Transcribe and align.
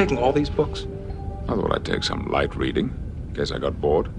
Taking 0.00 0.16
all 0.16 0.32
these 0.32 0.48
books? 0.48 0.86
I 1.46 1.54
thought 1.54 1.74
I'd 1.74 1.84
take 1.84 2.02
some 2.02 2.26
light 2.30 2.56
reading, 2.56 2.88
in 3.28 3.34
case 3.34 3.50
I 3.50 3.58
got 3.58 3.82
bored. 3.82 4.10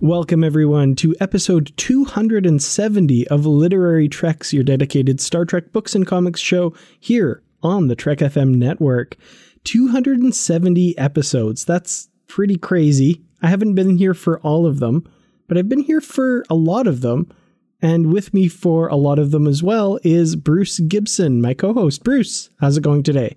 Welcome, 0.00 0.44
everyone, 0.44 0.94
to 0.96 1.16
episode 1.18 1.72
270 1.76 3.26
of 3.26 3.44
Literary 3.44 4.08
Treks, 4.08 4.52
your 4.52 4.62
dedicated 4.62 5.20
Star 5.20 5.44
Trek 5.44 5.72
books 5.72 5.96
and 5.96 6.06
comics 6.06 6.38
show 6.38 6.74
here 7.00 7.42
on 7.60 7.88
the 7.88 7.96
Trek 7.96 8.18
FM 8.18 8.54
network. 8.54 9.16
270 9.64 10.96
episodes. 10.96 11.64
That's 11.64 12.08
pretty 12.28 12.56
crazy. 12.56 13.20
I 13.42 13.48
haven't 13.48 13.74
been 13.74 13.98
here 13.98 14.14
for 14.14 14.38
all 14.42 14.64
of 14.64 14.78
them, 14.78 15.10
but 15.48 15.58
I've 15.58 15.68
been 15.68 15.82
here 15.82 16.00
for 16.00 16.44
a 16.48 16.54
lot 16.54 16.86
of 16.86 17.00
them. 17.00 17.28
And 17.82 18.12
with 18.12 18.32
me 18.32 18.46
for 18.46 18.86
a 18.86 18.96
lot 18.96 19.18
of 19.18 19.32
them 19.32 19.48
as 19.48 19.60
well 19.60 19.98
is 20.04 20.36
Bruce 20.36 20.78
Gibson, 20.78 21.40
my 21.40 21.52
co 21.52 21.74
host. 21.74 22.04
Bruce, 22.04 22.50
how's 22.60 22.76
it 22.76 22.84
going 22.84 23.02
today? 23.02 23.36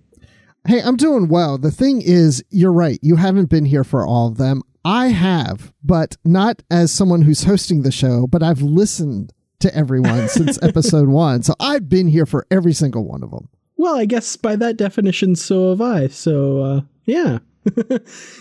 Hey, 0.65 0.81
I'm 0.81 0.95
doing 0.95 1.27
well. 1.27 1.57
The 1.57 1.71
thing 1.71 2.01
is, 2.01 2.41
you're 2.49 2.71
right. 2.71 2.97
You 3.01 3.17
haven't 3.17 3.49
been 3.49 3.65
here 3.65 3.83
for 3.83 4.07
all 4.07 4.29
of 4.29 4.37
them. 4.37 4.61
I 4.85 5.07
have, 5.07 5.73
but 5.83 6.15
not 6.23 6.63
as 6.71 6.91
someone 6.91 7.21
who's 7.21 7.43
hosting 7.43 7.81
the 7.81 7.91
show, 7.91 8.27
but 8.27 8.41
I've 8.41 8.61
listened 8.61 9.33
to 9.59 9.75
everyone 9.75 10.27
since 10.29 10.61
episode 10.63 11.09
one. 11.09 11.43
So 11.43 11.53
I've 11.59 11.89
been 11.89 12.07
here 12.07 12.25
for 12.25 12.47
every 12.49 12.73
single 12.73 13.05
one 13.05 13.23
of 13.23 13.31
them. 13.31 13.49
Well, 13.75 13.95
I 13.95 14.05
guess 14.05 14.37
by 14.37 14.55
that 14.55 14.77
definition, 14.77 15.35
so 15.35 15.71
have 15.71 15.81
I. 15.81 16.07
So, 16.07 16.61
uh, 16.61 16.81
yeah. 17.05 17.39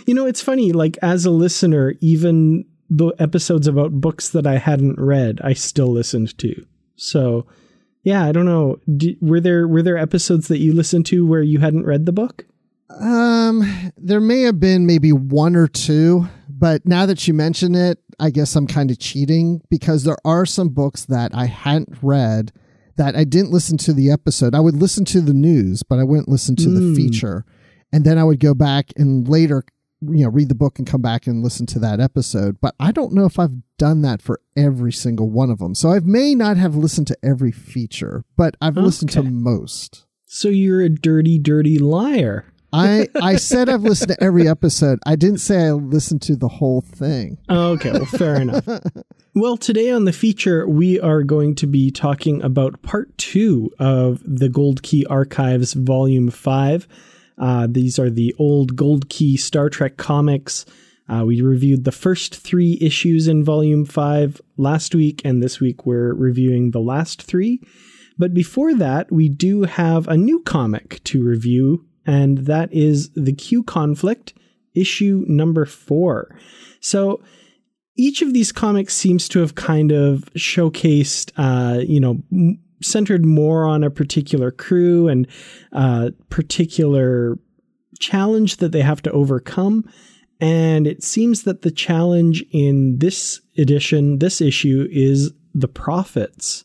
you 0.07 0.15
know, 0.15 0.27
it's 0.27 0.43
funny, 0.43 0.71
like, 0.71 0.99
as 1.03 1.25
a 1.25 1.31
listener, 1.31 1.95
even 2.01 2.67
the 2.89 3.13
episodes 3.19 3.67
about 3.67 4.01
books 4.01 4.29
that 4.29 4.47
I 4.47 4.59
hadn't 4.59 5.01
read, 5.01 5.41
I 5.43 5.55
still 5.55 5.89
listened 5.89 6.39
to. 6.39 6.67
So, 6.95 7.47
yeah, 8.03 8.25
I 8.25 8.33
don't 8.33 8.47
know. 8.47 8.79
D- 8.97 9.19
were 9.21 9.41
there 9.41 9.67
were 9.69 9.83
there 9.83 9.99
episodes 9.99 10.49
that 10.49 10.59
you 10.59 10.73
listened 10.73 11.07
to 11.07 11.27
where 11.27 11.43
you 11.43 11.61
hadn't 11.61 11.87
read 11.87 12.07
the 12.07 12.13
book? 12.13 12.47
Um, 12.91 13.93
there 13.97 14.21
may 14.21 14.43
have 14.43 14.61
been 14.61 14.87
maybe 14.87 15.13
one 15.13 15.57
or 15.57 15.67
two, 15.67 16.29
but 16.49 16.87
now 16.87 17.07
that 17.07 17.27
you 17.27 17.33
mention 17.35 17.75
it, 17.75 17.99
I 18.21 18.31
guess 18.31 18.55
I'm 18.55 18.67
kind 18.67 18.91
of 18.91 18.99
cheating 18.99 19.63
because 19.71 20.05
there 20.05 20.19
are 20.25 20.45
some 20.45 20.69
books 20.69 21.07
that 21.07 21.35
I 21.35 21.47
hadn't 21.47 21.97
read 22.03 22.53
that 22.97 23.17
I 23.17 23.25
didn't 23.25 23.51
listen 23.51 23.79
to 23.79 23.93
the 23.93 24.11
episode. 24.11 24.55
I 24.55 24.61
would 24.61 24.77
listen 24.77 25.05
to 25.07 25.21
the 25.21 25.33
news, 25.33 25.83
but 25.83 25.99
I 25.99 26.05
wouldn't 26.05 26.29
listen 26.29 26.57
to 26.57 26.69
the 26.69 26.95
feature. 26.95 27.45
And 27.93 28.05
then 28.05 28.19
I 28.19 28.25
would 28.25 28.41
go 28.41 28.55
back 28.55 28.93
and 28.97 29.27
later, 29.29 29.65
you 30.03 30.25
know, 30.25 30.31
read 30.31 30.49
the 30.49 30.55
book 30.55 30.79
and 30.79 30.87
come 30.87 31.01
back 31.03 31.27
and 31.27 31.43
listen 31.43 31.67
to 31.67 31.79
that 31.81 32.01
episode. 32.01 32.61
But 32.61 32.75
I 32.81 32.93
don't 32.93 33.13
know 33.13 33.25
if 33.25 33.39
I've 33.39 33.55
done 33.79 34.03
that 34.03 34.21
for 34.21 34.41
every 34.57 34.93
single 34.93 35.31
one 35.31 35.51
of 35.51 35.59
them. 35.59 35.75
So 35.75 35.91
I 35.91 36.01
may 36.01 36.35
not 36.35 36.57
have 36.57 36.75
listened 36.75 37.07
to 37.09 37.19
every 37.23 37.53
feature, 37.53 38.25
but 38.37 38.57
I've 38.61 38.77
listened 38.77 39.11
to 39.13 39.23
most. 39.23 40.05
So 40.27 40.49
you're 40.49 40.81
a 40.81 40.89
dirty, 40.89 41.39
dirty 41.39 41.79
liar. 41.79 42.47
I 42.73 43.09
I 43.23 43.37
said 43.37 43.69
I've 43.69 43.83
listened 43.83 44.09
to 44.13 44.23
every 44.23 44.49
episode. 44.49 44.99
I 45.05 45.15
didn't 45.15 45.39
say 45.39 45.67
I 45.67 45.73
listened 45.73 46.23
to 46.23 46.37
the 46.37 46.49
whole 46.49 46.81
thing. 46.81 47.39
Oh, 47.49 47.73
okay, 47.73 47.93
well, 47.93 48.07
fair 48.07 48.41
enough. 48.41 48.67
Well, 49.35 49.57
today 49.57 49.91
on 49.91 50.05
the 50.05 50.13
feature, 50.13 50.69
we 50.69 51.01
are 51.01 51.23
going 51.23 51.55
to 51.55 51.67
be 51.67 51.91
talking 51.91 52.43
about 52.43 52.83
part 52.83 53.17
two 53.17 53.71
of 53.79 54.21
the 54.27 54.51
Gold 54.51 54.83
Key 54.83 55.07
Archives, 55.07 55.73
Volume 55.73 56.29
5. 56.29 56.87
Uh, 57.39 57.67
these 57.71 57.99
are 57.99 58.11
the 58.11 58.35
old 58.39 58.77
Gold 58.77 59.09
Key 59.09 59.37
Star 59.37 59.69
Trek 59.69 59.97
comics. 59.97 60.65
Uh, 61.09 61.25
we 61.25 61.41
reviewed 61.41 61.85
the 61.85 61.93
first 61.93 62.37
three 62.37 62.79
issues 62.81 63.29
in 63.29 63.45
Volume 63.45 63.85
5 63.85 64.41
last 64.57 64.95
week, 64.95 65.21
and 65.25 65.43
this 65.43 65.61
week 65.61 65.85
we're 65.85 66.15
reviewing 66.15 66.71
the 66.71 66.81
last 66.81 67.23
three. 67.23 67.61
But 68.19 68.35
before 68.35 68.75
that, 68.75 69.11
we 69.11 69.29
do 69.29 69.63
have 69.63 70.07
a 70.09 70.17
new 70.17 70.41
comic 70.41 71.03
to 71.05 71.25
review, 71.25 71.85
and 72.07 72.39
that 72.39 72.73
is 72.73 73.11
The 73.11 73.33
Q 73.33 73.63
Conflict, 73.63 74.35
issue 74.75 75.25
number 75.29 75.67
four. 75.67 76.35
So, 76.81 77.21
each 77.95 78.23
of 78.23 78.33
these 78.33 78.53
comics 78.53 78.95
seems 78.95 79.29
to 79.29 79.41
have 79.41 79.55
kind 79.55 79.93
of 79.93 80.25
showcased, 80.35 81.33
uh, 81.37 81.81
you 81.81 82.01
know, 82.01 82.23
m- 82.33 82.59
centered 82.83 83.25
more 83.25 83.67
on 83.67 83.85
a 83.85 83.91
particular 83.91 84.51
crew 84.51 85.09
and 85.09 85.27
uh, 85.73 86.11
particular 86.29 87.39
challenge 87.99 88.57
that 88.59 88.73
they 88.73 88.83
have 88.83 89.03
to 89.03 89.13
overcome. 89.13 89.89
And 90.41 90.87
it 90.87 91.03
seems 91.03 91.45
that 91.45 91.63
the 91.63 91.71
challenge 91.71 92.45
in 92.51 92.99
this 92.99 93.41
edition, 93.57 94.19
this 94.19 94.41
issue, 94.41 94.89
is 94.91 95.33
the 95.55 95.69
prophets. 95.69 96.65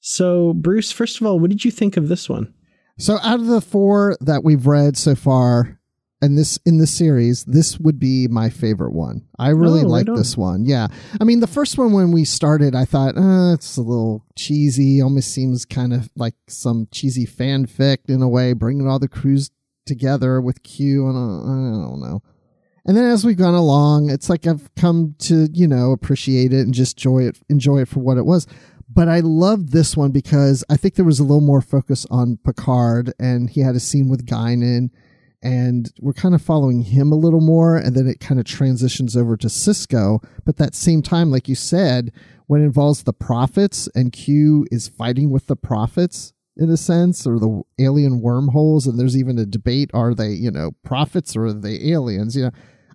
So, 0.00 0.54
Bruce, 0.54 0.90
first 0.92 1.20
of 1.20 1.26
all, 1.26 1.38
what 1.38 1.50
did 1.50 1.64
you 1.64 1.70
think 1.70 1.96
of 1.96 2.08
this 2.08 2.28
one? 2.28 2.54
So 2.98 3.18
out 3.22 3.38
of 3.38 3.46
the 3.46 3.60
four 3.60 4.16
that 4.20 4.42
we've 4.42 4.66
read 4.66 4.96
so 4.96 5.14
far, 5.14 5.77
and 6.20 6.36
this 6.36 6.58
in 6.66 6.78
this 6.78 6.92
series, 6.96 7.44
this 7.44 7.78
would 7.78 7.98
be 7.98 8.26
my 8.28 8.50
favorite 8.50 8.92
one. 8.92 9.26
I 9.38 9.50
really 9.50 9.82
Oh, 9.82 9.88
like 9.88 10.06
this 10.06 10.36
one. 10.36 10.64
Yeah, 10.64 10.88
I 11.20 11.24
mean 11.24 11.40
the 11.40 11.46
first 11.46 11.78
one 11.78 11.92
when 11.92 12.12
we 12.12 12.24
started, 12.24 12.74
I 12.74 12.84
thought 12.84 13.16
uh, 13.16 13.54
it's 13.54 13.76
a 13.76 13.82
little 13.82 14.24
cheesy. 14.36 15.00
Almost 15.00 15.32
seems 15.32 15.64
kind 15.64 15.92
of 15.92 16.10
like 16.16 16.34
some 16.48 16.88
cheesy 16.90 17.26
fanfic 17.26 17.98
in 18.08 18.22
a 18.22 18.28
way, 18.28 18.52
bringing 18.52 18.88
all 18.88 18.98
the 18.98 19.08
crews 19.08 19.50
together 19.86 20.40
with 20.40 20.62
Q, 20.62 21.08
and 21.08 21.16
uh, 21.16 21.20
I 21.20 21.88
don't 21.88 22.00
know. 22.00 22.22
And 22.84 22.96
then 22.96 23.04
as 23.04 23.24
we've 23.24 23.36
gone 23.36 23.54
along, 23.54 24.08
it's 24.10 24.30
like 24.30 24.46
I've 24.46 24.74
come 24.74 25.14
to, 25.18 25.48
you 25.52 25.68
know, 25.68 25.92
appreciate 25.92 26.52
it 26.54 26.60
and 26.60 26.72
just 26.72 26.96
enjoy 26.96 27.24
it, 27.24 27.38
enjoy 27.50 27.80
it 27.82 27.88
for 27.88 28.00
what 28.00 28.16
it 28.16 28.24
was. 28.24 28.46
But 28.88 29.08
I 29.08 29.20
loved 29.20 29.72
this 29.72 29.94
one 29.94 30.10
because 30.10 30.64
I 30.70 30.78
think 30.78 30.94
there 30.94 31.04
was 31.04 31.18
a 31.20 31.22
little 31.22 31.42
more 31.42 31.60
focus 31.60 32.06
on 32.10 32.38
Picard 32.44 33.12
and 33.20 33.50
he 33.50 33.60
had 33.60 33.76
a 33.76 33.80
scene 33.80 34.08
with 34.08 34.24
Guinan 34.24 34.88
and 35.42 35.92
we're 36.00 36.12
kind 36.12 36.34
of 36.34 36.42
following 36.42 36.82
him 36.82 37.12
a 37.12 37.16
little 37.16 37.40
more 37.40 37.76
and 37.76 37.94
then 37.94 38.06
it 38.06 38.20
kind 38.20 38.40
of 38.40 38.46
transitions 38.46 39.16
over 39.16 39.36
to 39.36 39.46
Sisko. 39.46 40.22
But 40.44 40.56
that 40.56 40.74
same 40.74 41.02
time, 41.02 41.30
like 41.30 41.48
you 41.48 41.54
said, 41.54 42.12
when 42.46 42.62
it 42.62 42.64
involves 42.64 43.02
the 43.02 43.12
prophets 43.12 43.88
and 43.94 44.12
Q 44.12 44.66
is 44.70 44.88
fighting 44.88 45.30
with 45.30 45.46
the 45.46 45.56
prophets 45.56 46.32
in 46.56 46.70
a 46.70 46.76
sense, 46.76 47.24
or 47.24 47.38
the 47.38 47.62
alien 47.78 48.20
wormholes, 48.20 48.86
and 48.86 48.98
there's 48.98 49.16
even 49.16 49.38
a 49.38 49.46
debate: 49.46 49.90
are 49.94 50.12
they, 50.12 50.30
you 50.30 50.50
know, 50.50 50.72
prophets 50.84 51.36
or 51.36 51.46
are 51.46 51.52
they 51.52 51.78
aliens? 51.92 52.36
You 52.36 52.46
know, 52.46 52.50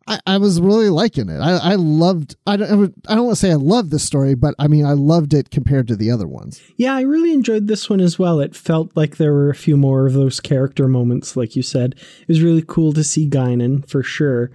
I, 0.06 0.20
I 0.26 0.38
was 0.38 0.60
really 0.60 0.90
liking 0.90 1.30
it. 1.30 1.40
I, 1.40 1.58
I 1.58 1.76
loved. 1.76 2.36
I 2.46 2.58
don't. 2.58 2.94
I 3.08 3.16
don't 3.16 3.26
want 3.26 3.38
to 3.38 3.40
say 3.40 3.52
I 3.52 3.56
loved 3.56 3.92
this 3.92 4.04
story, 4.04 4.36
but 4.36 4.54
I 4.60 4.68
mean, 4.68 4.86
I 4.86 4.94
loved 4.94 5.34
it 5.34 5.50
compared 5.50 5.88
to 5.88 5.96
the 5.96 6.12
other 6.12 6.28
ones. 6.28 6.62
Yeah, 6.76 6.94
I 6.94 7.02
really 7.02 7.32
enjoyed 7.32 7.68
this 7.68 7.90
one 7.90 8.02
as 8.02 8.20
well. 8.20 8.40
It 8.40 8.56
felt 8.56 8.96
like 8.96 9.16
there 9.16 9.34
were 9.34 9.50
a 9.50 9.56
few 9.56 9.78
more 9.78 10.06
of 10.06 10.14
those 10.14 10.40
character 10.40 10.88
moments, 10.88 11.38
like 11.38 11.56
you 11.56 11.64
said. 11.64 11.96
It 12.22 12.28
was 12.28 12.42
really 12.42 12.64
cool 12.68 12.92
to 12.94 13.04
see 13.04 13.30
Guinan 13.30 13.88
for 13.88 14.04
sure. 14.04 14.52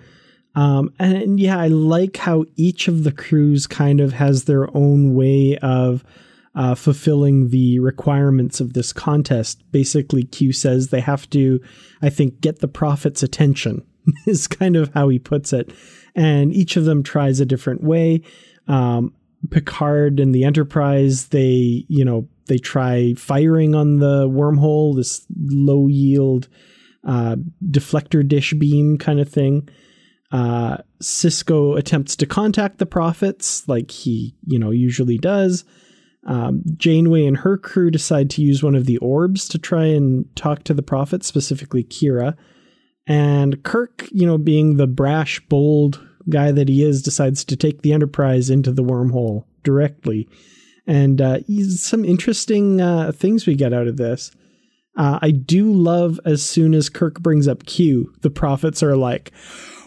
Um, 0.54 0.92
and 0.98 1.38
yeah, 1.38 1.58
I 1.58 1.68
like 1.68 2.16
how 2.16 2.44
each 2.56 2.88
of 2.88 3.04
the 3.04 3.12
crews 3.12 3.66
kind 3.66 4.00
of 4.00 4.14
has 4.14 4.44
their 4.44 4.74
own 4.76 5.14
way 5.14 5.56
of 5.58 6.04
uh, 6.54 6.74
fulfilling 6.74 7.50
the 7.50 7.78
requirements 7.78 8.58
of 8.60 8.72
this 8.72 8.92
contest. 8.92 9.62
Basically, 9.70 10.24
Q 10.24 10.52
says 10.52 10.88
they 10.88 11.00
have 11.00 11.30
to, 11.30 11.60
I 12.02 12.10
think, 12.10 12.40
get 12.40 12.58
the 12.58 12.66
prophet's 12.66 13.22
attention, 13.22 13.84
is 14.26 14.46
kind 14.46 14.76
of 14.76 14.92
how 14.94 15.08
he 15.08 15.18
puts 15.18 15.52
it. 15.52 15.72
And 16.14 16.52
each 16.52 16.76
of 16.76 16.84
them 16.84 17.02
tries 17.02 17.40
a 17.40 17.46
different 17.46 17.82
way. 17.82 18.22
Um, 18.66 19.12
Picard 19.50 20.18
and 20.18 20.34
the 20.34 20.44
Enterprise, 20.44 21.28
they, 21.28 21.84
you 21.88 22.04
know, 22.04 22.28
they 22.46 22.58
try 22.58 23.14
firing 23.14 23.74
on 23.74 23.98
the 23.98 24.28
wormhole, 24.28 24.96
this 24.96 25.24
low 25.36 25.86
yield 25.86 26.48
uh, 27.06 27.36
deflector 27.70 28.26
dish 28.26 28.52
beam 28.54 28.98
kind 28.98 29.20
of 29.20 29.28
thing. 29.28 29.68
Uh, 30.32 30.78
Sisko 31.00 31.78
attempts 31.78 32.16
to 32.16 32.26
contact 32.26 32.78
the 32.78 32.86
prophets, 32.86 33.66
like 33.68 33.90
he, 33.90 34.34
you 34.46 34.58
know, 34.58 34.70
usually 34.70 35.18
does. 35.18 35.64
Um, 36.26 36.62
Janeway 36.76 37.24
and 37.24 37.38
her 37.38 37.56
crew 37.56 37.90
decide 37.90 38.28
to 38.30 38.42
use 38.42 38.62
one 38.62 38.74
of 38.74 38.86
the 38.86 38.98
orbs 38.98 39.48
to 39.48 39.58
try 39.58 39.84
and 39.84 40.24
talk 40.36 40.64
to 40.64 40.74
the 40.74 40.82
prophets, 40.82 41.26
specifically 41.26 41.84
Kira. 41.84 42.36
And 43.08 43.62
Kirk, 43.64 44.06
you 44.12 44.26
know, 44.26 44.36
being 44.36 44.76
the 44.76 44.86
brash, 44.86 45.40
bold 45.48 46.06
guy 46.28 46.52
that 46.52 46.68
he 46.68 46.84
is, 46.84 47.02
decides 47.02 47.42
to 47.46 47.56
take 47.56 47.80
the 47.80 47.94
Enterprise 47.94 48.50
into 48.50 48.70
the 48.70 48.84
wormhole 48.84 49.44
directly. 49.64 50.28
And 50.86 51.20
uh, 51.20 51.38
some 51.70 52.04
interesting 52.04 52.80
uh, 52.80 53.12
things 53.12 53.46
we 53.46 53.54
get 53.54 53.72
out 53.72 53.88
of 53.88 53.96
this. 53.96 54.30
Uh, 54.96 55.18
I 55.22 55.30
do 55.30 55.72
love 55.72 56.20
as 56.24 56.42
soon 56.42 56.74
as 56.74 56.88
Kirk 56.88 57.20
brings 57.20 57.48
up 57.48 57.64
Q, 57.64 58.12
the 58.20 58.30
prophets 58.30 58.82
are 58.82 58.96
like, 58.96 59.32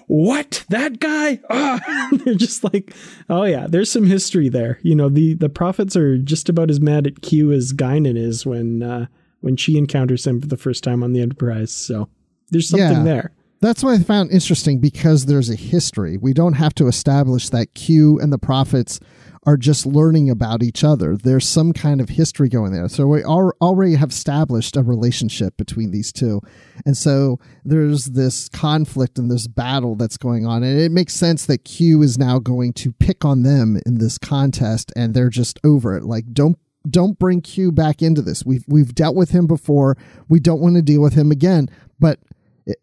what 0.07 0.65
that 0.68 1.00
guy 1.00 1.39
ah! 1.50 1.79
they're 2.25 2.33
just 2.33 2.65
like 2.65 2.94
oh 3.29 3.44
yeah 3.44 3.65
there's 3.65 3.89
some 3.89 4.06
history 4.06 4.50
there 4.50 4.77
you 4.83 4.94
know 4.94 5.07
the 5.07 5.35
the 5.35 5.47
prophets 5.47 5.95
are 5.95 6.18
just 6.18 6.50
about 6.50 6.69
as 6.69 6.81
mad 6.81 7.07
at 7.07 7.21
q 7.21 7.53
as 7.53 7.71
guinan 7.71 8.18
is 8.18 8.45
when 8.45 8.83
uh 8.83 9.06
when 9.39 9.56
she 9.56 9.77
encounters 9.77 10.27
him 10.27 10.41
for 10.41 10.47
the 10.47 10.57
first 10.57 10.83
time 10.83 11.01
on 11.01 11.13
the 11.13 11.21
enterprise 11.21 11.71
so 11.71 12.09
there's 12.51 12.69
something 12.69 12.98
yeah. 12.98 13.03
there 13.03 13.31
that's 13.62 13.83
what 13.83 13.94
I 13.94 14.03
found 14.03 14.31
interesting 14.31 14.80
because 14.80 15.27
there's 15.27 15.50
a 15.50 15.56
history. 15.56 16.18
We 16.18 16.33
don't 16.33 16.53
have 16.53 16.74
to 16.75 16.88
establish 16.88 17.50
that 17.50 17.75
Q 17.75 18.19
and 18.19 18.33
the 18.33 18.39
prophets 18.39 19.00
are 19.45 19.57
just 19.57 19.86
learning 19.86 20.30
about 20.30 20.62
each 20.62 20.83
other. 20.83 21.15
There's 21.15 21.48
some 21.48 21.71
kind 21.74 22.01
of 22.01 22.09
history 22.09 22.50
going 22.50 22.74
there. 22.74 22.88
So 22.89 23.07
we 23.07 23.24
already 23.24 23.95
have 23.95 24.09
established 24.09 24.75
a 24.75 24.83
relationship 24.83 25.57
between 25.57 25.92
these 25.92 26.12
two. 26.12 26.42
And 26.86 26.98
so 26.98 27.39
there's 27.63 28.06
this 28.06 28.50
conflict 28.50 29.18
and 29.18 29.31
this 29.31 29.47
battle 29.47 29.95
that's 29.95 30.18
going 30.18 30.45
on. 30.45 30.63
And 30.63 30.80
it 30.80 30.92
makes 30.92 31.13
sense 31.13 31.45
that 31.45 31.63
Q 31.63 32.01
is 32.01 32.18
now 32.18 32.39
going 32.39 32.74
to 32.74 32.92
pick 32.94 33.24
on 33.25 33.44
them 33.44 33.80
in 33.86 34.00
this 34.00 34.18
contest 34.18 34.92
and 34.95 35.13
they're 35.13 35.30
just 35.30 35.59
over 35.63 35.95
it. 35.95 36.04
Like, 36.04 36.33
don't 36.33 36.57
don't 36.89 37.19
bring 37.19 37.42
Q 37.42 37.71
back 37.71 38.01
into 38.01 38.24
this. 38.24 38.44
We've 38.44 38.65
we've 38.68 38.95
dealt 38.95 39.15
with 39.15 39.30
him 39.30 39.45
before. 39.45 39.97
We 40.30 40.39
don't 40.39 40.62
want 40.62 40.75
to 40.77 40.81
deal 40.81 41.01
with 41.01 41.13
him 41.13 41.31
again. 41.31 41.69
But 42.00 42.19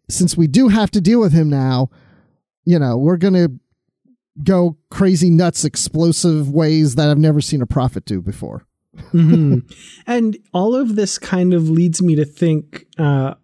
since 0.09 0.37
we 0.37 0.47
do 0.47 0.67
have 0.67 0.91
to 0.91 1.01
deal 1.01 1.19
with 1.19 1.33
him 1.33 1.49
now, 1.49 1.89
you 2.65 2.79
know, 2.79 2.97
we're 2.97 3.17
going 3.17 3.33
to 3.33 3.51
go 4.43 4.77
crazy 4.89 5.29
nuts 5.29 5.65
explosive 5.65 6.49
ways 6.49 6.95
that 6.95 7.09
I've 7.09 7.17
never 7.17 7.41
seen 7.41 7.61
a 7.61 7.65
prophet 7.65 8.05
do 8.05 8.21
before. 8.21 8.65
mm-hmm. 8.95 9.59
And 10.07 10.37
all 10.53 10.75
of 10.75 10.95
this 10.95 11.17
kind 11.17 11.53
of 11.53 11.69
leads 11.69 12.01
me 12.01 12.15
to 12.15 12.25
think 12.25 12.85
uh, 12.97 13.35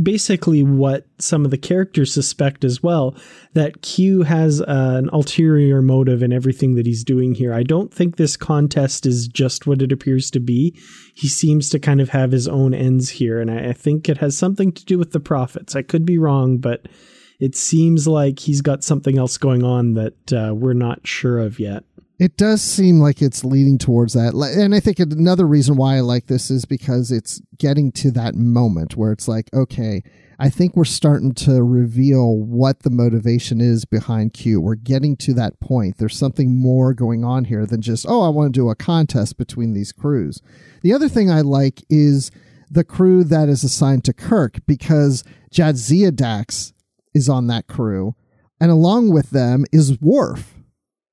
basically 0.00 0.62
what 0.62 1.06
some 1.18 1.44
of 1.44 1.50
the 1.50 1.58
characters 1.58 2.12
suspect 2.12 2.64
as 2.64 2.82
well 2.82 3.14
that 3.54 3.82
Q 3.82 4.22
has 4.22 4.60
uh, 4.60 4.64
an 4.68 5.08
ulterior 5.12 5.82
motive 5.82 6.22
in 6.22 6.32
everything 6.32 6.74
that 6.74 6.86
he's 6.86 7.04
doing 7.04 7.34
here. 7.34 7.52
I 7.52 7.62
don't 7.62 7.92
think 7.92 8.16
this 8.16 8.36
contest 8.36 9.06
is 9.06 9.28
just 9.28 9.66
what 9.66 9.82
it 9.82 9.92
appears 9.92 10.30
to 10.32 10.40
be. 10.40 10.78
He 11.14 11.28
seems 11.28 11.68
to 11.70 11.78
kind 11.78 12.00
of 12.00 12.10
have 12.10 12.32
his 12.32 12.48
own 12.48 12.74
ends 12.74 13.10
here, 13.10 13.40
and 13.40 13.50
I, 13.50 13.70
I 13.70 13.72
think 13.72 14.08
it 14.08 14.18
has 14.18 14.36
something 14.36 14.72
to 14.72 14.84
do 14.84 14.98
with 14.98 15.12
the 15.12 15.20
prophets. 15.20 15.76
I 15.76 15.82
could 15.82 16.04
be 16.04 16.18
wrong, 16.18 16.58
but 16.58 16.86
it 17.40 17.54
seems 17.54 18.08
like 18.08 18.40
he's 18.40 18.60
got 18.60 18.82
something 18.84 19.18
else 19.18 19.38
going 19.38 19.62
on 19.62 19.94
that 19.94 20.32
uh, 20.32 20.54
we're 20.54 20.72
not 20.72 21.06
sure 21.06 21.38
of 21.38 21.60
yet. 21.60 21.84
It 22.18 22.36
does 22.36 22.60
seem 22.60 22.98
like 22.98 23.22
it's 23.22 23.44
leading 23.44 23.78
towards 23.78 24.14
that. 24.14 24.34
And 24.34 24.74
I 24.74 24.80
think 24.80 24.98
another 24.98 25.46
reason 25.46 25.76
why 25.76 25.96
I 25.96 26.00
like 26.00 26.26
this 26.26 26.50
is 26.50 26.64
because 26.64 27.12
it's 27.12 27.40
getting 27.56 27.92
to 27.92 28.10
that 28.10 28.34
moment 28.34 28.96
where 28.96 29.12
it's 29.12 29.28
like, 29.28 29.48
okay, 29.54 30.02
I 30.40 30.50
think 30.50 30.74
we're 30.74 30.84
starting 30.84 31.32
to 31.34 31.62
reveal 31.62 32.36
what 32.36 32.82
the 32.82 32.90
motivation 32.90 33.60
is 33.60 33.84
behind 33.84 34.34
Q. 34.34 34.60
We're 34.60 34.74
getting 34.74 35.16
to 35.18 35.34
that 35.34 35.60
point. 35.60 35.98
There's 35.98 36.16
something 36.16 36.60
more 36.60 36.92
going 36.92 37.24
on 37.24 37.44
here 37.44 37.64
than 37.66 37.82
just, 37.82 38.04
oh, 38.08 38.22
I 38.22 38.30
want 38.30 38.52
to 38.52 38.60
do 38.60 38.68
a 38.68 38.74
contest 38.74 39.38
between 39.38 39.72
these 39.72 39.92
crews. 39.92 40.42
The 40.82 40.92
other 40.92 41.08
thing 41.08 41.30
I 41.30 41.40
like 41.40 41.84
is 41.88 42.32
the 42.68 42.84
crew 42.84 43.22
that 43.24 43.48
is 43.48 43.62
assigned 43.62 44.04
to 44.04 44.12
Kirk 44.12 44.58
because 44.66 45.22
Jadzia 45.52 46.14
Dax 46.14 46.72
is 47.14 47.28
on 47.28 47.46
that 47.46 47.68
crew, 47.68 48.14
and 48.60 48.70
along 48.70 49.12
with 49.12 49.30
them 49.30 49.64
is 49.72 50.00
Worf. 50.00 50.57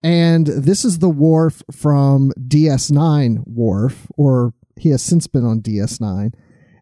And 0.03 0.47
this 0.47 0.85
is 0.85 0.99
the 0.99 1.09
Worf 1.09 1.63
from 1.71 2.31
DS9 2.39 3.43
Worf, 3.47 4.07
or 4.17 4.53
he 4.77 4.89
has 4.89 5.01
since 5.01 5.27
been 5.27 5.45
on 5.45 5.61
DS9. 5.61 6.33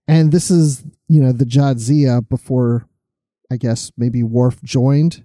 And 0.07 0.31
this 0.31 0.51
is, 0.51 0.83
you 1.07 1.21
know, 1.21 1.31
the 1.31 1.45
Jadzia 1.45 2.27
before, 2.27 2.87
I 3.51 3.57
guess, 3.57 3.91
maybe 3.97 4.23
Worf 4.23 4.61
joined 4.61 5.23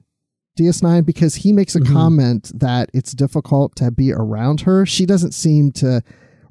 DS9 0.59 1.05
because 1.05 1.37
he 1.37 1.53
makes 1.53 1.75
a 1.75 1.81
mm-hmm. 1.81 1.93
comment 1.93 2.53
that 2.55 2.91
it's 2.93 3.13
difficult 3.13 3.75
to 3.77 3.91
be 3.91 4.13
around 4.13 4.63
her. 4.63 4.87
She 4.87 5.07
doesn't 5.07 5.33
seem 5.33 5.73
to 5.73 6.03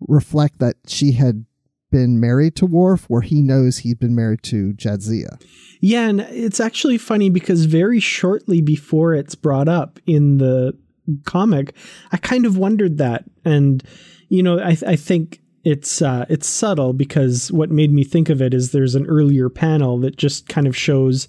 reflect 0.01 0.59
that 0.59 0.75
she 0.87 1.13
had 1.13 1.45
been 1.91 2.19
married 2.19 2.55
to 2.57 2.65
Worf, 2.65 3.09
where 3.09 3.21
he 3.21 3.41
knows 3.41 3.79
he'd 3.79 3.99
been 3.99 4.15
married 4.15 4.43
to 4.43 4.73
Jadzia. 4.73 5.41
Yeah, 5.79 6.09
and 6.09 6.21
it's 6.21 6.59
actually 6.59 6.97
funny 6.97 7.29
because 7.29 7.65
very 7.65 7.99
shortly 7.99 8.61
before 8.61 9.13
it's 9.13 9.35
brought 9.35 9.69
up 9.69 9.99
in 10.05 10.37
the 10.37 10.77
comic, 11.25 11.75
I 12.11 12.17
kind 12.17 12.45
of 12.45 12.57
wondered 12.57 12.97
that, 12.97 13.25
and 13.45 13.83
you 14.29 14.43
know, 14.43 14.59
I, 14.59 14.77
I 14.85 14.95
think 14.95 15.41
it's 15.63 16.01
uh, 16.01 16.25
it's 16.29 16.47
subtle 16.47 16.93
because 16.93 17.51
what 17.51 17.71
made 17.71 17.91
me 17.91 18.03
think 18.03 18.29
of 18.29 18.41
it 18.41 18.53
is 18.53 18.71
there's 18.71 18.95
an 18.95 19.05
earlier 19.07 19.49
panel 19.49 19.99
that 19.99 20.17
just 20.17 20.47
kind 20.47 20.67
of 20.67 20.75
shows 20.75 21.27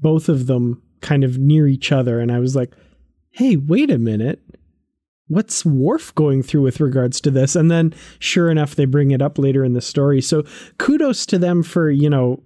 both 0.00 0.28
of 0.28 0.46
them 0.46 0.82
kind 1.00 1.24
of 1.24 1.38
near 1.38 1.66
each 1.66 1.92
other, 1.92 2.20
and 2.20 2.32
I 2.32 2.38
was 2.38 2.54
like, 2.56 2.72
hey, 3.30 3.56
wait 3.56 3.90
a 3.90 3.98
minute 3.98 4.40
what's 5.28 5.64
Worf 5.64 6.14
going 6.14 6.42
through 6.42 6.62
with 6.62 6.80
regards 6.80 7.20
to 7.22 7.30
this? 7.30 7.56
And 7.56 7.70
then 7.70 7.94
sure 8.18 8.50
enough, 8.50 8.74
they 8.74 8.84
bring 8.84 9.10
it 9.10 9.22
up 9.22 9.38
later 9.38 9.64
in 9.64 9.72
the 9.72 9.80
story. 9.80 10.20
So 10.20 10.44
kudos 10.78 11.26
to 11.26 11.38
them 11.38 11.62
for, 11.62 11.90
you 11.90 12.10
know, 12.10 12.42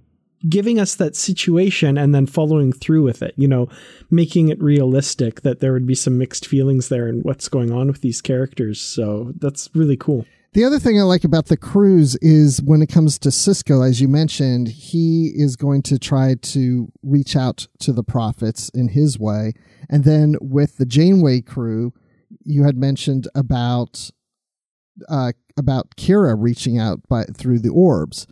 giving 0.49 0.79
us 0.79 0.95
that 0.97 1.17
situation 1.17 1.99
and 1.99 2.15
then 2.15 2.27
following 2.27 2.73
through 2.73 3.03
with 3.03 3.23
it, 3.23 3.35
you 3.37 3.49
know, 3.49 3.69
making 4.11 4.49
it 4.49 4.63
realistic 4.63 5.41
that 5.43 5.61
there 5.61 5.73
would 5.73 5.87
be 5.87 5.95
some 5.95 6.19
mixed 6.19 6.47
feelings 6.47 6.89
there 6.89 7.09
and 7.09 7.25
what's 7.25 7.49
going 7.49 7.73
on 7.73 7.89
with 7.89 8.03
these 8.03 8.21
characters. 8.21 8.81
So 8.81 9.33
that's 9.39 9.69
really 9.75 9.97
cool. 9.97 10.25
The 10.55 10.65
other 10.65 10.79
thing 10.79 10.99
I 10.99 11.03
like 11.03 11.25
about 11.25 11.47
the 11.47 11.57
crews 11.57 12.17
is 12.17 12.63
when 12.63 12.81
it 12.81 12.89
comes 12.89 13.19
to 13.21 13.29
Sisko, 13.29 13.87
as 13.87 14.01
you 14.01 14.09
mentioned, 14.09 14.69
he 14.69 15.33
is 15.35 15.57
going 15.57 15.83
to 15.83 15.99
try 15.99 16.35
to 16.35 16.91
reach 17.03 17.37
out 17.37 17.67
to 17.81 17.93
the 17.93 18.03
prophets 18.03 18.71
in 18.71 18.89
his 18.89 19.19
way. 19.19 19.53
And 19.91 20.05
then 20.05 20.37
with 20.41 20.79
the 20.79 20.87
Janeway 20.87 21.43
crew, 21.43 21.93
you 22.45 22.65
had 22.65 22.77
mentioned 22.77 23.29
about 23.35 24.11
uh, 25.09 25.33
about 25.57 25.97
Kira 25.97 26.35
reaching 26.37 26.79
out 26.79 27.07
by 27.09 27.25
through 27.25 27.61
the 27.61 27.69
orbs. 27.69 28.27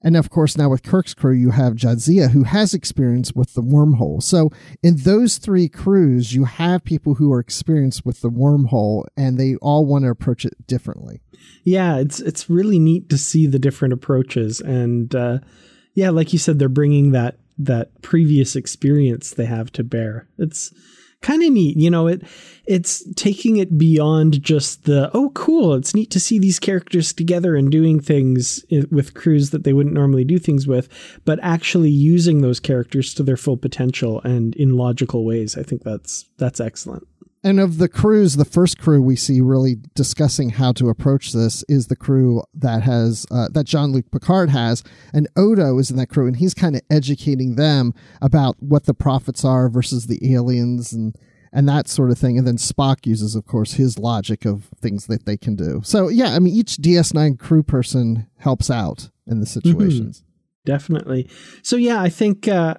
And 0.00 0.16
of 0.16 0.30
course, 0.30 0.56
now 0.56 0.68
with 0.68 0.84
Kirk's 0.84 1.12
crew, 1.12 1.34
you 1.34 1.50
have 1.50 1.74
Jadzia, 1.74 2.30
who 2.30 2.44
has 2.44 2.72
experience 2.72 3.32
with 3.32 3.54
the 3.54 3.62
wormhole. 3.62 4.22
So, 4.22 4.50
in 4.80 4.96
those 4.98 5.38
three 5.38 5.68
crews, 5.68 6.34
you 6.34 6.44
have 6.44 6.84
people 6.84 7.14
who 7.14 7.32
are 7.32 7.40
experienced 7.40 8.06
with 8.06 8.20
the 8.20 8.30
wormhole, 8.30 9.06
and 9.16 9.38
they 9.38 9.56
all 9.56 9.84
want 9.84 10.04
to 10.04 10.10
approach 10.10 10.44
it 10.44 10.66
differently. 10.68 11.20
Yeah, 11.64 11.98
it's 11.98 12.20
it's 12.20 12.48
really 12.48 12.78
neat 12.78 13.08
to 13.10 13.18
see 13.18 13.48
the 13.48 13.58
different 13.58 13.92
approaches, 13.92 14.60
and 14.60 15.12
uh, 15.14 15.38
yeah, 15.94 16.10
like 16.10 16.32
you 16.32 16.38
said, 16.38 16.58
they're 16.58 16.68
bringing 16.68 17.10
that 17.10 17.38
that 17.58 18.00
previous 18.02 18.54
experience 18.54 19.32
they 19.32 19.46
have 19.46 19.72
to 19.72 19.82
bear. 19.82 20.28
It's 20.38 20.72
kind 21.22 21.42
of 21.42 21.52
neat. 21.52 21.76
You 21.76 21.90
know, 21.90 22.06
it 22.06 22.22
it's 22.66 23.02
taking 23.14 23.56
it 23.56 23.78
beyond 23.78 24.42
just 24.42 24.84
the 24.84 25.10
oh 25.14 25.30
cool. 25.30 25.74
It's 25.74 25.94
neat 25.94 26.10
to 26.10 26.20
see 26.20 26.38
these 26.38 26.58
characters 26.58 27.12
together 27.12 27.56
and 27.56 27.70
doing 27.70 28.00
things 28.00 28.64
with 28.90 29.14
crews 29.14 29.50
that 29.50 29.64
they 29.64 29.72
wouldn't 29.72 29.94
normally 29.94 30.24
do 30.24 30.38
things 30.38 30.66
with, 30.66 30.88
but 31.24 31.38
actually 31.42 31.90
using 31.90 32.40
those 32.40 32.60
characters 32.60 33.14
to 33.14 33.22
their 33.22 33.36
full 33.36 33.56
potential 33.56 34.20
and 34.22 34.54
in 34.56 34.76
logical 34.76 35.24
ways. 35.24 35.56
I 35.56 35.62
think 35.62 35.82
that's 35.82 36.26
that's 36.38 36.60
excellent. 36.60 37.06
And 37.48 37.58
of 37.58 37.78
the 37.78 37.88
crews, 37.88 38.36
the 38.36 38.44
first 38.44 38.78
crew 38.78 39.00
we 39.00 39.16
see 39.16 39.40
really 39.40 39.76
discussing 39.94 40.50
how 40.50 40.72
to 40.72 40.90
approach 40.90 41.32
this 41.32 41.64
is 41.66 41.86
the 41.86 41.96
crew 41.96 42.42
that 42.52 42.82
has 42.82 43.24
uh, 43.30 43.48
that 43.52 43.64
Jean 43.64 43.90
Luc 43.90 44.10
Picard 44.10 44.50
has, 44.50 44.84
and 45.14 45.26
Odo 45.34 45.78
is 45.78 45.90
in 45.90 45.96
that 45.96 46.10
crew, 46.10 46.26
and 46.26 46.36
he's 46.36 46.52
kind 46.52 46.76
of 46.76 46.82
educating 46.90 47.54
them 47.54 47.94
about 48.20 48.56
what 48.62 48.84
the 48.84 48.92
prophets 48.92 49.46
are 49.46 49.70
versus 49.70 50.08
the 50.08 50.34
aliens 50.34 50.92
and 50.92 51.16
and 51.50 51.66
that 51.66 51.88
sort 51.88 52.10
of 52.10 52.18
thing. 52.18 52.36
And 52.36 52.46
then 52.46 52.58
Spock 52.58 53.06
uses, 53.06 53.34
of 53.34 53.46
course, 53.46 53.72
his 53.72 53.98
logic 53.98 54.44
of 54.44 54.64
things 54.82 55.06
that 55.06 55.24
they 55.24 55.38
can 55.38 55.56
do. 55.56 55.80
So 55.82 56.08
yeah, 56.08 56.34
I 56.34 56.40
mean, 56.40 56.54
each 56.54 56.76
DS9 56.76 57.38
crew 57.38 57.62
person 57.62 58.26
helps 58.36 58.70
out 58.70 59.08
in 59.26 59.40
the 59.40 59.46
situations. 59.46 60.18
Mm-hmm. 60.18 60.70
Definitely. 60.70 61.30
So 61.62 61.76
yeah, 61.76 62.02
I 62.02 62.10
think 62.10 62.46
uh, 62.46 62.74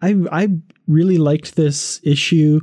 I 0.00 0.14
I 0.30 0.50
really 0.86 1.18
liked 1.18 1.56
this 1.56 1.98
issue. 2.04 2.60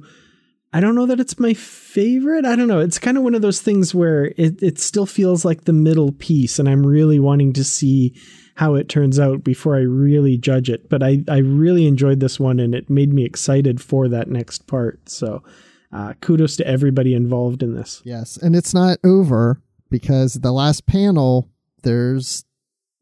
I 0.73 0.79
don't 0.79 0.95
know 0.95 1.05
that 1.05 1.19
it's 1.19 1.39
my 1.39 1.53
favorite. 1.53 2.45
I 2.45 2.55
don't 2.55 2.67
know. 2.67 2.79
It's 2.79 2.99
kind 2.99 3.17
of 3.17 3.23
one 3.23 3.35
of 3.35 3.41
those 3.41 3.61
things 3.61 3.93
where 3.93 4.25
it, 4.37 4.61
it 4.63 4.79
still 4.79 5.05
feels 5.05 5.43
like 5.43 5.65
the 5.65 5.73
middle 5.73 6.13
piece, 6.13 6.59
and 6.59 6.69
I'm 6.69 6.85
really 6.85 7.19
wanting 7.19 7.51
to 7.53 7.63
see 7.63 8.15
how 8.55 8.75
it 8.75 8.87
turns 8.87 9.19
out 9.19 9.43
before 9.43 9.75
I 9.75 9.81
really 9.81 10.37
judge 10.37 10.69
it. 10.69 10.89
But 10.89 11.03
I, 11.03 11.23
I 11.27 11.39
really 11.39 11.87
enjoyed 11.87 12.21
this 12.21 12.39
one, 12.39 12.59
and 12.59 12.73
it 12.73 12.89
made 12.89 13.13
me 13.13 13.25
excited 13.25 13.81
for 13.81 14.07
that 14.09 14.29
next 14.29 14.67
part. 14.67 15.09
So 15.09 15.43
uh, 15.91 16.13
kudos 16.21 16.55
to 16.57 16.67
everybody 16.67 17.13
involved 17.13 17.63
in 17.63 17.75
this. 17.75 18.01
Yes, 18.05 18.37
and 18.37 18.55
it's 18.55 18.73
not 18.73 18.97
over 19.03 19.61
because 19.89 20.35
the 20.35 20.53
last 20.53 20.85
panel, 20.85 21.49
there's, 21.83 22.45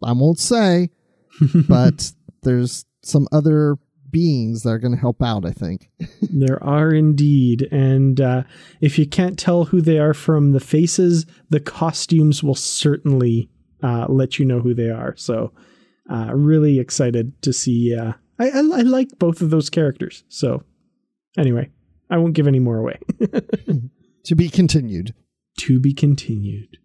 I 0.03 0.13
won't 0.13 0.39
say, 0.39 0.89
but 1.67 2.11
there's 2.41 2.85
some 3.03 3.27
other 3.31 3.77
beings 4.11 4.63
that 4.63 4.69
are 4.69 4.79
going 4.79 4.93
to 4.93 4.99
help 4.99 5.21
out, 5.21 5.45
I 5.45 5.51
think. 5.51 5.89
there 6.21 6.61
are 6.63 6.91
indeed. 6.93 7.67
And 7.71 8.19
uh, 8.19 8.43
if 8.81 8.97
you 8.97 9.07
can't 9.07 9.37
tell 9.37 9.65
who 9.65 9.81
they 9.81 9.99
are 9.99 10.13
from 10.13 10.51
the 10.51 10.59
faces, 10.59 11.25
the 11.49 11.59
costumes 11.59 12.43
will 12.43 12.55
certainly 12.55 13.49
uh, 13.83 14.05
let 14.09 14.39
you 14.39 14.45
know 14.45 14.59
who 14.59 14.73
they 14.73 14.89
are. 14.89 15.15
So, 15.15 15.53
uh, 16.11 16.33
really 16.33 16.79
excited 16.79 17.39
to 17.43 17.53
see. 17.53 17.95
Uh, 17.95 18.13
I, 18.39 18.49
I, 18.49 18.57
I 18.57 18.81
like 18.81 19.19
both 19.19 19.41
of 19.41 19.51
those 19.51 19.69
characters. 19.69 20.23
So, 20.27 20.63
anyway, 21.37 21.69
I 22.09 22.17
won't 22.17 22.33
give 22.33 22.47
any 22.47 22.59
more 22.59 22.77
away. 22.77 22.99
to 24.23 24.35
be 24.35 24.49
continued. 24.49 25.13
To 25.59 25.79
be 25.79 25.93
continued. 25.93 26.78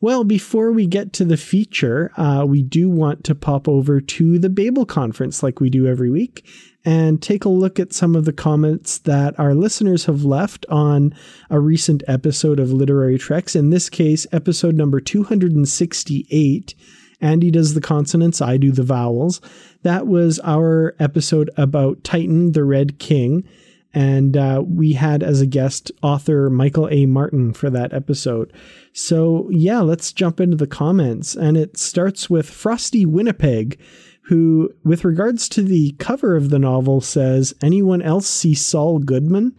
Well, 0.00 0.24
before 0.24 0.72
we 0.72 0.86
get 0.86 1.12
to 1.14 1.24
the 1.24 1.38
feature, 1.38 2.12
uh, 2.16 2.44
we 2.46 2.62
do 2.62 2.90
want 2.90 3.24
to 3.24 3.34
pop 3.34 3.66
over 3.66 4.00
to 4.00 4.38
the 4.38 4.50
Babel 4.50 4.84
conference 4.84 5.42
like 5.42 5.58
we 5.58 5.70
do 5.70 5.86
every 5.86 6.10
week 6.10 6.46
and 6.84 7.20
take 7.20 7.44
a 7.44 7.48
look 7.48 7.80
at 7.80 7.94
some 7.94 8.14
of 8.14 8.26
the 8.26 8.32
comments 8.32 8.98
that 8.98 9.38
our 9.40 9.54
listeners 9.54 10.04
have 10.04 10.24
left 10.24 10.66
on 10.68 11.14
a 11.50 11.58
recent 11.58 12.02
episode 12.06 12.60
of 12.60 12.72
Literary 12.72 13.18
Treks. 13.18 13.56
In 13.56 13.70
this 13.70 13.88
case, 13.88 14.26
episode 14.32 14.76
number 14.76 15.00
268. 15.00 16.74
Andy 17.20 17.50
does 17.50 17.72
the 17.72 17.80
consonants, 17.80 18.42
I 18.42 18.58
do 18.58 18.70
the 18.70 18.82
vowels. 18.82 19.40
That 19.82 20.06
was 20.06 20.38
our 20.40 20.94
episode 21.00 21.50
about 21.56 22.04
Titan, 22.04 22.52
the 22.52 22.64
Red 22.64 22.98
King. 22.98 23.48
And 23.96 24.36
uh, 24.36 24.62
we 24.62 24.92
had 24.92 25.22
as 25.22 25.40
a 25.40 25.46
guest 25.46 25.90
author 26.02 26.50
Michael 26.50 26.86
A. 26.90 27.06
Martin 27.06 27.54
for 27.54 27.70
that 27.70 27.94
episode. 27.94 28.52
So, 28.92 29.48
yeah, 29.50 29.80
let's 29.80 30.12
jump 30.12 30.38
into 30.38 30.58
the 30.58 30.66
comments. 30.66 31.34
And 31.34 31.56
it 31.56 31.78
starts 31.78 32.28
with 32.28 32.50
Frosty 32.50 33.06
Winnipeg, 33.06 33.80
who, 34.24 34.70
with 34.84 35.02
regards 35.02 35.48
to 35.48 35.62
the 35.62 35.92
cover 35.92 36.36
of 36.36 36.50
the 36.50 36.58
novel, 36.58 37.00
says, 37.00 37.54
Anyone 37.62 38.02
else 38.02 38.26
see 38.26 38.52
Saul 38.52 38.98
Goodman? 38.98 39.58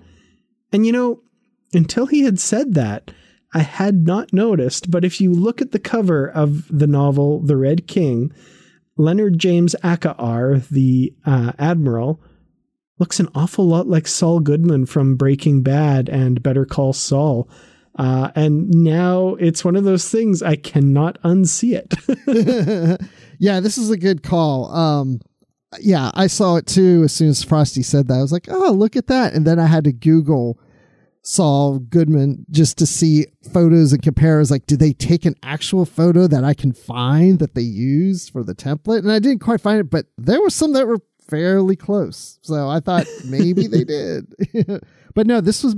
And 0.71 0.85
you 0.85 0.91
know, 0.91 1.23
until 1.73 2.05
he 2.05 2.21
had 2.21 2.39
said 2.39 2.75
that, 2.75 3.09
I 3.55 3.61
had 3.61 4.05
not 4.05 4.33
noticed. 4.33 4.91
But 4.91 5.03
if 5.03 5.19
you 5.19 5.33
look 5.33 5.63
at 5.63 5.71
the 5.71 5.79
cover 5.79 6.29
of 6.29 6.67
the 6.69 6.85
novel, 6.85 7.41
The 7.41 7.57
Red 7.57 7.87
King, 7.87 8.31
Leonard 8.97 9.39
James 9.39 9.75
Akaar, 9.83 10.67
the 10.69 11.15
uh, 11.25 11.53
admiral, 11.57 12.21
looks 12.99 13.19
an 13.19 13.29
awful 13.35 13.65
lot 13.65 13.87
like 13.87 14.07
Saul 14.07 14.39
Goodman 14.39 14.85
from 14.85 15.15
Breaking 15.15 15.61
Bad 15.61 16.09
and 16.09 16.41
Better 16.41 16.65
Call 16.65 16.93
Saul. 16.93 17.49
Uh, 17.97 18.31
and 18.35 18.69
now 18.69 19.35
it's 19.35 19.65
one 19.65 19.75
of 19.75 19.83
those 19.83 20.09
things 20.09 20.43
I 20.43 20.55
cannot 20.55 21.19
unsee 21.23 21.73
it. 21.73 23.01
yeah, 23.39 23.59
this 23.59 23.77
is 23.77 23.89
a 23.89 23.97
good 23.97 24.21
call. 24.21 24.73
Um, 24.73 25.19
yeah, 25.79 26.11
I 26.13 26.27
saw 26.27 26.57
it 26.57 26.67
too 26.67 27.01
as 27.05 27.13
soon 27.13 27.29
as 27.29 27.43
Frosty 27.43 27.83
said 27.83 28.07
that. 28.07 28.15
I 28.15 28.21
was 28.21 28.31
like, 28.31 28.47
oh, 28.49 28.71
look 28.71 28.95
at 28.95 29.07
that. 29.07 29.33
And 29.33 29.45
then 29.45 29.59
I 29.59 29.65
had 29.65 29.83
to 29.85 29.91
Google 29.91 30.59
Saul 31.23 31.79
Goodman 31.79 32.45
just 32.51 32.77
to 32.77 32.85
see 32.85 33.25
photos 33.51 33.91
and 33.91 34.01
compare. 34.01 34.37
I 34.37 34.39
was 34.39 34.51
like, 34.51 34.65
did 34.65 34.79
they 34.79 34.93
take 34.93 35.25
an 35.25 35.35
actual 35.43 35.85
photo 35.85 36.27
that 36.27 36.43
I 36.43 36.53
can 36.53 36.71
find 36.71 37.39
that 37.39 37.53
they 37.53 37.61
used 37.61 38.31
for 38.31 38.43
the 38.43 38.55
template? 38.55 38.99
And 38.99 39.11
I 39.11 39.19
didn't 39.19 39.39
quite 39.39 39.59
find 39.59 39.79
it, 39.79 39.89
but 39.89 40.05
there 40.17 40.41
were 40.41 40.49
some 40.49 40.73
that 40.73 40.87
were 40.87 41.01
fairly 41.27 41.75
close. 41.75 42.39
So 42.41 42.69
I 42.69 42.79
thought 42.79 43.05
maybe 43.25 43.67
they 43.67 43.83
did. 43.83 44.33
but 45.13 45.27
no, 45.27 45.41
this 45.41 45.63
was 45.63 45.75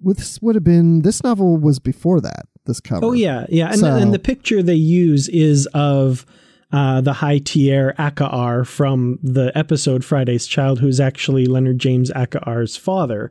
this 0.00 0.40
would 0.42 0.54
have 0.54 0.64
been 0.64 1.02
this 1.02 1.22
novel 1.22 1.56
was 1.56 1.78
before 1.78 2.20
that. 2.20 2.46
This 2.66 2.80
cover. 2.80 3.04
Oh 3.04 3.12
yeah, 3.12 3.46
yeah, 3.50 3.68
and, 3.68 3.78
so, 3.78 3.94
and 3.94 4.14
the 4.14 4.18
picture 4.18 4.62
they 4.62 4.74
use 4.74 5.28
is 5.28 5.66
of 5.74 6.24
uh, 6.72 7.00
the 7.02 7.12
High 7.12 7.38
Teer 7.38 7.94
Akaar 7.98 8.66
from 8.66 9.18
the 9.22 9.52
episode 9.54 10.04
Friday's 10.04 10.46
Child, 10.46 10.80
who's 10.80 10.98
actually 10.98 11.46
Leonard 11.46 11.78
James 11.78 12.10
Akaar's 12.10 12.76
father. 12.76 13.30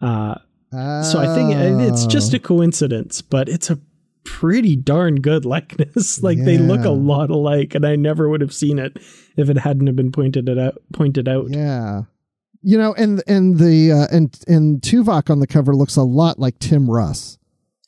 Uh, 0.00 0.36
oh. 0.72 1.02
So 1.02 1.18
I 1.18 1.34
think 1.34 1.54
it's 1.82 2.06
just 2.06 2.34
a 2.34 2.36
oh. 2.36 2.40
coincidence, 2.40 3.20
but 3.20 3.48
it's 3.48 3.68
a 3.68 3.78
pretty 4.24 4.76
darn 4.76 5.16
good 5.16 5.44
likeness. 5.44 6.22
like 6.22 6.38
yeah. 6.38 6.44
they 6.44 6.58
look 6.58 6.84
a 6.84 6.90
lot 6.90 7.30
alike, 7.30 7.74
and 7.74 7.86
I 7.86 7.96
never 7.96 8.28
would 8.28 8.40
have 8.40 8.54
seen 8.54 8.78
it 8.78 8.98
if 9.36 9.48
it 9.48 9.58
hadn't 9.58 9.86
have 9.86 9.96
been 9.96 10.12
pointed 10.12 10.48
it 10.48 10.58
out. 10.58 10.80
Pointed 10.92 11.28
out. 11.28 11.50
Yeah, 11.50 12.02
you 12.62 12.78
know, 12.78 12.94
and 12.94 13.22
and 13.26 13.58
the 13.58 13.92
uh, 13.92 14.06
and 14.14 14.38
and 14.46 14.80
Tuvok 14.80 15.30
on 15.30 15.40
the 15.40 15.46
cover 15.46 15.74
looks 15.74 15.96
a 15.96 16.02
lot 16.02 16.38
like 16.38 16.58
Tim 16.58 16.90
Russ. 16.90 17.38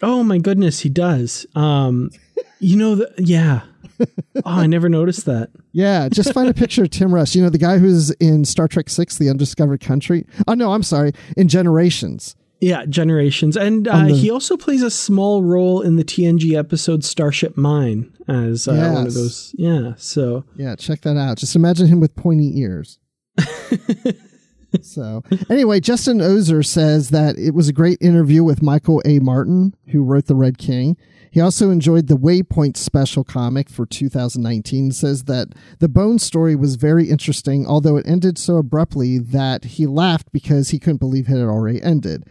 Oh 0.02 0.22
my 0.22 0.38
goodness, 0.38 0.80
he 0.80 0.88
does. 0.88 1.46
Um, 1.54 2.10
you 2.58 2.76
know, 2.76 2.96
the, 2.96 3.12
yeah. 3.18 3.62
oh, 4.00 4.06
I 4.44 4.66
never 4.66 4.88
noticed 4.88 5.24
that. 5.26 5.50
Yeah, 5.72 6.08
just 6.08 6.32
find 6.34 6.48
a 6.48 6.54
picture 6.54 6.82
of 6.82 6.90
Tim 6.90 7.14
Russ. 7.14 7.34
You 7.36 7.42
know, 7.42 7.48
the 7.48 7.58
guy 7.58 7.78
who's 7.78 8.10
in 8.12 8.44
Star 8.44 8.66
Trek 8.66 8.90
Six: 8.90 9.18
The 9.18 9.30
Undiscovered 9.30 9.80
Country. 9.80 10.26
Oh 10.48 10.54
no, 10.54 10.72
I'm 10.72 10.82
sorry, 10.82 11.12
in 11.36 11.48
Generations. 11.48 12.34
Yeah, 12.64 12.86
Generations, 12.86 13.56
and 13.56 13.86
uh, 13.86 14.06
the, 14.06 14.14
he 14.14 14.30
also 14.30 14.56
plays 14.56 14.82
a 14.82 14.90
small 14.90 15.42
role 15.42 15.82
in 15.82 15.96
the 15.96 16.04
TNG 16.04 16.56
episode 16.58 17.04
Starship 17.04 17.58
Mine 17.58 18.10
as 18.26 18.66
uh, 18.66 18.72
yes. 18.72 18.94
one 18.94 19.06
of 19.06 19.14
those. 19.14 19.54
Yeah, 19.58 19.92
so 19.98 20.44
yeah, 20.56 20.74
check 20.76 21.02
that 21.02 21.18
out. 21.18 21.36
Just 21.36 21.56
imagine 21.56 21.88
him 21.88 22.00
with 22.00 22.16
pointy 22.16 22.58
ears. 22.58 22.98
so 24.80 25.22
anyway, 25.50 25.80
Justin 25.80 26.22
Oser 26.22 26.62
says 26.62 27.10
that 27.10 27.36
it 27.36 27.54
was 27.54 27.68
a 27.68 27.72
great 27.72 27.98
interview 28.00 28.42
with 28.42 28.62
Michael 28.62 29.02
A. 29.04 29.18
Martin, 29.18 29.74
who 29.88 30.02
wrote 30.02 30.24
The 30.24 30.34
Red 30.34 30.56
King. 30.56 30.96
He 31.30 31.40
also 31.40 31.70
enjoyed 31.70 32.06
the 32.06 32.16
Waypoint 32.16 32.76
special 32.76 33.24
comic 33.24 33.68
for 33.68 33.86
2019. 33.86 34.92
Says 34.92 35.24
that 35.24 35.48
the 35.80 35.88
Bone 35.88 36.18
story 36.18 36.54
was 36.54 36.76
very 36.76 37.10
interesting, 37.10 37.66
although 37.66 37.96
it 37.96 38.06
ended 38.06 38.38
so 38.38 38.56
abruptly 38.56 39.18
that 39.18 39.64
he 39.64 39.86
laughed 39.86 40.30
because 40.32 40.70
he 40.70 40.78
couldn't 40.78 40.98
believe 40.98 41.26
it 41.26 41.32
had 41.32 41.40
already 41.40 41.82
ended. 41.82 42.24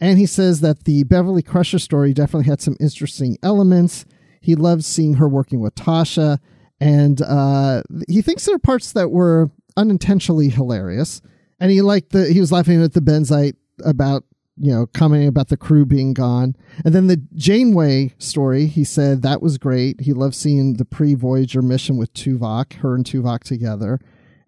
And 0.00 0.18
he 0.18 0.26
says 0.26 0.60
that 0.60 0.84
the 0.84 1.04
Beverly 1.04 1.42
Crusher 1.42 1.78
story 1.78 2.12
definitely 2.12 2.48
had 2.48 2.60
some 2.60 2.76
interesting 2.78 3.36
elements. 3.42 4.04
He 4.40 4.54
loves 4.54 4.86
seeing 4.86 5.14
her 5.14 5.28
working 5.28 5.60
with 5.60 5.74
Tasha, 5.74 6.38
and 6.80 7.20
uh, 7.22 7.82
he 8.08 8.22
thinks 8.22 8.44
there 8.44 8.54
are 8.54 8.60
parts 8.60 8.92
that 8.92 9.10
were 9.10 9.50
unintentionally 9.76 10.48
hilarious. 10.48 11.20
And 11.60 11.72
he 11.72 11.82
liked 11.82 12.12
the 12.12 12.32
he 12.32 12.38
was 12.38 12.52
laughing 12.52 12.80
at 12.82 12.92
the 12.92 13.00
Benzite 13.00 13.56
about 13.84 14.22
you 14.56 14.72
know 14.72 14.86
commenting 14.86 15.28
about 15.28 15.48
the 15.48 15.56
crew 15.56 15.84
being 15.84 16.14
gone, 16.14 16.54
and 16.84 16.94
then 16.94 17.08
the 17.08 17.20
Janeway 17.34 18.14
story. 18.18 18.66
He 18.66 18.84
said 18.84 19.22
that 19.22 19.42
was 19.42 19.58
great. 19.58 20.02
He 20.02 20.12
loved 20.12 20.36
seeing 20.36 20.74
the 20.74 20.84
pre 20.84 21.14
Voyager 21.14 21.60
mission 21.60 21.96
with 21.96 22.14
Tuvok, 22.14 22.74
her 22.74 22.94
and 22.94 23.04
Tuvok 23.04 23.42
together 23.42 23.98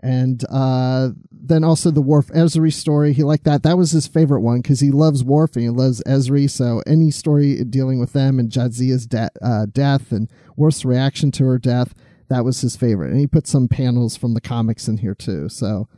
and 0.03 0.45
uh, 0.49 1.11
then 1.51 1.65
also 1.65 1.91
the 1.91 2.01
Worf 2.01 2.29
Ezri 2.29 2.73
story. 2.73 3.13
He 3.13 3.23
liked 3.23 3.45
that. 3.45 3.63
That 3.63 3.77
was 3.77 3.91
his 3.91 4.07
favorite 4.07 4.41
one 4.41 4.61
because 4.61 4.81
he 4.81 4.91
loves 4.91 5.25
Worf 5.25 5.57
and 5.57 5.65
he 5.65 5.71
loves 5.71 6.03
Ezri. 6.05 6.49
So 6.49 6.83
any 6.87 7.11
story 7.11 7.63
dealing 7.65 8.01
with 8.01 8.13
them 8.13 8.39
and 8.39 8.51
Jadzia's 8.51 9.07
de- 9.07 9.31
uh, 9.43 9.67
death 9.73 10.13
and 10.13 10.31
Worf's 10.57 10.85
reaction 10.85 11.31
to 11.33 11.45
her 11.45 11.59
death, 11.59 11.95
that 12.29 12.45
was 12.45 12.61
his 12.61 12.77
favorite. 12.77 13.11
And 13.11 13.21
he 13.21 13.27
put 13.27 13.47
some 13.47 13.69
panels 13.69 14.17
from 14.17 14.35
the 14.35 14.41
comics 14.41 14.89
in 14.89 14.99
here 14.99 15.15
too. 15.15 15.49
So 15.49 15.89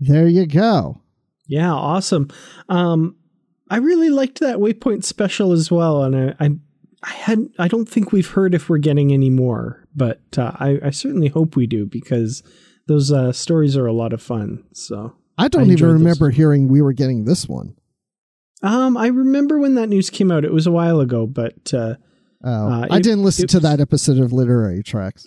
there 0.00 0.26
you 0.26 0.46
go. 0.46 1.00
Yeah, 1.46 1.72
awesome. 1.72 2.28
Um, 2.68 3.16
I 3.70 3.76
really 3.76 4.10
liked 4.10 4.40
that 4.40 4.58
Waypoint 4.58 5.04
special 5.04 5.52
as 5.52 5.70
well, 5.70 6.02
and 6.02 6.16
I, 6.16 6.44
I 6.44 6.50
I 7.02 7.10
had 7.10 7.48
I 7.58 7.68
don't 7.68 7.88
think 7.88 8.12
we've 8.12 8.30
heard 8.30 8.54
if 8.54 8.68
we're 8.68 8.78
getting 8.78 9.12
any 9.12 9.30
more, 9.30 9.86
but 9.94 10.20
uh, 10.36 10.52
I, 10.54 10.78
I 10.84 10.90
certainly 10.90 11.28
hope 11.28 11.56
we 11.56 11.66
do 11.66 11.84
because 11.86 12.42
those 12.92 13.10
uh, 13.12 13.32
stories 13.32 13.76
are 13.76 13.86
a 13.86 13.92
lot 13.92 14.12
of 14.12 14.22
fun. 14.22 14.64
So 14.72 15.14
I 15.38 15.48
don't 15.48 15.68
I 15.70 15.72
even 15.72 15.92
remember 15.92 16.28
those. 16.28 16.36
hearing 16.36 16.68
we 16.68 16.82
were 16.82 16.92
getting 16.92 17.24
this 17.24 17.48
one. 17.48 17.74
Um, 18.62 18.96
I 18.96 19.06
remember 19.08 19.58
when 19.58 19.74
that 19.74 19.88
news 19.88 20.10
came 20.10 20.30
out. 20.30 20.44
It 20.44 20.52
was 20.52 20.66
a 20.66 20.70
while 20.72 21.00
ago, 21.00 21.26
but 21.26 21.72
uh, 21.74 21.94
Oh, 22.44 22.50
Uh, 22.72 22.86
I 22.90 22.96
it- 22.96 23.02
didn't 23.04 23.22
listen 23.22 23.46
to 23.48 23.56
was- 23.58 23.62
that 23.62 23.80
episode 23.80 24.18
of 24.18 24.32
Literary 24.32 24.82
Treks. 24.82 25.24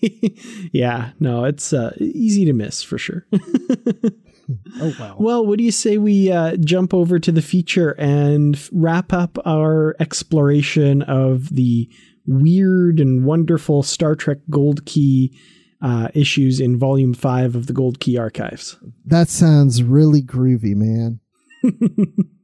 yeah, 0.72 1.10
no, 1.18 1.44
it's 1.44 1.72
uh, 1.72 1.94
easy 1.98 2.44
to 2.44 2.52
miss 2.52 2.82
for 2.82 2.98
sure. 2.98 3.26
oh 4.80 4.94
wow. 5.00 5.16
well, 5.18 5.46
what 5.46 5.58
do 5.58 5.64
you 5.64 5.72
say 5.72 5.98
we 5.98 6.30
uh, 6.30 6.56
jump 6.58 6.92
over 6.94 7.18
to 7.18 7.32
the 7.32 7.42
feature 7.42 7.92
and 7.98 8.54
f- 8.56 8.68
wrap 8.72 9.12
up 9.12 9.38
our 9.46 9.96
exploration 9.98 11.02
of 11.02 11.48
the 11.54 11.88
weird 12.26 13.00
and 13.00 13.24
wonderful 13.24 13.82
Star 13.82 14.14
Trek 14.14 14.38
Gold 14.50 14.84
Key 14.84 15.36
uh, 15.80 16.08
issues 16.14 16.60
in 16.60 16.78
Volume 16.78 17.14
Five 17.14 17.54
of 17.54 17.66
the 17.66 17.72
Gold 17.72 18.00
Key 18.00 18.16
Archives? 18.18 18.76
That 19.04 19.28
sounds 19.28 19.82
really 19.82 20.22
groovy, 20.22 20.74
man. 20.74 21.20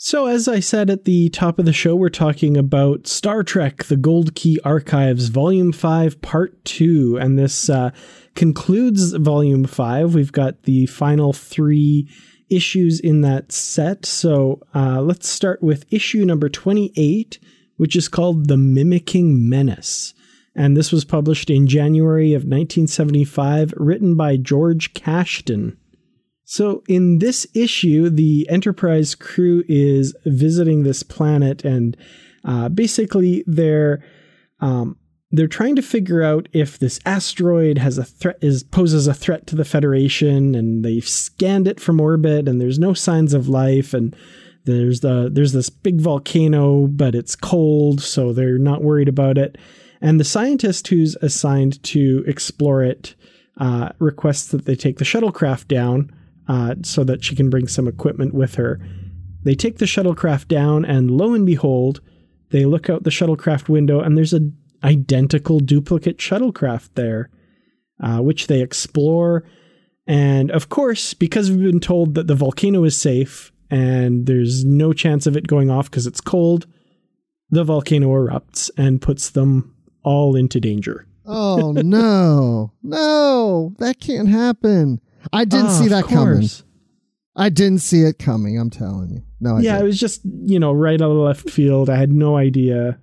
So, 0.00 0.26
as 0.26 0.46
I 0.46 0.60
said 0.60 0.90
at 0.90 1.06
the 1.06 1.28
top 1.30 1.58
of 1.58 1.64
the 1.64 1.72
show, 1.72 1.96
we're 1.96 2.08
talking 2.08 2.56
about 2.56 3.08
Star 3.08 3.42
Trek 3.42 3.84
The 3.86 3.96
Gold 3.96 4.36
Key 4.36 4.60
Archives, 4.64 5.26
Volume 5.26 5.72
5, 5.72 6.22
Part 6.22 6.64
2. 6.64 7.18
And 7.20 7.36
this 7.36 7.68
uh, 7.68 7.90
concludes 8.36 9.12
Volume 9.14 9.64
5. 9.64 10.14
We've 10.14 10.30
got 10.30 10.62
the 10.62 10.86
final 10.86 11.32
three 11.32 12.08
issues 12.48 13.00
in 13.00 13.22
that 13.22 13.50
set. 13.50 14.06
So, 14.06 14.62
uh, 14.72 15.02
let's 15.02 15.28
start 15.28 15.64
with 15.64 15.84
issue 15.92 16.24
number 16.24 16.48
28, 16.48 17.40
which 17.76 17.96
is 17.96 18.06
called 18.06 18.46
The 18.46 18.56
Mimicking 18.56 19.48
Menace. 19.48 20.14
And 20.58 20.76
this 20.76 20.90
was 20.90 21.04
published 21.04 21.50
in 21.50 21.68
January 21.68 22.32
of 22.32 22.42
1975, 22.42 23.72
written 23.76 24.16
by 24.16 24.36
George 24.36 24.92
Kashdan. 24.92 25.76
So, 26.44 26.82
in 26.88 27.20
this 27.20 27.46
issue, 27.54 28.10
the 28.10 28.44
Enterprise 28.50 29.14
crew 29.14 29.62
is 29.68 30.16
visiting 30.26 30.82
this 30.82 31.04
planet, 31.04 31.64
and 31.64 31.96
uh, 32.44 32.70
basically 32.70 33.44
they're 33.46 34.02
um, 34.58 34.96
they're 35.30 35.46
trying 35.46 35.76
to 35.76 35.82
figure 35.82 36.24
out 36.24 36.48
if 36.52 36.80
this 36.80 36.98
asteroid 37.06 37.78
has 37.78 37.96
a 37.96 38.04
threat 38.04 38.38
is 38.40 38.64
poses 38.64 39.06
a 39.06 39.14
threat 39.14 39.46
to 39.46 39.54
the 39.54 39.64
Federation, 39.64 40.56
and 40.56 40.84
they've 40.84 41.06
scanned 41.06 41.68
it 41.68 41.78
from 41.78 42.00
orbit, 42.00 42.48
and 42.48 42.60
there's 42.60 42.80
no 42.80 42.94
signs 42.94 43.32
of 43.32 43.48
life, 43.48 43.94
and 43.94 44.16
there's 44.64 45.02
the 45.02 45.30
there's 45.32 45.52
this 45.52 45.70
big 45.70 46.00
volcano, 46.00 46.88
but 46.88 47.14
it's 47.14 47.36
cold, 47.36 48.00
so 48.00 48.32
they're 48.32 48.58
not 48.58 48.82
worried 48.82 49.08
about 49.08 49.38
it. 49.38 49.56
And 50.00 50.20
the 50.20 50.24
scientist 50.24 50.88
who's 50.88 51.16
assigned 51.16 51.82
to 51.84 52.24
explore 52.26 52.82
it 52.82 53.14
uh, 53.58 53.90
requests 53.98 54.48
that 54.48 54.64
they 54.64 54.76
take 54.76 54.98
the 54.98 55.04
shuttlecraft 55.04 55.66
down 55.66 56.12
uh, 56.46 56.76
so 56.82 57.04
that 57.04 57.24
she 57.24 57.34
can 57.34 57.50
bring 57.50 57.66
some 57.66 57.88
equipment 57.88 58.34
with 58.34 58.54
her. 58.54 58.80
They 59.42 59.54
take 59.54 59.78
the 59.78 59.84
shuttlecraft 59.84 60.48
down, 60.48 60.84
and 60.84 61.10
lo 61.10 61.34
and 61.34 61.44
behold, 61.44 62.00
they 62.50 62.64
look 62.64 62.88
out 62.88 63.04
the 63.04 63.10
shuttlecraft 63.10 63.68
window, 63.68 64.00
and 64.00 64.16
there's 64.16 64.32
a 64.32 64.50
identical 64.84 65.60
duplicate 65.60 66.18
shuttlecraft 66.18 66.90
there, 66.94 67.30
uh, 68.02 68.18
which 68.18 68.46
they 68.46 68.62
explore. 68.62 69.44
And 70.06 70.50
of 70.50 70.68
course, 70.68 71.14
because 71.14 71.50
we've 71.50 71.70
been 71.70 71.80
told 71.80 72.14
that 72.14 72.26
the 72.26 72.34
volcano 72.34 72.84
is 72.84 72.96
safe 72.96 73.52
and 73.70 74.26
there's 74.26 74.64
no 74.64 74.92
chance 74.92 75.26
of 75.26 75.36
it 75.36 75.46
going 75.46 75.68
off 75.68 75.90
because 75.90 76.06
it's 76.06 76.20
cold, 76.20 76.66
the 77.50 77.64
volcano 77.64 78.08
erupts 78.08 78.70
and 78.78 79.02
puts 79.02 79.30
them 79.30 79.74
all 80.02 80.36
into 80.36 80.60
danger. 80.60 81.06
Oh 81.26 81.72
no, 81.72 82.72
no, 82.82 83.74
that 83.78 84.00
can't 84.00 84.28
happen. 84.28 85.00
I 85.32 85.44
didn't 85.44 85.66
Ah, 85.66 85.80
see 85.80 85.88
that 85.88 86.04
coming. 86.04 86.48
I 87.36 87.50
didn't 87.50 87.80
see 87.80 88.02
it 88.02 88.18
coming. 88.18 88.58
I'm 88.58 88.70
telling 88.70 89.10
you. 89.10 89.22
No, 89.40 89.56
I 89.56 89.60
yeah, 89.60 89.72
it 89.72 89.76
didn't. 89.76 89.86
was 89.86 90.00
just, 90.00 90.20
you 90.24 90.58
know, 90.58 90.72
right 90.72 91.00
out 91.00 91.10
of 91.10 91.16
left 91.16 91.50
field. 91.50 91.88
I 91.90 91.96
had 91.96 92.12
no 92.12 92.36
idea. 92.36 92.98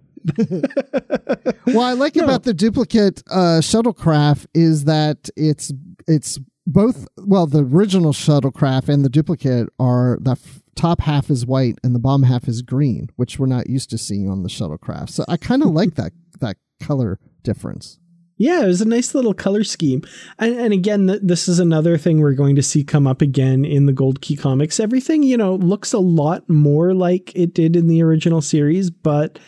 well, 1.68 1.82
I 1.82 1.94
like 1.94 2.16
No. 2.16 2.24
about 2.24 2.44
the 2.44 2.54
duplicate 2.54 3.24
uh, 3.30 3.60
shuttlecraft 3.62 4.48
is 4.54 4.86
that 4.86 5.30
it's 5.36 5.72
it's 6.08 6.40
both. 6.66 7.08
Well, 7.18 7.48
the 7.48 7.64
original 7.64 8.12
shuttlecraft 8.14 8.90
and 8.90 9.06
the 9.06 9.10
duplicate 9.10 9.70
are 9.80 10.18
the 10.22 10.32
f- 10.32 10.62
top 10.76 11.02
half 11.02 11.30
is 11.30 11.46
white 11.46 11.78
and 11.84 11.94
the 11.96 12.00
bottom 12.00 12.24
half 12.24 12.48
is 12.48 12.62
green, 12.62 13.10
which 13.16 13.40
we're 13.40 13.46
not 13.46 13.70
used 13.70 13.90
to 13.92 13.98
seeing 13.98 14.30
on 14.30 14.44
the 14.44 14.50
shuttlecraft. 14.50 15.10
So 15.12 15.26
I 15.28 15.38
kind 15.38 15.62
of 15.64 15.70
like 15.70 15.96
that 15.96 16.12
that 16.40 16.58
color 16.82 17.20
difference. 17.44 18.00
Yeah, 18.38 18.64
it 18.64 18.68
was 18.68 18.82
a 18.82 18.86
nice 18.86 19.16
little 19.16 19.34
color 19.34 19.64
scheme. 19.64 20.04
And, 20.40 20.56
and 20.56 20.74
again, 20.74 21.08
th- 21.08 21.22
this 21.24 21.48
is 21.48 21.60
another 21.60 21.98
thing 21.98 22.20
we're 22.20 22.34
going 22.34 22.58
to 22.58 22.64
see 22.64 22.84
come 22.84 23.08
up 23.08 23.22
again 23.22 23.64
in 23.64 23.86
the 23.86 23.94
Gold 23.94 24.22
Key 24.22 24.36
comics. 24.36 24.80
Everything, 24.80 25.24
you 25.24 25.38
know, 25.38 25.56
looks 25.56 25.94
a 25.94 26.00
lot 26.00 26.50
more 26.50 26.94
like 26.94 27.34
it 27.34 27.54
did 27.54 27.78
in 27.78 27.88
the 27.88 28.04
original 28.04 28.42
series, 28.42 28.90
but 28.90 29.40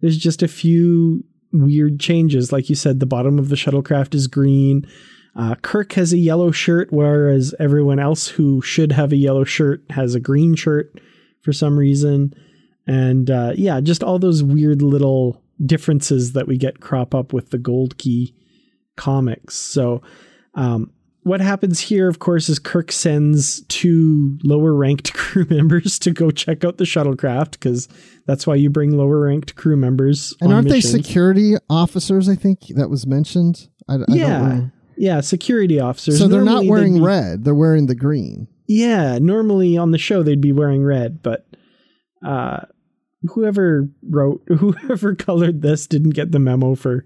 there's 0.00 0.18
just 0.18 0.42
a 0.42 0.48
few 0.48 1.24
weird 1.52 1.98
changes. 1.98 2.52
Like 2.52 2.68
you 2.68 2.76
said, 2.76 3.00
the 3.00 3.06
bottom 3.06 3.38
of 3.38 3.48
the 3.48 3.56
shuttlecraft 3.56 4.14
is 4.14 4.26
green. 4.26 4.86
Uh, 5.34 5.54
Kirk 5.62 5.92
has 5.92 6.12
a 6.12 6.18
yellow 6.18 6.50
shirt, 6.50 6.88
whereas 6.92 7.54
everyone 7.58 7.98
else 7.98 8.28
who 8.28 8.60
should 8.60 8.92
have 8.92 9.12
a 9.12 9.16
yellow 9.16 9.44
shirt 9.44 9.82
has 9.90 10.14
a 10.14 10.20
green 10.20 10.54
shirt 10.54 11.00
for 11.42 11.52
some 11.52 11.78
reason. 11.78 12.34
And 12.86 13.30
uh, 13.30 13.52
yeah, 13.54 13.80
just 13.80 14.02
all 14.02 14.18
those 14.18 14.42
weird 14.42 14.82
little 14.82 15.42
differences 15.64 16.32
that 16.32 16.46
we 16.46 16.56
get 16.56 16.80
crop 16.80 17.14
up 17.14 17.32
with 17.32 17.50
the 17.50 17.58
Gold 17.58 17.98
Key 17.98 18.34
comics. 18.96 19.54
So, 19.54 20.02
um, 20.54 20.92
what 21.22 21.40
happens 21.40 21.78
here, 21.78 22.08
of 22.08 22.20
course, 22.20 22.48
is 22.48 22.58
Kirk 22.58 22.90
sends 22.90 23.60
two 23.62 24.38
lower 24.44 24.74
ranked 24.74 25.12
crew 25.14 25.46
members 25.50 25.98
to 26.00 26.10
go 26.10 26.30
check 26.30 26.64
out 26.64 26.78
the 26.78 26.84
shuttlecraft 26.84 27.52
because 27.52 27.88
that's 28.26 28.46
why 28.46 28.54
you 28.54 28.70
bring 28.70 28.96
lower 28.96 29.20
ranked 29.20 29.54
crew 29.54 29.76
members. 29.76 30.34
And 30.40 30.52
aren't 30.52 30.68
they 30.68 30.80
security 30.80 31.54
officers? 31.68 32.28
I 32.28 32.34
think 32.34 32.68
that 32.76 32.88
was 32.88 33.06
mentioned. 33.06 33.68
I, 33.88 33.94
I 33.94 33.96
don't 33.98 34.10
Yeah, 34.10 34.60
yeah, 34.96 35.20
security 35.20 35.78
officers. 35.80 36.18
So 36.18 36.28
they're 36.28 36.40
not 36.42 36.64
Normally 36.64 36.70
wearing 36.70 36.94
be- 36.94 37.00
red; 37.00 37.44
they're 37.44 37.54
wearing 37.54 37.86
the 37.86 37.94
green. 37.94 38.48
Yeah, 38.66 39.18
normally 39.18 39.76
on 39.76 39.90
the 39.90 39.98
show 39.98 40.22
they'd 40.22 40.40
be 40.40 40.52
wearing 40.52 40.84
red, 40.84 41.22
but 41.22 41.46
uh, 42.24 42.60
whoever 43.32 43.88
wrote, 44.02 44.42
whoever 44.58 45.14
colored 45.14 45.62
this 45.62 45.86
didn't 45.86 46.10
get 46.10 46.32
the 46.32 46.38
memo 46.38 46.74
for 46.74 47.04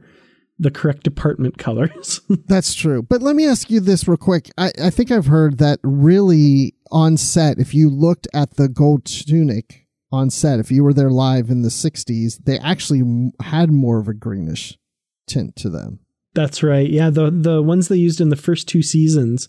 the 0.58 0.70
correct 0.70 1.02
department 1.02 1.58
colors. 1.58 2.20
That's 2.46 2.74
true. 2.74 3.02
But 3.02 3.22
let 3.22 3.34
me 3.36 3.46
ask 3.46 3.70
you 3.70 3.80
this 3.80 4.06
real 4.06 4.16
quick. 4.16 4.50
I, 4.56 4.70
I 4.82 4.90
think 4.90 5.10
I've 5.10 5.26
heard 5.26 5.58
that 5.58 5.80
really 5.82 6.74
on 6.90 7.16
set, 7.16 7.58
if 7.58 7.74
you 7.74 7.88
looked 7.88 8.28
at 8.34 8.56
the 8.56 8.68
gold 8.68 9.04
tunic 9.04 9.86
on 10.12 10.30
set, 10.30 10.60
if 10.60 10.70
you 10.70 10.84
were 10.84 10.92
there 10.92 11.10
live 11.10 11.50
in 11.50 11.62
the 11.62 11.68
60s, 11.68 12.44
they 12.44 12.58
actually 12.58 13.32
had 13.40 13.70
more 13.70 13.98
of 13.98 14.08
a 14.08 14.14
greenish 14.14 14.78
tint 15.26 15.56
to 15.56 15.70
them. 15.70 16.00
That's 16.34 16.62
right. 16.62 16.88
Yeah, 16.88 17.10
the 17.10 17.30
the 17.30 17.62
ones 17.62 17.88
they 17.88 17.96
used 17.96 18.20
in 18.20 18.30
the 18.30 18.36
first 18.36 18.66
two 18.66 18.82
seasons 18.82 19.48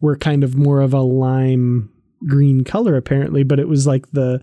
were 0.00 0.16
kind 0.16 0.42
of 0.42 0.56
more 0.56 0.80
of 0.80 0.92
a 0.92 1.00
lime 1.00 1.90
green 2.26 2.64
color 2.64 2.96
apparently, 2.96 3.44
but 3.44 3.60
it 3.60 3.68
was 3.68 3.86
like 3.86 4.10
the 4.10 4.42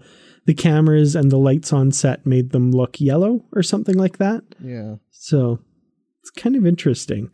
the 0.51 0.61
cameras 0.61 1.15
and 1.15 1.31
the 1.31 1.37
lights 1.37 1.71
on 1.71 1.93
set 1.93 2.25
made 2.25 2.49
them 2.49 2.73
look 2.73 2.99
yellow 2.99 3.41
or 3.55 3.63
something 3.63 3.95
like 3.95 4.17
that. 4.17 4.43
Yeah. 4.61 4.95
So 5.09 5.59
it's 6.19 6.29
kind 6.29 6.57
of 6.57 6.67
interesting. 6.67 7.33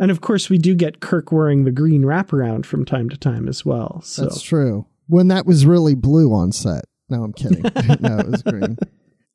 And 0.00 0.10
of 0.10 0.20
course, 0.20 0.50
we 0.50 0.58
do 0.58 0.74
get 0.74 0.98
Kirk 0.98 1.30
wearing 1.30 1.62
the 1.62 1.70
green 1.70 2.02
wraparound 2.02 2.66
from 2.66 2.84
time 2.84 3.08
to 3.10 3.16
time 3.16 3.46
as 3.46 3.64
well. 3.64 4.00
So 4.02 4.22
That's 4.22 4.42
true. 4.42 4.86
When 5.06 5.28
that 5.28 5.46
was 5.46 5.64
really 5.64 5.94
blue 5.94 6.32
on 6.32 6.50
set. 6.50 6.86
No, 7.08 7.22
I'm 7.22 7.32
kidding. 7.34 7.62
no, 8.00 8.18
it 8.18 8.26
was 8.26 8.42
green. 8.42 8.76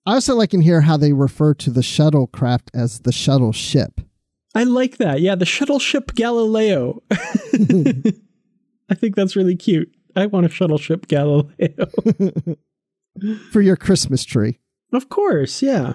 I 0.06 0.15
also 0.15 0.36
like 0.36 0.54
in 0.54 0.60
here 0.60 0.82
how 0.82 0.97
they 0.97 1.13
refer 1.13 1.54
to 1.54 1.69
the 1.69 1.82
shuttlecraft 1.82 2.69
as 2.73 2.99
the 2.99 3.13
shuttle 3.13 3.54
ship. 3.54 4.01
I 4.56 4.63
like 4.63 4.97
that. 4.97 5.21
Yeah, 5.21 5.36
the 5.36 5.45
shuttle 5.45 5.80
ship 5.80 6.15
Galileo. 6.15 7.01
I 7.12 8.93
think 8.93 9.15
that's 9.15 9.38
really 9.38 9.56
cute. 9.56 9.89
I 10.17 10.25
want 10.25 10.47
a 10.47 10.49
shuttle 10.49 10.80
ship 10.80 11.08
Galileo. 11.08 11.88
For 13.51 13.62
your 13.62 13.75
Christmas 13.75 14.23
tree. 14.23 14.60
Of 14.93 15.10
course, 15.10 15.62
yeah. 15.62 15.93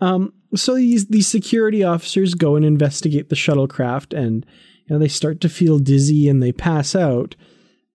Um, 0.00 0.32
so 0.54 0.76
these 0.76 1.06
these 1.06 1.26
security 1.26 1.82
officers 1.82 2.34
go 2.34 2.56
and 2.56 2.64
investigate 2.64 3.28
the 3.28 3.36
shuttlecraft, 3.36 4.16
and 4.16 4.46
you 4.86 4.94
know 4.94 4.98
they 4.98 5.08
start 5.08 5.40
to 5.42 5.48
feel 5.48 5.78
dizzy 5.78 6.28
and 6.28 6.42
they 6.42 6.52
pass 6.52 6.94
out. 6.94 7.36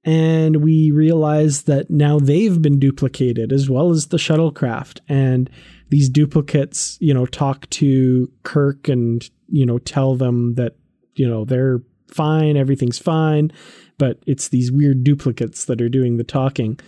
And 0.05 0.57
we 0.57 0.91
realize 0.91 1.63
that 1.63 1.89
now 1.89 2.19
they've 2.19 2.61
been 2.61 2.77
duplicated 2.77 3.53
as 3.53 3.69
well 3.69 3.91
as 3.91 4.07
the 4.07 4.17
shuttlecraft. 4.17 4.99
And 5.07 5.49
these 5.89 6.09
duplicates, 6.09 6.97
you 6.99 7.13
know, 7.13 7.25
talk 7.25 7.69
to 7.69 8.29
Kirk 8.43 8.89
and 8.89 9.27
you 9.47 9.65
know 9.65 9.77
tell 9.77 10.15
them 10.15 10.55
that 10.55 10.75
you 11.15 11.27
know 11.27 11.45
they're 11.45 11.79
fine, 12.09 12.57
everything's 12.57 12.99
fine, 12.99 13.51
but 13.97 14.19
it's 14.27 14.49
these 14.49 14.71
weird 14.71 15.03
duplicates 15.03 15.65
that 15.65 15.81
are 15.81 15.89
doing 15.89 16.17
the 16.17 16.23
talking. 16.23 16.79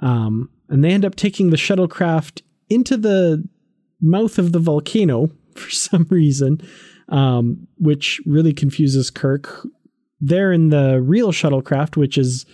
Um, 0.00 0.50
and 0.68 0.82
they 0.82 0.90
end 0.90 1.04
up 1.04 1.16
taking 1.16 1.50
the 1.50 1.56
shuttlecraft 1.56 2.42
into 2.68 2.96
the 2.96 3.46
mouth 4.00 4.38
of 4.38 4.52
the 4.52 4.58
volcano 4.58 5.30
for 5.54 5.70
some 5.70 6.06
reason, 6.10 6.60
um, 7.08 7.66
which 7.78 8.20
really 8.26 8.52
confuses 8.52 9.10
Kirk. 9.10 9.66
They're 10.20 10.52
in 10.52 10.70
the 10.70 11.00
real 11.00 11.32
shuttlecraft, 11.32 11.96
which 11.96 12.18
is 12.18 12.46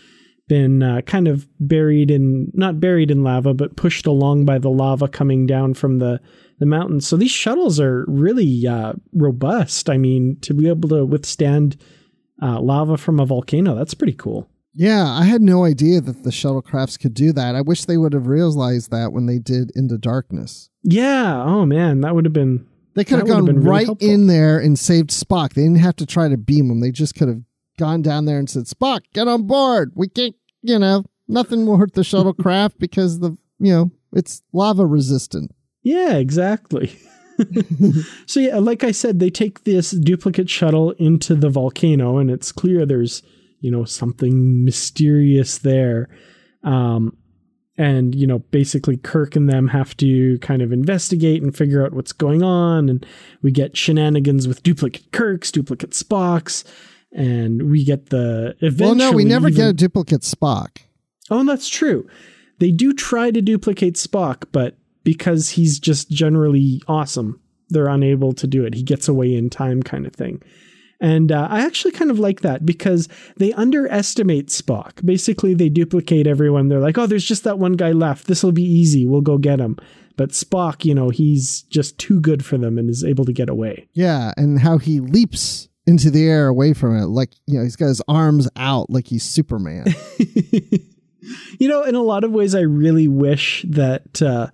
been 0.49 0.83
uh, 0.83 1.01
kind 1.03 1.29
of 1.29 1.49
buried 1.61 2.11
in 2.11 2.51
not 2.53 2.81
buried 2.81 3.11
in 3.11 3.23
lava, 3.23 3.55
but 3.55 3.77
pushed 3.77 4.07
along 4.07 4.45
by 4.45 4.59
the 4.59 4.69
lava 4.69 5.09
coming 5.09 5.47
down 5.47 5.73
from 5.73 5.99
the 5.99 6.21
the 6.59 6.67
mountains. 6.67 7.07
So 7.07 7.17
these 7.17 7.31
shuttles 7.31 7.81
are 7.81 8.05
really 8.07 8.67
uh, 8.67 8.93
robust. 9.15 9.89
I 9.89 9.97
mean, 9.97 10.37
to 10.43 10.53
be 10.53 10.69
able 10.69 10.89
to 10.91 11.05
withstand 11.05 11.77
uh, 12.43 12.61
lava 12.61 12.97
from 12.97 13.19
a 13.19 13.27
volcano, 13.27 13.75
that's 13.75 13.95
pretty 13.95 14.13
cool. 14.13 14.49
Yeah, 14.75 15.07
I 15.07 15.25
had 15.25 15.43
no 15.43 15.65
idea 15.65 16.01
that 16.01 16.25
the 16.25 16.31
shuttlecrafts 16.31 16.99
could 16.99 17.15
do 17.15 17.33
that. 17.33 17.55
I 17.55 17.61
wish 17.61 17.85
they 17.85 17.99
would 17.99 18.15
have 18.15 18.27
realized 18.27 18.91
that 18.91 19.13
when 19.13 19.27
they 19.27 19.39
did 19.39 19.71
Into 19.75 19.99
Darkness. 19.99 20.71
Yeah. 20.83 21.43
Oh 21.45 21.67
man, 21.67 22.01
that 22.01 22.15
would 22.15 22.25
have 22.25 22.33
been. 22.33 22.67
They 22.95 23.05
could 23.05 23.19
have 23.19 23.27
gone 23.27 23.43
would've 23.45 23.55
been 23.55 23.65
really 23.65 23.71
right 23.71 23.87
helpful. 23.87 24.09
in 24.09 24.27
there 24.27 24.59
and 24.59 24.79
saved 24.79 25.11
Spock. 25.11 25.55
They 25.55 25.63
didn't 25.63 25.79
have 25.79 25.97
to 25.97 26.07
try 26.07 26.29
to 26.29 26.37
beam 26.37 26.71
him. 26.71 26.81
They 26.81 26.91
just 26.91 27.15
could 27.15 27.29
have 27.29 27.41
gone 27.79 28.03
down 28.03 28.27
there 28.27 28.39
and 28.39 28.49
said, 28.49 28.65
"Spock, 28.65 29.01
get 29.15 29.29
on 29.29 29.47
board. 29.47 29.93
We 29.95 30.09
can't, 30.09 30.37
you 30.61 30.79
know, 30.79 31.05
nothing 31.27 31.65
will 31.65 31.79
hurt 31.79 31.95
the 31.95 32.03
shuttlecraft 32.03 32.75
because 32.79 33.21
the, 33.21 33.37
you 33.59 33.73
know, 33.73 33.91
it's 34.13 34.43
lava 34.53 34.85
resistant." 34.87 35.53
Yeah, 35.83 36.17
exactly. 36.17 36.95
so 38.27 38.41
yeah, 38.41 38.59
like 38.59 38.85
I 38.85 38.93
said, 38.93 39.19
they 39.19 39.31
take 39.31 39.65
this 39.65 39.91
duplicate 39.91 40.51
shuttle 40.51 40.93
into 40.93 41.35
the 41.35 41.49
volcano, 41.49 42.19
and 42.19 42.31
it's 42.31 42.53
clear 42.53 42.85
there's 42.85 43.23
you 43.63 43.71
know 43.71 43.85
something 43.85 44.65
mysterious 44.65 45.59
there. 45.59 46.11
Um, 46.63 47.17
and 47.79 48.15
you 48.15 48.27
know, 48.27 48.41
basically, 48.41 48.99
Kirk 48.99 49.35
and 49.35 49.49
them 49.49 49.69
have 49.69 49.97
to 49.97 50.39
kind 50.41 50.61
of 50.61 50.73
investigate 50.73 51.43
and 51.43 51.57
figure 51.57 51.83
out 51.85 51.95
what's 51.95 52.13
going 52.13 52.43
on, 52.43 52.91
and 52.91 53.07
we 53.41 53.51
get 53.51 53.77
shenanigans 53.77 54.47
with 54.47 54.63
duplicate 54.63 55.11
Kirks, 55.13 55.51
duplicate 55.51 55.93
Spocks, 55.93 56.65
and 57.13 57.71
we 57.71 57.83
get 57.83 58.11
the 58.11 58.55
eventually. 58.61 58.87
well, 58.89 58.95
no, 58.95 59.13
we 59.17 59.25
never 59.25 59.49
even- 59.49 59.57
get 59.57 59.69
a 59.69 59.73
duplicate 59.73 60.21
Spock. 60.21 60.83
Oh, 61.31 61.45
that's 61.45 61.69
true. 61.69 62.07
They 62.59 62.71
do 62.71 62.93
try 62.93 63.31
to 63.31 63.41
duplicate 63.41 63.95
Spock, 63.95 64.45
but 64.53 64.77
because 65.03 65.49
he's 65.51 65.79
just 65.79 66.11
generally 66.11 66.83
awesome, 66.87 67.41
they're 67.71 67.89
unable 67.89 68.35
to 68.35 68.47
do 68.47 68.65
it. 68.65 68.75
He 68.75 68.83
gets 68.83 69.09
away 69.09 69.35
in 69.35 69.49
time, 69.49 69.83
kind 69.83 70.07
of 70.07 70.13
thing. 70.13 70.43
And 71.03 71.33
uh, 71.33 71.49
I 71.51 71.67
actually 71.67 71.91
kind 71.91 72.13
of 72.13 72.21
like 72.21 72.43
that 72.43 72.65
because 72.65 73.09
they 73.37 73.53
underestimate 73.55 74.47
Spock. 74.49 75.05
Basically, 75.05 75.53
they 75.53 75.69
duplicate 75.69 76.29
everyone. 76.29 76.69
They're 76.69 76.79
like, 76.79 76.97
oh, 76.97 77.07
there's 77.07 77.27
just 77.27 77.43
that 77.43 77.59
one 77.59 77.73
guy 77.73 77.91
left. 77.91 78.29
This 78.29 78.45
will 78.45 78.53
be 78.53 78.63
easy. 78.63 79.05
We'll 79.05 79.21
go 79.21 79.37
get 79.37 79.59
him. 79.59 79.77
But 80.17 80.31
Spock, 80.31 80.85
you 80.85 80.95
know, 80.95 81.11
he's 81.11 81.63
just 81.63 81.99
too 81.99 82.21
good 82.21 82.45
for 82.45 82.57
them 82.57 82.79
and 82.79 82.89
is 82.89 83.03
able 83.03 83.25
to 83.25 83.33
get 83.33 83.49
away. 83.49 83.89
Yeah, 83.93 84.33
and 84.37 84.61
how 84.61 84.79
he 84.79 85.01
leaps 85.01 85.69
into 85.89 86.09
the 86.09 86.25
air 86.29 86.47
away 86.47 86.73
from 86.73 86.97
it, 86.97 87.07
like 87.07 87.31
you 87.47 87.59
know, 87.59 87.65
he's 87.65 87.75
got 87.75 87.89
his 87.89 88.03
arms 88.07 88.49
out 88.55 88.89
like 88.89 89.09
he's 89.09 89.25
Superman. 89.25 89.87
you 91.59 91.69
know, 91.69 91.83
in 91.83 91.97
a 91.97 92.03
lot 92.03 92.23
of 92.23 92.31
ways, 92.31 92.55
I 92.55 92.61
really 92.61 93.09
wish 93.09 93.65
that, 93.69 94.23
uh, 94.23 94.49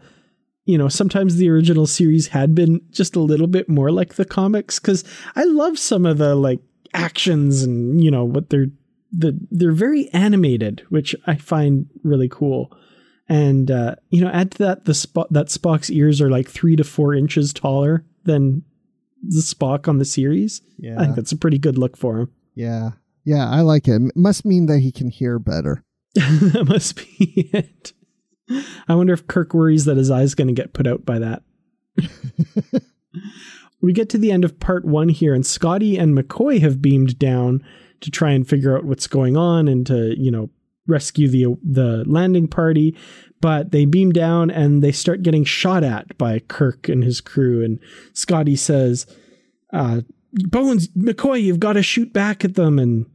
you 0.69 0.77
know, 0.77 0.89
sometimes 0.89 1.37
the 1.37 1.49
original 1.49 1.87
series 1.87 2.27
had 2.29 2.55
been 2.55 2.83
just 2.91 3.17
a 3.17 3.21
little 3.21 3.47
bit 3.47 3.71
more 3.71 3.91
like 3.91 4.15
the 4.17 4.27
comics 4.27 4.79
because 4.79 5.03
I 5.35 5.45
love 5.45 5.79
some 5.79 6.05
of 6.05 6.19
the 6.19 6.35
like 6.35 6.61
actions 6.93 7.63
and 7.63 8.05
you 8.05 8.11
know 8.11 8.25
what 8.25 8.51
they're 8.51 8.67
the 9.11 9.39
they're 9.51 9.73
very 9.73 10.11
animated, 10.11 10.83
which 10.91 11.17
I 11.27 11.37
find 11.37 11.87
really 12.05 12.29
cool. 12.29 12.71
And 13.31 13.71
uh, 13.71 13.95
you 14.11 14.21
know, 14.21 14.29
add 14.29 14.51
to 14.53 14.59
that 14.59 14.85
the 14.85 14.93
spot 14.93 15.33
that 15.33 15.47
Spock's 15.47 15.91
ears 15.91 16.21
are 16.21 16.29
like 16.29 16.51
three 16.51 16.77
to 16.77 16.85
four 16.85 17.15
inches 17.15 17.55
taller 17.55 18.05
than 18.25 18.63
the 19.23 19.41
Spock 19.41 19.89
on 19.89 19.97
the 19.97 20.05
series. 20.05 20.61
Yeah, 20.77 20.97
I 21.01 21.05
think 21.05 21.17
that's 21.17 21.33
a 21.33 21.37
pretty 21.39 21.59
good 21.59 21.79
look 21.79 21.97
for 21.97 22.19
him. 22.19 22.33
yeah, 22.55 22.91
yeah. 23.25 23.49
I 23.49 23.63
like 23.63 23.89
it. 23.89 24.03
It 24.03 24.17
must 24.17 24.45
mean 24.45 24.67
that 24.67 24.81
he 24.81 24.93
can 24.93 25.09
hear 25.09 25.39
better. 25.39 25.83
that 26.15 26.67
must 26.69 26.97
be 26.97 27.49
it. 27.55 27.95
I 28.89 28.95
wonder 28.95 29.13
if 29.13 29.27
Kirk 29.27 29.55
worries 29.55 29.85
that 29.85 29.97
his 29.97 30.11
eye's 30.11 30.35
going 30.35 30.49
to 30.49 30.55
get 30.55 30.73
put 30.73 30.87
out 30.87 31.05
by 31.05 31.19
that. 31.19 31.43
we 33.81 33.93
get 33.93 34.09
to 34.11 34.19
the 34.19 34.33
end 34.33 34.45
of 34.45 34.61
part 34.61 34.85
one 34.85 35.09
here, 35.09 35.35
and 35.35 35.47
Scotty 35.47 35.99
and 35.99 36.17
McCoy 36.17 36.61
have 36.61 36.83
beamed 36.83 37.19
down 37.19 37.65
to 38.01 38.11
try 38.11 38.31
and 38.31 38.49
figure 38.49 38.77
out 38.77 38.85
what's 38.85 39.07
going 39.07 39.37
on 39.37 39.69
and 39.69 39.87
to, 39.87 40.15
you 40.19 40.31
know, 40.31 40.51
rescue 40.87 41.29
the 41.29 41.57
the 41.63 42.05
landing 42.07 42.49
party. 42.49 42.97
But 43.41 43.71
they 43.71 43.85
beam 43.85 44.11
down 44.13 44.51
and 44.51 44.83
they 44.83 44.93
start 44.93 45.23
getting 45.23 45.45
shot 45.45 45.85
at 45.85 46.17
by 46.19 46.41
Kirk 46.41 46.89
and 46.89 47.05
his 47.05 47.21
crew. 47.21 47.65
And 47.65 47.79
Scotty 48.13 48.57
says, 48.57 49.07
uh, 49.73 50.01
"Bones, 50.33 50.89
McCoy, 50.89 51.43
you've 51.43 51.61
got 51.61 51.75
to 51.75 51.83
shoot 51.83 52.13
back 52.13 52.45
at 52.45 52.55
them." 52.55 52.79
And 52.79 53.07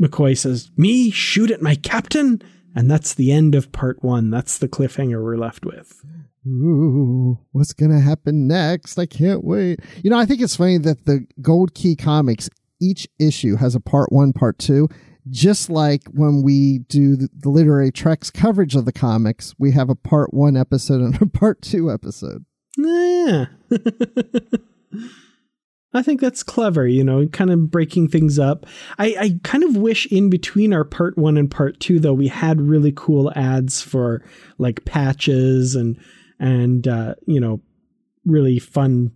McCoy 0.00 0.36
says, 0.36 0.70
Me 0.76 1.10
shoot 1.10 1.50
at 1.50 1.62
my 1.62 1.74
captain? 1.74 2.42
And 2.74 2.90
that's 2.90 3.14
the 3.14 3.30
end 3.30 3.54
of 3.54 3.72
part 3.72 4.02
one. 4.02 4.30
That's 4.30 4.58
the 4.58 4.68
cliffhanger 4.68 5.22
we're 5.22 5.36
left 5.36 5.64
with. 5.64 6.04
Ooh, 6.46 7.38
what's 7.52 7.72
gonna 7.72 8.00
happen 8.00 8.46
next? 8.46 8.98
I 8.98 9.06
can't 9.06 9.44
wait. 9.44 9.80
You 10.02 10.10
know, 10.10 10.18
I 10.18 10.26
think 10.26 10.42
it's 10.42 10.56
funny 10.56 10.78
that 10.78 11.06
the 11.06 11.26
Gold 11.40 11.74
Key 11.74 11.96
comics, 11.96 12.50
each 12.80 13.08
issue 13.18 13.56
has 13.56 13.74
a 13.74 13.80
part 13.80 14.12
one, 14.12 14.32
part 14.32 14.58
two. 14.58 14.88
Just 15.30 15.70
like 15.70 16.02
when 16.08 16.42
we 16.42 16.80
do 16.80 17.16
the, 17.16 17.30
literary 17.48 17.90
treks 17.90 18.30
coverage 18.30 18.76
of 18.76 18.84
the 18.84 18.92
comics, 18.92 19.54
we 19.58 19.72
have 19.72 19.88
a 19.88 19.94
part 19.94 20.34
one 20.34 20.54
episode 20.54 21.00
and 21.00 21.20
a 21.22 21.26
part 21.38 21.62
two 21.62 21.90
episode. 21.90 22.44
Yeah. 22.76 23.46
I 25.94 26.02
think 26.02 26.20
that's 26.20 26.42
clever, 26.42 26.86
you 26.86 27.04
know, 27.04 27.26
kind 27.28 27.50
of 27.50 27.70
breaking 27.70 28.08
things 28.08 28.38
up. 28.38 28.66
I, 28.98 29.16
I 29.18 29.40
kind 29.44 29.62
of 29.62 29.76
wish 29.76 30.06
in 30.06 30.28
between 30.28 30.72
our 30.72 30.84
part 30.84 31.16
one 31.16 31.36
and 31.36 31.50
part 31.50 31.78
two, 31.78 32.00
though, 32.00 32.12
we 32.12 32.28
had 32.28 32.60
really 32.60 32.92
cool 32.94 33.32
ads 33.36 33.80
for 33.80 34.24
like 34.58 34.84
patches 34.84 35.76
and, 35.76 35.98
and, 36.40 36.88
uh, 36.88 37.14
you 37.26 37.40
know, 37.40 37.60
really 38.26 38.58
fun 38.58 39.12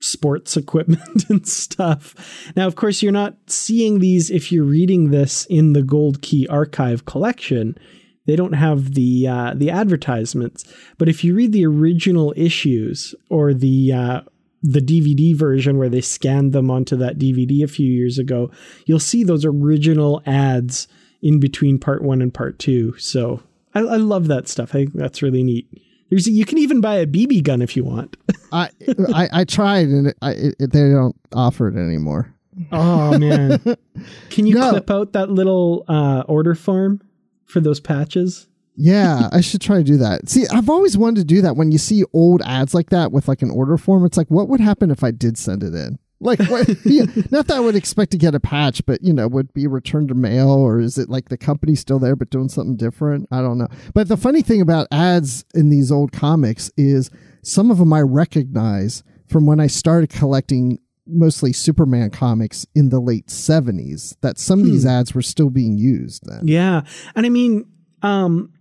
sports 0.00 0.56
equipment 0.56 1.28
and 1.28 1.46
stuff. 1.46 2.52
Now, 2.56 2.66
of 2.66 2.76
course, 2.76 3.02
you're 3.02 3.12
not 3.12 3.36
seeing 3.46 4.00
these 4.00 4.30
if 4.30 4.50
you're 4.50 4.64
reading 4.64 5.10
this 5.10 5.46
in 5.46 5.72
the 5.72 5.82
Gold 5.82 6.22
Key 6.22 6.46
Archive 6.48 7.04
collection. 7.04 7.78
They 8.26 8.36
don't 8.36 8.52
have 8.52 8.92
the 8.92 9.26
uh, 9.26 9.54
the 9.56 9.70
advertisements, 9.70 10.62
but 10.98 11.08
if 11.08 11.24
you 11.24 11.34
read 11.34 11.52
the 11.52 11.64
original 11.64 12.34
issues 12.36 13.14
or 13.30 13.54
the 13.54 13.92
uh, 13.92 14.20
the 14.62 14.80
DVD 14.80 15.36
version 15.36 15.78
where 15.78 15.88
they 15.88 16.00
scanned 16.00 16.52
them 16.52 16.70
onto 16.70 16.96
that 16.96 17.18
DVD 17.18 17.62
a 17.62 17.68
few 17.68 17.90
years 17.90 18.18
ago, 18.18 18.50
you'll 18.86 18.98
see 19.00 19.22
those 19.24 19.44
original 19.44 20.22
ads 20.26 20.88
in 21.22 21.38
between 21.40 21.78
part 21.78 22.02
one 22.02 22.20
and 22.22 22.32
part 22.34 22.58
two. 22.58 22.96
So 22.98 23.42
I, 23.74 23.80
I 23.80 23.96
love 23.96 24.26
that 24.28 24.48
stuff. 24.48 24.70
I 24.70 24.78
think 24.84 24.92
that's 24.94 25.22
really 25.22 25.42
neat. 25.42 25.68
There's 26.10 26.26
you 26.26 26.44
can 26.46 26.58
even 26.58 26.80
buy 26.80 26.96
a 26.96 27.06
BB 27.06 27.42
gun 27.44 27.60
if 27.60 27.76
you 27.76 27.84
want. 27.84 28.16
I 28.52 28.70
I, 29.14 29.28
I 29.32 29.44
tried 29.44 29.88
and 29.88 30.06
it, 30.08 30.16
I, 30.22 30.30
it, 30.32 30.72
they 30.72 30.90
don't 30.90 31.14
offer 31.34 31.68
it 31.68 31.76
anymore. 31.76 32.34
Oh 32.72 33.16
man, 33.18 33.60
can 34.30 34.46
you 34.46 34.54
No. 34.54 34.70
clip 34.70 34.90
out 34.90 35.12
that 35.12 35.30
little 35.30 35.84
uh, 35.86 36.24
order 36.26 36.54
form 36.54 37.00
for 37.44 37.60
those 37.60 37.78
patches? 37.78 38.48
Yeah, 38.80 39.28
I 39.32 39.40
should 39.40 39.60
try 39.60 39.78
to 39.78 39.84
do 39.84 39.96
that. 39.96 40.28
See, 40.28 40.46
I've 40.52 40.70
always 40.70 40.96
wanted 40.96 41.20
to 41.20 41.34
do 41.34 41.42
that. 41.42 41.56
When 41.56 41.72
you 41.72 41.78
see 41.78 42.04
old 42.12 42.42
ads 42.42 42.74
like 42.74 42.90
that 42.90 43.10
with 43.10 43.26
like 43.26 43.42
an 43.42 43.50
order 43.50 43.76
form, 43.76 44.04
it's 44.06 44.16
like, 44.16 44.30
what 44.30 44.48
would 44.48 44.60
happen 44.60 44.92
if 44.92 45.02
I 45.02 45.10
did 45.10 45.36
send 45.36 45.64
it 45.64 45.74
in? 45.74 45.98
Like, 46.20 46.38
what, 46.44 46.68
yeah, 46.84 47.04
not 47.30 47.48
that 47.48 47.56
I 47.56 47.60
would 47.60 47.74
expect 47.74 48.12
to 48.12 48.18
get 48.18 48.36
a 48.36 48.40
patch, 48.40 48.86
but 48.86 49.02
you 49.02 49.12
know, 49.12 49.26
would 49.26 49.52
be 49.52 49.66
returned 49.66 50.08
to 50.08 50.14
mail, 50.14 50.50
or 50.50 50.78
is 50.78 50.96
it 50.96 51.08
like 51.08 51.28
the 51.28 51.36
company 51.36 51.74
still 51.74 51.98
there 51.98 52.14
but 52.14 52.30
doing 52.30 52.48
something 52.48 52.76
different? 52.76 53.28
I 53.32 53.40
don't 53.40 53.58
know. 53.58 53.68
But 53.94 54.08
the 54.08 54.16
funny 54.16 54.42
thing 54.42 54.60
about 54.60 54.86
ads 54.92 55.44
in 55.54 55.70
these 55.70 55.90
old 55.90 56.12
comics 56.12 56.70
is 56.76 57.10
some 57.42 57.72
of 57.72 57.78
them 57.78 57.92
I 57.92 58.02
recognize 58.02 59.02
from 59.26 59.44
when 59.44 59.58
I 59.58 59.66
started 59.66 60.10
collecting 60.10 60.78
mostly 61.04 61.52
Superman 61.52 62.10
comics 62.10 62.66
in 62.74 62.90
the 62.90 63.00
late 63.00 63.26
70s, 63.26 64.16
that 64.20 64.38
some 64.38 64.60
of 64.60 64.66
these 64.66 64.86
ads 64.86 65.14
were 65.14 65.22
still 65.22 65.50
being 65.50 65.78
used 65.78 66.26
then. 66.26 66.46
Yeah, 66.46 66.82
and 67.14 67.26
I 67.26 67.28
mean, 67.28 67.64
um, 68.02 68.52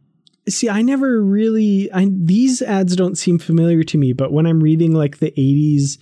see, 0.48 0.70
I 0.70 0.82
never 0.82 1.22
really. 1.22 1.92
I, 1.92 2.08
these 2.12 2.62
ads 2.62 2.96
don't 2.96 3.18
seem 3.18 3.40
familiar 3.40 3.84
to 3.84 3.98
me, 3.98 4.14
but 4.14 4.32
when 4.32 4.46
I'm 4.46 4.62
reading 4.62 4.94
like 4.94 5.18
the 5.20 5.32
'80s 5.32 5.98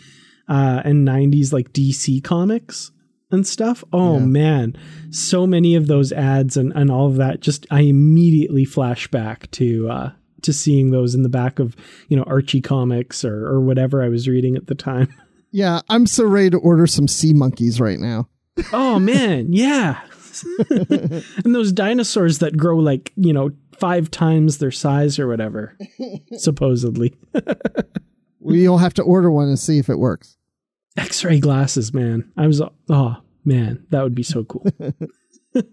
uh, 0.47 0.81
and 0.85 1.07
'90s, 1.07 1.51
like 1.53 1.71
DC 1.73 2.23
comics 2.23 2.91
and 3.31 3.45
stuff, 3.45 3.83
oh 3.91 4.19
Yeah. 4.19 4.25
man, 4.25 4.77
so 5.11 5.45
many 5.47 5.75
of 5.75 5.87
those 5.87 6.11
ads 6.11 6.57
and 6.57 6.71
and 6.73 6.89
all 6.91 7.07
of 7.07 7.15
that. 7.17 7.39
Just 7.41 7.65
I 7.71 7.81
immediately 7.81 8.65
flash 8.65 9.07
back 9.07 9.49
to. 9.51 9.89
Uh, 9.89 10.11
to 10.41 10.53
seeing 10.53 10.91
those 10.91 11.15
in 11.15 11.23
the 11.23 11.29
back 11.29 11.57
of 11.57 11.75
you 12.07 12.15
know 12.15 12.21
Archie 12.27 12.61
comics 12.61 13.25
or 13.25 13.47
or 13.47 13.61
whatever 13.61 14.03
I 14.03 14.09
was 14.09 14.27
reading 14.27 14.55
at 14.55 14.67
the 14.67 14.75
time. 14.75 15.11
Yeah, 15.51 15.79
I'm 15.87 16.05
so 16.05 16.25
ready 16.25 16.49
to 16.49 16.57
order 16.57 16.85
some 16.85 17.07
sea 17.07 17.31
monkeys 17.33 17.79
right 17.79 17.97
now. 17.97 18.27
Oh 18.73 18.99
man, 18.99 19.53
yeah. 19.53 20.01
and 20.69 21.55
those 21.55 21.71
dinosaurs 21.71 22.39
that 22.39 22.57
grow 22.57 22.77
like, 22.77 23.13
you 23.15 23.31
know, 23.31 23.51
five 23.79 24.11
times 24.11 24.57
their 24.57 24.71
size 24.71 25.19
or 25.19 25.27
whatever, 25.27 25.77
supposedly. 26.37 27.15
We'll 28.45 28.77
have 28.77 28.93
to 28.95 29.01
order 29.01 29.31
one 29.31 29.47
and 29.47 29.57
see 29.57 29.79
if 29.79 29.89
it 29.89 29.97
works. 29.97 30.37
X 30.95 31.23
ray 31.23 31.39
glasses, 31.39 31.95
man. 31.95 32.31
I 32.37 32.45
was, 32.45 32.61
oh 32.89 33.17
man, 33.43 33.83
that 33.89 34.03
would 34.03 34.13
be 34.13 34.21
so 34.21 34.43
cool. 34.43 34.67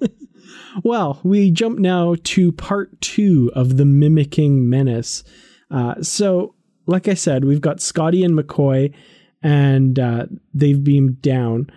well, 0.83 1.21
we 1.23 1.51
jump 1.51 1.79
now 1.79 2.17
to 2.25 2.51
part 2.51 2.99
two 3.03 3.53
of 3.55 3.77
the 3.77 3.85
mimicking 3.85 4.71
menace. 4.71 5.23
Uh, 5.71 6.03
so, 6.03 6.55
like 6.87 7.09
I 7.09 7.15
said, 7.15 7.45
we've 7.45 7.61
got 7.61 7.83
Scotty 7.83 8.25
and 8.25 8.39
McCoy, 8.39 8.95
and 9.43 9.99
uh, 9.99 10.27
they've 10.55 10.83
beamed 10.83 11.21
down. 11.21 11.71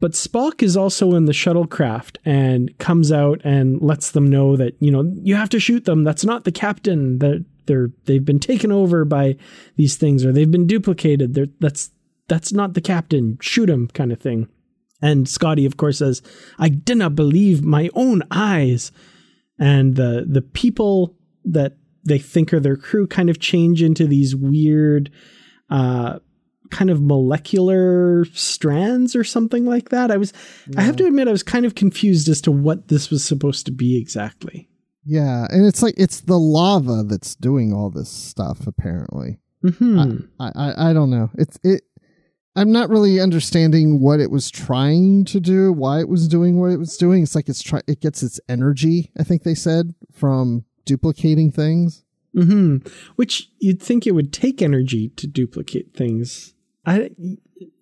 But 0.00 0.12
Spock 0.12 0.62
is 0.62 0.78
also 0.78 1.14
in 1.14 1.26
the 1.26 1.32
shuttlecraft 1.32 2.16
and 2.24 2.76
comes 2.78 3.12
out 3.12 3.42
and 3.44 3.80
lets 3.82 4.10
them 4.10 4.28
know 4.28 4.56
that 4.56 4.74
you 4.80 4.90
know 4.90 5.12
you 5.22 5.36
have 5.36 5.50
to 5.50 5.60
shoot 5.60 5.84
them. 5.84 6.04
That's 6.04 6.24
not 6.24 6.44
the 6.44 6.52
captain. 6.52 7.18
That 7.18 7.44
they're 7.66 7.90
they've 8.06 8.24
been 8.24 8.40
taken 8.40 8.72
over 8.72 9.04
by 9.04 9.36
these 9.76 9.96
things 9.96 10.24
or 10.24 10.32
they've 10.32 10.50
been 10.50 10.66
duplicated. 10.66 11.34
They're, 11.34 11.46
that's 11.60 11.90
that's 12.28 12.52
not 12.52 12.72
the 12.72 12.80
captain. 12.80 13.38
Shoot 13.42 13.68
him, 13.68 13.88
kind 13.88 14.10
of 14.10 14.20
thing. 14.20 14.48
And 15.02 15.28
Scotty, 15.28 15.66
of 15.66 15.76
course, 15.76 15.98
says, 15.98 16.22
"I 16.58 16.70
did 16.70 16.96
not 16.96 17.14
believe 17.14 17.62
my 17.62 17.90
own 17.94 18.22
eyes." 18.30 18.92
And 19.58 19.96
the 19.96 20.24
the 20.26 20.42
people 20.42 21.14
that 21.44 21.76
they 22.04 22.18
think 22.18 22.54
are 22.54 22.60
their 22.60 22.76
crew 22.76 23.06
kind 23.06 23.28
of 23.28 23.38
change 23.38 23.82
into 23.82 24.06
these 24.06 24.34
weird. 24.34 25.10
Uh, 25.68 26.20
kind 26.70 26.90
of 26.90 27.02
molecular 27.02 28.24
strands 28.32 29.14
or 29.16 29.24
something 29.24 29.66
like 29.66 29.90
that. 29.90 30.10
I 30.10 30.16
was 30.16 30.32
yeah. 30.68 30.80
I 30.80 30.82
have 30.82 30.96
to 30.96 31.06
admit 31.06 31.28
I 31.28 31.32
was 31.32 31.42
kind 31.42 31.66
of 31.66 31.74
confused 31.74 32.28
as 32.28 32.40
to 32.42 32.52
what 32.52 32.88
this 32.88 33.10
was 33.10 33.24
supposed 33.24 33.66
to 33.66 33.72
be 33.72 33.96
exactly. 33.96 34.68
Yeah, 35.04 35.46
and 35.50 35.66
it's 35.66 35.82
like 35.82 35.94
it's 35.96 36.20
the 36.20 36.38
lava 36.38 37.04
that's 37.04 37.34
doing 37.34 37.72
all 37.72 37.90
this 37.90 38.10
stuff 38.10 38.66
apparently. 38.66 39.40
Mm-hmm. 39.64 40.24
I, 40.38 40.52
I 40.54 40.90
I 40.90 40.92
don't 40.92 41.10
know. 41.10 41.30
It's 41.34 41.58
it 41.62 41.82
I'm 42.56 42.72
not 42.72 42.90
really 42.90 43.20
understanding 43.20 44.00
what 44.00 44.20
it 44.20 44.30
was 44.30 44.50
trying 44.50 45.24
to 45.26 45.40
do, 45.40 45.72
why 45.72 46.00
it 46.00 46.08
was 46.08 46.26
doing 46.26 46.58
what 46.58 46.72
it 46.72 46.78
was 46.78 46.96
doing. 46.96 47.22
It's 47.22 47.34
like 47.34 47.48
it's 47.48 47.62
try 47.62 47.80
it 47.86 48.00
gets 48.00 48.22
its 48.22 48.40
energy, 48.48 49.10
I 49.18 49.22
think 49.22 49.42
they 49.42 49.54
said, 49.54 49.94
from 50.12 50.64
duplicating 50.84 51.52
things. 51.52 52.04
hmm 52.34 52.78
Which 53.16 53.50
you'd 53.60 53.80
think 53.80 54.06
it 54.06 54.12
would 54.12 54.32
take 54.32 54.60
energy 54.60 55.10
to 55.10 55.26
duplicate 55.26 55.94
things. 55.94 56.54
I 56.86 57.10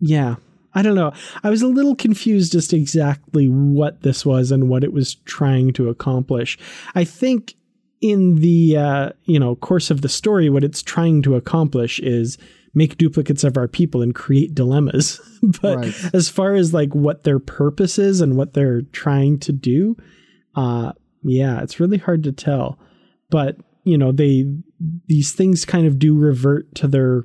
yeah, 0.00 0.36
I 0.74 0.82
don't 0.82 0.94
know. 0.94 1.12
I 1.42 1.50
was 1.50 1.62
a 1.62 1.68
little 1.68 1.94
confused 1.94 2.54
as 2.54 2.68
to 2.68 2.76
exactly 2.76 3.48
what 3.48 4.02
this 4.02 4.24
was 4.26 4.52
and 4.52 4.68
what 4.68 4.84
it 4.84 4.92
was 4.92 5.14
trying 5.14 5.72
to 5.74 5.88
accomplish. 5.88 6.58
I 6.94 7.04
think 7.04 7.54
in 8.00 8.36
the 8.36 8.76
uh, 8.76 9.10
you 9.24 9.38
know 9.40 9.56
course 9.56 9.90
of 9.90 10.02
the 10.02 10.08
story, 10.08 10.50
what 10.50 10.64
it's 10.64 10.82
trying 10.82 11.22
to 11.22 11.36
accomplish 11.36 11.98
is 12.00 12.38
make 12.74 12.98
duplicates 12.98 13.44
of 13.44 13.56
our 13.56 13.66
people 13.66 14.02
and 14.02 14.14
create 14.14 14.54
dilemmas. 14.54 15.20
but 15.62 15.78
right. 15.78 16.14
as 16.14 16.28
far 16.28 16.54
as 16.54 16.74
like 16.74 16.94
what 16.94 17.24
their 17.24 17.38
purpose 17.38 17.98
is 17.98 18.20
and 18.20 18.36
what 18.36 18.54
they're 18.54 18.82
trying 18.82 19.38
to 19.40 19.52
do, 19.52 19.96
uh, 20.54 20.92
yeah, 21.22 21.60
it's 21.62 21.80
really 21.80 21.98
hard 21.98 22.22
to 22.24 22.32
tell. 22.32 22.78
But 23.30 23.56
you 23.84 23.98
know, 23.98 24.12
they 24.12 24.44
these 25.06 25.32
things 25.32 25.64
kind 25.64 25.86
of 25.86 25.98
do 25.98 26.16
revert 26.16 26.74
to 26.76 26.86
their 26.86 27.24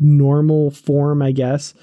normal 0.00 0.70
form, 0.70 1.22
I 1.22 1.32
guess. 1.32 1.74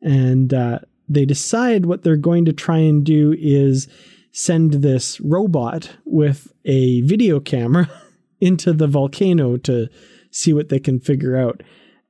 And 0.00 0.52
uh, 0.52 0.80
they 1.08 1.24
decide 1.24 1.86
what 1.86 2.02
they're 2.02 2.16
going 2.16 2.44
to 2.44 2.52
try 2.52 2.78
and 2.78 3.04
do 3.04 3.34
is 3.38 3.88
send 4.32 4.74
this 4.74 5.20
robot 5.20 5.90
with 6.04 6.52
a 6.64 7.00
video 7.02 7.40
camera 7.40 7.90
into 8.40 8.72
the 8.72 8.86
volcano 8.86 9.56
to 9.58 9.88
see 10.30 10.52
what 10.52 10.68
they 10.68 10.78
can 10.78 10.98
figure 10.98 11.36
out. 11.36 11.62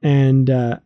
And 0.02 0.48
uh, 0.48 0.78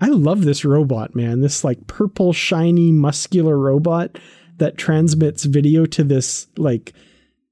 I 0.00 0.08
love 0.08 0.44
this 0.44 0.64
robot, 0.64 1.14
man. 1.14 1.40
This 1.40 1.64
like 1.64 1.86
purple, 1.86 2.32
shiny, 2.32 2.92
muscular 2.92 3.58
robot 3.58 4.18
that 4.58 4.76
transmits 4.76 5.44
video 5.44 5.86
to 5.86 6.04
this 6.04 6.46
like 6.56 6.92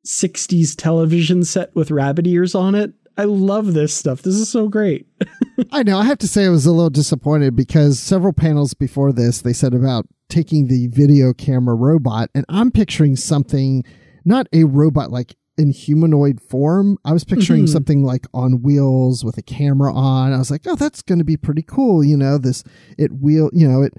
60s 0.06 0.74
television 0.76 1.44
set 1.44 1.74
with 1.74 1.90
rabbit 1.90 2.26
ears 2.26 2.54
on 2.54 2.74
it. 2.74 2.92
I 3.16 3.24
love 3.24 3.74
this 3.74 3.94
stuff. 3.94 4.22
This 4.22 4.34
is 4.34 4.48
so 4.48 4.68
great. 4.68 5.06
I 5.72 5.82
know. 5.82 5.98
I 5.98 6.04
have 6.04 6.18
to 6.18 6.28
say, 6.28 6.46
I 6.46 6.50
was 6.50 6.66
a 6.66 6.72
little 6.72 6.90
disappointed 6.90 7.56
because 7.56 7.98
several 7.98 8.32
panels 8.32 8.74
before 8.74 9.12
this, 9.12 9.42
they 9.42 9.52
said 9.52 9.74
about 9.74 10.06
taking 10.28 10.68
the 10.68 10.86
video 10.88 11.32
camera 11.32 11.74
robot, 11.74 12.30
and 12.34 12.44
I'm 12.48 12.70
picturing 12.70 13.16
something, 13.16 13.84
not 14.24 14.46
a 14.52 14.64
robot 14.64 15.10
like 15.10 15.34
in 15.58 15.70
humanoid 15.70 16.40
form. 16.40 16.98
I 17.04 17.12
was 17.12 17.24
picturing 17.24 17.64
mm-hmm. 17.64 17.72
something 17.72 18.02
like 18.04 18.26
on 18.32 18.62
wheels 18.62 19.24
with 19.24 19.36
a 19.36 19.42
camera 19.42 19.92
on. 19.92 20.32
I 20.32 20.38
was 20.38 20.50
like, 20.50 20.62
oh, 20.66 20.76
that's 20.76 21.02
going 21.02 21.18
to 21.18 21.24
be 21.24 21.36
pretty 21.36 21.62
cool. 21.62 22.02
You 22.02 22.16
know, 22.16 22.38
this, 22.38 22.64
it 22.96 23.12
wheel, 23.12 23.50
you 23.52 23.68
know, 23.68 23.82
it, 23.82 23.94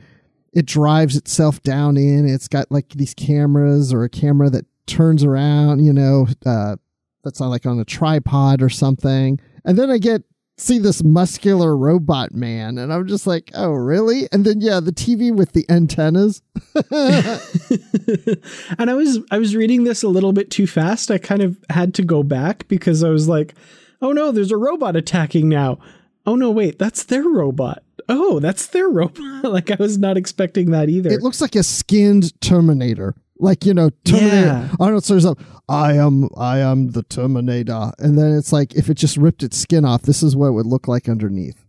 it 0.53 0.65
drives 0.65 1.15
itself 1.15 1.61
down 1.61 1.97
in. 1.97 2.27
It's 2.27 2.47
got 2.47 2.71
like 2.71 2.89
these 2.89 3.13
cameras 3.13 3.93
or 3.93 4.03
a 4.03 4.09
camera 4.09 4.49
that 4.49 4.65
turns 4.87 5.23
around, 5.23 5.85
you 5.85 5.93
know, 5.93 6.27
uh, 6.45 6.77
that's 7.23 7.39
on 7.39 7.49
like 7.49 7.65
on 7.65 7.79
a 7.79 7.85
tripod 7.85 8.61
or 8.61 8.69
something. 8.69 9.39
And 9.63 9.77
then 9.77 9.91
I 9.91 9.99
get 9.99 10.23
see 10.61 10.77
this 10.77 11.03
muscular 11.03 11.75
robot 11.75 12.33
man 12.33 12.77
and 12.77 12.93
I'm 12.93 13.07
just 13.07 13.25
like, 13.25 13.51
"Oh, 13.53 13.71
really?" 13.71 14.27
And 14.31 14.45
then 14.45 14.61
yeah, 14.61 14.79
the 14.79 14.91
TV 14.91 15.33
with 15.33 15.53
the 15.53 15.65
antennas. 15.69 16.41
and 18.77 18.89
I 18.89 18.93
was 18.93 19.19
I 19.31 19.37
was 19.37 19.55
reading 19.55 19.83
this 19.83 20.03
a 20.03 20.09
little 20.09 20.33
bit 20.33 20.51
too 20.51 20.67
fast. 20.67 21.11
I 21.11 21.17
kind 21.17 21.41
of 21.41 21.57
had 21.69 21.93
to 21.95 22.03
go 22.03 22.23
back 22.23 22.67
because 22.67 23.03
I 23.03 23.09
was 23.09 23.27
like, 23.27 23.55
"Oh 24.01 24.11
no, 24.11 24.31
there's 24.31 24.51
a 24.51 24.57
robot 24.57 24.95
attacking 24.95 25.49
now." 25.49 25.79
Oh 26.25 26.35
no, 26.35 26.51
wait, 26.51 26.77
that's 26.77 27.05
their 27.05 27.23
robot. 27.23 27.83
Oh, 28.07 28.39
that's 28.39 28.67
their 28.67 28.89
robot. 28.89 29.19
like 29.43 29.71
I 29.71 29.77
was 29.79 29.97
not 29.97 30.17
expecting 30.17 30.71
that 30.71 30.89
either. 30.89 31.09
It 31.09 31.21
looks 31.21 31.41
like 31.41 31.55
a 31.55 31.63
skinned 31.63 32.39
Terminator 32.41 33.15
like 33.41 33.65
you 33.65 33.73
know 33.73 33.89
terminator 34.05 34.45
yeah. 34.45 34.69
arnold 34.79 35.03
says 35.03 35.25
up 35.25 35.39
i 35.67 35.93
am 35.93 36.29
i 36.37 36.59
am 36.59 36.91
the 36.91 37.03
terminator 37.03 37.91
and 37.99 38.17
then 38.17 38.33
it's 38.37 38.53
like 38.53 38.73
if 38.75 38.89
it 38.89 38.93
just 38.93 39.17
ripped 39.17 39.43
its 39.43 39.57
skin 39.57 39.83
off 39.83 40.03
this 40.03 40.23
is 40.23 40.35
what 40.35 40.47
it 40.47 40.51
would 40.51 40.65
look 40.65 40.87
like 40.87 41.09
underneath 41.09 41.65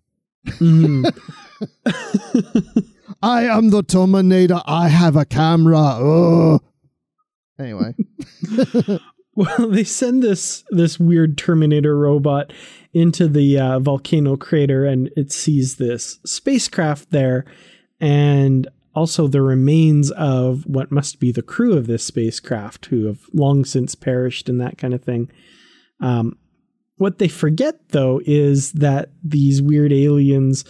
mm. 0.47 1.05
i 3.23 3.45
am 3.45 3.71
the 3.71 3.83
terminator 3.83 4.61
i 4.67 4.89
have 4.89 5.17
a 5.17 5.25
camera 5.25 5.79
Ugh. 5.79 6.63
anyway 7.59 7.95
well 9.35 9.69
they 9.71 9.85
send 9.85 10.23
this 10.23 10.65
this 10.71 11.01
weird 11.01 11.39
terminator 11.39 11.97
robot 11.97 12.53
into 12.93 13.27
the 13.27 13.59
uh, 13.59 13.79
volcano 13.79 14.37
crater 14.37 14.85
and 14.85 15.11
it 15.17 15.33
sees 15.33 15.77
this 15.77 16.19
spacecraft 16.27 17.11
there 17.11 17.47
and 17.99 18.69
also 18.95 19.27
the 19.27 19.43
remains 19.43 20.11
of 20.13 20.65
what 20.67 20.93
must 20.93 21.21
be 21.21 21.33
the 21.33 21.43
crew 21.43 21.77
of 21.77 21.87
this 21.87 22.05
spacecraft 22.05 22.87
who 22.87 23.07
have 23.07 23.21
long 23.33 23.65
since 23.65 23.95
perished 23.95 24.49
and 24.49 24.61
that 24.61 24.79
kind 24.79 24.95
of 24.95 25.03
thing. 25.03 25.31
Um, 26.01 26.37
what 26.97 27.19
they 27.19 27.29
forget, 27.29 27.89
though, 27.89 28.21
is 28.25 28.73
that 28.73 29.11
these 29.25 29.63
weird 29.63 29.93
aliens 29.93 30.65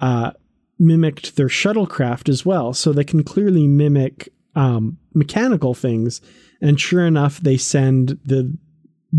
uh, 0.00 0.32
mimicked 0.78 1.36
their 1.36 1.48
shuttlecraft 1.48 2.28
as 2.28 2.44
well. 2.44 2.72
So 2.72 2.92
they 2.92 3.04
can 3.04 3.24
clearly 3.24 3.66
mimic 3.66 4.28
um, 4.54 4.98
mechanical 5.14 5.74
things. 5.74 6.20
And 6.60 6.80
sure 6.80 7.06
enough, 7.06 7.40
they 7.40 7.56
send 7.56 8.18
the 8.24 8.56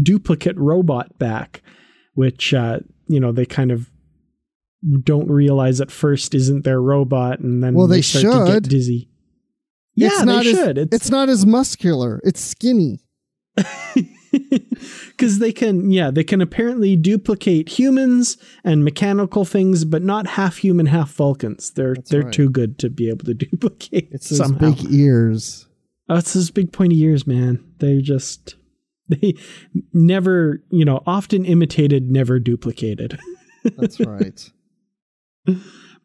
duplicate 0.01 0.57
robot 0.57 1.17
back, 1.17 1.61
which, 2.13 2.53
uh, 2.53 2.79
you 3.07 3.19
know, 3.19 3.31
they 3.31 3.45
kind 3.45 3.71
of 3.71 3.89
don't 5.01 5.29
realize 5.29 5.81
at 5.81 5.91
first 5.91 6.33
isn't 6.33 6.63
their 6.63 6.81
robot, 6.81 7.39
and 7.39 7.63
then 7.63 7.73
well, 7.73 7.87
they, 7.87 7.97
they 7.97 8.01
start 8.01 8.21
should. 8.21 8.45
to 8.45 8.53
get 8.53 8.63
dizzy. 8.63 9.09
Yeah, 9.95 10.07
it's 10.07 10.23
not 10.23 10.43
they 10.43 10.51
as, 10.51 10.57
should. 10.57 10.77
It's, 10.77 10.95
it's 10.95 11.09
not 11.09 11.29
as 11.29 11.45
muscular. 11.45 12.21
It's 12.23 12.39
skinny. 12.39 12.99
Because 14.31 15.39
they 15.39 15.51
can, 15.51 15.89
yeah, 15.89 16.11
they 16.11 16.23
can 16.23 16.39
apparently 16.39 16.95
duplicate 16.95 17.67
humans 17.67 18.37
and 18.63 18.85
mechanical 18.85 19.43
things, 19.43 19.85
but 19.85 20.03
not 20.03 20.27
half 20.27 20.57
human, 20.57 20.85
half 20.85 21.11
Vulcans. 21.11 21.71
They're 21.71 21.95
That's 21.95 22.11
they're 22.11 22.21
right. 22.21 22.33
too 22.33 22.49
good 22.49 22.77
to 22.79 22.91
be 22.91 23.09
able 23.09 23.25
to 23.25 23.33
duplicate. 23.33 24.09
It's 24.11 24.29
those 24.29 24.51
big 24.51 24.91
ears. 24.91 25.67
Oh, 26.07 26.17
it's 26.17 26.33
those 26.33 26.51
big 26.51 26.71
pointy 26.71 27.01
ears, 27.01 27.25
man. 27.25 27.63
They 27.79 28.01
just 28.01 28.55
they 29.09 29.33
never, 29.93 30.63
you 30.69 30.85
know, 30.85 31.01
often 31.07 31.43
imitated, 31.43 32.11
never 32.11 32.39
duplicated. 32.39 33.19
That's 33.77 33.99
right 33.99 34.51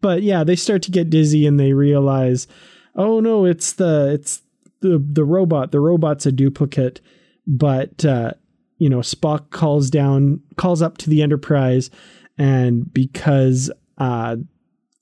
but 0.01 0.23
yeah, 0.23 0.45
they 0.45 0.57
start 0.57 0.83
to 0.83 0.91
get 0.91 1.11
dizzy 1.11 1.47
and 1.47 1.59
they 1.59 1.73
realize, 1.73 2.47
oh 2.95 3.21
no, 3.21 3.45
it's 3.45 3.73
the 3.73 4.13
it's 4.13 4.43
the 4.81 5.05
the 5.05 5.25
robot. 5.25 5.73
The 5.73 5.81
robot's 5.81 6.27
a 6.27 6.33
duplicate. 6.33 7.01
But 7.47 8.05
uh, 8.05 8.33
you 8.79 8.89
know, 8.89 9.01
Spock 9.01 9.51
calls 9.51 9.91
down, 9.91 10.41
calls 10.57 10.83
up 10.83 10.99
to 10.99 11.11
the 11.11 11.23
Enterprise, 11.23 11.91
and 12.39 12.93
because 12.93 13.71
uh, 13.99 14.37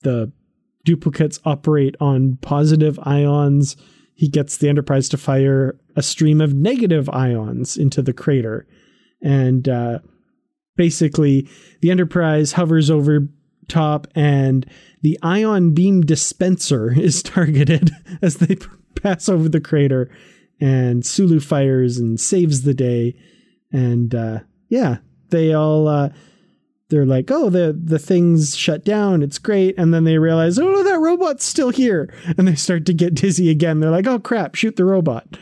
the 0.01 0.31
duplicates 0.85 1.39
operate 1.45 1.95
on 1.99 2.37
positive 2.41 2.99
ions, 3.03 3.75
he 4.15 4.27
gets 4.27 4.57
the 4.57 4.69
Enterprise 4.69 5.09
to 5.09 5.17
fire 5.17 5.77
a 5.95 6.03
stream 6.03 6.41
of 6.41 6.53
negative 6.53 7.09
ions 7.09 7.77
into 7.77 8.01
the 8.01 8.13
crater, 8.13 8.65
and 9.21 9.67
uh, 9.67 9.99
basically 10.75 11.49
the 11.81 11.91
Enterprise 11.91 12.53
hovers 12.53 12.89
over 12.89 13.27
top, 13.67 14.07
and 14.15 14.65
the 15.01 15.17
ion 15.21 15.71
beam 15.73 16.01
dispenser 16.01 16.91
is 16.97 17.23
targeted 17.23 17.91
as 18.21 18.37
they 18.37 18.57
pass 19.01 19.29
over 19.29 19.49
the 19.49 19.61
crater. 19.61 20.09
and 20.59 21.05
Sulu 21.05 21.39
fires 21.39 21.97
and 21.97 22.19
saves 22.19 22.61
the 22.61 22.73
day. 22.73 23.15
And 23.71 24.13
uh, 24.13 24.39
yeah, 24.69 24.97
they 25.29 25.53
all 25.53 25.87
uh, 25.87 26.09
they're 26.89 27.05
like, 27.05 27.31
oh, 27.31 27.49
the 27.49 27.77
the 27.77 27.99
thing's 27.99 28.55
shut 28.55 28.85
down. 28.85 29.23
It's 29.23 29.39
great. 29.39 29.75
And 29.77 29.93
then 29.93 30.03
they 30.03 30.19
realize, 30.19 30.59
oh, 30.59 30.83
that 30.83 30.99
robot's 30.99 31.45
still 31.45 31.71
here. 31.71 32.13
And 32.37 32.47
they 32.47 32.55
start 32.55 32.85
to 32.85 32.93
get 32.93 33.15
dizzy 33.15 33.49
again. 33.49 33.79
They're 33.79 33.89
like, 33.89 34.07
oh 34.07 34.19
crap, 34.19 34.55
shoot 34.55 34.75
the 34.75 34.85
robot. 34.85 35.37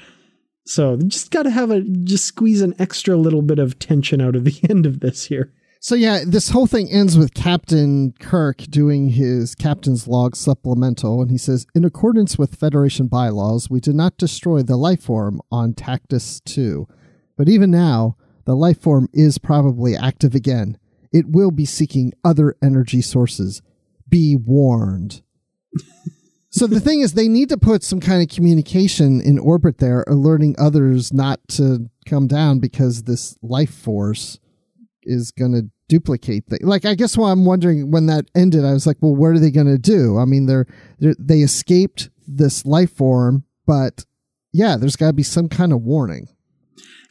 So 0.66 0.96
just 0.98 1.32
got 1.32 1.44
to 1.44 1.50
have 1.50 1.72
a 1.72 1.82
just 1.82 2.26
squeeze 2.26 2.62
an 2.62 2.76
extra 2.80 3.18
little 3.18 3.42
bit 3.42 3.60
of 3.60 3.80
tension 3.80 4.22
out 4.22 4.36
of 4.36 4.46
the 4.46 4.60
end 4.70 4.86
of 4.86 5.02
this 5.02 5.26
here. 5.26 5.52
So 5.84 5.96
yeah, 5.96 6.20
this 6.28 6.50
whole 6.50 6.68
thing 6.68 6.92
ends 6.92 7.18
with 7.18 7.34
Captain 7.34 8.14
Kirk 8.20 8.58
doing 8.58 9.10
his 9.10 9.56
captain's 9.56 10.08
log 10.08 10.36
supplemental, 10.36 11.24
and 11.24 11.32
he 11.32 11.40
says, 11.40 11.66
"In 11.74 11.84
accordance 11.84 12.38
with 12.38 12.54
Federation 12.54 13.08
bylaws, 13.08 13.68
we 13.68 13.80
did 13.80 13.96
not 13.96 14.16
destroy 14.16 14.62
the 14.62 14.78
life 14.78 15.02
form 15.02 15.42
on 15.52 15.74
Tactus 15.74 16.40
Two, 16.46 16.88
but 17.36 17.50
even 17.50 17.72
now, 17.72 18.16
the 18.46 18.56
life 18.56 18.80
form 18.80 19.10
is 19.12 19.40
probably 19.40 19.96
active 19.96 20.36
again. 20.36 20.78
It 21.12 21.32
will 21.32 21.50
be 21.50 21.66
seeking 21.66 22.14
other 22.24 22.56
energy 22.62 23.02
sources. 23.02 23.64
Be 24.08 24.36
warned." 24.36 25.24
so 26.52 26.68
the 26.68 26.80
thing 26.80 27.00
is, 27.00 27.14
they 27.14 27.28
need 27.28 27.50
to 27.50 27.58
put 27.58 27.82
some 27.82 28.00
kind 28.00 28.22
of 28.22 28.30
communication 28.30 29.20
in 29.20 29.40
orbit 29.40 29.80
there, 29.80 30.04
alerting 30.06 30.56
others 30.60 31.12
not 31.12 31.40
to 31.48 31.90
come 32.06 32.28
down 32.28 32.60
because 32.60 33.04
this 33.04 33.36
life 33.42 33.74
force 33.74 34.38
is 35.04 35.32
going 35.32 35.54
to 35.54 35.71
duplicate 35.92 36.46
things. 36.46 36.64
Like, 36.64 36.86
I 36.86 36.96
guess 36.96 37.18
why 37.18 37.32
I'm 37.32 37.44
wondering 37.44 37.92
when 37.92 38.06
that 38.06 38.32
ended, 38.34 38.64
I 38.64 38.72
was 38.72 38.88
like, 38.88 38.96
well, 39.02 39.14
what 39.14 39.32
are 39.32 39.40
they 39.40 39.52
going 39.52 39.68
to 39.68 39.78
do? 39.78 40.18
I 40.18 40.24
mean, 40.24 40.46
they're, 40.46 40.66
they're 41.00 41.16
they 41.20 41.40
escaped 41.40 42.10
this 42.26 42.66
life 42.66 42.94
form, 42.94 43.44
but 43.68 44.06
yeah, 44.54 44.78
there's 44.78 44.96
got 44.96 45.08
to 45.08 45.14
be 45.14 45.24
some 45.24 45.50
kind 45.50 45.74
of 45.74 45.82
warning. 45.82 46.30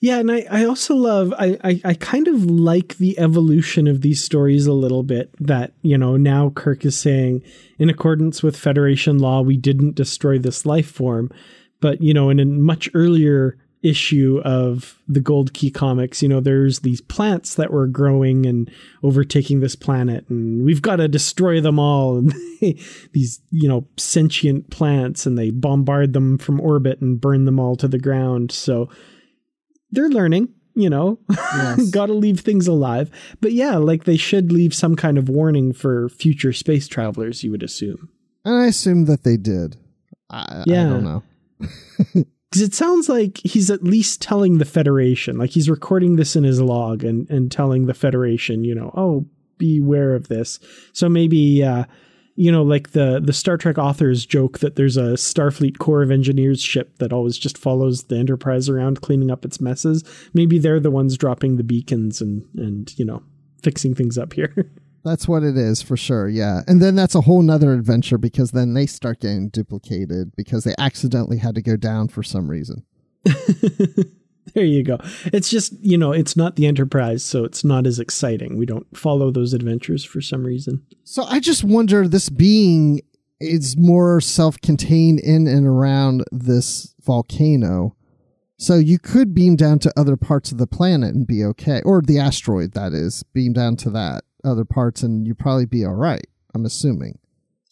Yeah, 0.00 0.18
and 0.18 0.32
I, 0.32 0.46
I 0.50 0.64
also 0.64 0.94
love 0.94 1.34
I, 1.38 1.58
I, 1.62 1.80
I 1.84 1.92
kind 1.92 2.26
of 2.26 2.46
like 2.46 2.96
the 2.96 3.18
evolution 3.18 3.86
of 3.86 4.00
these 4.00 4.24
stories 4.24 4.64
a 4.64 4.72
little 4.72 5.02
bit. 5.02 5.28
That, 5.38 5.74
you 5.82 5.98
know, 5.98 6.16
now 6.16 6.48
Kirk 6.48 6.86
is 6.86 6.98
saying, 6.98 7.42
in 7.78 7.90
accordance 7.90 8.42
with 8.42 8.56
Federation 8.56 9.18
law, 9.18 9.42
we 9.42 9.58
didn't 9.58 9.96
destroy 9.96 10.38
this 10.38 10.64
life 10.64 10.90
form. 10.90 11.30
But, 11.82 12.00
you 12.00 12.14
know, 12.14 12.30
in 12.30 12.40
a 12.40 12.46
much 12.46 12.88
earlier 12.94 13.58
issue 13.82 14.40
of 14.44 14.98
the 15.08 15.20
Gold 15.20 15.54
Key 15.54 15.70
comics, 15.70 16.22
you 16.22 16.28
know, 16.28 16.40
there's 16.40 16.80
these 16.80 17.00
plants 17.00 17.54
that 17.54 17.72
were 17.72 17.86
growing 17.86 18.44
and 18.46 18.70
overtaking 19.02 19.60
this 19.60 19.74
planet, 19.74 20.28
and 20.28 20.64
we've 20.64 20.82
got 20.82 20.96
to 20.96 21.08
destroy 21.08 21.60
them 21.60 21.78
all. 21.78 22.18
And 22.20 22.34
they, 22.60 22.78
these, 23.12 23.40
you 23.50 23.68
know, 23.68 23.86
sentient 23.96 24.70
plants, 24.70 25.24
and 25.24 25.38
they 25.38 25.50
bombard 25.50 26.12
them 26.12 26.36
from 26.36 26.60
orbit 26.60 27.00
and 27.00 27.20
burn 27.20 27.46
them 27.46 27.58
all 27.58 27.76
to 27.76 27.88
the 27.88 27.98
ground. 27.98 28.52
So 28.52 28.90
they're 29.90 30.08
learning, 30.10 30.48
you 30.74 30.90
know, 30.90 31.18
yes. 31.30 31.90
got 31.90 32.06
to 32.06 32.12
leave 32.12 32.40
things 32.40 32.66
alive. 32.66 33.10
But 33.40 33.52
yeah, 33.52 33.76
like 33.76 34.04
they 34.04 34.16
should 34.16 34.52
leave 34.52 34.74
some 34.74 34.96
kind 34.96 35.16
of 35.16 35.28
warning 35.28 35.72
for 35.72 36.08
future 36.10 36.52
space 36.52 36.86
travelers, 36.86 37.42
you 37.42 37.50
would 37.50 37.62
assume. 37.62 38.10
And 38.44 38.54
I 38.54 38.66
assume 38.66 39.06
that 39.06 39.22
they 39.24 39.36
did. 39.36 39.76
I, 40.28 40.64
yeah. 40.66 40.86
I 40.86 40.90
don't 40.90 41.04
know. 41.04 41.22
because 42.50 42.62
it 42.62 42.74
sounds 42.74 43.08
like 43.08 43.38
he's 43.38 43.70
at 43.70 43.84
least 43.84 44.20
telling 44.20 44.58
the 44.58 44.64
Federation, 44.64 45.38
like 45.38 45.50
he's 45.50 45.70
recording 45.70 46.16
this 46.16 46.34
in 46.34 46.42
his 46.42 46.60
log 46.60 47.04
and 47.04 47.30
and 47.30 47.50
telling 47.50 47.86
the 47.86 47.94
Federation, 47.94 48.64
you 48.64 48.74
know, 48.74 48.92
oh, 48.96 49.24
beware 49.58 50.14
of 50.14 50.28
this. 50.28 50.58
So 50.92 51.08
maybe, 51.08 51.62
uh, 51.62 51.84
you 52.34 52.50
know, 52.50 52.64
like 52.64 52.90
the 52.90 53.20
the 53.22 53.32
Star 53.32 53.56
Trek 53.56 53.78
authors 53.78 54.26
joke 54.26 54.58
that 54.58 54.74
there's 54.74 54.96
a 54.96 55.14
Starfleet 55.14 55.78
Corps 55.78 56.02
of 56.02 56.10
Engineers 56.10 56.60
ship 56.60 56.98
that 56.98 57.12
always 57.12 57.38
just 57.38 57.56
follows 57.56 58.04
the 58.04 58.16
Enterprise 58.16 58.68
around 58.68 59.00
cleaning 59.00 59.30
up 59.30 59.44
its 59.44 59.60
messes. 59.60 60.02
Maybe 60.34 60.58
they're 60.58 60.80
the 60.80 60.90
ones 60.90 61.16
dropping 61.16 61.56
the 61.56 61.64
beacons 61.64 62.20
and 62.20 62.44
and 62.56 62.92
you 62.98 63.04
know 63.04 63.22
fixing 63.62 63.94
things 63.94 64.18
up 64.18 64.32
here. 64.32 64.52
That's 65.04 65.26
what 65.26 65.42
it 65.42 65.56
is 65.56 65.82
for 65.82 65.96
sure. 65.96 66.28
Yeah. 66.28 66.60
And 66.66 66.80
then 66.80 66.94
that's 66.94 67.14
a 67.14 67.22
whole 67.22 67.42
nother 67.42 67.72
adventure 67.72 68.18
because 68.18 68.50
then 68.50 68.74
they 68.74 68.86
start 68.86 69.20
getting 69.20 69.48
duplicated 69.48 70.32
because 70.36 70.64
they 70.64 70.74
accidentally 70.78 71.38
had 71.38 71.54
to 71.54 71.62
go 71.62 71.76
down 71.76 72.08
for 72.08 72.22
some 72.22 72.50
reason. 72.50 72.84
there 74.54 74.64
you 74.64 74.82
go. 74.82 74.98
It's 75.26 75.48
just, 75.48 75.72
you 75.80 75.96
know, 75.96 76.12
it's 76.12 76.36
not 76.36 76.56
the 76.56 76.66
Enterprise, 76.66 77.24
so 77.24 77.44
it's 77.44 77.64
not 77.64 77.86
as 77.86 77.98
exciting. 77.98 78.56
We 78.56 78.66
don't 78.66 78.86
follow 78.96 79.30
those 79.30 79.54
adventures 79.54 80.04
for 80.04 80.20
some 80.20 80.44
reason. 80.44 80.84
So 81.04 81.24
I 81.24 81.40
just 81.40 81.64
wonder 81.64 82.06
this 82.06 82.28
being 82.28 83.00
is 83.40 83.76
more 83.78 84.20
self 84.20 84.60
contained 84.60 85.20
in 85.20 85.46
and 85.46 85.66
around 85.66 86.24
this 86.30 86.94
volcano. 87.02 87.96
So 88.58 88.74
you 88.74 88.98
could 88.98 89.34
beam 89.34 89.56
down 89.56 89.78
to 89.80 89.92
other 89.98 90.18
parts 90.18 90.52
of 90.52 90.58
the 90.58 90.66
planet 90.66 91.14
and 91.14 91.26
be 91.26 91.42
okay, 91.44 91.80
or 91.82 92.02
the 92.02 92.18
asteroid, 92.18 92.72
that 92.72 92.92
is, 92.92 93.22
beam 93.32 93.54
down 93.54 93.76
to 93.76 93.90
that 93.90 94.24
other 94.44 94.64
parts 94.64 95.02
and 95.02 95.26
you'd 95.26 95.38
probably 95.38 95.66
be 95.66 95.84
all 95.84 95.94
right. 95.94 96.26
I'm 96.54 96.64
assuming. 96.64 97.18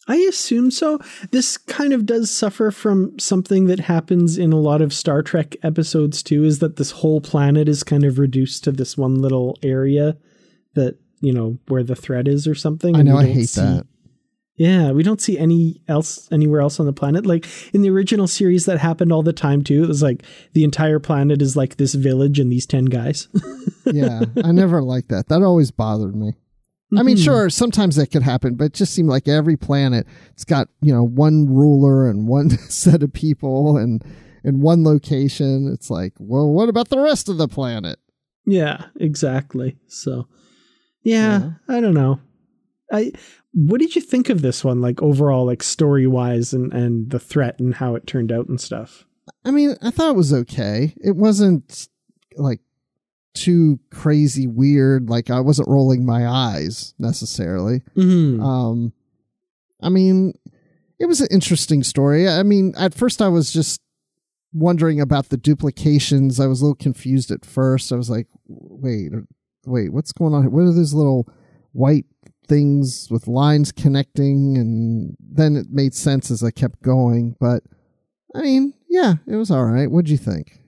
I 0.07 0.15
assume 0.15 0.71
so. 0.71 0.99
This 1.29 1.57
kind 1.57 1.93
of 1.93 2.07
does 2.07 2.31
suffer 2.31 2.71
from 2.71 3.17
something 3.19 3.67
that 3.67 3.79
happens 3.79 4.39
in 4.39 4.51
a 4.51 4.59
lot 4.59 4.81
of 4.81 4.91
Star 4.91 5.21
Trek 5.21 5.55
episodes 5.61 6.23
too, 6.23 6.43
is 6.43 6.59
that 6.59 6.77
this 6.77 6.91
whole 6.91 7.21
planet 7.21 7.69
is 7.69 7.83
kind 7.83 8.03
of 8.03 8.17
reduced 8.17 8.63
to 8.63 8.71
this 8.71 8.97
one 8.97 9.21
little 9.21 9.55
area 9.61 10.17
that, 10.73 10.97
you 11.21 11.31
know, 11.31 11.59
where 11.67 11.83
the 11.83 11.95
threat 11.95 12.27
is 12.27 12.47
or 12.47 12.55
something. 12.55 12.95
I 12.95 13.03
know, 13.03 13.17
I 13.17 13.27
hate 13.27 13.49
see, 13.49 13.61
that. 13.61 13.85
Yeah, 14.59 14.91
we 14.91 15.03
don't 15.03 15.21
see 15.21 15.37
any 15.37 15.79
else 15.87 16.27
anywhere 16.31 16.59
else 16.59 16.79
on 16.79 16.87
the 16.87 16.91
planet. 16.91 17.27
Like 17.27 17.45
in 17.71 17.83
the 17.83 17.91
original 17.91 18.27
series 18.27 18.65
that 18.65 18.79
happened 18.79 19.13
all 19.13 19.23
the 19.23 19.31
time 19.31 19.63
too. 19.63 19.83
It 19.83 19.87
was 19.87 20.01
like 20.01 20.23
the 20.53 20.63
entire 20.63 20.99
planet 20.99 21.41
is 21.41 21.55
like 21.55 21.77
this 21.77 21.93
village 21.93 22.39
and 22.39 22.51
these 22.51 22.65
10 22.65 22.85
guys. 22.85 23.27
yeah, 23.85 24.23
I 24.43 24.51
never 24.51 24.81
liked 24.81 25.09
that. 25.09 25.27
That 25.27 25.43
always 25.43 25.69
bothered 25.69 26.15
me. 26.15 26.33
I 26.97 27.03
mean, 27.03 27.17
mm-hmm. 27.17 27.23
sure, 27.23 27.49
sometimes 27.49 27.97
that 27.97 28.07
could 28.07 28.23
happen, 28.23 28.55
but 28.55 28.65
it 28.65 28.73
just 28.73 28.95
seemed 28.95 29.09
like 29.09 29.27
every 29.27 29.55
planet 29.55 30.07
it's 30.31 30.43
got 30.43 30.69
you 30.81 30.93
know 30.93 31.03
one 31.03 31.47
ruler 31.47 32.09
and 32.09 32.27
one 32.27 32.49
set 32.69 33.03
of 33.03 33.13
people 33.13 33.77
and 33.77 34.03
in 34.43 34.61
one 34.61 34.83
location. 34.83 35.69
It's 35.71 35.89
like, 35.89 36.13
well, 36.19 36.49
what 36.49 36.69
about 36.69 36.89
the 36.89 36.99
rest 36.99 37.29
of 37.29 37.37
the 37.37 37.47
planet? 37.47 37.99
Yeah, 38.45 38.85
exactly. 38.99 39.77
So, 39.87 40.27
yeah, 41.03 41.39
yeah. 41.39 41.51
I 41.67 41.81
don't 41.81 41.93
know. 41.93 42.19
I 42.91 43.11
what 43.53 43.79
did 43.79 43.95
you 43.95 44.01
think 44.01 44.29
of 44.29 44.41
this 44.41 44.63
one? 44.63 44.81
Like 44.81 45.01
overall, 45.01 45.45
like 45.45 45.61
story 45.63 46.07
wise, 46.07 46.53
and 46.53 46.73
and 46.73 47.11
the 47.11 47.19
threat 47.19 47.59
and 47.59 47.75
how 47.75 47.95
it 47.95 48.07
turned 48.07 48.31
out 48.31 48.47
and 48.47 48.59
stuff. 48.59 49.05
I 49.45 49.51
mean, 49.51 49.75
I 49.81 49.91
thought 49.91 50.11
it 50.11 50.17
was 50.17 50.33
okay. 50.33 50.95
It 51.03 51.15
wasn't 51.15 51.87
like 52.35 52.61
too 53.39 53.79
crazy 53.91 54.47
weird. 54.47 55.09
Like 55.09 55.29
I 55.29 55.39
wasn't 55.39 55.69
rolling 55.69 56.05
my 56.05 56.27
eyes 56.27 56.93
necessarily. 56.99 57.81
Mm-hmm. 57.95 58.43
Um, 58.43 58.93
I 59.81 59.89
mean, 59.89 60.33
it 60.99 61.05
was 61.05 61.21
an 61.21 61.29
interesting 61.31 61.83
story. 61.83 62.27
I 62.27 62.43
mean, 62.43 62.73
at 62.77 62.93
first 62.93 63.21
I 63.21 63.29
was 63.29 63.51
just 63.51 63.81
wondering 64.51 64.99
about 64.99 65.29
the 65.29 65.37
duplications. 65.37 66.39
I 66.39 66.47
was 66.47 66.61
a 66.61 66.65
little 66.65 66.75
confused 66.75 67.31
at 67.31 67.45
first. 67.45 67.91
I 67.91 67.95
was 67.95 68.09
like, 68.09 68.27
wait, 68.47 69.11
wait, 69.65 69.93
what's 69.93 70.11
going 70.11 70.33
on? 70.33 70.51
What 70.51 70.63
are 70.63 70.73
those 70.73 70.93
little 70.93 71.27
white 71.71 72.05
things 72.47 73.07
with 73.09 73.27
lines 73.27 73.71
connecting? 73.71 74.57
And 74.57 75.15
then 75.19 75.55
it 75.55 75.67
made 75.69 75.93
sense 75.93 76.29
as 76.29 76.43
I 76.43 76.51
kept 76.51 76.81
going. 76.81 77.35
But 77.39 77.63
I 78.35 78.41
mean, 78.41 78.73
yeah, 78.89 79.15
it 79.27 79.35
was 79.35 79.49
all 79.49 79.65
right. 79.65 79.89
What'd 79.89 80.09
you 80.09 80.17
think? 80.17 80.58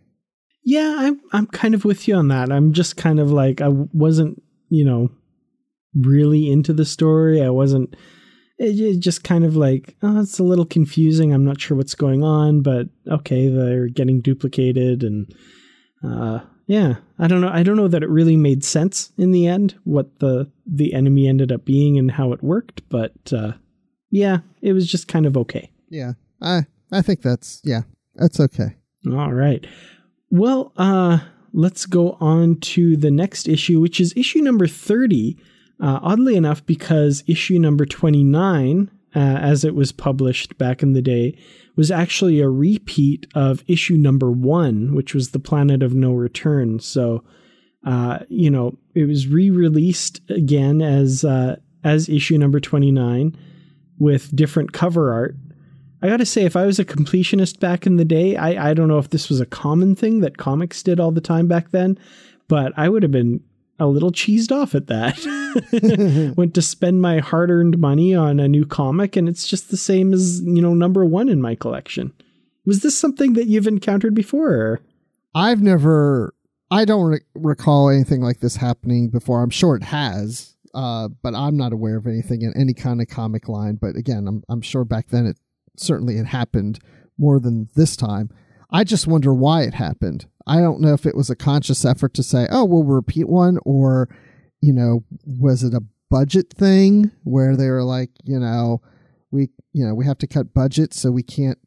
Yeah, 0.63 0.95
I'm 0.99 1.21
I'm 1.31 1.47
kind 1.47 1.73
of 1.73 1.85
with 1.85 2.07
you 2.07 2.15
on 2.15 2.27
that. 2.29 2.51
I'm 2.51 2.73
just 2.73 2.97
kind 2.97 3.19
of 3.19 3.31
like 3.31 3.61
I 3.61 3.69
wasn't, 3.69 4.41
you 4.69 4.85
know, 4.85 5.09
really 5.95 6.49
into 6.49 6.73
the 6.73 6.85
story. 6.85 7.41
I 7.41 7.49
wasn't 7.49 7.95
it, 8.57 8.79
it 8.79 8.99
just 8.99 9.23
kind 9.23 9.43
of 9.43 9.55
like, 9.55 9.95
oh, 10.03 10.21
it's 10.21 10.39
a 10.39 10.43
little 10.43 10.65
confusing. 10.65 11.33
I'm 11.33 11.43
not 11.43 11.59
sure 11.59 11.75
what's 11.75 11.95
going 11.95 12.23
on, 12.23 12.61
but 12.61 12.87
okay, 13.07 13.49
they're 13.49 13.87
getting 13.87 14.21
duplicated 14.21 15.03
and 15.03 15.33
uh 16.03 16.39
yeah, 16.67 16.95
I 17.19 17.27
don't 17.27 17.41
know. 17.41 17.49
I 17.51 17.63
don't 17.63 17.75
know 17.75 17.89
that 17.89 18.03
it 18.03 18.09
really 18.09 18.37
made 18.37 18.63
sense 18.63 19.11
in 19.17 19.31
the 19.31 19.47
end 19.47 19.75
what 19.83 20.19
the 20.19 20.49
the 20.65 20.93
enemy 20.93 21.27
ended 21.27 21.51
up 21.51 21.65
being 21.65 21.97
and 21.97 22.11
how 22.11 22.33
it 22.33 22.43
worked, 22.43 22.87
but 22.89 23.33
uh 23.33 23.53
yeah, 24.11 24.39
it 24.61 24.73
was 24.73 24.89
just 24.89 25.07
kind 25.07 25.25
of 25.25 25.35
okay. 25.37 25.71
Yeah. 25.89 26.13
I 26.41 26.65
I 26.91 27.01
think 27.01 27.21
that's 27.21 27.61
yeah, 27.63 27.81
that's 28.15 28.39
okay. 28.39 28.75
All 29.11 29.33
right. 29.33 29.65
Well, 30.31 30.71
uh, 30.77 31.19
let's 31.51 31.85
go 31.85 32.17
on 32.21 32.55
to 32.61 32.95
the 32.95 33.11
next 33.11 33.49
issue, 33.49 33.81
which 33.81 33.99
is 33.99 34.13
issue 34.15 34.39
number 34.39 34.65
30. 34.65 35.37
Uh, 35.81 35.99
oddly 36.01 36.37
enough, 36.37 36.65
because 36.65 37.23
issue 37.27 37.59
number 37.59 37.85
29, 37.85 38.89
uh, 39.13 39.19
as 39.19 39.65
it 39.65 39.75
was 39.75 39.91
published 39.91 40.57
back 40.57 40.81
in 40.81 40.93
the 40.93 41.01
day, 41.01 41.37
was 41.75 41.91
actually 41.91 42.39
a 42.39 42.47
repeat 42.47 43.27
of 43.35 43.63
issue 43.67 43.95
number 43.95 44.31
one, 44.31 44.95
which 44.95 45.13
was 45.13 45.31
The 45.31 45.39
Planet 45.39 45.83
of 45.83 45.93
No 45.93 46.13
Return. 46.13 46.79
So, 46.79 47.25
uh, 47.85 48.19
you 48.29 48.49
know, 48.49 48.77
it 48.95 49.05
was 49.05 49.27
re 49.27 49.49
released 49.49 50.21
again 50.29 50.81
as, 50.81 51.25
uh, 51.25 51.57
as 51.83 52.07
issue 52.07 52.37
number 52.37 52.61
29 52.61 53.35
with 53.99 54.33
different 54.33 54.71
cover 54.71 55.11
art. 55.11 55.35
I 56.01 56.07
got 56.07 56.17
to 56.17 56.25
say, 56.25 56.43
if 56.45 56.55
I 56.55 56.65
was 56.65 56.79
a 56.79 56.85
completionist 56.85 57.59
back 57.59 57.85
in 57.85 57.97
the 57.97 58.05
day, 58.05 58.35
I, 58.35 58.71
I 58.71 58.73
don't 58.73 58.87
know 58.87 58.97
if 58.97 59.11
this 59.11 59.29
was 59.29 59.39
a 59.39 59.45
common 59.45 59.95
thing 59.95 60.21
that 60.21 60.37
comics 60.37 60.81
did 60.81 60.99
all 60.99 61.11
the 61.11 61.21
time 61.21 61.47
back 61.47 61.71
then, 61.71 61.97
but 62.47 62.73
I 62.75 62.89
would 62.89 63.03
have 63.03 63.11
been 63.11 63.43
a 63.79 63.87
little 63.87 64.11
cheesed 64.11 64.51
off 64.51 64.73
at 64.73 64.87
that. 64.87 66.33
Went 66.37 66.55
to 66.55 66.61
spend 66.61 67.01
my 67.01 67.19
hard 67.19 67.51
earned 67.51 67.77
money 67.77 68.15
on 68.15 68.39
a 68.39 68.47
new 68.47 68.65
comic, 68.65 69.15
and 69.15 69.29
it's 69.29 69.47
just 69.47 69.69
the 69.69 69.77
same 69.77 70.13
as, 70.13 70.41
you 70.41 70.61
know, 70.61 70.73
number 70.73 71.05
one 71.05 71.29
in 71.29 71.41
my 71.41 71.55
collection. 71.55 72.13
Was 72.65 72.81
this 72.81 72.97
something 72.97 73.33
that 73.33 73.47
you've 73.47 73.67
encountered 73.67 74.15
before? 74.15 74.49
Or? 74.49 74.79
I've 75.35 75.61
never, 75.61 76.33
I 76.71 76.85
don't 76.85 77.05
re- 77.05 77.19
recall 77.35 77.89
anything 77.89 78.21
like 78.21 78.39
this 78.39 78.55
happening 78.55 79.09
before. 79.09 79.41
I'm 79.43 79.49
sure 79.49 79.75
it 79.75 79.83
has, 79.83 80.55
uh, 80.73 81.09
but 81.21 81.35
I'm 81.35 81.57
not 81.57 81.73
aware 81.73 81.97
of 81.97 82.07
anything 82.07 82.41
in 82.41 82.53
any 82.55 82.73
kind 82.73 83.01
of 83.01 83.07
comic 83.07 83.47
line. 83.47 83.75
But 83.75 83.95
again, 83.95 84.27
I'm, 84.27 84.43
I'm 84.49 84.61
sure 84.61 84.83
back 84.83 85.07
then 85.09 85.25
it 85.25 85.37
certainly 85.77 86.17
it 86.17 86.25
happened 86.25 86.79
more 87.17 87.39
than 87.39 87.69
this 87.75 87.95
time. 87.95 88.29
I 88.69 88.83
just 88.83 89.07
wonder 89.07 89.33
why 89.33 89.63
it 89.63 89.73
happened. 89.73 90.27
I 90.47 90.59
don't 90.59 90.81
know 90.81 90.93
if 90.93 91.05
it 91.05 91.15
was 91.15 91.29
a 91.29 91.35
conscious 91.35 91.85
effort 91.85 92.13
to 92.15 92.23
say, 92.23 92.47
oh, 92.49 92.65
we'll 92.65 92.83
repeat 92.83 93.27
one, 93.27 93.59
or, 93.65 94.09
you 94.61 94.73
know, 94.73 95.03
was 95.25 95.63
it 95.63 95.73
a 95.73 95.83
budget 96.09 96.51
thing 96.51 97.11
where 97.23 97.55
they 97.55 97.69
were 97.69 97.83
like, 97.83 98.09
you 98.23 98.39
know, 98.39 98.81
we, 99.29 99.49
you 99.73 99.85
know, 99.85 99.93
we 99.93 100.05
have 100.05 100.17
to 100.19 100.27
cut 100.27 100.53
budget, 100.53 100.93
so 100.93 101.11
we 101.11 101.23
can't 101.23 101.59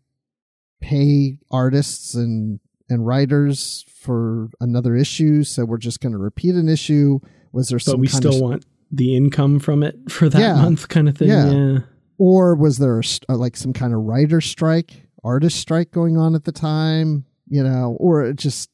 pay 0.81 1.39
artists 1.51 2.15
and 2.15 2.61
and 2.91 3.07
writers 3.07 3.85
for 3.89 4.51
another 4.61 4.95
issue, 4.95 5.43
so 5.43 5.65
we're 5.65 5.79
just 5.79 6.01
going 6.01 6.13
to 6.13 6.19
repeat 6.19 6.55
an 6.55 6.69
issue. 6.69 7.19
Was 7.53 7.69
there 7.69 7.79
some? 7.79 7.95
But 7.95 8.01
we 8.01 8.09
still 8.09 8.35
of, 8.35 8.41
want 8.43 8.67
the 8.91 9.17
income 9.17 9.59
from 9.59 9.83
it 9.83 9.97
for 10.11 10.29
that 10.29 10.39
Yeah. 10.39 10.55
month, 10.57 10.89
kind 10.89 11.09
of 11.09 11.17
thing. 11.17 11.29
Yeah. 11.29 11.51
yeah. 11.51 11.79
Or 12.19 12.55
was 12.55 12.79
there 12.79 12.99
a, 12.99 13.03
uh, 13.29 13.37
like 13.37 13.57
some 13.57 13.73
kind 13.73 13.93
of 13.93 14.01
writer 14.01 14.41
strike, 14.41 15.09
artist 15.23 15.59
strike 15.59 15.91
going 15.91 16.17
on 16.17 16.35
at 16.35 16.45
the 16.45 16.53
time? 16.53 17.25
You 17.47 17.63
know, 17.63 17.97
or 18.01 18.25
it 18.25 18.37
just 18.37 18.71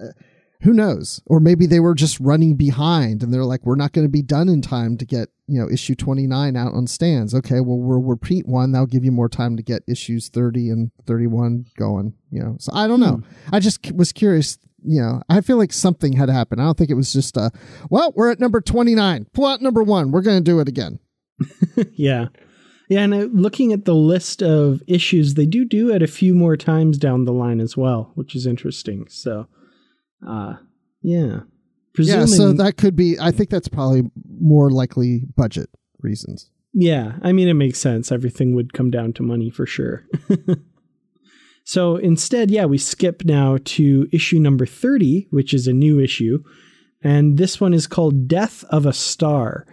uh, 0.00 0.08
who 0.64 0.72
knows? 0.72 1.20
Or 1.26 1.40
maybe 1.40 1.66
they 1.66 1.80
were 1.80 1.94
just 1.94 2.18
running 2.20 2.56
behind, 2.56 3.22
and 3.22 3.32
they're 3.32 3.44
like, 3.44 3.64
"We're 3.64 3.76
not 3.76 3.92
going 3.92 4.06
to 4.06 4.10
be 4.10 4.22
done 4.22 4.48
in 4.48 4.62
time 4.62 4.96
to 4.98 5.04
get 5.04 5.28
you 5.46 5.60
know 5.60 5.68
issue 5.70 5.94
twenty 5.94 6.26
nine 6.26 6.56
out 6.56 6.74
on 6.74 6.86
stands." 6.86 7.34
Okay, 7.34 7.60
well 7.60 7.78
we'll 7.78 8.02
repeat 8.02 8.46
one. 8.46 8.72
That'll 8.72 8.86
give 8.86 9.04
you 9.04 9.12
more 9.12 9.28
time 9.28 9.56
to 9.56 9.62
get 9.62 9.82
issues 9.86 10.28
thirty 10.28 10.70
and 10.70 10.90
thirty 11.06 11.26
one 11.26 11.66
going. 11.76 12.14
You 12.30 12.42
know, 12.42 12.56
so 12.58 12.72
I 12.74 12.86
don't 12.86 13.00
know. 13.00 13.22
I 13.52 13.60
just 13.60 13.92
was 13.92 14.12
curious. 14.12 14.58
You 14.86 15.00
know, 15.00 15.22
I 15.30 15.40
feel 15.40 15.56
like 15.56 15.72
something 15.72 16.12
had 16.12 16.28
happened. 16.28 16.60
I 16.60 16.64
don't 16.64 16.76
think 16.76 16.90
it 16.90 16.94
was 16.94 17.10
just 17.10 17.38
a, 17.38 17.50
well, 17.88 18.12
we're 18.14 18.30
at 18.30 18.38
number 18.38 18.60
29. 18.60 19.28
Pull 19.32 19.46
out 19.46 19.62
number 19.62 19.82
one. 19.82 20.10
We're 20.10 20.20
going 20.20 20.36
to 20.36 20.44
do 20.44 20.60
it 20.60 20.68
again. 20.68 20.98
Yeah. 21.94 22.26
Yeah, 22.94 23.02
and 23.02 23.12
uh, 23.12 23.26
looking 23.32 23.72
at 23.72 23.86
the 23.86 23.94
list 23.94 24.40
of 24.40 24.80
issues, 24.86 25.34
they 25.34 25.46
do 25.46 25.64
do 25.64 25.92
it 25.92 26.00
a 26.00 26.06
few 26.06 26.32
more 26.32 26.56
times 26.56 26.96
down 26.96 27.24
the 27.24 27.32
line 27.32 27.58
as 27.58 27.76
well, 27.76 28.12
which 28.14 28.36
is 28.36 28.46
interesting. 28.46 29.08
So, 29.08 29.48
uh, 30.24 30.54
yeah. 31.02 31.40
Presuming, 31.92 32.20
yeah, 32.20 32.26
so 32.26 32.52
that 32.52 32.76
could 32.76 32.94
be. 32.94 33.18
I 33.18 33.32
think 33.32 33.50
that's 33.50 33.66
probably 33.66 34.02
more 34.38 34.70
likely 34.70 35.22
budget 35.34 35.70
reasons. 36.02 36.50
yeah, 36.72 37.14
I 37.20 37.32
mean, 37.32 37.48
it 37.48 37.54
makes 37.54 37.80
sense. 37.80 38.12
Everything 38.12 38.54
would 38.54 38.72
come 38.72 38.92
down 38.92 39.12
to 39.14 39.24
money 39.24 39.50
for 39.50 39.66
sure. 39.66 40.06
so 41.64 41.96
instead, 41.96 42.48
yeah, 42.48 42.64
we 42.64 42.78
skip 42.78 43.24
now 43.24 43.58
to 43.64 44.08
issue 44.12 44.38
number 44.38 44.66
30, 44.66 45.26
which 45.30 45.52
is 45.52 45.66
a 45.66 45.72
new 45.72 45.98
issue. 45.98 46.44
And 47.02 47.38
this 47.38 47.60
one 47.60 47.74
is 47.74 47.88
called 47.88 48.28
Death 48.28 48.62
of 48.70 48.86
a 48.86 48.92
Star. 48.92 49.66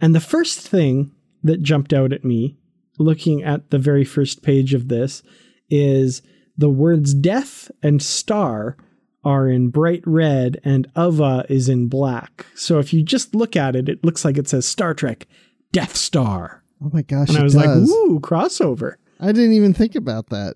And 0.00 0.12
the 0.12 0.18
first 0.18 0.58
thing 0.58 1.12
that 1.44 1.62
jumped 1.62 1.92
out 1.92 2.12
at 2.12 2.24
me 2.24 2.58
looking 2.98 3.42
at 3.42 3.70
the 3.70 3.78
very 3.78 4.04
first 4.04 4.42
page 4.42 4.74
of 4.74 4.88
this 4.88 5.22
is 5.70 6.22
the 6.56 6.68
words 6.70 7.14
death 7.14 7.70
and 7.82 8.00
star 8.02 8.76
are 9.24 9.48
in 9.48 9.70
bright 9.70 10.02
red 10.06 10.60
and 10.64 10.86
Ava 10.96 11.46
is 11.48 11.68
in 11.68 11.88
black. 11.88 12.46
So 12.54 12.78
if 12.78 12.92
you 12.92 13.02
just 13.02 13.34
look 13.34 13.56
at 13.56 13.74
it, 13.74 13.88
it 13.88 14.04
looks 14.04 14.24
like 14.24 14.36
it 14.38 14.48
says 14.48 14.66
Star 14.66 14.92
Trek 14.94 15.26
Death 15.72 15.96
Star. 15.96 16.62
Oh 16.84 16.90
my 16.92 17.02
gosh, 17.02 17.30
And 17.30 17.38
I 17.38 17.42
was 17.42 17.54
does. 17.54 17.64
like, 17.90 17.98
ooh, 17.98 18.20
crossover. 18.20 18.94
I 19.18 19.32
didn't 19.32 19.54
even 19.54 19.72
think 19.72 19.94
about 19.94 20.28
that. 20.28 20.54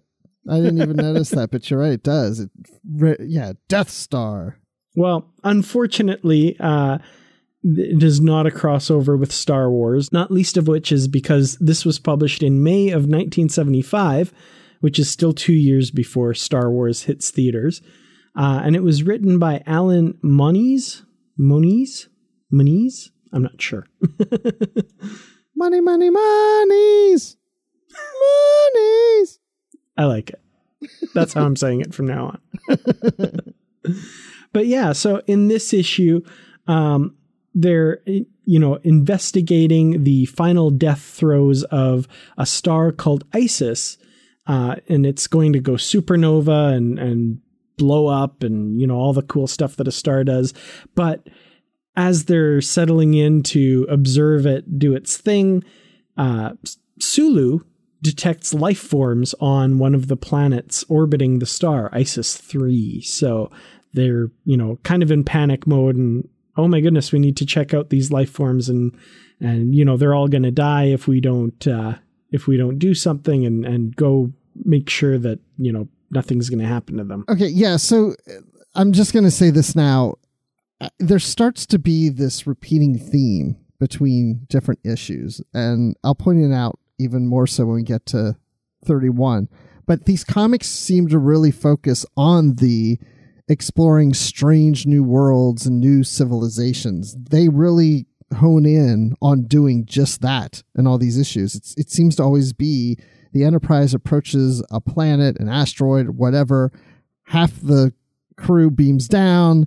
I 0.49 0.57
didn't 0.61 0.80
even 0.82 0.97
notice 0.97 1.30
that, 1.30 1.51
but 1.51 1.70
you're 1.70 1.80
right. 1.80 1.93
It 1.93 2.03
does. 2.03 2.41
It, 2.41 2.51
re- 2.91 3.16
yeah, 3.20 3.53
Death 3.68 3.91
Star. 3.91 4.59
Well, 4.97 5.30
unfortunately, 5.45 6.57
uh, 6.61 6.99
it 7.63 8.03
is 8.03 8.21
not 8.21 8.47
a 8.47 8.51
crossover 8.51 9.19
with 9.19 9.33
Star 9.33 9.71
Wars, 9.71 10.13
not 10.13 10.31
least 10.31 10.57
of 10.57 10.69
which 10.69 10.93
is 10.93 11.09
because 11.09 11.57
this 11.61 11.85
was 11.85 11.99
published 11.99 12.43
in 12.43 12.63
May 12.63 12.89
of 12.89 13.03
1975, 13.03 14.33
which 14.81 14.99
is 14.99 15.11
still 15.11 15.33
two 15.33 15.53
years 15.53 15.91
before 15.91 16.35
Star 16.35 16.71
Wars 16.71 17.05
hits 17.05 17.31
theaters. 17.31 17.83
Uh, 18.37 18.61
and 18.63 18.77
it 18.77 18.83
was 18.83 19.03
written 19.03 19.39
by 19.39 19.63
Alan 19.67 20.17
Moniz. 20.23 21.03
Moniz? 21.37 22.09
Moniz? 22.53 23.11
I'm 23.33 23.43
not 23.43 23.61
sure. 23.61 23.87
Money, 25.59 25.81
money, 25.81 26.09
monies, 26.09 27.37
monies. 27.91 29.41
I 29.97 30.05
like 30.05 30.31
it. 30.31 30.41
That's 31.15 31.33
how 31.33 31.45
I'm 31.45 31.57
saying 31.57 31.81
it 31.81 31.93
from 31.93 32.07
now 32.07 32.39
on. 32.69 33.55
but 34.53 34.67
yeah, 34.67 34.93
so 34.93 35.21
in 35.27 35.49
this 35.49 35.73
issue, 35.73 36.21
um, 36.69 37.17
they're 37.61 38.01
you 38.07 38.59
know 38.59 38.77
investigating 38.77 40.05
the 40.05 40.27
final 40.27 40.71
death 40.71 41.01
throes 41.01 41.65
of 41.65 42.07
a 42.37 42.47
star 42.47 42.93
called 42.93 43.25
Isis, 43.33 43.99
uh, 44.47 44.77
and 44.89 45.05
it's 45.05 45.27
going 45.27 45.53
to 45.53 45.61
go 45.61 45.73
supernova 45.73 46.75
and 46.75 46.99
and 46.99 47.41
blow 47.77 48.07
up, 48.07 48.43
and 48.43 48.81
you 48.81 48.87
know 48.87 48.97
all 48.97 49.13
the 49.13 49.23
cool 49.23 49.47
stuff 49.47 49.77
that 49.77 49.89
a 49.89 49.93
star 49.93 50.25
does, 50.25 50.55
but 50.95 51.27
as 51.97 52.27
they're 52.27 52.61
settling 52.61 53.15
in 53.15 53.43
to 53.43 53.85
observe 53.91 54.47
it 54.47 54.79
do 54.79 54.95
its 54.95 55.17
thing, 55.17 55.65
uh, 56.17 56.53
Sulu 57.01 57.61
detects 58.03 58.55
life 58.55 58.79
forms 58.79 59.35
on 59.41 59.79
one 59.79 59.97
of 59.97 60.07
the 60.07 60.17
planets 60.17 60.85
orbiting 60.89 61.41
the 61.41 61.47
star, 61.47 61.91
Isis 61.93 62.37
3. 62.37 63.01
So 63.03 63.51
they're, 63.95 64.29
you 64.45 64.57
know, 64.57 64.79
kind 64.85 65.03
of 65.03 65.11
in 65.11 65.25
panic 65.25 65.67
mode 65.67 65.97
and 65.97 66.29
oh 66.59 66.69
my 66.69 66.81
goodness, 66.81 67.13
we 67.13 67.19
need 67.19 67.37
to 67.39 67.47
check 67.47 67.73
out 67.73 67.89
these 67.89 68.11
life 68.11 68.31
forms 68.31 68.69
and 68.69 68.95
and 69.41 69.75
you 69.75 69.85
know, 69.85 69.97
they're 69.97 70.15
all 70.15 70.29
going 70.29 70.43
to 70.43 70.51
die 70.51 70.87
if 70.87 71.07
we 71.07 71.21
don't 71.21 71.67
uh 71.67 71.95
if 72.31 72.47
we 72.47 72.57
don't 72.57 72.79
do 72.79 72.93
something 72.95 73.47
and 73.47 73.65
and 73.65 73.97
go 73.97 74.33
make 74.65 74.91
sure 74.91 75.19
that, 75.19 75.39
you 75.57 75.73
know, 75.73 75.89
nothing's 76.11 76.51
going 76.51 76.59
to 76.59 76.67
happen 76.67 76.97
to 76.97 77.05
them. 77.05 77.25
Okay, 77.29 77.47
yeah. 77.47 77.77
So 77.77 78.15
uh, 78.29 78.33
I'm 78.75 78.93
just 78.93 79.13
going 79.13 79.25
to 79.25 79.31
say 79.31 79.51
this 79.51 79.75
now. 79.77 80.17
Uh, 80.81 80.89
There 80.99 81.19
starts 81.19 81.65
to 81.67 81.79
be 81.79 82.09
this 82.09 82.47
repeating 82.47 82.99
theme 82.99 83.57
between 83.79 84.47
different 84.49 84.81
issues, 84.85 85.41
and 85.55 85.97
I'll 86.03 86.15
point 86.15 86.41
it 86.41 86.53
out 86.53 86.79
even 86.99 87.27
more 87.29 87.47
so 87.47 87.65
when 87.67 87.77
we 87.77 87.83
get 87.85 88.07
to 88.07 88.37
31. 88.85 89.49
But 89.87 90.05
these 90.05 90.25
comics 90.25 90.67
seem 90.67 91.09
to 91.09 91.19
really 91.19 91.51
focus 91.51 92.05
on 92.17 92.57
the 92.57 92.99
exploring 93.49 94.15
strange 94.15 94.87
new 94.87 95.03
worlds 95.03 95.67
and 95.67 95.81
new 95.81 96.05
civilizations. 96.05 97.17
They 97.17 97.49
really 97.49 98.07
hone 98.37 98.67
in 98.67 99.15
on 99.23 99.45
doing 99.45 99.87
just 99.87 100.21
that 100.21 100.63
and 100.75 100.87
all 100.87 100.99
these 100.99 101.19
issues. 101.19 101.55
It's, 101.55 101.75
it 101.77 101.91
seems 101.91 102.17
to 102.17 102.23
always 102.23 102.53
be 102.53 102.99
the 103.33 103.45
Enterprise 103.45 103.95
approaches 103.95 104.63
a 104.71 104.81
planet, 104.81 105.39
an 105.39 105.49
asteroid, 105.49 106.11
whatever. 106.11 106.73
Half 107.25 107.61
the 107.61 107.93
crew 108.37 108.71
beams 108.71 109.07
down, 109.07 109.67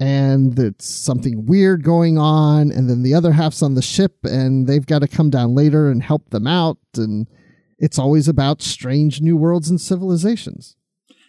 and 0.00 0.58
it's 0.58 0.86
something 0.86 1.46
weird 1.46 1.82
going 1.82 2.18
on, 2.18 2.70
and 2.72 2.88
then 2.88 3.02
the 3.02 3.14
other 3.14 3.32
half's 3.32 3.62
on 3.62 3.74
the 3.74 3.82
ship, 3.82 4.16
and 4.24 4.66
they've 4.66 4.86
got 4.86 5.00
to 5.00 5.08
come 5.08 5.30
down 5.30 5.54
later 5.54 5.90
and 5.90 6.02
help 6.02 6.30
them 6.30 6.46
out. 6.46 6.78
And 6.96 7.28
it's 7.78 7.98
always 7.98 8.26
about 8.28 8.62
strange 8.62 9.20
new 9.20 9.36
worlds 9.36 9.68
and 9.68 9.80
civilizations. 9.80 10.76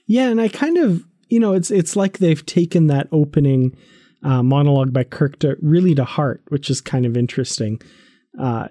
Yeah, 0.08 0.30
and 0.30 0.39
I 0.39 0.48
kind 0.48 0.78
of, 0.78 1.04
you 1.30 1.39
know, 1.39 1.53
it's 1.53 1.71
it's 1.71 1.95
like 1.95 2.17
they've 2.17 2.45
taken 2.45 2.88
that 2.88 3.07
opening 3.11 3.76
uh, 4.23 4.43
monologue 4.43 4.93
by 4.93 5.03
Kirk 5.03 5.39
to 5.39 5.57
really 5.61 5.95
to 5.95 6.05
heart, 6.05 6.43
which 6.49 6.69
is 6.69 6.82
kind 6.82 7.05
of 7.05 7.17
interesting. 7.17 7.82
Uh, 8.39 8.67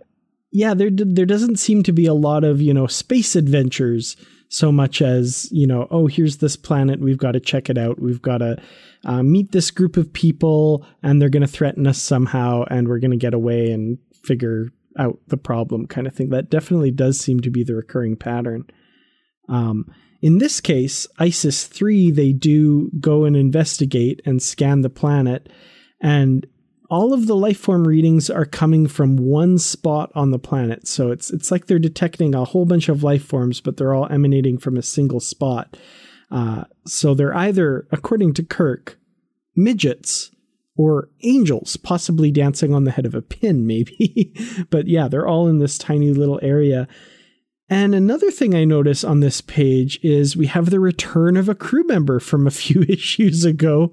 yeah, 0.51 0.75
there 0.75 0.91
there 0.91 1.27
doesn't 1.27 1.57
seem 1.57 1.83
to 1.83 1.93
be 1.93 2.07
a 2.07 2.15
lot 2.15 2.45
of 2.45 2.61
you 2.61 2.75
know 2.75 2.87
space 2.87 3.37
adventures 3.37 4.17
so 4.55 4.71
much 4.71 5.03
as 5.03 5.49
you 5.51 5.67
know, 5.67 5.89
oh, 5.91 6.07
here's 6.07 6.37
this 6.37 6.57
planet, 6.57 7.01
we've 7.01 7.19
got 7.19 7.33
to 7.33 7.41
check 7.41 7.69
it 7.69 7.77
out, 7.77 8.01
we've 8.01 8.23
got 8.23 8.39
to 8.39 8.57
uh, 9.05 9.23
meet 9.23 9.53
this 9.53 9.71
group 9.71 9.97
of 9.97 10.13
people, 10.13 10.87
and 11.03 11.21
they're 11.21 11.29
going 11.29 11.43
to 11.43 11.49
threaten 11.49 11.87
us 11.87 12.01
somehow, 12.01 12.65
and 12.71 12.89
we're 12.89 13.01
going 13.01 13.11
to 13.11 13.17
get 13.17 13.35
away 13.35 13.73
and 13.73 13.99
figure 14.23 14.69
out 14.99 15.19
the 15.27 15.37
problem, 15.37 15.87
kind 15.87 16.07
of 16.07 16.15
thing. 16.15 16.31
That 16.31 16.51
definitely 16.51 16.93
does 16.93 17.19
seem 17.19 17.41
to 17.41 17.51
be 17.51 17.65
the 17.65 17.75
recurring 17.75 18.17
pattern. 18.17 18.65
Um, 19.49 19.93
in 20.25 20.39
this 20.39 20.59
case, 20.59 21.07
ISIS 21.19 21.67
3, 21.67 22.11
they 22.11 22.33
do 22.33 22.91
go 22.99 23.27
and 23.27 23.37
investigate 23.37 24.23
and 24.25 24.43
scan 24.43 24.81
the 24.81 24.89
planet. 24.89 25.51
And 26.01 26.47
all 26.89 27.13
of 27.13 27.27
the 27.27 27.37
life 27.37 27.59
form 27.59 27.87
readings 27.87 28.31
are 28.31 28.47
coming 28.47 28.87
from 28.87 29.19
one 29.19 29.59
spot 29.59 30.11
on 30.15 30.31
the 30.31 30.39
planet. 30.39 30.89
So 30.89 31.11
it's 31.11 31.31
it's 31.31 31.51
like 31.51 31.67
they're 31.67 31.79
detecting 31.79 32.35
a 32.35 32.47
whole 32.47 32.65
bunch 32.65 32.89
of 32.89 33.03
life 33.03 33.23
forms, 33.23 33.61
but 33.61 33.77
they're 33.77 33.93
all 33.93 34.09
emanating 34.11 34.57
from 34.57 34.79
a 34.79 34.83
single 34.83 35.21
spot. 35.21 35.77
Uh, 36.31 36.65
so 36.87 37.13
they're 37.13 37.37
either, 37.37 37.87
according 37.93 38.33
to 38.35 38.43
Kirk, 38.43 38.99
midgets 39.55 40.31
or 40.75 41.11
angels, 41.23 41.77
possibly 41.77 42.31
dancing 42.31 42.73
on 42.73 42.85
the 42.85 42.93
head 42.93 43.05
of 43.05 43.15
a 43.15 43.21
pin, 43.21 43.67
maybe. 43.67 44.35
but 44.71 44.89
yeah, 44.89 45.07
they're 45.07 45.29
all 45.29 45.49
in 45.49 45.59
this 45.59 45.77
tiny 45.77 46.13
little 46.13 46.41
area. 46.43 46.89
And 47.69 47.95
another 47.95 48.31
thing 48.31 48.55
I 48.55 48.65
notice 48.65 49.05
on 49.05 49.21
this 49.21 49.41
page 49.41 49.99
is 50.03 50.37
we 50.37 50.47
have 50.47 50.71
the 50.71 50.81
return 50.81 51.37
of 51.37 51.49
a 51.49 51.55
crew 51.55 51.85
member 51.87 52.21
from 52.21 52.47
a 52.47 52.51
few 52.63 52.83
issues 52.83 53.45
ago. 53.45 53.93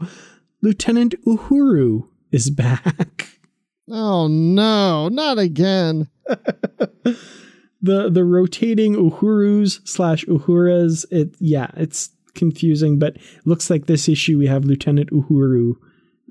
Lieutenant 0.61 1.15
Uhuru 1.25 2.07
is 2.31 2.49
back. 2.49 3.39
Oh 3.89 4.27
no, 4.27 5.09
not 5.09 5.39
again. 5.39 6.07
the 7.81 8.09
the 8.09 8.23
rotating 8.23 8.95
Uhurus 8.95 9.85
slash 9.87 10.23
Uhuras, 10.25 11.05
it 11.11 11.35
yeah, 11.39 11.71
it's 11.75 12.11
confusing, 12.35 12.99
but 12.99 13.17
looks 13.43 13.69
like 13.69 13.87
this 13.87 14.07
issue 14.07 14.37
we 14.37 14.47
have 14.47 14.65
Lieutenant 14.65 15.09
Uhuru 15.09 15.73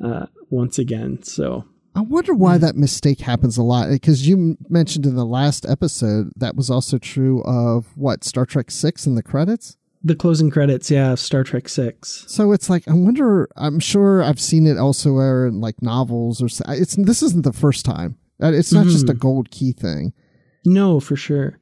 uh, 0.03 0.27
once 0.49 0.79
again. 0.79 1.23
So 1.23 1.65
I 1.95 2.03
wonder 2.03 2.35
why 2.35 2.59
that 2.59 2.77
mistake 2.77 3.21
happens 3.21 3.57
a 3.57 3.63
lot 3.63 3.89
because 3.89 4.27
you 4.27 4.57
mentioned 4.69 5.07
in 5.07 5.17
the 5.17 5.27
last 5.27 5.67
episode 5.69 6.31
that 6.37 6.55
was 6.55 6.71
also 6.71 6.99
true 6.99 7.43
of 7.43 7.97
what 7.97 8.23
Star 8.23 8.47
Trek 8.47 8.71
6 8.71 9.07
in 9.07 9.17
the 9.17 9.23
credits. 9.23 9.77
The 10.03 10.15
closing 10.15 10.51
credits, 10.51 10.91
yeah, 10.91 11.15
Star 11.15 11.45
Trek 11.45 11.69
6. 11.69 12.25
So 12.29 12.53
it's 12.53 12.71
like 12.71 12.87
I 12.89 12.95
wonder 12.95 13.49
I'm 13.57 13.81
sure 13.81 14.23
I've 14.23 14.41
seen 14.41 14.67
it 14.67 14.77
elsewhere 14.77 15.47
in 15.47 15.61
like 15.61 15.83
novels 15.83 16.41
or 16.41 16.49
it's 16.73 16.95
this 16.97 17.23
isn't 17.23 17.45
the 17.45 17.53
first 17.53 17.85
time. 17.85 18.17
Uh, 18.43 18.53
it's 18.53 18.73
not 18.73 18.83
mm-hmm. 18.83 18.93
just 18.93 19.11
a 19.11 19.15
gold 19.15 19.51
key 19.51 19.73
thing. 19.73 20.13
No, 20.65 21.01
for 21.01 21.17
sure. 21.17 21.59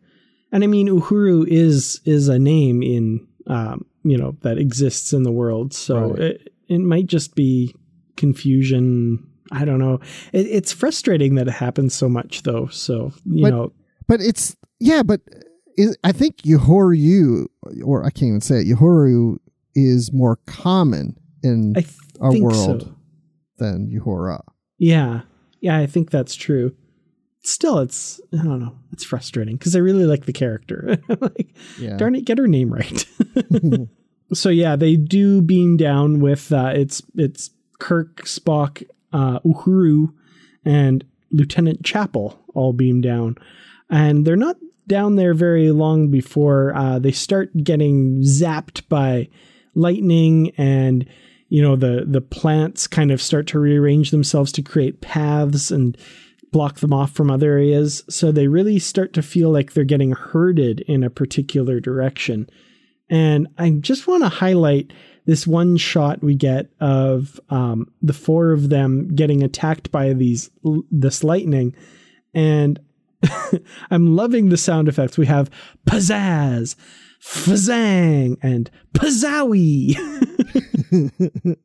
And 0.52 0.62
I 0.62 0.66
mean 0.66 0.88
Uhuru 0.88 1.46
is 1.48 2.00
is 2.04 2.28
a 2.28 2.38
name 2.38 2.82
in 2.82 3.26
um, 3.46 3.86
you 4.04 4.16
know 4.16 4.36
that 4.42 4.58
exists 4.58 5.12
in 5.12 5.22
the 5.22 5.32
world. 5.32 5.74
So 5.74 6.10
right. 6.10 6.20
it 6.20 6.52
it 6.68 6.80
might 6.80 7.06
just 7.06 7.34
be 7.34 7.74
confusion. 8.16 9.27
I 9.52 9.64
don't 9.64 9.78
know. 9.78 10.00
It, 10.32 10.46
it's 10.46 10.72
frustrating 10.72 11.34
that 11.36 11.48
it 11.48 11.52
happens 11.52 11.94
so 11.94 12.08
much, 12.08 12.42
though. 12.42 12.66
So 12.68 13.12
you 13.24 13.42
but, 13.42 13.50
know, 13.50 13.72
but 14.06 14.20
it's 14.20 14.56
yeah, 14.80 15.02
but 15.02 15.20
I 16.04 16.12
think 16.12 16.38
Uhuru, 16.38 17.46
or 17.84 18.04
I 18.04 18.10
can't 18.10 18.28
even 18.28 18.40
say 18.40 18.60
it. 18.60 18.68
Uhuru 18.68 19.38
is 19.74 20.12
more 20.12 20.36
common 20.46 21.16
in 21.42 21.74
our 22.20 22.32
world 22.38 22.82
so. 22.82 22.94
than 23.58 23.88
Uhura. 23.90 24.40
Yeah, 24.78 25.22
yeah, 25.60 25.78
I 25.78 25.86
think 25.86 26.10
that's 26.10 26.34
true. 26.34 26.74
Still, 27.42 27.78
it's 27.78 28.20
I 28.32 28.42
don't 28.42 28.60
know. 28.60 28.76
It's 28.92 29.04
frustrating 29.04 29.56
because 29.56 29.76
I 29.76 29.78
really 29.78 30.04
like 30.04 30.26
the 30.26 30.32
character. 30.32 30.98
like, 31.08 31.54
yeah. 31.78 31.96
darn 31.96 32.14
it, 32.14 32.24
get 32.24 32.38
her 32.38 32.48
name 32.48 32.72
right. 32.72 33.06
so 34.32 34.48
yeah, 34.48 34.76
they 34.76 34.96
do 34.96 35.40
beam 35.40 35.76
down 35.76 36.20
with 36.20 36.52
uh, 36.52 36.72
it's 36.74 37.02
it's 37.14 37.50
Kirk, 37.78 38.24
Spock, 38.24 38.84
uh, 39.12 39.40
Uhuru, 39.40 40.12
and 40.64 41.04
Lieutenant 41.30 41.84
Chapel 41.84 42.38
all 42.54 42.72
beam 42.72 43.00
down. 43.00 43.36
And 43.90 44.26
they're 44.26 44.36
not 44.36 44.56
down 44.86 45.16
there 45.16 45.34
very 45.34 45.70
long 45.70 46.10
before 46.10 46.74
uh, 46.74 46.98
they 46.98 47.12
start 47.12 47.50
getting 47.62 48.22
zapped 48.22 48.88
by 48.88 49.28
lightning 49.74 50.50
and 50.56 51.06
you 51.50 51.62
know 51.62 51.76
the 51.76 52.04
the 52.06 52.20
plants 52.20 52.86
kind 52.86 53.10
of 53.12 53.22
start 53.22 53.46
to 53.46 53.58
rearrange 53.60 54.10
themselves 54.10 54.50
to 54.50 54.62
create 54.62 55.00
paths 55.00 55.70
and 55.70 55.96
block 56.50 56.78
them 56.78 56.92
off 56.92 57.12
from 57.12 57.30
other 57.30 57.52
areas 57.52 58.02
so 58.08 58.32
they 58.32 58.48
really 58.48 58.78
start 58.78 59.12
to 59.12 59.22
feel 59.22 59.50
like 59.50 59.72
they're 59.72 59.84
getting 59.84 60.12
herded 60.12 60.80
in 60.88 61.04
a 61.04 61.10
particular 61.10 61.78
direction 61.78 62.48
and 63.08 63.46
i 63.58 63.70
just 63.70 64.06
want 64.06 64.22
to 64.22 64.28
highlight 64.28 64.92
this 65.28 65.46
one 65.46 65.76
shot 65.76 66.22
we 66.22 66.34
get 66.34 66.70
of 66.80 67.38
um, 67.50 67.92
the 68.00 68.14
four 68.14 68.50
of 68.50 68.70
them 68.70 69.14
getting 69.14 69.42
attacked 69.42 69.90
by 69.90 70.14
these 70.14 70.50
this 70.90 71.22
lightning, 71.22 71.76
and 72.32 72.80
I'm 73.90 74.16
loving 74.16 74.48
the 74.48 74.56
sound 74.56 74.88
effects. 74.88 75.18
We 75.18 75.26
have 75.26 75.50
pizzazz, 75.86 76.76
fazang, 77.22 78.38
and 78.40 78.70
pizzowie. 78.94 79.88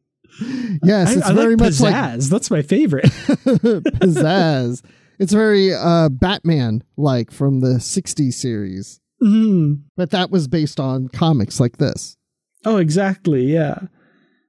yes, 0.83 1.15
it's 1.15 1.25
I, 1.25 1.29
I 1.29 1.33
very 1.33 1.55
like 1.55 1.59
much 1.61 1.73
pizzazz. 1.75 1.81
like 1.81 2.19
that's 2.19 2.51
my 2.51 2.63
favorite. 2.63 3.05
pizzazz. 3.05 4.83
It's 5.19 5.31
very 5.31 5.73
uh, 5.73 6.09
Batman 6.09 6.83
like 6.97 7.31
from 7.31 7.61
the 7.61 7.75
'60s 7.75 8.33
series, 8.33 8.99
mm-hmm. 9.23 9.83
but 9.95 10.09
that 10.09 10.31
was 10.31 10.49
based 10.49 10.81
on 10.81 11.07
comics 11.07 11.61
like 11.61 11.77
this. 11.77 12.17
Oh, 12.65 12.77
exactly. 12.77 13.43
Yeah. 13.51 13.79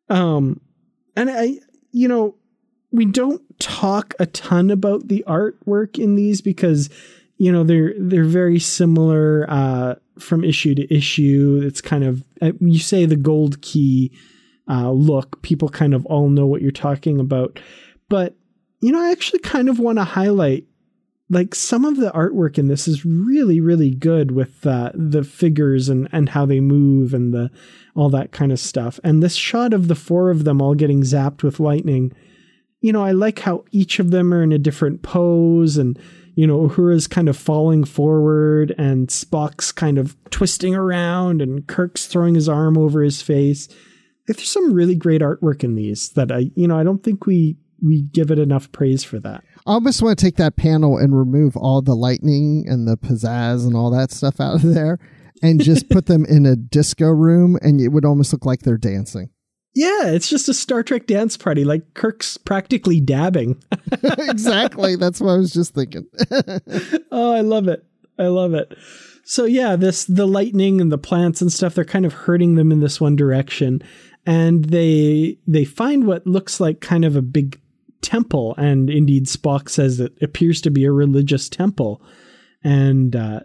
Um, 0.08 0.60
and 1.16 1.30
I, 1.30 1.58
you 1.92 2.08
know, 2.08 2.34
we 2.92 3.04
don't 3.04 3.42
talk 3.58 4.14
a 4.18 4.26
ton 4.26 4.70
about 4.70 5.08
the 5.08 5.24
artwork 5.26 5.98
in 5.98 6.14
these 6.14 6.40
because, 6.40 6.90
you 7.38 7.50
know, 7.50 7.64
they're 7.64 7.94
they're 7.98 8.24
very 8.24 8.60
similar 8.60 9.46
uh, 9.48 9.94
from 10.18 10.44
issue 10.44 10.74
to 10.74 10.94
issue. 10.94 11.60
It's 11.64 11.80
kind 11.80 12.04
of 12.04 12.22
uh, 12.40 12.52
you 12.60 12.78
say 12.78 13.04
the 13.04 13.16
gold 13.16 13.60
key 13.62 14.12
uh, 14.68 14.90
look. 14.92 15.42
People 15.42 15.68
kind 15.68 15.94
of 15.94 16.06
all 16.06 16.28
know 16.28 16.46
what 16.46 16.62
you're 16.62 16.70
talking 16.70 17.18
about, 17.18 17.58
but 18.08 18.36
you 18.80 18.92
know, 18.92 19.00
I 19.00 19.10
actually 19.10 19.40
kind 19.40 19.68
of 19.68 19.78
want 19.78 19.98
to 19.98 20.04
highlight 20.04 20.66
like 21.30 21.54
some 21.54 21.84
of 21.84 21.96
the 21.96 22.10
artwork 22.12 22.58
in 22.58 22.68
this 22.68 22.86
is 22.86 23.04
really 23.04 23.60
really 23.60 23.94
good 23.94 24.30
with 24.30 24.66
uh, 24.66 24.90
the 24.94 25.24
figures 25.24 25.88
and 25.88 26.08
and 26.12 26.30
how 26.30 26.44
they 26.44 26.60
move 26.60 27.14
and 27.14 27.32
the 27.32 27.50
all 27.96 28.10
that 28.10 28.32
kind 28.32 28.52
of 28.52 28.58
stuff. 28.58 29.00
And 29.04 29.22
this 29.22 29.34
shot 29.34 29.72
of 29.72 29.88
the 29.88 29.94
four 29.94 30.30
of 30.30 30.44
them 30.44 30.60
all 30.60 30.74
getting 30.74 31.02
zapped 31.02 31.42
with 31.42 31.60
lightning 31.60 32.12
you 32.84 32.92
know 32.92 33.02
i 33.02 33.12
like 33.12 33.38
how 33.38 33.64
each 33.72 33.98
of 33.98 34.10
them 34.10 34.32
are 34.34 34.42
in 34.42 34.52
a 34.52 34.58
different 34.58 35.02
pose 35.02 35.78
and 35.78 35.98
you 36.34 36.46
know 36.46 36.68
uhura's 36.68 37.06
kind 37.06 37.30
of 37.30 37.36
falling 37.36 37.82
forward 37.82 38.74
and 38.76 39.08
spock's 39.08 39.72
kind 39.72 39.96
of 39.96 40.14
twisting 40.28 40.74
around 40.74 41.40
and 41.40 41.66
kirk's 41.66 42.06
throwing 42.06 42.34
his 42.34 42.48
arm 42.48 42.76
over 42.76 43.02
his 43.02 43.22
face. 43.22 43.68
Like, 44.28 44.36
there's 44.36 44.50
some 44.50 44.74
really 44.74 44.94
great 44.94 45.22
artwork 45.22 45.64
in 45.64 45.76
these 45.76 46.10
that 46.10 46.30
i 46.30 46.50
you 46.54 46.68
know 46.68 46.78
i 46.78 46.84
don't 46.84 47.02
think 47.02 47.24
we 47.24 47.56
we 47.82 48.02
give 48.02 48.30
it 48.30 48.38
enough 48.38 48.70
praise 48.70 49.02
for 49.02 49.18
that 49.20 49.42
I 49.66 49.72
almost 49.72 50.02
want 50.02 50.18
to 50.18 50.24
take 50.24 50.36
that 50.36 50.56
panel 50.56 50.98
and 50.98 51.16
remove 51.16 51.56
all 51.56 51.80
the 51.80 51.94
lightning 51.94 52.66
and 52.68 52.86
the 52.86 52.98
pizzazz 52.98 53.66
and 53.66 53.74
all 53.74 53.90
that 53.90 54.10
stuff 54.10 54.38
out 54.38 54.56
of 54.56 54.62
there 54.62 54.98
and 55.42 55.62
just 55.62 55.88
put 55.90 56.06
them 56.06 56.26
in 56.26 56.44
a 56.44 56.54
disco 56.54 57.08
room 57.08 57.58
and 57.62 57.80
it 57.80 57.88
would 57.88 58.04
almost 58.04 58.32
look 58.32 58.44
like 58.44 58.60
they're 58.60 58.76
dancing. 58.76 59.30
Yeah, 59.74 60.08
it's 60.08 60.28
just 60.28 60.48
a 60.48 60.54
Star 60.54 60.82
Trek 60.82 61.06
dance 61.06 61.36
party. 61.36 61.64
Like 61.64 61.94
Kirk's 61.94 62.36
practically 62.36 63.00
dabbing. 63.00 63.60
exactly. 64.02 64.96
That's 65.00 65.20
what 65.20 65.30
I 65.30 65.36
was 65.36 65.52
just 65.52 65.74
thinking. 65.74 66.06
oh, 67.10 67.32
I 67.32 67.40
love 67.40 67.66
it. 67.66 67.84
I 68.18 68.26
love 68.26 68.54
it. 68.54 68.76
So 69.24 69.46
yeah, 69.46 69.74
this 69.74 70.04
the 70.04 70.26
lightning 70.26 70.80
and 70.80 70.92
the 70.92 70.98
plants 70.98 71.40
and 71.40 71.52
stuff, 71.52 71.74
they're 71.74 71.84
kind 71.84 72.06
of 72.06 72.12
hurting 72.12 72.54
them 72.54 72.70
in 72.70 72.80
this 72.80 73.00
one 73.00 73.16
direction. 73.16 73.82
And 74.26 74.66
they 74.66 75.38
they 75.46 75.64
find 75.64 76.06
what 76.06 76.26
looks 76.26 76.60
like 76.60 76.80
kind 76.80 77.04
of 77.04 77.16
a 77.16 77.22
big 77.22 77.60
temple, 78.04 78.54
and 78.58 78.90
indeed 78.90 79.26
Spock 79.26 79.68
says 79.68 79.98
it 79.98 80.12
appears 80.22 80.60
to 80.60 80.70
be 80.70 80.84
a 80.84 80.92
religious 80.92 81.48
temple, 81.48 82.02
and 82.62 83.16
uh, 83.16 83.40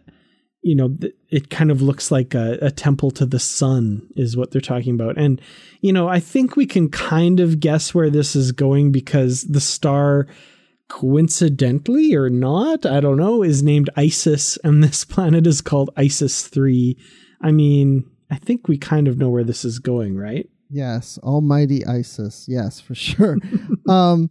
you 0.62 0.76
know 0.76 0.95
it 1.30 1.49
kind 1.49 1.72
of 1.72 1.82
looks 1.82 2.12
like 2.12 2.36
a, 2.36 2.60
a, 2.62 2.72
temple 2.72 3.12
to 3.12 3.26
the 3.26 3.39
sun 3.39 4.07
is 4.16 4.36
what 4.36 4.51
they're 4.51 4.62
talking 4.62 4.93
about, 4.93 5.18
and 5.18 5.41
you 5.82 5.93
know 5.93 6.07
I 6.07 6.20
think 6.20 6.55
we 6.55 6.66
can 6.66 6.89
kind 6.89 7.39
of 7.39 7.60
guess 7.60 7.95
where 7.95 8.10
this 8.10 8.36
is 8.36 8.51
going 8.51 8.91
because 8.91 9.43
the 9.43 9.62
star 9.62 10.28
coincidentally 10.89 12.16
or 12.16 12.30
not, 12.30 12.86
I 12.86 12.99
don't 12.99 13.18
know, 13.18 13.41
is 13.43 13.64
named 13.64 13.89
Isis, 13.95 14.57
and 14.64 14.84
this 14.84 15.05
planet 15.05 15.47
is 15.47 15.62
called 15.62 15.91
Isis 15.95 16.47
3. 16.47 16.97
I 17.41 17.51
mean, 17.51 18.10
I 18.30 18.36
think 18.36 18.68
we 18.68 18.78
kind 18.78 19.07
of 19.07 19.18
know 19.18 19.30
where 19.30 19.45
this 19.45 19.64
is 19.64 19.80
going, 19.80 20.18
right? 20.18 20.49
Yes, 20.70 21.18
Almighty 21.24 21.86
Isis. 21.86 22.45
Yes, 22.47 22.80
for 22.80 22.93
sure. 22.93 23.38
um, 23.89 24.30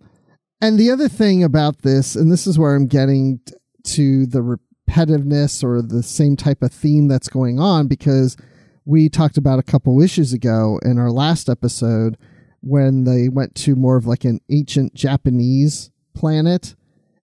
and 0.60 0.78
the 0.78 0.90
other 0.90 1.08
thing 1.08 1.44
about 1.44 1.82
this, 1.82 2.16
and 2.16 2.30
this 2.30 2.46
is 2.46 2.58
where 2.58 2.74
I'm 2.74 2.86
getting 2.86 3.40
to 3.84 4.26
the 4.26 4.58
repetitiveness 4.88 5.62
or 5.62 5.82
the 5.82 6.02
same 6.02 6.36
type 6.36 6.62
of 6.62 6.72
theme 6.72 7.08
that's 7.08 7.28
going 7.28 7.58
on, 7.60 7.86
because 7.86 8.36
we 8.84 9.08
talked 9.08 9.36
about 9.36 9.58
a 9.58 9.62
couple 9.62 10.00
issues 10.00 10.32
ago 10.32 10.80
in 10.84 10.98
our 10.98 11.10
last 11.10 11.48
episode 11.48 12.16
when 12.60 13.04
they 13.04 13.28
went 13.28 13.54
to 13.54 13.76
more 13.76 13.96
of 13.96 14.06
like 14.06 14.24
an 14.24 14.40
ancient 14.50 14.94
Japanese 14.94 15.90
planet 16.14 16.74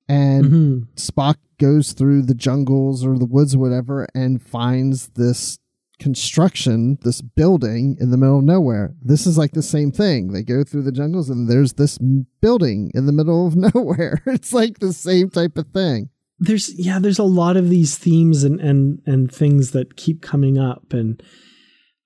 and 0.08 0.46
mm-hmm. 0.46 0.84
Spock 0.96 1.36
goes 1.58 1.94
through 1.94 2.22
the 2.22 2.36
jungles 2.36 3.06
or 3.06 3.18
the 3.18 3.26
woods 3.26 3.56
or 3.56 3.60
whatever 3.60 4.08
and 4.14 4.42
finds 4.42 5.08
this 5.10 5.58
construction, 6.00 6.98
this 7.02 7.22
building 7.22 7.98
in 8.00 8.12
the 8.12 8.18
middle 8.18 8.39
of 8.39 8.43
nowhere. 8.43 8.93
This 9.02 9.26
is 9.26 9.38
like 9.38 9.52
the 9.52 9.64
same 9.64 9.91
thing. 9.91 10.34
They 10.34 10.43
go 10.43 10.64
through 10.64 10.84
the 10.84 10.91
jungles 10.91 11.30
and 11.30 11.50
there's 11.50 11.74
this 11.74 11.98
building 12.41 12.91
in 12.93 13.06
the 13.06 13.12
middle 13.12 13.48
of 13.48 13.56
nowhere. 13.76 14.22
It's 14.26 14.54
like 14.54 14.80
the 14.80 14.93
same 14.93 15.30
type 15.30 15.58
of 15.58 15.68
thing. 15.68 16.10
There's 16.38 16.74
yeah, 16.78 17.00
there's 17.00 17.20
a 17.20 17.24
lot 17.24 17.56
of 17.56 17.70
these 17.70 17.98
themes 17.98 18.43
and 18.43 18.60
and 18.60 19.02
and 19.06 19.32
things 19.32 19.72
that 19.72 19.96
keep 19.96 20.22
coming 20.22 20.58
up 20.58 20.91
and 20.91 21.22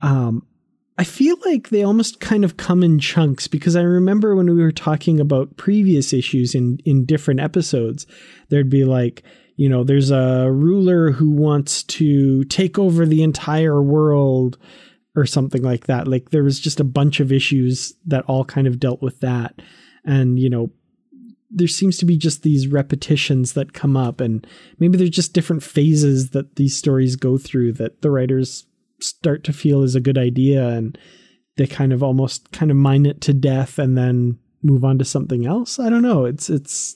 um 0.02 0.46
I 1.00 1.06
feel 1.06 1.38
like 1.46 1.70
they 1.70 1.82
almost 1.82 2.20
kind 2.20 2.44
of 2.44 2.58
come 2.58 2.84
in 2.84 3.00
chunks 3.00 3.48
because 3.48 3.78
I 3.78 3.84
remember 3.84 4.36
when 4.36 4.54
we 4.54 4.62
were 4.62 4.74
talking 4.74 5.20
about 5.22 5.56
previous 5.56 6.12
issues 6.12 6.54
in 6.54 6.78
in 6.84 7.06
different 7.06 7.40
episodes, 7.40 8.06
there'd 8.50 8.70
be 8.70 8.84
like 8.84 9.24
you 9.60 9.68
know, 9.68 9.84
there's 9.84 10.10
a 10.10 10.50
ruler 10.50 11.12
who 11.12 11.30
wants 11.30 11.84
to 11.84 12.46
take 12.46 12.80
over 12.80 13.06
the 13.06 13.24
entire 13.24 13.84
world 13.84 14.58
or 15.18 15.26
something 15.26 15.62
like 15.62 15.88
that. 15.88 16.08
Like 16.08 16.30
there 16.30 16.46
was 16.46 16.62
just 16.62 16.80
a 16.80 16.86
bunch 16.86 17.20
of 17.20 17.30
issues 17.30 17.94
that 18.06 18.24
all 18.24 18.46
kind 18.46 18.68
of 18.68 18.80
dealt 18.80 19.02
with 19.02 19.20
that. 19.20 19.62
And, 20.06 20.40
you 20.40 20.50
know, 20.50 20.72
there 21.52 21.68
seems 21.68 21.98
to 21.98 22.06
be 22.06 22.18
just 22.18 22.42
these 22.42 22.70
repetitions 22.70 23.52
that 23.52 23.74
come 23.74 23.98
up 23.98 24.22
and 24.22 24.48
maybe 24.78 24.98
there's 24.98 25.10
just 25.10 25.34
different 25.34 25.62
phases 25.62 26.30
that 26.30 26.56
these 26.56 26.78
stories 26.78 27.18
go 27.18 27.38
through 27.38 27.74
that 27.74 28.02
the 28.02 28.12
writers 28.12 28.66
start 29.02 29.44
to 29.44 29.52
feel 29.52 29.84
is 29.84 29.94
a 29.94 30.00
good 30.00 30.18
idea 30.18 30.70
and 30.70 30.98
they 31.58 31.68
kind 31.68 31.92
of 31.92 32.02
almost 32.02 32.54
kind 32.54 32.72
of 32.72 32.78
mine 32.78 33.06
it 33.06 33.20
to 33.20 33.34
death 33.34 33.78
and 33.78 33.98
then 33.98 34.40
move 34.64 34.86
on 34.86 34.98
to 35.00 35.04
something 35.04 35.46
else. 35.46 35.80
I 35.80 35.90
don't 35.90 36.02
know. 36.02 36.24
It's 36.24 36.50
it's 36.50 36.96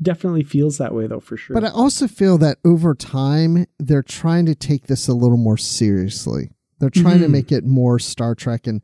definitely 0.00 0.44
feels 0.44 0.78
that 0.78 0.94
way 0.94 1.06
though 1.06 1.20
for 1.20 1.36
sure. 1.36 1.54
But 1.54 1.64
I 1.64 1.70
also 1.70 2.06
feel 2.06 2.38
that 2.38 2.58
over 2.64 2.94
time 2.94 3.66
they're 3.78 4.02
trying 4.02 4.46
to 4.46 4.54
take 4.54 4.86
this 4.86 5.08
a 5.08 5.14
little 5.14 5.38
more 5.38 5.56
seriously. 5.56 6.50
They're 6.78 6.90
trying 6.90 7.16
mm-hmm. 7.16 7.22
to 7.22 7.28
make 7.28 7.52
it 7.52 7.64
more 7.64 7.98
Star 7.98 8.34
Trek 8.34 8.66
and 8.66 8.82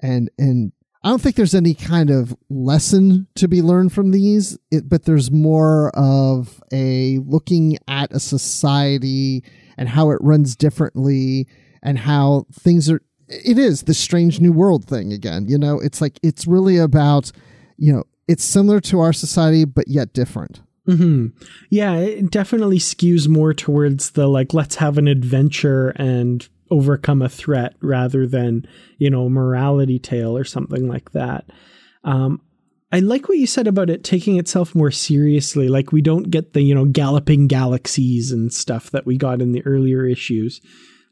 and 0.00 0.30
and 0.38 0.72
I 1.04 1.10
don't 1.10 1.20
think 1.20 1.36
there's 1.36 1.54
any 1.54 1.74
kind 1.74 2.08
of 2.08 2.34
lesson 2.48 3.26
to 3.34 3.46
be 3.46 3.60
learned 3.60 3.92
from 3.92 4.10
these, 4.10 4.58
it, 4.70 4.88
but 4.88 5.04
there's 5.04 5.30
more 5.30 5.90
of 5.90 6.62
a 6.72 7.18
looking 7.18 7.76
at 7.86 8.10
a 8.10 8.18
society 8.18 9.44
and 9.76 9.86
how 9.86 10.12
it 10.12 10.18
runs 10.22 10.56
differently 10.56 11.46
and 11.82 11.98
how 11.98 12.46
things 12.50 12.90
are. 12.90 13.02
It 13.28 13.58
is 13.58 13.82
the 13.82 13.92
strange 13.92 14.40
new 14.40 14.52
world 14.52 14.86
thing 14.86 15.12
again. 15.12 15.46
You 15.46 15.58
know, 15.58 15.78
it's 15.78 16.00
like 16.00 16.18
it's 16.22 16.46
really 16.46 16.78
about 16.78 17.32
you 17.76 17.92
know 17.92 18.04
it's 18.28 18.44
similar 18.44 18.80
to 18.80 19.00
our 19.00 19.12
society, 19.12 19.64
but 19.64 19.88
yet 19.88 20.12
different. 20.12 20.60
Mm-hmm. 20.88 21.28
Yeah, 21.70 21.96
it 21.96 22.30
definitely 22.30 22.78
skews 22.78 23.26
more 23.28 23.54
towards 23.54 24.10
the 24.10 24.26
like, 24.26 24.52
let's 24.52 24.76
have 24.76 24.98
an 24.98 25.08
adventure 25.08 25.90
and 25.96 26.46
overcome 26.70 27.22
a 27.22 27.28
threat 27.28 27.74
rather 27.80 28.26
than, 28.26 28.66
you 28.98 29.08
know, 29.10 29.28
morality 29.28 29.98
tale 29.98 30.36
or 30.36 30.44
something 30.44 30.88
like 30.88 31.12
that. 31.12 31.46
Um, 32.02 32.42
I 32.92 33.00
like 33.00 33.28
what 33.28 33.38
you 33.38 33.46
said 33.46 33.66
about 33.66 33.90
it 33.90 34.04
taking 34.04 34.38
itself 34.38 34.74
more 34.74 34.90
seriously. 34.90 35.68
Like, 35.68 35.90
we 35.90 36.00
don't 36.00 36.30
get 36.30 36.52
the, 36.52 36.62
you 36.62 36.74
know, 36.74 36.84
galloping 36.84 37.48
galaxies 37.48 38.30
and 38.30 38.52
stuff 38.52 38.90
that 38.90 39.06
we 39.06 39.16
got 39.16 39.42
in 39.42 39.52
the 39.52 39.66
earlier 39.66 40.06
issues. 40.06 40.60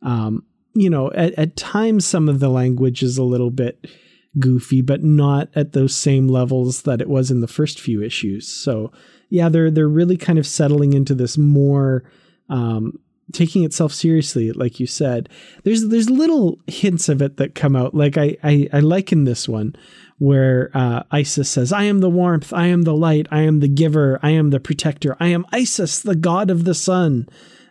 Um, 0.03 0.45
you 0.75 0.89
know, 0.89 1.11
at, 1.13 1.33
at 1.35 1.57
times, 1.57 2.07
some 2.07 2.29
of 2.29 2.41
the 2.41 2.49
language 2.49 3.03
is 3.03 3.19
a 3.19 3.25
little 3.25 3.51
bit 3.51 3.87
goofy, 4.39 4.81
but 4.81 5.03
not 5.03 5.49
at 5.55 5.73
those 5.73 5.95
same 5.95 6.29
levels 6.29 6.83
that 6.83 7.01
it 7.01 7.09
was 7.09 7.31
in 7.31 7.41
the 7.41 7.49
first 7.49 7.81
few 7.81 8.03
issues. 8.03 8.49
So 8.49 8.93
yeah, 9.29 9.49
they're 9.49 9.71
they're 9.71 9.89
really 9.89 10.17
kind 10.17 10.39
of 10.39 10.47
settling 10.47 10.93
into 10.93 11.15
this 11.15 11.39
more 11.39 12.05
um, 12.49 12.99
taking 13.33 13.65
itself 13.65 13.93
seriously, 13.93 14.53
like 14.53 14.79
you 14.79 14.87
said. 14.87 15.29
There's 15.65 15.89
there's 15.89 16.11
little 16.11 16.59
hints 16.67 17.09
of 17.09 17.23
it 17.23 17.37
that 17.37 17.55
come 17.55 17.75
out. 17.75 17.95
Like 17.95 18.17
I 18.17 18.37
I, 18.43 18.69
I 18.73 18.81
liken 18.81 19.25
this 19.25 19.49
one 19.49 19.75
where 20.19 20.71
uh, 20.75 21.03
Isis 21.11 21.51
says, 21.51 21.73
"I 21.73 21.85
am 21.85 22.01
the 22.01 22.11
warmth, 22.11 22.53
I 22.53 22.67
am 22.67 22.83
the 22.83 22.95
light, 22.95 23.27
I 23.31 23.41
am 23.43 23.61
the 23.61 23.69
giver, 23.69 24.21
I 24.23 24.31
am 24.31 24.51
the 24.51 24.61
protector, 24.61 25.17
I 25.19 25.29
am 25.29 25.47
Isis, 25.53 26.01
the 26.01 26.17
god 26.17 26.51
of 26.51 26.65
the 26.65 26.75
sun." 26.75 27.29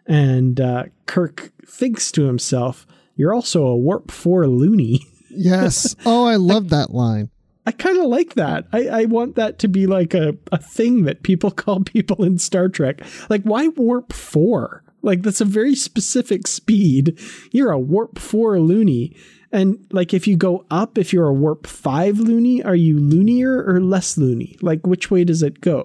And 0.07 0.59
uh, 0.59 0.85
Kirk 1.05 1.51
thinks 1.65 2.11
to 2.13 2.23
himself, 2.23 2.87
"You're 3.15 3.33
also 3.33 3.65
a 3.65 3.77
warp 3.77 4.11
four 4.11 4.47
loony." 4.47 5.05
Yes. 5.33 5.95
Oh, 6.05 6.25
I 6.25 6.35
love 6.35 6.69
that 6.69 6.91
line. 6.91 7.29
I 7.65 7.71
kind 7.71 7.99
of 7.99 8.05
like 8.05 8.33
that. 8.35 8.65
I, 8.73 8.87
I 8.87 9.05
want 9.05 9.35
that 9.35 9.59
to 9.59 9.67
be 9.67 9.85
like 9.85 10.13
a, 10.13 10.35
a 10.51 10.57
thing 10.57 11.03
that 11.03 11.23
people 11.23 11.51
call 11.51 11.81
people 11.81 12.23
in 12.23 12.37
Star 12.39 12.69
Trek. 12.69 13.01
Like, 13.29 13.43
why 13.43 13.67
warp 13.69 14.13
four? 14.13 14.83
Like, 15.03 15.21
that's 15.21 15.41
a 15.41 15.45
very 15.45 15.75
specific 15.75 16.47
speed. 16.47 17.19
You're 17.51 17.71
a 17.71 17.79
warp 17.79 18.19
four 18.19 18.59
loony. 18.59 19.15
And 19.51 19.85
like, 19.91 20.13
if 20.13 20.27
you 20.27 20.37
go 20.37 20.65
up, 20.71 20.97
if 20.97 21.11
you're 21.11 21.27
a 21.27 21.33
warp 21.33 21.67
five 21.67 22.19
loony, 22.19 22.63
are 22.63 22.75
you 22.75 22.99
loonier 22.99 23.63
or 23.63 23.81
less 23.81 24.17
loony? 24.17 24.57
Like, 24.61 24.87
which 24.87 25.11
way 25.11 25.23
does 25.23 25.43
it 25.43 25.61
go? 25.61 25.83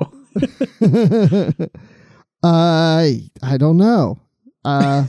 I 2.43 3.29
I 3.43 3.57
don't 3.57 3.77
know. 3.77 4.19
Uh, 4.65 5.07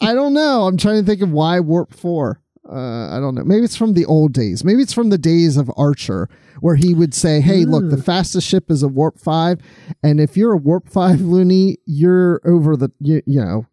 I 0.00 0.14
don't 0.14 0.34
know. 0.34 0.66
I'm 0.66 0.76
trying 0.76 1.00
to 1.02 1.06
think 1.06 1.22
of 1.22 1.30
why 1.30 1.60
warp 1.60 1.92
four 1.94 2.39
uh, 2.70 3.16
I 3.16 3.20
don't 3.20 3.34
know. 3.34 3.44
Maybe 3.44 3.64
it's 3.64 3.76
from 3.76 3.94
the 3.94 4.04
old 4.04 4.32
days. 4.32 4.64
Maybe 4.64 4.82
it's 4.82 4.92
from 4.92 5.10
the 5.10 5.18
days 5.18 5.56
of 5.56 5.70
Archer, 5.76 6.28
where 6.60 6.76
he 6.76 6.94
would 6.94 7.14
say, 7.14 7.40
"Hey, 7.40 7.64
mm. 7.64 7.70
look, 7.70 7.90
the 7.90 7.96
hmm. 7.96 8.02
fastest 8.02 8.46
ship 8.46 8.70
is 8.70 8.82
a 8.82 8.88
warp 8.88 9.18
five, 9.18 9.58
and 10.02 10.20
if 10.20 10.36
you're 10.36 10.52
a 10.52 10.58
warp 10.58 10.88
five 10.88 11.20
loony, 11.20 11.78
you're 11.86 12.40
over 12.44 12.76
the 12.76 12.90
you, 13.00 13.22
you 13.26 13.40
know." 13.40 13.66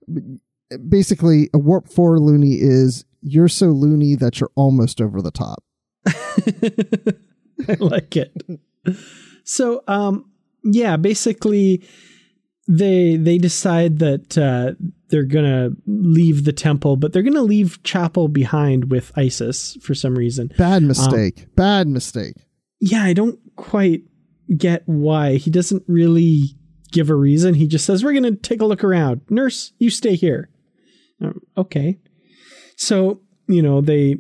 Basically, 0.89 1.49
a 1.53 1.57
warp 1.57 1.87
four 1.87 2.19
loony 2.19 2.55
is 2.55 3.05
you're 3.21 3.47
so 3.47 3.67
loony 3.67 4.15
that 4.15 4.39
you're 4.39 4.51
almost 4.55 4.99
over 4.99 5.21
the 5.21 5.31
top. 5.31 5.63
I 6.07 7.77
like 7.79 8.17
it. 8.17 8.33
So, 9.43 9.81
um, 9.87 10.29
yeah, 10.63 10.97
basically, 10.97 11.87
they 12.67 13.15
they 13.15 13.37
decide 13.37 13.99
that 13.99 14.37
uh, 14.37 14.73
they're 15.09 15.23
gonna 15.23 15.69
leave 15.85 16.43
the 16.43 16.53
temple, 16.53 16.97
but 16.97 17.13
they're 17.13 17.23
gonna 17.23 17.41
leave 17.41 17.81
Chapel 17.83 18.27
behind 18.27 18.91
with 18.91 19.11
Isis 19.15 19.77
for 19.81 19.95
some 19.95 20.15
reason. 20.15 20.51
Bad 20.57 20.83
um, 20.83 20.87
mistake. 20.87 21.39
Um, 21.39 21.49
Bad 21.55 21.87
mistake. 21.87 22.35
Yeah, 22.79 23.03
I 23.03 23.13
don't 23.13 23.39
quite 23.55 24.01
get 24.55 24.83
why 24.85 25.35
he 25.35 25.49
doesn't 25.49 25.83
really 25.87 26.55
give 26.91 27.09
a 27.09 27.15
reason. 27.15 27.53
He 27.53 27.67
just 27.67 27.85
says, 27.85 28.03
"We're 28.03 28.13
gonna 28.13 28.35
take 28.35 28.61
a 28.61 28.65
look 28.65 28.83
around." 28.83 29.21
Nurse, 29.29 29.71
you 29.79 29.89
stay 29.89 30.15
here. 30.15 30.49
Um, 31.21 31.41
okay. 31.57 31.99
So 32.75 33.21
you 33.47 33.61
know 33.61 33.79
they 33.79 34.17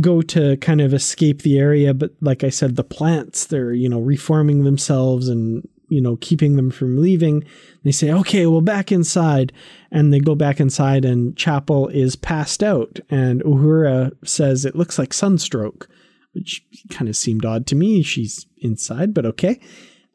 go 0.00 0.22
to 0.22 0.56
kind 0.58 0.80
of 0.80 0.94
escape 0.94 1.42
the 1.42 1.58
area, 1.58 1.92
but 1.94 2.12
like 2.20 2.44
I 2.44 2.50
said, 2.50 2.76
the 2.76 2.84
plants 2.84 3.46
they're 3.46 3.72
you 3.72 3.88
know 3.88 4.00
reforming 4.00 4.62
themselves 4.62 5.28
and 5.28 5.66
you 5.88 6.00
know, 6.00 6.16
keeping 6.16 6.56
them 6.56 6.70
from 6.70 7.00
leaving. 7.00 7.44
They 7.84 7.92
say, 7.92 8.10
okay, 8.10 8.46
well, 8.46 8.60
back 8.60 8.92
inside. 8.92 9.52
And 9.90 10.12
they 10.12 10.20
go 10.20 10.34
back 10.34 10.60
inside, 10.60 11.04
and 11.04 11.36
Chapel 11.36 11.88
is 11.88 12.16
passed 12.16 12.62
out. 12.62 13.00
And 13.10 13.42
Uhura 13.42 14.12
says, 14.24 14.64
it 14.64 14.76
looks 14.76 14.98
like 14.98 15.12
sunstroke, 15.12 15.88
which 16.32 16.64
kind 16.90 17.08
of 17.08 17.16
seemed 17.16 17.44
odd 17.44 17.66
to 17.68 17.74
me. 17.74 18.02
She's 18.02 18.46
inside, 18.58 19.14
but 19.14 19.26
okay. 19.26 19.60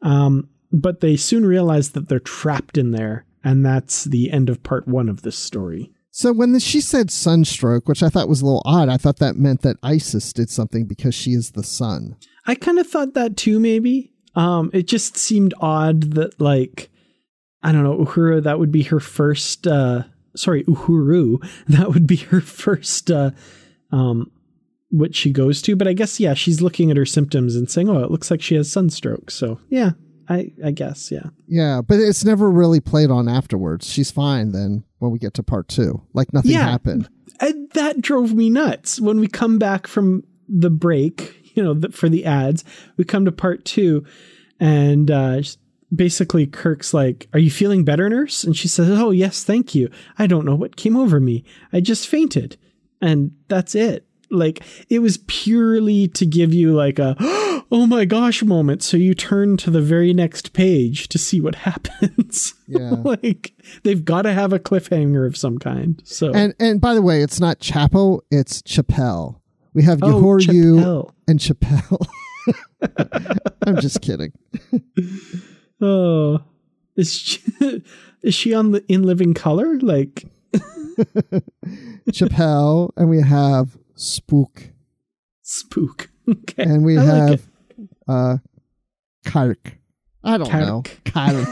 Um, 0.02 0.48
but 0.72 1.00
they 1.00 1.16
soon 1.16 1.46
realize 1.46 1.90
that 1.90 2.08
they're 2.08 2.20
trapped 2.20 2.78
in 2.78 2.92
there. 2.92 3.26
And 3.42 3.64
that's 3.64 4.04
the 4.04 4.30
end 4.30 4.48
of 4.48 4.62
part 4.62 4.88
one 4.88 5.08
of 5.08 5.22
this 5.22 5.36
story. 5.36 5.92
So 6.10 6.32
when 6.32 6.52
the, 6.52 6.60
she 6.60 6.80
said 6.80 7.10
sunstroke, 7.10 7.88
which 7.88 8.02
I 8.02 8.08
thought 8.08 8.28
was 8.28 8.40
a 8.40 8.46
little 8.46 8.62
odd, 8.64 8.88
I 8.88 8.96
thought 8.96 9.18
that 9.18 9.36
meant 9.36 9.62
that 9.62 9.76
Isis 9.82 10.32
did 10.32 10.48
something 10.48 10.86
because 10.86 11.14
she 11.14 11.32
is 11.32 11.50
the 11.50 11.64
sun. 11.64 12.16
I 12.46 12.54
kind 12.54 12.78
of 12.78 12.86
thought 12.86 13.14
that 13.14 13.36
too, 13.36 13.58
maybe. 13.58 14.13
Um, 14.36 14.70
it 14.72 14.86
just 14.86 15.16
seemed 15.16 15.54
odd 15.60 16.14
that 16.14 16.40
like 16.40 16.90
I 17.62 17.72
don't 17.72 17.84
know, 17.84 18.04
Uhura, 18.04 18.42
that 18.42 18.58
would 18.58 18.72
be 18.72 18.82
her 18.84 19.00
first 19.00 19.66
uh 19.66 20.02
sorry, 20.36 20.64
Uhuru, 20.64 21.38
that 21.68 21.92
would 21.92 22.06
be 22.06 22.16
her 22.16 22.40
first 22.40 23.10
uh 23.10 23.30
um 23.90 24.30
what 24.90 25.14
she 25.14 25.30
goes 25.30 25.60
to. 25.62 25.76
But 25.76 25.88
I 25.88 25.92
guess 25.92 26.20
yeah, 26.20 26.34
she's 26.34 26.60
looking 26.60 26.90
at 26.90 26.96
her 26.96 27.06
symptoms 27.06 27.56
and 27.56 27.70
saying, 27.70 27.88
Oh, 27.88 28.02
it 28.02 28.10
looks 28.10 28.30
like 28.30 28.42
she 28.42 28.54
has 28.56 28.70
sunstroke. 28.70 29.30
So 29.30 29.60
yeah, 29.68 29.92
I 30.28 30.52
I 30.64 30.70
guess, 30.70 31.10
yeah. 31.10 31.30
Yeah, 31.46 31.80
but 31.86 32.00
it's 32.00 32.24
never 32.24 32.50
really 32.50 32.80
played 32.80 33.10
on 33.10 33.28
afterwards. 33.28 33.90
She's 33.90 34.10
fine 34.10 34.52
then 34.52 34.84
when 34.98 35.10
we 35.10 35.18
get 35.18 35.34
to 35.34 35.42
part 35.42 35.68
two. 35.68 36.02
Like 36.12 36.32
nothing 36.32 36.52
yeah, 36.52 36.68
happened. 36.68 37.08
And 37.40 37.70
that 37.72 38.00
drove 38.00 38.34
me 38.34 38.50
nuts. 38.50 39.00
When 39.00 39.20
we 39.20 39.26
come 39.26 39.58
back 39.58 39.86
from 39.86 40.22
the 40.48 40.70
break, 40.70 41.43
you 41.54 41.62
know, 41.62 41.74
the, 41.74 41.90
for 41.90 42.08
the 42.08 42.24
ads. 42.24 42.64
We 42.96 43.04
come 43.04 43.24
to 43.24 43.32
part 43.32 43.64
two, 43.64 44.04
and 44.60 45.10
uh, 45.10 45.42
basically 45.94 46.46
Kirk's 46.46 46.92
like, 46.94 47.28
"Are 47.32 47.38
you 47.38 47.50
feeling 47.50 47.84
better, 47.84 48.08
nurse?" 48.08 48.44
And 48.44 48.56
she 48.56 48.68
says, 48.68 48.90
"Oh 48.90 49.10
yes, 49.10 49.44
thank 49.44 49.74
you. 49.74 49.90
I 50.18 50.26
don't 50.26 50.44
know 50.44 50.56
what 50.56 50.76
came 50.76 50.96
over 50.96 51.20
me. 51.20 51.44
I 51.72 51.80
just 51.80 52.08
fainted, 52.08 52.56
and 53.00 53.32
that's 53.48 53.74
it." 53.74 54.06
Like 54.30 54.62
it 54.88 54.98
was 55.00 55.18
purely 55.26 56.08
to 56.08 56.26
give 56.26 56.52
you 56.52 56.74
like 56.74 56.98
a 56.98 57.16
oh 57.20 57.86
my 57.86 58.04
gosh 58.04 58.42
moment. 58.42 58.82
So 58.82 58.96
you 58.96 59.14
turn 59.14 59.56
to 59.58 59.70
the 59.70 59.80
very 59.80 60.12
next 60.12 60.52
page 60.52 61.08
to 61.08 61.18
see 61.18 61.40
what 61.40 61.54
happens. 61.66 62.54
Yeah. 62.66 62.90
like 63.04 63.52
they've 63.82 64.04
got 64.04 64.22
to 64.22 64.32
have 64.32 64.52
a 64.52 64.58
cliffhanger 64.58 65.26
of 65.26 65.36
some 65.36 65.58
kind. 65.58 66.00
So 66.04 66.32
And 66.32 66.54
and 66.58 66.80
by 66.80 66.94
the 66.94 67.02
way, 67.02 67.22
it's 67.22 67.40
not 67.40 67.60
Chapo, 67.60 68.20
it's 68.30 68.62
Chappelle. 68.62 69.40
We 69.74 69.82
have 69.82 69.98
Oh, 70.02 70.38
Chappelle. 70.38 71.10
and 71.26 71.38
Chappelle. 71.40 72.06
I'm 73.66 73.80
just 73.80 74.00
kidding. 74.02 74.32
oh, 75.80 76.38
is 76.96 77.12
she, 77.12 77.40
is 78.22 78.34
she 78.34 78.54
on 78.54 78.70
the 78.72 78.84
in 78.88 79.02
living 79.02 79.34
color? 79.34 79.78
Like 79.80 80.24
Chappelle, 82.10 82.90
and 82.96 83.08
we 83.10 83.20
have 83.22 83.76
Spook, 83.96 84.70
spook. 85.42 86.10
Okay. 86.28 86.62
and 86.62 86.84
we 86.84 86.96
I 86.98 87.04
have 87.04 87.30
it. 87.32 87.40
uh 88.08 88.36
Kark. 89.26 89.72
I 90.22 90.38
don't 90.38 90.52
know. 90.52 90.82
Kark. 91.04 91.44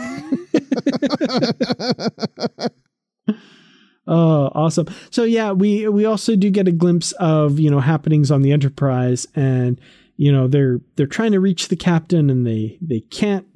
Oh, 4.07 4.51
awesome. 4.55 4.89
So 5.11 5.25
yeah, 5.25 5.53
we 5.53 5.89
we 5.89 6.05
also 6.05 6.37
do 6.37 6.51
get 6.51 6.69
a 6.69 6.73
glimpse 6.73 7.13
of, 7.13 7.61
you 7.61 7.71
know, 7.71 7.81
happenings 7.81 8.31
on 8.31 8.43
the 8.43 8.53
Enterprise 8.53 9.27
and 9.35 9.81
you 10.17 10.31
know, 10.31 10.47
they're 10.47 10.81
they're 10.97 11.07
trying 11.07 11.33
to 11.33 11.41
reach 11.41 11.69
the 11.69 11.77
captain 11.77 12.31
and 12.31 12.47
they 12.47 12.79
they 12.81 13.01
can't 13.01 13.47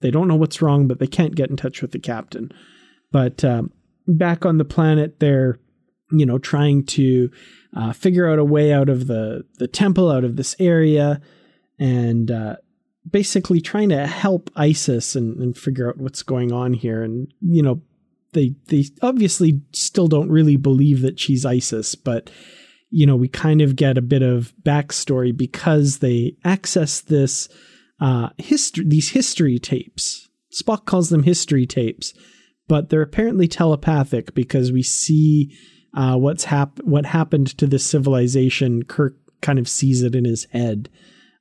they 0.00 0.10
don't 0.10 0.28
know 0.28 0.36
what's 0.36 0.60
wrong, 0.60 0.86
but 0.86 0.98
they 0.98 1.06
can't 1.06 1.34
get 1.34 1.50
in 1.50 1.56
touch 1.56 1.82
with 1.82 1.92
the 1.92 1.98
captain. 1.98 2.52
But 3.12 3.44
um, 3.44 3.70
back 4.06 4.44
on 4.44 4.58
the 4.58 4.64
planet 4.64 5.20
they're 5.20 5.58
you 6.12 6.24
know, 6.24 6.38
trying 6.38 6.84
to 6.84 7.30
uh, 7.76 7.92
figure 7.92 8.30
out 8.30 8.38
a 8.38 8.44
way 8.44 8.72
out 8.72 8.88
of 8.88 9.06
the 9.06 9.44
the 9.58 9.68
temple 9.68 10.10
out 10.10 10.24
of 10.24 10.36
this 10.36 10.54
area 10.58 11.20
and 11.78 12.30
uh 12.30 12.56
basically 13.08 13.60
trying 13.60 13.88
to 13.90 14.06
help 14.06 14.50
ISIS 14.56 15.14
and, 15.14 15.36
and 15.38 15.56
figure 15.56 15.88
out 15.88 15.98
what's 15.98 16.22
going 16.22 16.52
on 16.52 16.72
here 16.72 17.02
and 17.02 17.32
you 17.40 17.62
know 17.62 17.80
they 18.36 18.54
they 18.66 18.84
obviously 19.02 19.62
still 19.72 20.06
don't 20.06 20.30
really 20.30 20.56
believe 20.56 21.00
that 21.00 21.18
she's 21.18 21.44
ISIS, 21.44 21.96
but 21.96 22.30
you 22.90 23.06
know 23.06 23.16
we 23.16 23.28
kind 23.28 23.60
of 23.60 23.74
get 23.74 23.98
a 23.98 24.02
bit 24.02 24.22
of 24.22 24.52
backstory 24.62 25.36
because 25.36 25.98
they 25.98 26.36
access 26.44 27.00
this 27.00 27.48
uh, 28.00 28.28
history 28.38 28.84
these 28.86 29.10
history 29.10 29.58
tapes. 29.58 30.28
Spock 30.52 30.84
calls 30.84 31.08
them 31.08 31.24
history 31.24 31.66
tapes, 31.66 32.14
but 32.68 32.90
they're 32.90 33.02
apparently 33.02 33.48
telepathic 33.48 34.34
because 34.34 34.70
we 34.70 34.82
see 34.82 35.56
uh, 35.94 36.16
what's 36.16 36.44
hap- 36.44 36.82
what 36.84 37.06
happened 37.06 37.56
to 37.58 37.66
this 37.66 37.84
civilization. 37.84 38.84
Kirk 38.84 39.16
kind 39.40 39.58
of 39.58 39.68
sees 39.68 40.02
it 40.02 40.14
in 40.14 40.24
his 40.24 40.46
head. 40.52 40.90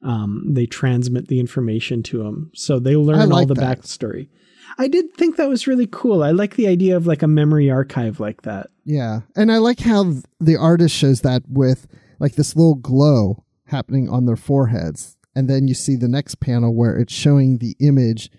Um, 0.02 0.54
they 0.54 0.66
transmit 0.66 1.28
the 1.28 1.40
information 1.40 2.04
to 2.04 2.22
him, 2.22 2.52
so 2.54 2.80
they 2.80 2.96
learn 2.96 3.32
all 3.32 3.46
the 3.46 3.54
that. 3.56 3.80
backstory. 3.80 4.30
I 4.78 4.88
did 4.88 5.14
think 5.14 5.38
that 5.38 5.50
was 5.50 5.68
really 5.68 5.88
cool. 5.88 6.24
I 6.24 6.32
like 6.32 6.56
the 6.56 6.68
idea 6.68 6.98
of 6.98 7.08
like 7.08 7.24
a 7.24 7.28
memory 7.28 7.70
archive 7.70 8.20
like 8.20 8.42
that. 8.44 8.68
Yeah. 8.84 9.22
And 9.36 9.52
I 9.52 9.58
like 9.58 9.80
how 9.80 10.16
the 10.40 10.58
artist 10.58 10.96
shows 10.96 11.22
that 11.22 11.44
with 11.48 11.88
like 12.20 12.36
this 12.36 12.56
little 12.56 12.76
glow 12.76 13.44
happening 13.68 14.10
on 14.10 14.26
their 14.26 14.36
foreheads. 14.36 15.18
And 15.36 15.50
then 15.50 15.68
you 15.68 15.74
see 15.74 15.96
the 15.96 16.08
next 16.08 16.40
panel 16.40 16.74
where 16.74 16.98
it's 16.98 17.14
showing 17.14 17.58
the 17.58 17.76
image 17.80 18.30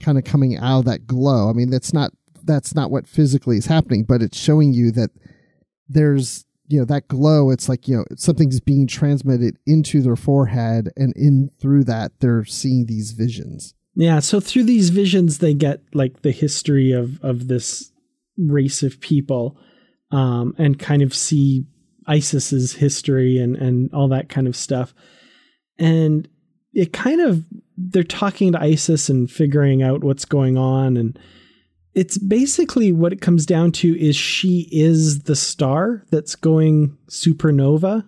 kind 0.00 0.18
of 0.18 0.24
coming 0.24 0.56
out 0.56 0.80
of 0.80 0.84
that 0.86 1.06
glow. 1.06 1.50
I 1.50 1.52
mean, 1.52 1.70
that's 1.70 1.92
not 1.92 2.12
that's 2.42 2.74
not 2.74 2.90
what 2.90 3.06
physically 3.06 3.58
is 3.58 3.66
happening, 3.66 4.04
but 4.04 4.22
it's 4.22 4.38
showing 4.38 4.72
you 4.72 4.90
that 4.92 5.10
there's 5.88 6.46
you 6.68 6.78
know 6.78 6.84
that 6.84 7.08
glow 7.08 7.50
it's 7.50 7.68
like 7.68 7.88
you 7.88 7.96
know 7.96 8.04
something's 8.16 8.60
being 8.60 8.86
transmitted 8.86 9.58
into 9.66 10.00
their 10.00 10.16
forehead 10.16 10.90
and 10.96 11.12
in 11.16 11.50
through 11.60 11.82
that 11.82 12.12
they're 12.20 12.44
seeing 12.44 12.86
these 12.86 13.10
visions 13.10 13.74
Yeah, 14.00 14.20
so 14.20 14.40
through 14.40 14.64
these 14.64 14.88
visions 14.88 15.38
they 15.38 15.52
get 15.52 15.82
like 15.92 16.22
the 16.22 16.30
history 16.30 16.92
of 16.92 17.22
of 17.22 17.48
this 17.48 17.92
race 18.38 18.82
of 18.82 18.98
people 18.98 19.58
um 20.10 20.54
and 20.56 20.78
kind 20.78 21.02
of 21.02 21.14
see 21.14 21.66
ISIS's 22.08 22.72
history 22.72 23.36
and 23.36 23.56
and 23.56 23.92
all 23.92 24.08
that 24.08 24.30
kind 24.30 24.48
of 24.48 24.56
stuff. 24.56 24.94
And 25.78 26.26
it 26.72 26.94
kind 26.94 27.20
of 27.20 27.44
they're 27.76 28.02
talking 28.02 28.52
to 28.52 28.62
ISIS 28.62 29.10
and 29.10 29.30
figuring 29.30 29.82
out 29.82 30.02
what's 30.02 30.24
going 30.24 30.56
on 30.56 30.96
and 30.96 31.18
it's 31.92 32.16
basically 32.16 32.92
what 32.92 33.12
it 33.12 33.20
comes 33.20 33.44
down 33.44 33.70
to 33.72 34.00
is 34.00 34.16
she 34.16 34.66
is 34.72 35.24
the 35.24 35.36
star 35.36 36.06
that's 36.10 36.36
going 36.36 36.96
supernova. 37.10 38.06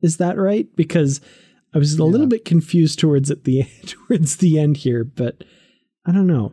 Is 0.00 0.16
that 0.16 0.38
right? 0.38 0.74
Because 0.74 1.20
I 1.74 1.78
was 1.78 1.94
a 1.94 2.04
little 2.04 2.26
bit 2.28 2.44
confused 2.44 2.98
towards 3.00 3.30
at 3.30 3.44
the 3.44 3.64
towards 3.86 4.36
the 4.36 4.58
end 4.58 4.78
here, 4.78 5.04
but 5.04 5.42
I 6.06 6.12
don't 6.12 6.26
know. 6.26 6.52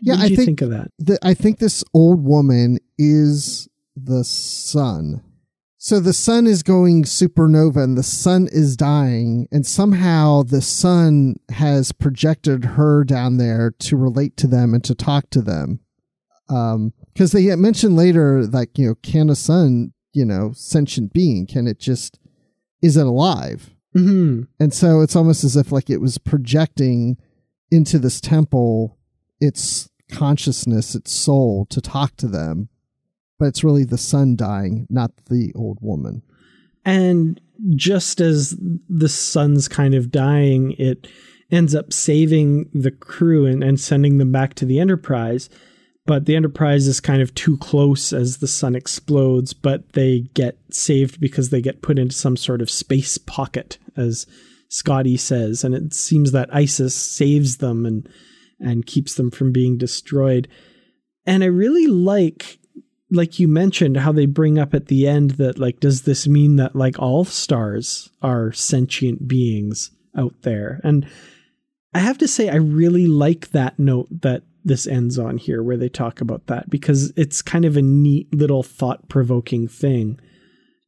Yeah, 0.00 0.14
what 0.14 0.20
did 0.20 0.24
I 0.24 0.28
you 0.28 0.36
think- 0.36 0.46
think 0.46 0.60
of 0.62 0.70
that? 0.70 0.88
the, 0.98 1.18
I 1.22 1.34
think 1.34 1.58
this 1.58 1.84
old 1.94 2.24
woman 2.24 2.78
is 2.98 3.68
the 3.96 4.24
sun. 4.24 5.22
So 5.78 5.98
the 5.98 6.12
sun 6.12 6.46
is 6.46 6.62
going 6.62 7.02
supernova 7.02 7.82
and 7.82 7.98
the 7.98 8.04
sun 8.04 8.48
is 8.52 8.76
dying, 8.76 9.48
and 9.50 9.66
somehow 9.66 10.44
the 10.44 10.62
sun 10.62 11.34
has 11.50 11.90
projected 11.90 12.64
her 12.64 13.02
down 13.02 13.36
there 13.38 13.72
to 13.80 13.96
relate 13.96 14.36
to 14.38 14.46
them 14.46 14.74
and 14.74 14.84
to 14.84 14.94
talk 14.94 15.28
to 15.30 15.42
them. 15.42 15.80
Um, 16.48 16.92
because 17.12 17.32
they 17.32 17.54
mentioned 17.56 17.96
later, 17.96 18.46
like 18.46 18.78
you 18.78 18.86
know, 18.88 18.94
can 19.02 19.28
a 19.28 19.34
sun, 19.34 19.92
you 20.12 20.24
know, 20.24 20.52
sentient 20.54 21.12
being, 21.12 21.46
can 21.48 21.66
it 21.66 21.80
just 21.80 22.20
is 22.80 22.96
it 22.96 23.06
alive? 23.06 23.71
Hmm 23.92 24.42
And 24.58 24.72
so 24.72 25.00
it's 25.00 25.16
almost 25.16 25.44
as 25.44 25.56
if 25.56 25.72
like 25.72 25.90
it 25.90 26.00
was 26.00 26.18
projecting 26.18 27.16
into 27.70 27.98
this 27.98 28.20
temple 28.20 28.98
its 29.40 29.90
consciousness, 30.10 30.94
its 30.94 31.12
soul 31.12 31.66
to 31.66 31.80
talk 31.80 32.16
to 32.16 32.28
them. 32.28 32.68
But 33.38 33.46
it's 33.46 33.64
really 33.64 33.84
the 33.84 33.98
sun 33.98 34.36
dying, 34.36 34.86
not 34.88 35.10
the 35.28 35.52
old 35.54 35.78
woman. 35.80 36.22
And 36.84 37.40
just 37.74 38.20
as 38.20 38.56
the 38.88 39.08
sun's 39.08 39.68
kind 39.68 39.94
of 39.94 40.10
dying, 40.10 40.72
it 40.78 41.08
ends 41.50 41.74
up 41.74 41.92
saving 41.92 42.70
the 42.72 42.90
crew 42.90 43.46
and, 43.46 43.62
and 43.62 43.80
sending 43.80 44.18
them 44.18 44.32
back 44.32 44.54
to 44.54 44.64
the 44.64 44.78
Enterprise. 44.78 45.48
But 46.04 46.26
the 46.26 46.34
Enterprise 46.34 46.88
is 46.88 47.00
kind 47.00 47.22
of 47.22 47.34
too 47.34 47.56
close 47.58 48.12
as 48.12 48.38
the 48.38 48.48
sun 48.48 48.74
explodes, 48.74 49.52
but 49.52 49.92
they 49.92 50.20
get 50.34 50.58
saved 50.70 51.20
because 51.20 51.50
they 51.50 51.62
get 51.62 51.82
put 51.82 51.98
into 51.98 52.14
some 52.14 52.36
sort 52.36 52.60
of 52.60 52.70
space 52.70 53.18
pocket, 53.18 53.78
as 53.96 54.26
Scotty 54.68 55.16
says. 55.16 55.62
And 55.62 55.74
it 55.74 55.94
seems 55.94 56.32
that 56.32 56.54
ISIS 56.54 56.94
saves 56.94 57.58
them 57.58 57.86
and 57.86 58.08
and 58.58 58.86
keeps 58.86 59.14
them 59.14 59.30
from 59.30 59.52
being 59.52 59.76
destroyed. 59.76 60.48
And 61.26 61.42
I 61.42 61.46
really 61.46 61.86
like 61.86 62.58
like 63.12 63.38
you 63.38 63.46
mentioned 63.46 63.98
how 63.98 64.10
they 64.10 64.26
bring 64.26 64.58
up 64.58 64.74
at 64.74 64.86
the 64.86 65.06
end 65.06 65.32
that 65.32 65.58
like 65.58 65.78
does 65.80 66.02
this 66.02 66.26
mean 66.26 66.56
that 66.56 66.74
like 66.74 66.98
all 66.98 67.24
stars 67.24 68.10
are 68.22 68.52
sentient 68.52 69.28
beings 69.28 69.90
out 70.16 70.34
there 70.42 70.80
and 70.82 71.06
i 71.94 71.98
have 71.98 72.18
to 72.18 72.26
say 72.26 72.48
i 72.48 72.56
really 72.56 73.06
like 73.06 73.50
that 73.50 73.78
note 73.78 74.08
that 74.22 74.42
this 74.64 74.86
ends 74.86 75.18
on 75.18 75.36
here 75.38 75.62
where 75.62 75.76
they 75.76 75.88
talk 75.88 76.20
about 76.20 76.46
that 76.46 76.70
because 76.70 77.12
it's 77.16 77.42
kind 77.42 77.64
of 77.64 77.76
a 77.76 77.82
neat 77.82 78.32
little 78.34 78.62
thought 78.62 79.08
provoking 79.08 79.66
thing 79.68 80.18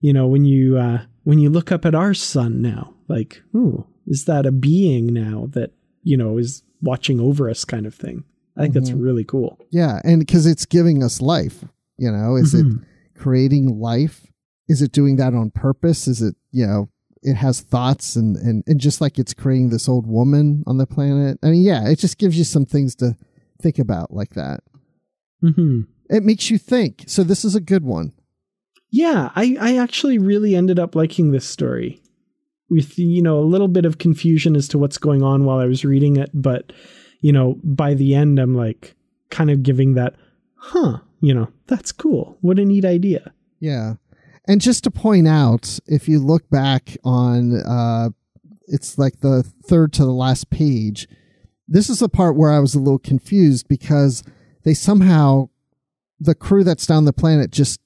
you 0.01 0.13
know 0.13 0.27
when 0.27 0.45
you 0.45 0.77
uh 0.79 0.99
when 1.25 1.39
you 1.39 1.49
look 1.51 1.73
up 1.73 1.85
at 1.85 1.95
our 1.95 2.15
sun 2.15 2.61
now 2.63 2.93
like 3.09 3.43
ooh 3.55 3.87
is 4.07 4.27
that 4.27 4.47
a 4.47 4.53
being 4.53 5.07
now 5.13 5.47
that 5.51 5.71
you 6.03 6.17
know 6.17 6.39
is 6.39 6.63
watching 6.83 7.19
over 7.21 7.49
us 7.51 7.65
kind 7.65 7.87
of 7.87 7.95
thing 7.95 8.23
i 8.57 8.63
think 8.63 8.75
that's 8.75 8.93
really 8.93 9.25
cool 9.25 9.59
Yeah, 9.73 10.01
and 10.05 10.21
because 10.21 10.47
it's 10.47 10.67
giving 10.67 11.03
us 11.03 11.21
life, 11.21 11.65
you 11.99 12.11
know, 12.13 12.37
is 12.37 12.55
Mhm. 12.55 12.61
it 12.83 12.85
creating 13.19 13.81
life? 13.81 14.27
Is 14.69 14.81
it 14.83 14.93
doing 14.93 15.17
that 15.17 15.35
on 15.35 15.51
purpose? 15.51 16.07
Is 16.07 16.23
it, 16.23 16.37
you 16.53 16.67
know, 16.67 16.89
it 17.23 17.35
has 17.35 17.61
thoughts 17.61 18.15
and, 18.17 18.37
and, 18.37 18.63
and 18.67 18.79
just 18.79 19.01
like 19.01 19.19
it's 19.19 19.35
creating 19.35 19.71
this 19.71 19.89
old 19.89 20.07
woman 20.07 20.63
on 20.67 20.77
the 20.79 20.87
planet. 20.87 21.39
I 21.43 21.51
mean, 21.51 21.63
yeah, 21.63 21.89
it 21.89 21.99
just 21.99 22.19
gives 22.19 22.37
you 22.39 22.45
some 22.45 22.65
things 22.67 22.95
to 22.97 23.17
think 23.61 23.79
about 23.79 24.13
like 24.13 24.35
that. 24.35 24.61
hmm 25.41 25.83
It 26.11 26.23
makes 26.25 26.51
you 26.51 26.59
think. 26.59 27.05
So 27.07 27.23
this 27.23 27.45
is 27.45 27.55
a 27.55 27.61
good 27.61 27.85
one. 27.85 28.13
Yeah, 28.91 29.31
I, 29.35 29.57
I 29.61 29.77
actually 29.77 30.19
really 30.19 30.55
ended 30.55 30.79
up 30.79 30.95
liking 30.95 31.33
this 31.33 31.47
story. 31.49 32.01
With 32.71 32.99
you 32.99 33.23
know 33.23 33.39
a 33.39 33.45
little 33.45 33.69
bit 33.69 33.85
of 33.85 33.99
confusion 33.99 34.57
as 34.57 34.69
to 34.69 34.79
what's 34.79 34.99
going 34.99 35.23
on 35.23 35.45
while 35.45 35.59
I 35.59 35.67
was 35.67 35.85
reading 35.85 36.17
it, 36.17 36.31
but 36.33 36.73
you 37.21 37.31
know 37.31 37.61
by 37.63 37.95
the 37.95 38.15
end 38.15 38.39
I'm 38.39 38.55
like 38.55 38.95
kind 39.31 39.51
of 39.51 39.63
giving 39.63 39.95
that, 39.95 40.15
huh? 40.57 40.99
You 41.21 41.35
know 41.35 41.49
that's 41.67 41.93
cool. 41.93 42.39
What 42.41 42.59
a 42.59 42.65
neat 42.65 42.85
idea. 42.85 43.33
Yeah. 43.61 43.95
And 44.49 44.61
just 44.61 44.85
to 44.85 44.91
point 44.91 45.29
out, 45.29 45.79
if 45.87 46.09
you 46.09 46.19
look 46.21 46.49
back 46.49 46.97
on 47.05 47.61
uh 47.61 48.11
it's 48.67 48.97
like 48.97 49.21
the 49.21 49.43
third 49.43 49.93
to 49.95 50.05
the 50.05 50.13
last 50.13 50.49
page, 50.51 51.07
this 51.67 51.89
is 51.89 52.01
the 52.01 52.09
part 52.09 52.37
where 52.37 52.51
I 52.51 52.59
was 52.59 52.75
a 52.75 52.81
little 52.81 52.99
confused 52.99 53.69
because 53.69 54.23
they 54.65 54.75
somehow 54.75 55.49
the 56.21 56.35
crew 56.35 56.65
that's 56.65 56.87
down 56.87 57.05
the 57.05 57.13
planet 57.13 57.51
just 57.51 57.81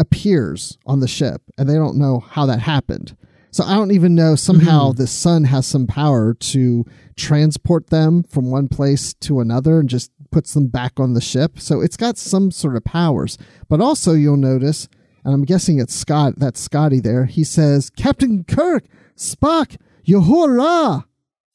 appears 0.00 0.78
on 0.86 1.00
the 1.00 1.08
ship 1.08 1.42
and 1.56 1.68
they 1.68 1.74
don't 1.74 1.98
know 1.98 2.20
how 2.20 2.46
that 2.46 2.60
happened. 2.60 3.16
So 3.50 3.64
I 3.64 3.74
don't 3.74 3.92
even 3.92 4.14
know 4.14 4.34
somehow 4.34 4.90
mm-hmm. 4.90 4.98
the 4.98 5.06
sun 5.06 5.44
has 5.44 5.66
some 5.66 5.86
power 5.86 6.34
to 6.34 6.84
transport 7.16 7.88
them 7.88 8.22
from 8.22 8.50
one 8.50 8.68
place 8.68 9.14
to 9.14 9.40
another 9.40 9.80
and 9.80 9.88
just 9.88 10.12
puts 10.30 10.54
them 10.54 10.68
back 10.68 11.00
on 11.00 11.14
the 11.14 11.20
ship. 11.20 11.58
So 11.58 11.80
it's 11.80 11.96
got 11.96 12.18
some 12.18 12.50
sort 12.50 12.76
of 12.76 12.84
powers. 12.84 13.38
But 13.68 13.80
also 13.80 14.12
you'll 14.12 14.36
notice, 14.36 14.88
and 15.24 15.34
I'm 15.34 15.44
guessing 15.44 15.80
it's 15.80 15.94
Scott, 15.94 16.34
that's 16.36 16.60
Scotty 16.60 17.00
there. 17.00 17.24
He 17.24 17.42
says, 17.42 17.90
Captain 17.90 18.44
Kirk, 18.44 18.84
Spock, 19.16 19.76
Yahora. 20.06 21.06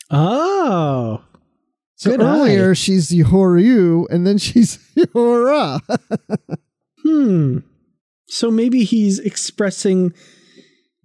Oh. 0.10 1.24
So 2.04 2.12
Good 2.12 2.22
earlier 2.22 2.72
eye. 2.72 2.74
she's 2.74 3.12
Yahoryu 3.12 4.08
and 4.10 4.28
then 4.28 4.38
she's 4.38 4.78
Yahora. 4.98 5.80
Hmm. 7.04 7.60
So 8.28 8.52
maybe 8.52 8.84
he's 8.84 9.20
expressing 9.20 10.14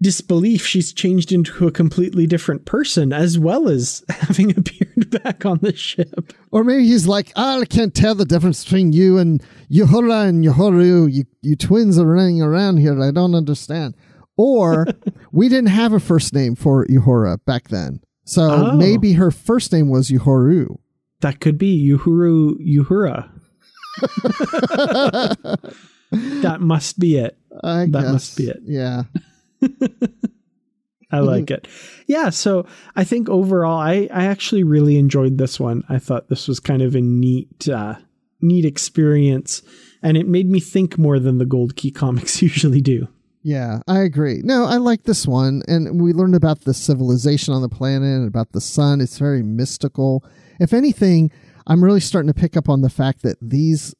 disbelief 0.00 0.64
she's 0.64 0.92
changed 0.92 1.32
into 1.32 1.66
a 1.66 1.72
completely 1.72 2.26
different 2.26 2.64
person 2.64 3.12
as 3.12 3.38
well 3.38 3.68
as 3.68 4.04
having 4.08 4.50
appeared 4.58 5.10
back 5.22 5.44
on 5.46 5.58
the 5.62 5.74
ship. 5.76 6.32
or 6.52 6.64
maybe 6.64 6.84
he's 6.86 7.06
like, 7.06 7.32
"Ah, 7.36 7.60
I 7.60 7.64
can't 7.64 7.94
tell 7.94 8.14
the 8.14 8.24
difference 8.24 8.64
between 8.64 8.92
you 8.92 9.18
and 9.18 9.42
Yahora 9.70 10.26
and 10.28 10.44
Yohoru. 10.44 11.12
You, 11.12 11.24
you 11.42 11.54
twins 11.56 11.98
are 11.98 12.06
running 12.06 12.40
around 12.42 12.78
here. 12.78 13.00
I 13.00 13.10
don't 13.10 13.34
understand. 13.34 13.94
Or 14.36 14.86
we 15.32 15.48
didn't 15.48 15.70
have 15.70 15.92
a 15.92 16.00
first 16.00 16.32
name 16.32 16.54
for 16.56 16.86
Yahora 16.86 17.38
back 17.44 17.68
then. 17.68 18.00
So 18.24 18.42
Oh. 18.42 18.76
maybe 18.76 19.12
her 19.14 19.30
first 19.30 19.72
name 19.72 19.88
was 19.90 20.10
Yuhoru. 20.10 20.76
That 21.20 21.40
could 21.40 21.58
be 21.58 21.88
Uhuru 21.90 22.56
Uhura. 22.64 23.28
that 26.10 26.60
must 26.60 26.98
be 26.98 27.16
it. 27.18 27.36
I 27.62 27.86
That 27.86 28.02
guess. 28.02 28.12
must 28.12 28.36
be 28.36 28.48
it. 28.48 28.60
Yeah. 28.64 29.02
I 31.10 31.20
like 31.20 31.50
it. 31.50 31.66
Yeah, 32.06 32.28
so 32.30 32.66
I 32.94 33.02
think 33.04 33.28
overall 33.30 33.78
I, 33.78 34.08
I 34.12 34.26
actually 34.26 34.62
really 34.62 34.98
enjoyed 34.98 35.38
this 35.38 35.58
one. 35.58 35.82
I 35.88 35.98
thought 35.98 36.28
this 36.28 36.46
was 36.46 36.60
kind 36.60 36.82
of 36.82 36.94
a 36.94 37.00
neat 37.00 37.68
uh 37.68 37.94
neat 38.40 38.64
experience 38.64 39.62
and 40.02 40.16
it 40.16 40.28
made 40.28 40.48
me 40.48 40.60
think 40.60 40.96
more 40.98 41.18
than 41.18 41.38
the 41.38 41.46
Gold 41.46 41.74
Key 41.76 41.90
comics 41.90 42.42
usually 42.42 42.80
do. 42.80 43.08
Yeah, 43.42 43.80
I 43.88 44.00
agree. 44.00 44.42
No, 44.44 44.64
I 44.64 44.76
like 44.76 45.04
this 45.04 45.26
one. 45.26 45.62
And 45.66 46.00
we 46.02 46.12
learned 46.12 46.34
about 46.34 46.62
the 46.62 46.74
civilization 46.74 47.54
on 47.54 47.62
the 47.62 47.68
planet 47.68 48.08
and 48.18 48.28
about 48.28 48.52
the 48.52 48.60
sun. 48.60 49.00
It's 49.00 49.18
very 49.18 49.42
mystical. 49.42 50.22
If 50.58 50.72
anything, 50.72 51.30
I'm 51.66 51.82
really 51.84 52.00
starting 52.00 52.32
to 52.32 52.38
pick 52.38 52.56
up 52.56 52.68
on 52.68 52.80
the 52.80 52.90
fact 52.90 53.22
that 53.22 53.36
these 53.40 53.94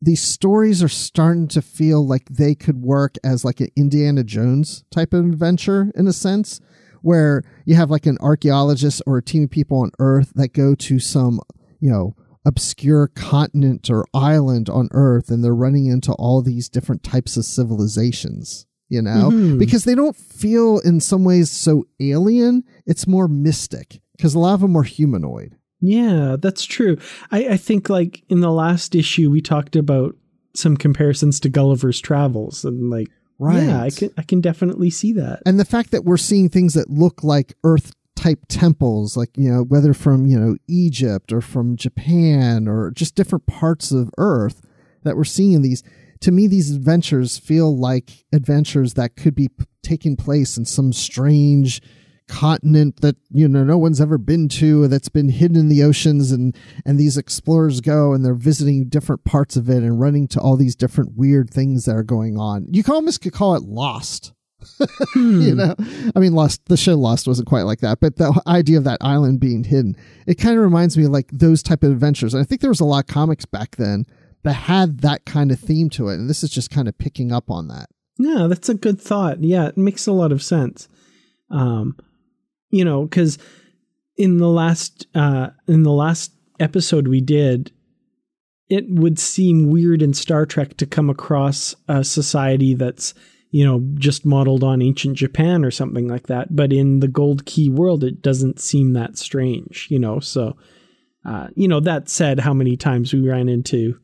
these 0.00 0.22
stories 0.22 0.80
are 0.80 0.88
starting 0.88 1.48
to 1.48 1.60
feel 1.60 2.06
like 2.06 2.28
they 2.30 2.54
could 2.54 2.80
work 2.82 3.16
as 3.24 3.44
like 3.44 3.58
an 3.58 3.66
Indiana 3.74 4.22
Jones 4.22 4.84
type 4.92 5.12
of 5.12 5.24
adventure 5.24 5.90
in 5.96 6.06
a 6.06 6.12
sense, 6.12 6.60
where 7.02 7.42
you 7.64 7.74
have 7.74 7.90
like 7.90 8.06
an 8.06 8.16
archaeologist 8.20 9.02
or 9.06 9.16
a 9.18 9.22
team 9.22 9.42
of 9.44 9.50
people 9.50 9.78
on 9.80 9.90
Earth 9.98 10.32
that 10.36 10.52
go 10.52 10.76
to 10.76 11.00
some, 11.00 11.40
you 11.80 11.90
know, 11.90 12.14
obscure 12.46 13.08
continent 13.08 13.90
or 13.90 14.06
island 14.14 14.68
on 14.70 14.88
Earth 14.92 15.30
and 15.30 15.42
they're 15.42 15.52
running 15.52 15.86
into 15.86 16.12
all 16.12 16.42
these 16.42 16.68
different 16.68 17.02
types 17.02 17.36
of 17.36 17.44
civilizations, 17.44 18.66
you 18.88 19.02
know, 19.02 19.30
Mhm. 19.32 19.58
because 19.58 19.82
they 19.82 19.96
don't 19.96 20.14
feel 20.16 20.78
in 20.78 21.00
some 21.00 21.24
ways 21.24 21.50
so 21.50 21.84
alien. 21.98 22.62
It's 22.86 23.08
more 23.08 23.26
mystic 23.26 24.00
because 24.16 24.34
a 24.34 24.38
lot 24.38 24.54
of 24.54 24.60
them 24.60 24.76
are 24.76 24.84
humanoid. 24.84 25.56
Yeah, 25.80 26.36
that's 26.38 26.64
true. 26.64 26.98
I, 27.30 27.48
I 27.50 27.56
think 27.56 27.88
like 27.88 28.22
in 28.28 28.40
the 28.40 28.50
last 28.50 28.94
issue 28.94 29.30
we 29.30 29.40
talked 29.40 29.76
about 29.76 30.16
some 30.54 30.76
comparisons 30.76 31.38
to 31.40 31.48
Gulliver's 31.48 32.00
Travels 32.00 32.64
and 32.64 32.90
like 32.90 33.08
right. 33.38 33.62
yeah, 33.62 33.82
I 33.82 33.90
can 33.90 34.10
I 34.18 34.22
can 34.22 34.40
definitely 34.40 34.90
see 34.90 35.12
that. 35.12 35.42
and 35.46 35.58
the 35.60 35.64
fact 35.64 35.90
that 35.92 36.04
we're 36.04 36.16
seeing 36.16 36.48
things 36.48 36.74
that 36.74 36.90
look 36.90 37.22
like 37.22 37.54
earth 37.64 37.92
type 38.16 38.40
temples 38.48 39.16
like 39.16 39.30
you 39.36 39.48
know 39.48 39.62
whether 39.62 39.94
from 39.94 40.26
you 40.26 40.36
know 40.36 40.56
egypt 40.66 41.32
or 41.32 41.40
from 41.40 41.76
japan 41.76 42.66
or 42.66 42.90
just 42.90 43.14
different 43.14 43.46
parts 43.46 43.92
of 43.92 44.10
earth 44.18 44.60
that 45.04 45.16
we're 45.16 45.22
seeing 45.22 45.52
in 45.52 45.62
these 45.62 45.84
to 46.18 46.32
me 46.32 46.48
these 46.48 46.72
adventures 46.74 47.38
feel 47.38 47.78
like 47.78 48.24
adventures 48.32 48.94
that 48.94 49.14
could 49.14 49.36
be 49.36 49.48
p- 49.48 49.64
taking 49.84 50.16
place 50.16 50.56
in 50.58 50.64
some 50.64 50.92
strange 50.92 51.80
continent 52.28 53.00
that 53.00 53.16
you 53.30 53.48
know 53.48 53.64
no 53.64 53.78
one's 53.78 54.00
ever 54.00 54.18
been 54.18 54.48
to 54.48 54.86
that's 54.88 55.08
been 55.08 55.30
hidden 55.30 55.56
in 55.56 55.68
the 55.68 55.82
oceans 55.82 56.30
and 56.30 56.56
and 56.84 56.98
these 56.98 57.16
explorers 57.16 57.80
go 57.80 58.12
and 58.12 58.24
they're 58.24 58.34
visiting 58.34 58.88
different 58.88 59.24
parts 59.24 59.56
of 59.56 59.68
it 59.68 59.82
and 59.82 60.00
running 60.00 60.28
to 60.28 60.40
all 60.40 60.56
these 60.56 60.76
different 60.76 61.16
weird 61.16 61.50
things 61.50 61.86
that 61.86 61.96
are 61.96 62.02
going 62.02 62.38
on. 62.38 62.66
You 62.70 62.82
almost 62.88 63.22
could 63.22 63.32
call 63.32 63.54
it 63.54 63.62
lost. 63.62 64.32
You 65.14 65.54
know? 65.54 65.74
I 66.14 66.18
mean 66.18 66.34
lost 66.34 66.66
the 66.66 66.76
show 66.76 66.94
lost 66.94 67.26
wasn't 67.26 67.48
quite 67.48 67.62
like 67.62 67.80
that 67.80 68.00
but 68.00 68.16
the 68.16 68.40
idea 68.46 68.76
of 68.76 68.84
that 68.84 68.98
island 69.00 69.40
being 69.40 69.64
hidden 69.64 69.96
it 70.26 70.34
kind 70.34 70.56
of 70.56 70.62
reminds 70.62 70.96
me 70.96 71.04
of 71.04 71.10
like 71.10 71.28
those 71.32 71.62
type 71.62 71.82
of 71.82 71.92
adventures. 71.92 72.34
And 72.34 72.42
i 72.42 72.44
think 72.44 72.60
there 72.60 72.70
was 72.70 72.80
a 72.80 72.84
lot 72.84 73.04
of 73.04 73.06
comics 73.06 73.44
back 73.46 73.76
then 73.76 74.04
that 74.42 74.52
had 74.52 75.00
that 75.00 75.24
kind 75.24 75.50
of 75.50 75.58
theme 75.58 75.88
to 75.90 76.08
it 76.08 76.14
and 76.14 76.28
this 76.28 76.42
is 76.42 76.50
just 76.50 76.70
kind 76.70 76.88
of 76.88 76.98
picking 76.98 77.32
up 77.32 77.50
on 77.50 77.68
that. 77.68 77.88
Yeah, 78.18 78.48
that's 78.48 78.68
a 78.68 78.74
good 78.74 79.00
thought. 79.00 79.42
Yeah, 79.42 79.68
it 79.68 79.78
makes 79.78 80.06
a 80.06 80.12
lot 80.12 80.32
of 80.32 80.42
sense. 80.42 80.88
Um, 81.50 81.96
you 82.70 82.84
know, 82.84 83.02
because 83.04 83.38
in 84.16 84.38
the 84.38 84.48
last 84.48 85.06
uh, 85.14 85.50
in 85.66 85.82
the 85.82 85.92
last 85.92 86.32
episode 86.60 87.08
we 87.08 87.20
did, 87.20 87.70
it 88.68 88.84
would 88.88 89.18
seem 89.18 89.70
weird 89.70 90.02
in 90.02 90.12
Star 90.12 90.44
Trek 90.44 90.76
to 90.76 90.86
come 90.86 91.08
across 91.08 91.74
a 91.86 92.04
society 92.04 92.74
that's 92.74 93.14
you 93.50 93.64
know 93.64 93.80
just 93.94 94.26
modeled 94.26 94.64
on 94.64 94.82
ancient 94.82 95.16
Japan 95.16 95.64
or 95.64 95.70
something 95.70 96.08
like 96.08 96.26
that. 96.26 96.54
But 96.54 96.72
in 96.72 97.00
the 97.00 97.08
Gold 97.08 97.46
Key 97.46 97.70
world, 97.70 98.04
it 98.04 98.20
doesn't 98.22 98.60
seem 98.60 98.92
that 98.92 99.16
strange. 99.16 99.86
You 99.90 99.98
know, 99.98 100.20
so 100.20 100.56
uh, 101.24 101.48
you 101.54 101.68
know 101.68 101.80
that 101.80 102.08
said, 102.08 102.40
how 102.40 102.52
many 102.52 102.76
times 102.76 103.12
we 103.12 103.20
ran 103.20 103.48
into 103.48 103.98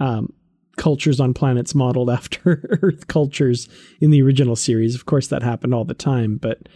um, 0.00 0.32
cultures 0.76 1.20
on 1.20 1.34
planets 1.34 1.74
modeled 1.74 2.10
after 2.10 2.78
Earth 2.82 3.06
cultures 3.06 3.68
in 4.00 4.10
the 4.10 4.22
original 4.22 4.56
series. 4.56 4.94
Of 4.94 5.06
course, 5.06 5.28
that 5.28 5.42
happened 5.42 5.74
all 5.74 5.84
the 5.84 5.94
time, 5.94 6.36
but 6.36 6.68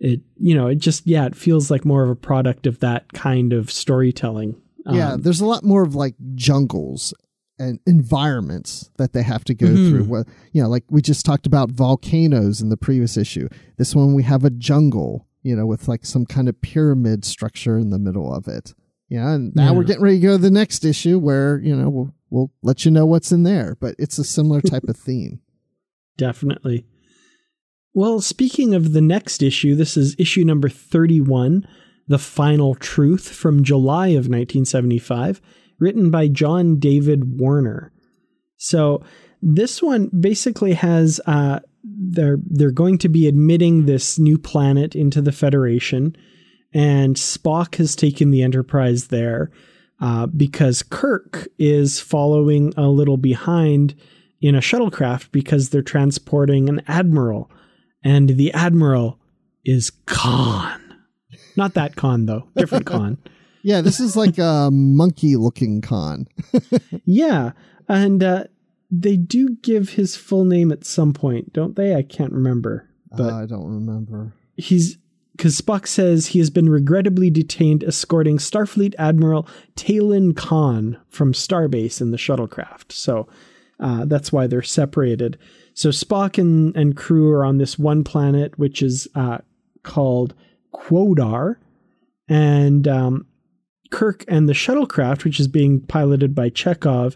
it, 0.00 0.20
you 0.38 0.54
know, 0.54 0.68
it 0.68 0.76
just, 0.76 1.06
yeah, 1.06 1.26
it 1.26 1.34
feels 1.34 1.70
like 1.70 1.84
more 1.84 2.04
of 2.04 2.10
a 2.10 2.14
product 2.16 2.66
of 2.66 2.78
that 2.80 3.12
kind 3.12 3.52
of 3.52 3.70
storytelling. 3.70 4.60
yeah 4.90 5.12
Um, 5.14 5.22
there's 5.22 5.40
a 5.40 5.46
lot 5.46 5.64
more 5.64 5.82
of 5.82 5.94
like 5.94 6.14
jungles 6.34 7.12
and 7.58 7.80
environments 7.86 8.90
that 8.96 9.12
they 9.12 9.22
have 9.22 9.42
to 9.44 9.54
go 9.54 9.66
Mhm. 9.66 9.88
through 9.88 10.04
Well, 10.04 10.24
you 10.52 10.62
know 10.62 10.68
like 10.68 10.84
we 10.90 11.02
just 11.02 11.26
talked 11.26 11.46
about 11.46 11.70
volcanoes 11.70 12.60
in 12.62 12.68
the 12.68 12.76
previous 12.76 13.16
issue 13.16 13.48
this 13.76 13.94
one 13.96 14.14
we 14.14 14.22
have 14.22 14.44
a 14.44 14.50
jungle 14.50 15.26
you 15.42 15.56
know 15.56 15.66
with 15.66 15.88
like 15.88 16.06
some 16.06 16.24
kind 16.24 16.48
of 16.48 16.60
pyramid 16.60 17.24
structure 17.24 17.76
in 17.76 17.90
the 17.90 17.98
middle 17.98 18.32
of 18.32 18.46
it 18.46 18.74
yeah 19.08 19.32
and 19.34 19.54
now 19.56 19.74
we're 19.74 19.82
getting 19.82 20.02
ready 20.02 20.16
to 20.20 20.22
go 20.26 20.36
to 20.36 20.42
the 20.42 20.50
next 20.52 20.84
issue 20.84 21.18
where 21.18 21.58
you 21.58 21.74
know 21.74 21.88
we'll, 21.90 22.14
we'll 22.30 22.50
let 22.62 22.84
you 22.84 22.90
know 22.92 23.04
what's 23.06 23.32
in 23.32 23.42
there 23.42 23.76
but 23.80 23.94
it's 23.98 24.18
a 24.18 24.24
similar 24.24 24.60
type 24.60 24.84
of 24.84 24.96
theme 24.96 25.40
Definitely. 26.16 26.84
Well, 27.94 28.20
speaking 28.20 28.74
of 28.74 28.92
the 28.92 29.00
next 29.00 29.42
issue, 29.42 29.74
this 29.74 29.96
is 29.96 30.14
issue 30.18 30.44
number 30.44 30.68
31, 30.68 31.66
The 32.06 32.18
Final 32.18 32.74
Truth 32.74 33.30
from 33.30 33.64
July 33.64 34.08
of 34.08 34.28
1975, 34.28 35.40
written 35.78 36.10
by 36.10 36.28
John 36.28 36.78
David 36.78 37.38
Warner. 37.38 37.92
So, 38.56 39.02
this 39.40 39.80
one 39.80 40.10
basically 40.18 40.74
has 40.74 41.20
uh 41.24 41.60
they're 41.84 42.38
they're 42.44 42.72
going 42.72 42.98
to 42.98 43.08
be 43.08 43.28
admitting 43.28 43.86
this 43.86 44.18
new 44.18 44.36
planet 44.36 44.96
into 44.96 45.22
the 45.22 45.30
Federation 45.30 46.16
and 46.72 47.16
Spock 47.16 47.76
has 47.76 47.96
taken 47.96 48.30
the 48.30 48.42
Enterprise 48.42 49.08
there 49.08 49.50
uh, 50.00 50.26
because 50.26 50.82
Kirk 50.82 51.48
is 51.58 51.98
following 51.98 52.72
a 52.76 52.88
little 52.88 53.16
behind 53.16 53.94
in 54.40 54.54
a 54.54 54.60
shuttlecraft 54.60 55.32
because 55.32 55.70
they're 55.70 55.82
transporting 55.82 56.68
an 56.68 56.82
admiral, 56.86 57.50
and 58.02 58.30
the 58.30 58.52
admiral 58.52 59.18
is 59.64 59.90
Khan. 60.06 60.80
Not 61.56 61.74
that 61.74 61.96
Khan 61.96 62.26
though, 62.26 62.48
different 62.56 62.86
Khan. 62.92 63.18
yeah 63.62 63.80
this 63.80 64.00
is 64.00 64.16
like 64.16 64.38
a 64.38 64.70
monkey 64.72 65.36
looking 65.36 65.80
Khan. 65.80 66.26
Yeah, 67.04 67.52
and 67.88 68.22
uh, 68.22 68.44
they 68.90 69.16
do 69.16 69.56
give 69.62 69.90
his 69.90 70.14
full 70.14 70.44
name 70.44 70.70
at 70.72 70.84
some 70.84 71.12
point, 71.12 71.52
don't 71.54 71.74
they? 71.74 71.94
I 71.94 72.02
can't 72.02 72.32
remember, 72.32 72.88
but 73.16 73.32
i 73.32 73.46
don't 73.46 73.66
remember 73.66 74.34
he's 74.58 74.98
because 75.32 75.58
Spock 75.58 75.86
says 75.86 76.26
he 76.26 76.40
has 76.40 76.50
been 76.50 76.68
regrettably 76.68 77.30
detained 77.30 77.84
escorting 77.84 78.38
Starfleet 78.38 78.94
Admiral 78.98 79.48
Talon 79.76 80.34
Khan 80.34 80.98
from 81.08 81.32
Starbase 81.32 82.00
in 82.00 82.10
the 82.10 82.16
shuttlecraft. 82.16 82.90
So 82.90 83.28
uh, 83.78 84.04
that's 84.04 84.32
why 84.32 84.48
they're 84.48 84.62
separated. 84.62 85.38
So 85.78 85.90
Spock 85.90 86.38
and, 86.38 86.74
and 86.76 86.96
crew 86.96 87.30
are 87.30 87.44
on 87.44 87.58
this 87.58 87.78
one 87.78 88.02
planet, 88.02 88.58
which 88.58 88.82
is 88.82 89.06
uh, 89.14 89.38
called 89.84 90.34
Quodar, 90.74 91.54
and 92.28 92.88
um, 92.88 93.26
Kirk 93.92 94.24
and 94.26 94.48
the 94.48 94.54
shuttlecraft, 94.54 95.22
which 95.22 95.38
is 95.38 95.46
being 95.46 95.80
piloted 95.80 96.34
by 96.34 96.50
Chekov, 96.50 97.14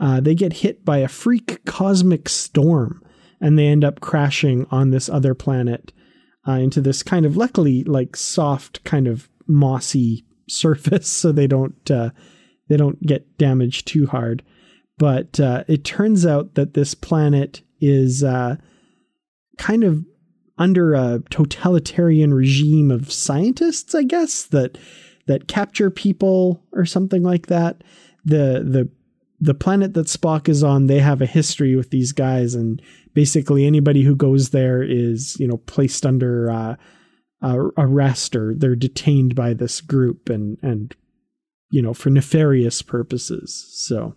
uh, 0.00 0.20
they 0.20 0.34
get 0.34 0.54
hit 0.54 0.86
by 0.86 0.98
a 1.00 1.06
freak 1.08 1.62
cosmic 1.66 2.30
storm, 2.30 3.02
and 3.42 3.58
they 3.58 3.66
end 3.66 3.84
up 3.84 4.00
crashing 4.00 4.66
on 4.70 4.88
this 4.88 5.10
other 5.10 5.34
planet. 5.34 5.92
uh, 6.48 6.52
into 6.52 6.80
this 6.80 7.02
kind 7.02 7.26
of 7.26 7.36
luckily 7.36 7.84
like 7.84 8.16
soft 8.16 8.82
kind 8.84 9.06
of 9.06 9.28
mossy 9.46 10.24
surface 10.48 11.08
so 11.08 11.30
they 11.30 11.46
don't 11.46 11.90
uh, 11.90 12.08
they 12.68 12.76
don't 12.78 13.04
get 13.04 13.36
damaged 13.36 13.86
too 13.86 14.06
hard 14.06 14.42
but 14.98 15.38
uh, 15.40 15.64
it 15.68 15.84
turns 15.84 16.26
out 16.26 16.54
that 16.54 16.74
this 16.74 16.94
planet 16.94 17.62
is 17.80 18.22
uh, 18.22 18.56
kind 19.56 19.84
of 19.84 20.04
under 20.58 20.94
a 20.94 21.22
totalitarian 21.30 22.34
regime 22.34 22.90
of 22.90 23.12
scientists 23.12 23.94
i 23.94 24.02
guess 24.02 24.42
that 24.44 24.76
that 25.26 25.46
capture 25.46 25.90
people 25.90 26.62
or 26.72 26.84
something 26.84 27.22
like 27.22 27.46
that 27.46 27.82
the 28.24 28.64
the 28.64 28.88
the 29.40 29.54
planet 29.54 29.94
that 29.94 30.06
Spock 30.06 30.48
is 30.48 30.62
on, 30.64 30.86
they 30.86 30.98
have 30.98 31.22
a 31.22 31.26
history 31.26 31.76
with 31.76 31.90
these 31.90 32.12
guys, 32.12 32.54
and 32.54 32.82
basically 33.14 33.66
anybody 33.66 34.02
who 34.02 34.16
goes 34.16 34.50
there 34.50 34.82
is, 34.82 35.38
you 35.38 35.46
know, 35.46 35.58
placed 35.58 36.04
under 36.04 36.50
uh, 36.50 36.76
arrest 37.76 38.34
or 38.34 38.54
they're 38.54 38.74
detained 38.74 39.34
by 39.34 39.54
this 39.54 39.80
group, 39.80 40.28
and 40.28 40.58
and 40.62 40.94
you 41.70 41.80
know 41.80 41.94
for 41.94 42.10
nefarious 42.10 42.82
purposes. 42.82 43.66
So 43.72 44.16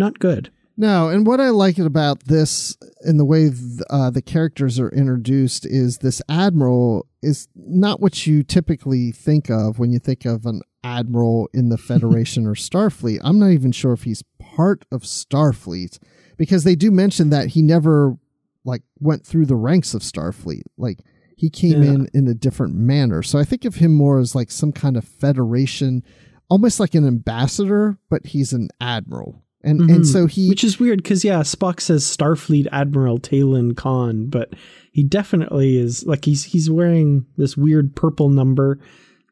not 0.00 0.18
good. 0.18 0.50
No, 0.76 1.08
and 1.10 1.26
what 1.26 1.40
I 1.40 1.50
like 1.50 1.78
about 1.78 2.24
this 2.24 2.76
and 3.02 3.20
the 3.20 3.24
way 3.24 3.50
th- 3.50 3.82
uh, 3.90 4.08
the 4.10 4.22
characters 4.22 4.80
are 4.80 4.88
introduced 4.88 5.66
is 5.66 5.98
this 5.98 6.22
admiral 6.28 7.06
is 7.22 7.48
not 7.54 8.00
what 8.00 8.26
you 8.26 8.42
typically 8.42 9.12
think 9.12 9.50
of 9.50 9.78
when 9.78 9.92
you 9.92 9.98
think 9.98 10.24
of 10.24 10.46
an 10.46 10.62
admiral 10.82 11.50
in 11.52 11.68
the 11.68 11.76
Federation 11.90 12.46
or 12.46 12.54
Starfleet. 12.54 13.20
I'm 13.22 13.38
not 13.38 13.50
even 13.50 13.72
sure 13.72 13.92
if 13.92 14.04
he's 14.04 14.24
part 14.40 14.86
of 14.90 15.02
Starfleet 15.02 15.98
because 16.38 16.64
they 16.64 16.74
do 16.76 16.90
mention 16.90 17.28
that 17.30 17.48
he 17.48 17.60
never 17.60 18.16
like 18.64 18.82
went 18.98 19.26
through 19.26 19.46
the 19.46 19.56
ranks 19.56 19.92
of 19.92 20.00
Starfleet. 20.00 20.62
Like 20.78 21.00
he 21.36 21.50
came 21.50 21.82
Yeah. 21.82 21.90
in 21.90 22.08
in 22.14 22.26
a 22.28 22.32
different 22.34 22.74
manner. 22.74 23.22
So 23.22 23.38
I 23.38 23.44
think 23.44 23.66
of 23.66 23.74
him 23.74 23.92
more 23.92 24.18
as 24.18 24.34
like 24.34 24.50
some 24.50 24.72
kind 24.72 24.96
of 24.96 25.04
Federation, 25.04 26.02
almost 26.48 26.80
like 26.80 26.94
an 26.94 27.06
ambassador, 27.06 27.98
but 28.08 28.26
he's 28.26 28.54
an 28.54 28.68
admiral. 28.80 29.42
And 29.62 29.80
and 29.82 30.00
Mhm. 30.02 30.06
so 30.06 30.26
he 30.26 30.48
Which 30.48 30.64
is 30.64 30.80
weird 30.80 31.02
because 31.02 31.24
yeah, 31.24 31.40
Spock 31.40 31.80
says 31.80 32.04
Starfleet 32.04 32.66
Admiral 32.72 33.18
Talon 33.18 33.74
Kahn, 33.74 34.26
but 34.26 34.54
he 34.92 35.02
definitely 35.04 35.76
is 35.76 36.06
like 36.06 36.24
he's 36.24 36.44
he's 36.44 36.70
wearing 36.70 37.26
this 37.36 37.56
weird 37.56 37.94
purple 37.94 38.28
number 38.30 38.78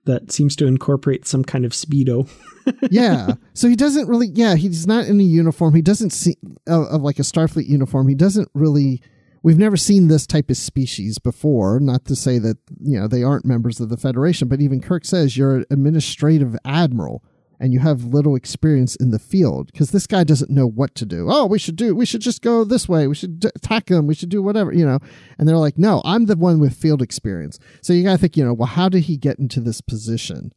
that 0.05 0.31
seems 0.33 0.57
to 0.57 0.66
incorporate 0.66 1.26
some 1.26 1.45
kind 1.45 1.64
of 1.64 1.72
speedo. 1.72 2.29
yeah. 2.91 3.33
So 3.55 3.68
he 3.68 3.76
doesn't 3.76 4.09
really. 4.09 4.29
Yeah, 4.29 4.55
he's 4.57 4.87
not 4.87 5.07
in 5.07 5.18
a 5.20 5.24
uniform. 5.24 5.74
He 5.74 5.83
doesn't 5.83 6.11
see 6.11 6.37
of 6.66 7.03
like 7.03 7.18
a 7.18 7.22
Starfleet 7.22 7.66
uniform. 7.68 8.09
He 8.09 8.14
doesn't 8.14 8.49
really. 8.55 9.01
We've 9.43 9.59
never 9.59 9.76
seen 9.76 10.09
this 10.09 10.26
type 10.26 10.51
of 10.51 10.57
species 10.57 11.18
before. 11.18 11.79
Not 11.81 12.05
to 12.07 12.16
say 12.16 12.39
that 12.39 12.59
you 12.83 12.99
know 12.99 13.07
they 13.09 13.22
aren't 13.22 13.45
members 13.47 13.81
of 13.81 13.89
the 13.89 13.97
Federation, 13.97 14.49
but 14.49 14.61
even 14.61 14.81
Kirk 14.81 15.05
says 15.05 15.37
you're 15.37 15.57
an 15.57 15.64
administrative 15.70 16.57
admiral 16.64 17.22
and 17.61 17.72
you 17.72 17.80
have 17.80 18.04
little 18.04 18.34
experience 18.36 18.94
in 18.96 19.11
the 19.11 19.18
field 19.18 19.72
because 19.72 19.90
this 19.90 20.06
guy 20.06 20.24
doesn't 20.24 20.50
know 20.50 20.66
what 20.68 20.94
to 20.94 21.04
do. 21.06 21.26
Oh, 21.30 21.46
we 21.46 21.59
should 21.59 21.76
do. 21.76 21.94
We 21.94 22.06
should 22.06 22.20
just 22.20 22.40
go 22.42 22.64
this 22.64 22.88
way. 22.88 23.06
We 23.09 23.14
should 23.14 23.40
d- 23.40 23.50
attack 23.56 23.86
them. 23.86 24.06
We 24.06 24.14
should 24.14 24.28
do 24.28 24.42
whatever 24.42 24.72
you 24.72 24.84
know. 24.86 24.98
And 25.38 25.48
they're 25.48 25.56
like, 25.56 25.76
no, 25.78 26.00
I'm 26.04 26.26
the 26.26 26.36
one 26.36 26.61
with 26.61 26.74
field 26.74 27.02
experience. 27.02 27.59
So 27.82 27.92
you 27.92 28.04
got 28.04 28.12
to 28.12 28.18
think, 28.18 28.36
you 28.36 28.44
know, 28.44 28.54
well, 28.54 28.68
how 28.68 28.88
did 28.88 29.04
he 29.04 29.16
get 29.16 29.38
into 29.38 29.61
this 29.61 29.80
position? 29.80 30.52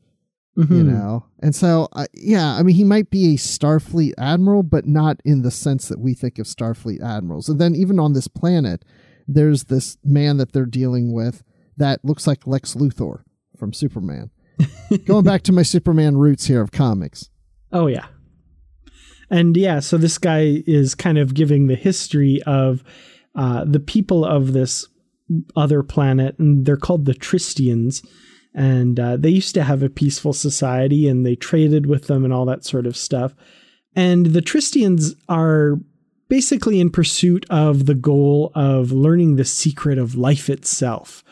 you 0.58 0.66
Mhm. 0.66 0.86
know 0.88 1.26
and 1.39 1.56
so 1.56 1.88
uh, 1.93 2.08
yeah 2.14 2.56
i 2.58 2.62
mean 2.62 2.76
he 2.76 2.84
might 2.84 3.10
be 3.10 3.34
a 3.34 3.38
starfleet 3.38 4.12
admiral 4.18 4.64
but 4.64 4.86
not 4.86 5.22
in 5.24 5.43
the 5.43 5.49
sense 5.49 5.88
that 5.88 5.97
we 5.97 6.14
think 6.14 6.38
of 6.38 6.45
starfleet 6.45 7.02
admirals 7.02 7.47
and 7.47 7.58
then 7.60 7.74
even 7.74 7.97
on 8.02 8.12
this 8.12 8.28
planet 8.28 8.84
there's 9.30 9.64
this 9.64 9.97
man 10.04 10.36
that 10.36 10.52
they're 10.52 10.66
dealing 10.66 11.14
with 11.14 11.41
that 11.78 12.04
looks 12.04 12.28
like 12.28 12.45
lex 12.45 12.76
luthor 12.76 13.22
from 13.58 13.72
superman 13.72 14.30
going 15.05 15.24
back 15.24 15.41
to 15.41 15.51
my 15.51 15.64
superman 15.64 16.18
roots 16.18 16.45
here 16.45 16.62
of 16.62 16.72
comics 16.72 17.30
Oh 17.72 17.88
yeah. 17.88 18.07
And 19.30 19.55
yeah, 19.55 19.80
so 19.80 19.97
this 19.97 20.18
guy 20.18 20.62
is 20.68 20.93
kind 20.93 21.18
of 21.18 21.34
giving 21.34 21.68
the 21.68 21.76
history 21.76 22.41
of 22.45 22.84
uh, 23.34 23.64
the 23.66 23.80
people 23.80 24.26
of 24.26 24.51
this 24.51 24.88
other 25.55 25.84
planet, 25.84 26.38
and 26.38 26.66
they're 26.66 26.76
called 26.76 27.05
the 27.05 27.14
Tristians. 27.14 28.05
And 28.53 28.99
uh, 28.99 29.16
they 29.16 29.30
used 29.30 29.53
to 29.55 29.64
have 29.64 29.82
a 29.82 29.89
peaceful 29.89 30.34
society, 30.34 31.07
and 31.07 31.26
they 31.26 31.36
traded 31.36 31.86
with 31.86 32.07
them 32.07 32.26
and 32.26 32.34
all 32.34 32.45
that 32.45 32.66
sort 32.66 32.86
of 32.86 32.97
stuff. 32.97 33.34
And 33.95 34.28
the 34.28 34.41
Tristians 34.41 35.16
are 35.30 35.80
basically 36.28 36.82
in 36.82 36.89
pursuit 36.89 37.45
of 37.49 37.86
the 37.86 37.95
goal 37.95 38.51
of 38.53 38.91
learning 38.91 39.38
the 39.38 39.45
secret 39.45 39.97
of 39.97 40.16
life 40.16 40.49
itself. 40.49 41.24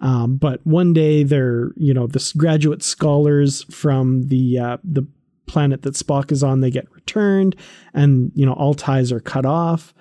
Um, 0.00 0.36
but 0.36 0.60
one 0.66 0.92
day 0.92 1.22
they're, 1.22 1.72
you 1.76 1.94
know, 1.94 2.06
this 2.06 2.32
graduate 2.32 2.82
scholars 2.82 3.64
from 3.64 4.28
the 4.28 4.58
uh, 4.58 4.76
the 4.84 5.06
planet 5.46 5.82
that 5.82 5.94
Spock 5.94 6.30
is 6.32 6.42
on, 6.42 6.60
they 6.60 6.70
get 6.70 6.92
returned, 6.92 7.56
and 7.94 8.30
you 8.34 8.44
know 8.44 8.52
all 8.52 8.74
ties 8.74 9.10
are 9.10 9.20
cut 9.20 9.46
off, 9.46 9.94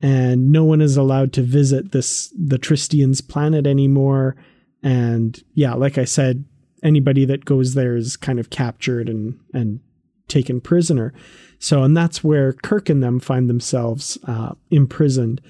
and 0.00 0.52
no 0.52 0.64
one 0.64 0.80
is 0.80 0.96
allowed 0.96 1.32
to 1.34 1.42
visit 1.42 1.92
this 1.92 2.32
the 2.38 2.58
Tristians 2.58 3.26
planet 3.26 3.66
anymore. 3.66 4.36
And 4.82 5.42
yeah, 5.54 5.74
like 5.74 5.98
I 5.98 6.04
said, 6.04 6.44
anybody 6.82 7.24
that 7.24 7.44
goes 7.44 7.74
there 7.74 7.96
is 7.96 8.16
kind 8.16 8.38
of 8.38 8.50
captured 8.50 9.08
and 9.08 9.38
and 9.52 9.80
taken 10.28 10.60
prisoner. 10.60 11.12
So, 11.58 11.82
and 11.82 11.96
that's 11.96 12.22
where 12.22 12.52
Kirk 12.52 12.88
and 12.88 13.02
them 13.02 13.20
find 13.20 13.48
themselves 13.48 14.18
uh, 14.24 14.52
imprisoned. 14.70 15.40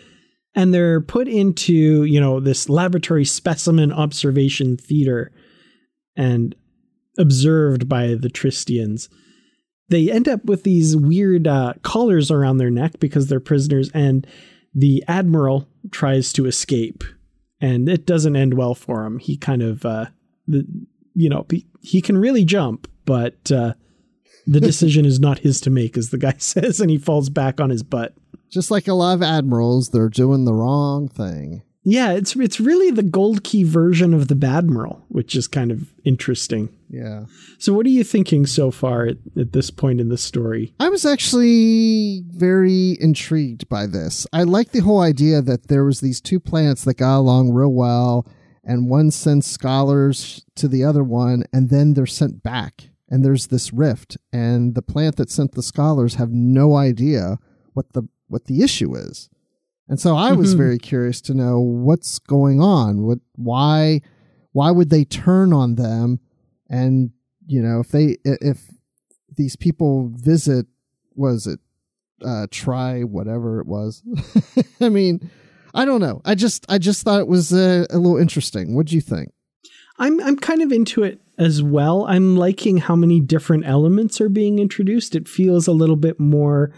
And 0.55 0.73
they're 0.73 1.01
put 1.01 1.27
into, 1.27 2.05
you 2.05 2.21
know, 2.21 2.39
this 2.39 2.69
laboratory 2.69 3.25
specimen 3.25 3.93
observation 3.93 4.77
theater 4.77 5.33
and 6.17 6.55
observed 7.19 7.89
by 7.89 8.15
the 8.15 8.29
Tristians. 8.29 9.09
They 9.89 10.11
end 10.11 10.29
up 10.29 10.45
with 10.45 10.63
these 10.63 10.97
weird 10.97 11.47
uh, 11.47 11.75
collars 11.83 12.31
around 12.31 12.59
their 12.59 12.71
neck 12.71 12.99
because 13.01 13.27
they're 13.27 13.41
prisoners, 13.41 13.91
and 13.93 14.27
the 14.75 15.05
admiral 15.07 15.69
tries 15.91 16.33
to 16.35 16.47
escape, 16.47 17.05
and 17.61 17.89
it 17.89 18.07
doesn't 18.07 18.37
end 18.37 18.55
well 18.55 18.75
for 18.75 19.05
him. 19.05 19.19
He 19.19 19.37
kind 19.37 19.63
of, 19.63 19.85
uh, 19.85 20.07
the, 20.47 20.67
you 21.15 21.29
know, 21.29 21.45
he, 21.51 21.67
he 21.83 22.01
can 22.01 22.17
really 22.17 22.45
jump, 22.45 22.89
but 23.05 23.53
uh, 23.53 23.75
the 24.47 24.61
decision 24.61 25.05
is 25.05 25.21
not 25.21 25.41
his 25.41 25.61
to 25.63 25.71
make, 25.71 25.97
as 25.97 26.11
the 26.11 26.19
guy 26.19 26.35
says, 26.39 26.81
and 26.81 26.91
he 26.91 26.99
falls 26.99 27.29
back 27.29 27.61
on 27.61 27.71
his 27.71 27.83
butt. 27.83 28.15
Just 28.55 28.71
like 28.71 28.89
a 28.89 28.95
lot 28.95 29.15
of 29.15 29.23
admirals 29.23 29.91
they're 29.91 30.09
doing 30.09 30.45
the 30.45 30.55
wrong 30.55 31.09
thing 31.09 31.63
Yeah, 31.87 32.13
it's 32.13 32.35
it's 32.37 32.61
really 32.61 32.91
the 32.91 33.03
gold 33.03 33.45
key 33.45 33.63
version 33.63 34.15
of 34.15 34.29
the 34.29 34.35
Badmiral, 34.35 35.03
which 35.09 35.37
is 35.37 35.47
kind 35.47 35.71
of 35.71 35.93
interesting. 36.03 36.71
yeah 36.89 37.27
So, 37.59 37.75
what 37.75 37.85
are 37.85 37.97
you 37.99 38.05
thinking 38.05 38.47
so 38.47 38.71
far 38.71 39.05
at, 39.11 39.19
at 39.37 39.53
this 39.53 39.71
point 39.71 40.01
in 40.01 40.09
the 40.09 40.17
story? 40.17 40.73
I 40.81 40.89
was 40.89 41.05
actually 41.05 42.23
very 42.27 42.97
intrigued 43.01 43.69
by 43.69 43.85
this. 43.87 44.27
I 44.33 44.45
like 44.45 44.71
the 44.71 44.81
whole 44.87 45.03
idea 45.13 45.43
that 45.43 45.69
there 45.69 45.85
was 45.85 46.01
these 46.01 46.21
two 46.23 46.41
planets 46.41 46.85
that 46.85 46.97
got 46.97 47.19
along 47.19 47.53
real 47.53 47.75
well, 47.75 48.27
and 48.65 48.89
one 48.89 49.11
sends 49.11 49.47
scholars 49.47 50.43
to 50.57 50.69
the 50.69 50.85
other 50.85 51.05
one, 51.05 51.45
and 51.53 51.69
then 51.69 51.93
they're 51.93 52.07
sent 52.07 52.43
back. 52.43 52.89
And 53.11 53.23
there's 53.23 53.49
this 53.49 53.73
rift, 53.75 54.17
and 54.33 54.75
the 54.75 54.83
planet 54.93 55.17
that 55.17 55.31
sent 55.31 55.53
the 55.53 55.63
scholars 55.63 56.15
have 56.15 56.33
no 56.33 56.77
idea 56.77 57.39
what 57.75 57.93
the 57.93 58.05
what 58.29 58.45
the 58.47 58.63
issue 58.63 58.95
is. 58.97 59.29
And 59.89 60.01
so 60.01 60.17
I 60.17 60.33
was 60.33 60.55
Mhm. 60.55 60.59
very 60.59 60.79
curious 60.79 61.21
to 61.23 61.35
know 61.35 61.61
what's 61.61 62.19
going 62.19 62.61
on. 62.61 63.03
What 63.03 63.19
why 63.37 64.01
why 64.53 64.71
would 64.71 64.89
they 64.91 65.05
turn 65.05 65.53
on 65.53 65.75
them? 65.75 66.21
And 66.71 67.11
you 67.47 67.61
know, 67.63 67.81
if 67.81 67.89
they 67.91 68.17
if 68.25 68.71
these 69.37 69.57
people 69.57 70.09
visit 70.15 70.67
was 71.15 71.47
it 71.47 71.61
uh 72.25 72.47
try 72.51 73.03
whatever 73.03 73.61
it 73.61 73.67
was 73.67 74.03
i 74.81 74.89
mean 74.89 75.29
i 75.75 75.85
don't 75.85 76.01
know 76.01 76.23
i 76.25 76.35
just 76.35 76.65
i 76.69 76.79
just 76.79 77.03
thought 77.03 77.21
it 77.21 77.27
was 77.27 77.53
uh, 77.53 77.85
a 77.91 77.99
little 77.99 78.17
interesting 78.17 78.75
what 78.77 78.87
do 78.87 78.95
you 78.95 79.01
think 79.01 79.31
I'm 79.99 80.21
I'm 80.21 80.37
kind 80.37 80.63
of 80.63 80.73
into 80.73 81.03
it 81.05 81.21
as 81.39 81.63
well. 81.63 82.05
I'm 82.07 82.37
liking 82.37 82.79
how 82.79 82.97
many 82.97 83.21
different 83.21 83.65
elements 83.67 84.21
are 84.21 84.29
being 84.29 84.59
introduced. 84.59 85.15
It 85.15 85.29
feels 85.29 85.69
a 85.69 85.73
little 85.73 85.95
bit 85.97 86.19
more 86.19 86.73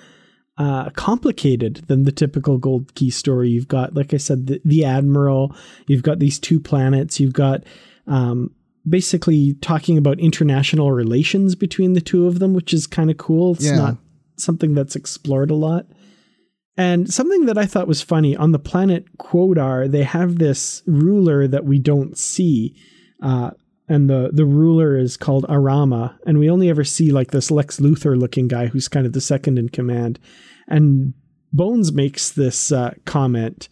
uh, 0.59 0.91
complicated 0.91 1.85
than 1.87 2.05
the 2.05 2.13
typical 2.13 2.59
Gold 2.59 2.95
Key 2.95 3.11
story. 3.11 3.51
You've 3.51 3.69
got, 3.69 3.95
like 3.95 4.15
I 4.15 4.17
said, 4.17 4.47
the, 4.47 4.61
the 4.65 4.85
Admiral. 4.85 5.55
You've 5.87 6.03
got 6.03 6.19
these 6.19 6.39
two 6.39 6.61
planets. 6.61 7.21
You've 7.21 7.33
got 7.35 7.65
um, 8.07 8.51
basically 8.89 9.55
talking 9.55 9.99
about 9.99 10.19
international 10.21 10.93
relations 10.93 11.55
between 11.55 11.93
the 11.93 12.01
two 12.01 12.27
of 12.27 12.39
them, 12.39 12.55
which 12.55 12.73
is 12.73 12.87
kind 12.87 13.11
of 13.11 13.17
cool. 13.19 13.55
It's 13.55 13.67
Yeah. 13.67 13.77
not 13.77 13.97
something 14.39 14.75
that's 14.75 14.97
explored 14.97 15.51
a 15.51 15.55
lot. 15.55 15.87
And 16.79 17.13
something 17.13 17.47
that 17.47 17.57
I 17.57 17.65
thought 17.65 17.89
was 17.89 18.03
funny 18.03 18.37
on 18.37 18.53
the 18.53 18.59
planet 18.59 19.17
Quodar, 19.19 19.91
they 19.91 20.03
have 20.03 20.39
this 20.39 20.83
ruler 20.87 21.49
that 21.49 21.65
we 21.65 21.79
don't 21.79 22.17
see. 22.19 22.77
Uh, 23.23 23.51
and 23.89 24.11
the, 24.11 24.31
the 24.33 24.45
ruler 24.45 24.97
is 24.97 25.17
called 25.17 25.45
Arama. 25.49 26.17
And 26.27 26.39
we 26.39 26.51
only 26.51 26.69
ever 26.69 26.85
see 26.85 27.13
like 27.13 27.31
this 27.31 27.51
Lex 27.51 27.79
Luthor 27.79 28.19
looking 28.19 28.49
guy 28.49 28.67
who's 28.67 28.89
kind 28.89 29.07
of 29.07 29.13
the 29.13 29.21
second 29.21 29.59
in 29.59 29.69
command. 29.69 30.19
And 30.69 31.15
Bones 31.53 31.93
makes 31.93 32.31
this 32.31 32.73
uh, 32.73 32.95
comment 33.05 33.69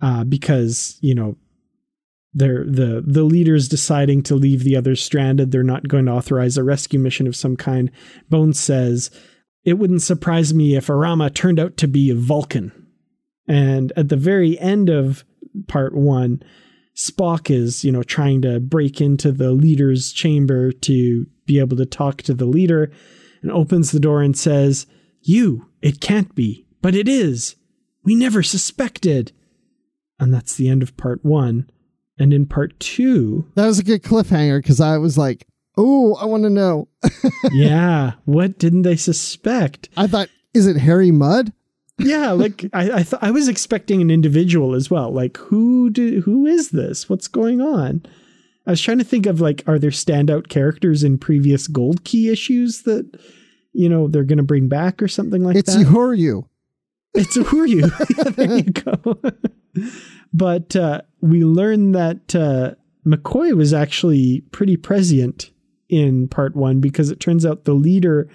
uh, 0.00 0.24
because, 0.24 0.98
you 1.00 1.14
know, 1.14 1.36
they're 2.34 2.64
the 2.64 3.02
the 3.06 3.24
leaders 3.24 3.68
deciding 3.68 4.22
to 4.22 4.34
leave 4.34 4.64
the 4.64 4.76
others 4.76 5.02
stranded. 5.02 5.50
They're 5.50 5.62
not 5.62 5.88
going 5.88 6.06
to 6.06 6.12
authorize 6.12 6.56
a 6.56 6.64
rescue 6.64 6.98
mission 6.98 7.26
of 7.26 7.36
some 7.36 7.56
kind. 7.56 7.90
Bones 8.30 8.58
says, 8.58 9.10
"It 9.64 9.74
wouldn't 9.74 10.02
surprise 10.02 10.54
me 10.54 10.74
if 10.74 10.86
Arama 10.86 11.34
turned 11.34 11.60
out 11.60 11.76
to 11.78 11.88
be 11.88 12.08
a 12.08 12.14
Vulcan." 12.14 12.72
And 13.46 13.92
at 13.96 14.08
the 14.08 14.16
very 14.16 14.58
end 14.58 14.88
of 14.88 15.24
part 15.68 15.94
one, 15.94 16.42
Spock 16.96 17.50
is, 17.50 17.84
you 17.84 17.92
know, 17.92 18.02
trying 18.02 18.42
to 18.42 18.60
break 18.60 19.00
into 19.00 19.32
the 19.32 19.52
leader's 19.52 20.12
chamber 20.12 20.72
to 20.72 21.26
be 21.46 21.58
able 21.58 21.76
to 21.76 21.86
talk 21.86 22.22
to 22.22 22.34
the 22.34 22.44
leader 22.44 22.90
and 23.42 23.50
opens 23.50 23.90
the 23.90 24.00
door 24.00 24.22
and 24.22 24.36
says, 24.36 24.86
You, 25.22 25.68
it 25.80 26.00
can't 26.00 26.34
be, 26.34 26.66
but 26.80 26.94
it 26.94 27.08
is. 27.08 27.56
We 28.04 28.14
never 28.14 28.42
suspected. 28.42 29.32
And 30.18 30.32
that's 30.32 30.54
the 30.54 30.68
end 30.68 30.82
of 30.82 30.96
part 30.96 31.24
one. 31.24 31.70
And 32.18 32.32
in 32.32 32.46
part 32.46 32.78
two, 32.78 33.48
That 33.54 33.66
was 33.66 33.78
a 33.78 33.84
good 33.84 34.02
cliffhanger 34.02 34.58
because 34.58 34.80
I 34.80 34.98
was 34.98 35.16
like, 35.16 35.46
oh, 35.76 36.14
I 36.16 36.26
want 36.26 36.44
to 36.44 36.50
know. 36.50 36.88
yeah, 37.52 38.12
what 38.24 38.58
didn't 38.58 38.82
they 38.82 38.96
suspect? 38.96 39.88
I 39.96 40.06
thought, 40.06 40.28
is 40.54 40.66
it 40.66 40.76
Harry 40.76 41.10
Mudd? 41.10 41.52
Yeah, 41.98 42.32
like 42.32 42.64
I 42.72 42.90
I, 42.92 43.02
th- 43.02 43.22
I 43.22 43.30
was 43.30 43.48
expecting 43.48 44.00
an 44.00 44.10
individual 44.10 44.74
as 44.74 44.90
well. 44.90 45.10
Like 45.10 45.36
who 45.36 45.90
do 45.90 46.20
who 46.20 46.46
is 46.46 46.70
this? 46.70 47.08
What's 47.08 47.28
going 47.28 47.60
on? 47.60 48.04
I 48.66 48.70
was 48.70 48.80
trying 48.80 48.98
to 48.98 49.04
think 49.04 49.26
of 49.26 49.40
like 49.40 49.62
are 49.66 49.78
there 49.78 49.90
standout 49.90 50.48
characters 50.48 51.02
in 51.02 51.18
previous 51.18 51.66
Gold 51.66 52.04
Key 52.04 52.30
issues 52.30 52.82
that 52.82 53.18
you 53.72 53.88
know 53.88 54.08
they're 54.08 54.24
going 54.24 54.38
to 54.38 54.44
bring 54.44 54.68
back 54.68 55.02
or 55.02 55.08
something 55.08 55.42
like 55.42 55.54
that? 55.54 55.60
it's 55.60 55.74
that. 55.74 55.80
It's 57.14 57.36
Uhuru. 57.36 57.90
yeah, 58.18 58.30
there 58.30 58.56
you 58.58 58.62
go. 58.64 59.20
but 60.32 60.76
uh, 60.76 61.02
we 61.20 61.44
learned 61.44 61.94
that 61.94 62.34
uh, 62.34 62.74
McCoy 63.06 63.54
was 63.54 63.74
actually 63.74 64.42
pretty 64.52 64.76
prescient 64.76 65.50
in 65.88 66.28
part 66.28 66.56
one 66.56 66.80
because 66.80 67.10
it 67.10 67.20
turns 67.20 67.44
out 67.44 67.64
the 67.64 67.74
leader 67.74 68.28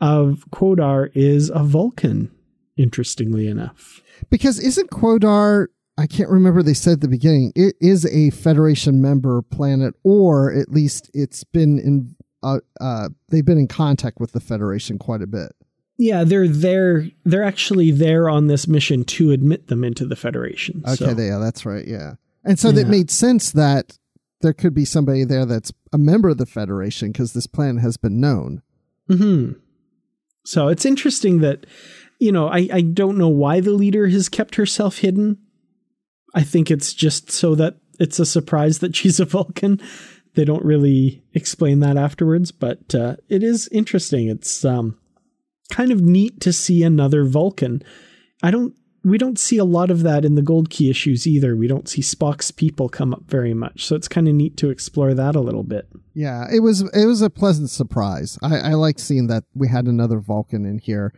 of 0.00 0.44
Quodar 0.50 1.10
is 1.14 1.50
a 1.50 1.62
Vulcan 1.62 2.30
interestingly 2.76 3.48
enough. 3.48 4.00
Because 4.30 4.58
isn't 4.58 4.90
Quodar, 4.90 5.66
I 5.98 6.06
can't 6.06 6.30
remember 6.30 6.62
they 6.62 6.74
said 6.74 6.94
at 6.94 7.00
the 7.00 7.08
beginning, 7.08 7.52
it 7.54 7.74
is 7.80 8.06
a 8.06 8.30
Federation 8.30 9.00
member 9.02 9.42
planet, 9.42 9.94
or 10.04 10.52
at 10.52 10.70
least 10.70 11.10
it's 11.12 11.44
been 11.44 11.78
in, 11.78 12.14
uh, 12.42 12.60
uh, 12.80 13.08
they've 13.28 13.44
been 13.44 13.58
in 13.58 13.68
contact 13.68 14.18
with 14.20 14.32
the 14.32 14.40
Federation 14.40 14.98
quite 14.98 15.22
a 15.22 15.26
bit. 15.26 15.52
Yeah, 15.98 16.24
they're 16.24 16.48
there. 16.48 17.08
They're 17.24 17.44
actually 17.44 17.90
there 17.90 18.28
on 18.28 18.46
this 18.46 18.66
mission 18.66 19.04
to 19.04 19.30
admit 19.30 19.68
them 19.68 19.84
into 19.84 20.06
the 20.06 20.16
Federation. 20.16 20.82
Okay, 20.86 20.96
so. 20.96 21.10
yeah, 21.16 21.38
that's 21.38 21.64
right. 21.66 21.86
Yeah. 21.86 22.14
And 22.44 22.58
so 22.58 22.68
Yeah. 22.68 22.76
that 22.76 22.88
made 22.88 23.10
sense 23.10 23.52
that 23.52 23.98
there 24.40 24.52
could 24.52 24.74
be 24.74 24.84
somebody 24.84 25.22
there 25.24 25.46
that's 25.46 25.72
a 25.92 25.98
member 25.98 26.30
of 26.30 26.38
the 26.38 26.46
Federation 26.46 27.12
because 27.12 27.34
this 27.34 27.46
plan 27.46 27.76
has 27.78 27.96
been 27.96 28.18
known. 28.18 28.62
hmm 29.08 29.52
So 30.44 30.66
it's 30.68 30.84
interesting 30.86 31.38
that, 31.40 31.66
you 32.22 32.30
know, 32.30 32.46
I, 32.46 32.68
I 32.72 32.80
don't 32.82 33.18
know 33.18 33.28
why 33.28 33.58
the 33.58 33.72
leader 33.72 34.06
has 34.06 34.28
kept 34.28 34.54
herself 34.54 34.98
hidden. 34.98 35.38
I 36.34 36.42
think 36.44 36.70
it's 36.70 36.94
just 36.94 37.32
so 37.32 37.56
that 37.56 37.78
it's 37.98 38.20
a 38.20 38.24
surprise 38.24 38.78
that 38.78 38.94
she's 38.96 39.18
a 39.18 39.24
Vulcan. 39.24 39.80
They 40.34 40.44
don't 40.44 40.64
really 40.64 41.24
explain 41.34 41.80
that 41.80 41.96
afterwards, 41.96 42.52
but 42.52 42.94
uh, 42.94 43.16
it 43.28 43.42
is 43.42 43.68
interesting. 43.72 44.28
It's 44.28 44.64
um, 44.64 44.96
kind 45.72 45.90
of 45.90 46.00
neat 46.00 46.40
to 46.42 46.52
see 46.52 46.84
another 46.84 47.24
Vulcan. 47.24 47.82
I 48.40 48.52
don't. 48.52 48.74
We 49.04 49.18
don't 49.18 49.38
see 49.38 49.58
a 49.58 49.64
lot 49.64 49.90
of 49.90 50.04
that 50.04 50.24
in 50.24 50.36
the 50.36 50.42
Gold 50.42 50.70
Key 50.70 50.88
issues 50.88 51.26
either. 51.26 51.56
We 51.56 51.66
don't 51.66 51.88
see 51.88 52.02
Spock's 52.02 52.52
people 52.52 52.88
come 52.88 53.12
up 53.12 53.24
very 53.26 53.52
much, 53.52 53.84
so 53.84 53.96
it's 53.96 54.06
kind 54.06 54.28
of 54.28 54.34
neat 54.34 54.56
to 54.58 54.70
explore 54.70 55.12
that 55.12 55.34
a 55.34 55.40
little 55.40 55.64
bit. 55.64 55.88
Yeah, 56.14 56.46
it 56.50 56.60
was 56.60 56.82
it 56.82 57.06
was 57.06 57.20
a 57.20 57.28
pleasant 57.28 57.68
surprise. 57.70 58.38
I, 58.42 58.58
I 58.58 58.74
like 58.74 59.00
seeing 59.00 59.26
that 59.26 59.42
we 59.54 59.66
had 59.66 59.86
another 59.86 60.20
Vulcan 60.20 60.64
in 60.64 60.78
here 60.78 61.12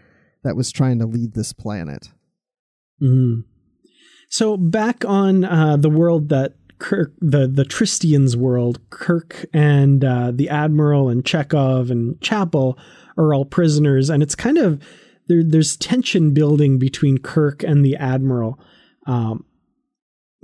that 0.45 0.57
was 0.57 0.71
trying 0.71 0.99
to 1.01 1.07
lead 1.07 1.35
this 1.35 1.53
planet. 1.53 2.11
Mm. 3.03 3.45
So 4.29 4.57
back 4.57 5.05
on 5.05 5.45
uh, 5.45 5.77
the 5.77 5.91
world 5.91 6.29
that 6.29 6.55
Kirk, 6.79 7.15
the 7.21 7.47
the 7.47 7.65
Tristians 7.65 8.37
world, 8.37 8.79
Kirk 8.91 9.47
and 9.53 10.05
uh, 10.05 10.33
the 10.35 10.49
Admiral 10.49 11.09
and 11.09 11.25
Chekov 11.25 11.91
and 11.91 12.21
Chapel 12.21 12.79
are 13.17 13.33
all 13.33 13.45
prisoners, 13.45 14.11
and 14.11 14.23
it's 14.23 14.35
kind 14.35 14.59
of 14.59 14.83
there. 15.29 15.43
There's 15.43 15.77
tension 15.77 16.35
building 16.35 16.79
between 16.79 17.19
Kirk 17.19 17.63
and 17.63 17.85
the 17.85 17.97
Admiral. 17.97 18.59
Um, 19.07 19.45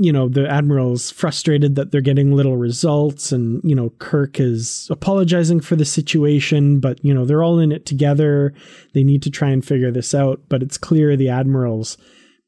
you 0.02 0.12
know, 0.12 0.28
the 0.28 0.48
Admiral's 0.48 1.10
frustrated 1.10 1.74
that 1.74 1.92
they're 1.92 2.00
getting 2.00 2.32
little 2.34 2.56
results, 2.56 3.32
and 3.32 3.60
you 3.62 3.74
know, 3.74 3.90
Kirk 3.98 4.40
is 4.40 4.88
apologizing 4.90 5.60
for 5.60 5.76
the 5.76 5.84
situation, 5.84 6.80
but 6.80 7.04
you 7.04 7.12
know, 7.12 7.24
they're 7.26 7.42
all 7.42 7.58
in 7.58 7.70
it 7.70 7.84
together. 7.84 8.54
They 8.94 9.04
need 9.04 9.22
to 9.24 9.30
try 9.30 9.50
and 9.50 9.64
figure 9.64 9.90
this 9.90 10.14
out, 10.14 10.40
but 10.48 10.62
it's 10.62 10.78
clear 10.78 11.16
the 11.16 11.28
Admiral's 11.28 11.98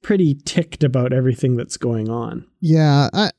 pretty 0.03 0.34
ticked 0.46 0.82
about 0.82 1.12
everything 1.12 1.57
that's 1.57 1.76
going 1.76 2.09
on. 2.09 2.46
Yeah, 2.61 3.09
I, 3.12 3.30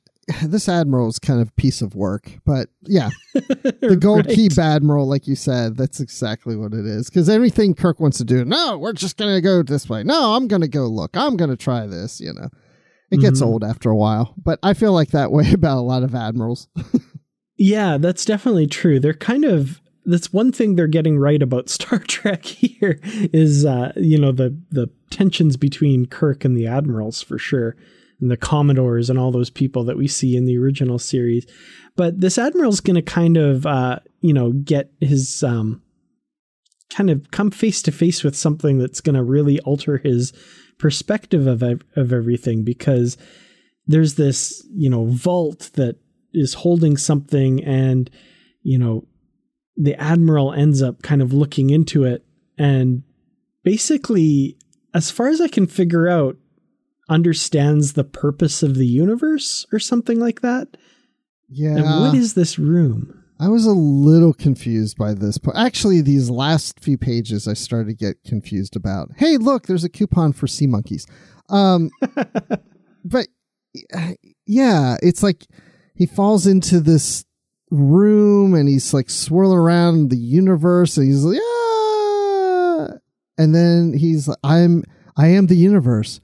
this 0.45 0.69
admiral's 0.69 1.19
kind 1.19 1.41
of 1.41 1.53
piece 1.57 1.81
of 1.81 1.95
work, 1.95 2.31
but 2.45 2.69
yeah, 2.83 3.09
the 3.33 3.97
gold 3.99 4.27
Right. 4.27 4.35
key 4.35 4.49
admiral, 4.57 5.05
like 5.07 5.27
you 5.27 5.35
said, 5.35 5.75
that's 5.75 5.99
exactly 5.99 6.55
what 6.55 6.73
it 6.73 6.85
is. 6.85 7.09
Because 7.09 7.27
everything 7.27 7.73
Kirk 7.73 7.99
wants 7.99 8.19
to 8.19 8.23
do, 8.23 8.45
no, 8.45 8.77
we're 8.77 8.93
just 8.93 9.17
gonna 9.17 9.41
go 9.41 9.63
this 9.63 9.89
way. 9.89 10.03
No, 10.03 10.35
I'm 10.35 10.47
gonna 10.47 10.69
go 10.69 10.87
look. 10.87 11.17
I'm 11.17 11.35
gonna 11.35 11.57
try 11.57 11.85
this. 11.87 12.21
You 12.21 12.33
know, 12.33 12.47
it 13.13 13.21
gets 13.21 13.41
Mhm. 13.41 13.45
old 13.45 13.63
after 13.63 13.89
a 13.89 13.95
while. 13.95 14.33
But 14.43 14.59
I 14.63 14.73
feel 14.73 14.91
like 14.93 15.09
that 15.11 15.31
way 15.31 15.51
about 15.53 15.77
a 15.77 15.81
lot 15.81 16.03
of 16.03 16.13
admirals. 16.15 16.67
Yeah, 17.57 17.97
that's 17.97 18.25
definitely 18.25 18.67
true. 18.67 18.99
They're 18.99 19.13
kind 19.13 19.45
of 19.45 19.79
that's 20.05 20.33
one 20.33 20.51
thing 20.51 20.75
they're 20.75 20.87
getting 20.87 21.17
right 21.17 21.41
about 21.41 21.69
Star 21.77 21.99
Trek 21.99 22.43
here 22.45 22.99
is 23.03 23.65
uh, 23.65 23.93
you 23.95 24.17
know 24.17 24.31
the 24.31 24.57
the 24.71 24.89
tensions 25.11 25.55
between 25.57 26.05
Kirk 26.07 26.43
and 26.43 26.57
the 26.57 26.67
admirals 26.67 27.21
for 27.21 27.37
sure, 27.37 27.75
and 28.19 28.29
the 28.31 28.35
commodores 28.37 29.09
and 29.09 29.17
all 29.19 29.31
those 29.31 29.49
people 29.49 29.83
that 29.85 29.97
we 29.97 30.07
see 30.07 30.35
in 30.35 30.45
the 30.45 30.57
original 30.57 30.99
series. 30.99 31.45
But 31.95 32.19
this 32.21 32.37
admiral's 32.39 32.79
going 32.81 32.95
to 32.95 33.01
kind 33.03 33.37
of 33.37 33.65
uh, 33.65 33.99
you 34.21 34.33
know 34.33 34.51
get 34.51 34.91
his 34.99 35.43
um, 35.43 35.81
kind 36.89 37.09
of 37.09 37.29
come 37.31 37.51
face 37.51 37.81
to 37.83 37.91
face 37.91 38.23
with 38.23 38.35
something 38.35 38.79
that's 38.79 38.99
going 39.01 39.15
to 39.15 39.23
really 39.23 39.59
alter 39.61 39.97
his 39.97 40.33
perspective 40.83 41.47
of 41.47 41.63
of 41.95 42.11
everything 42.11 42.65
because 42.65 43.15
there's 43.87 44.15
this 44.15 44.67
you 44.75 44.89
know 44.89 45.05
vault 45.05 45.69
that 45.75 45.95
is 46.33 46.55
holding 46.55 46.97
something 46.97 47.63
and 47.63 48.09
you 48.63 48.77
know 48.77 49.07
the 49.77 49.95
admiral 49.95 50.51
ends 50.51 50.81
up 50.81 51.01
kind 51.01 51.21
of 51.21 51.31
looking 51.31 51.69
into 51.69 52.03
it 52.03 52.25
and 52.57 53.01
basically 53.63 54.57
as 54.93 55.09
far 55.09 55.29
as 55.29 55.39
i 55.39 55.47
can 55.47 55.65
figure 55.65 56.09
out 56.09 56.35
understands 57.07 57.93
the 57.93 58.03
purpose 58.03 58.61
of 58.61 58.75
the 58.75 58.85
universe 58.85 59.65
or 59.71 59.79
something 59.79 60.19
like 60.19 60.41
that? 60.41 60.75
Yeah, 61.49 61.77
and 61.77 61.83
what 61.83 62.15
is 62.15 62.33
this 62.33 62.57
room 62.59 63.22
I 63.43 63.49
was 63.49 63.65
a 63.65 63.73
little 63.73 64.33
confused 64.33 64.97
by 64.97 65.13
this, 65.13 65.37
but 65.37 65.57
actually, 65.57 65.99
these 65.99 66.29
last 66.29 66.79
few 66.79 66.97
pages 66.97 67.45
I 67.45 67.55
started 67.55 67.89
to 67.89 67.93
get 67.93 68.23
confused 68.23 68.77
about. 68.77 69.09
Hey, 69.17 69.35
look, 69.35 69.67
there's 69.67 69.83
a 69.83 69.89
coupon 69.89 70.31
for 70.31 70.47
sea 70.47 70.65
monkeys. 70.65 71.05
Um, 71.49 71.91
but 73.03 73.27
yeah, 74.45 74.95
it's 75.03 75.21
like 75.21 75.45
he 75.93 76.05
falls 76.05 76.47
into 76.47 76.79
this 76.79 77.25
room 77.69 78.53
and 78.53 78.69
he's 78.69 78.93
like 78.93 79.09
swirling 79.09 79.57
around 79.57 80.09
the 80.09 80.15
universe, 80.15 80.95
and 80.95 81.05
he's 81.05 81.25
like, 81.25 81.35
yeah, 81.35 82.87
and 83.37 83.53
then 83.53 83.91
he's 83.91 84.29
like, 84.29 84.37
I'm, 84.41 84.85
I 85.17 85.27
am 85.27 85.47
the 85.47 85.57
universe. 85.57 86.21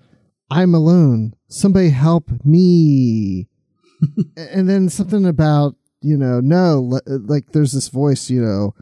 I'm 0.50 0.74
alone. 0.74 1.34
Somebody 1.50 1.90
help 1.90 2.32
me. 2.46 3.50
and 4.38 4.70
then 4.70 4.88
something 4.88 5.26
about 5.26 5.76
you 6.02 6.18
know, 6.18 6.40
no, 6.40 7.00
uh, 7.08 7.18
like 7.26 7.52
there's 7.52 7.74
this 7.74 7.90
voice, 7.90 8.30
you 8.30 8.42
know, 8.42 8.74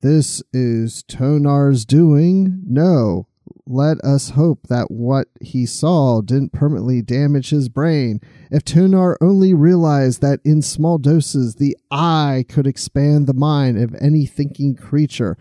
this 0.00 0.42
is 0.52 1.04
Tonar's 1.04 1.84
doing. 1.84 2.62
No, 2.66 3.28
let 3.66 3.98
us 4.00 4.30
hope 4.30 4.66
that 4.68 4.90
what 4.90 5.28
he 5.40 5.66
saw 5.66 6.20
didn't 6.20 6.52
permanently 6.52 7.02
damage 7.02 7.50
his 7.50 7.68
brain. 7.68 8.20
If 8.50 8.64
Tonar 8.64 9.16
only 9.20 9.54
realized 9.54 10.20
that 10.20 10.40
in 10.44 10.62
small 10.62 10.98
doses 10.98 11.56
the 11.56 11.76
eye 11.90 12.44
could 12.48 12.66
expand 12.66 13.26
the 13.26 13.34
mind 13.34 13.78
of 13.78 13.94
any 14.00 14.26
thinking 14.26 14.74
creature. 14.74 15.36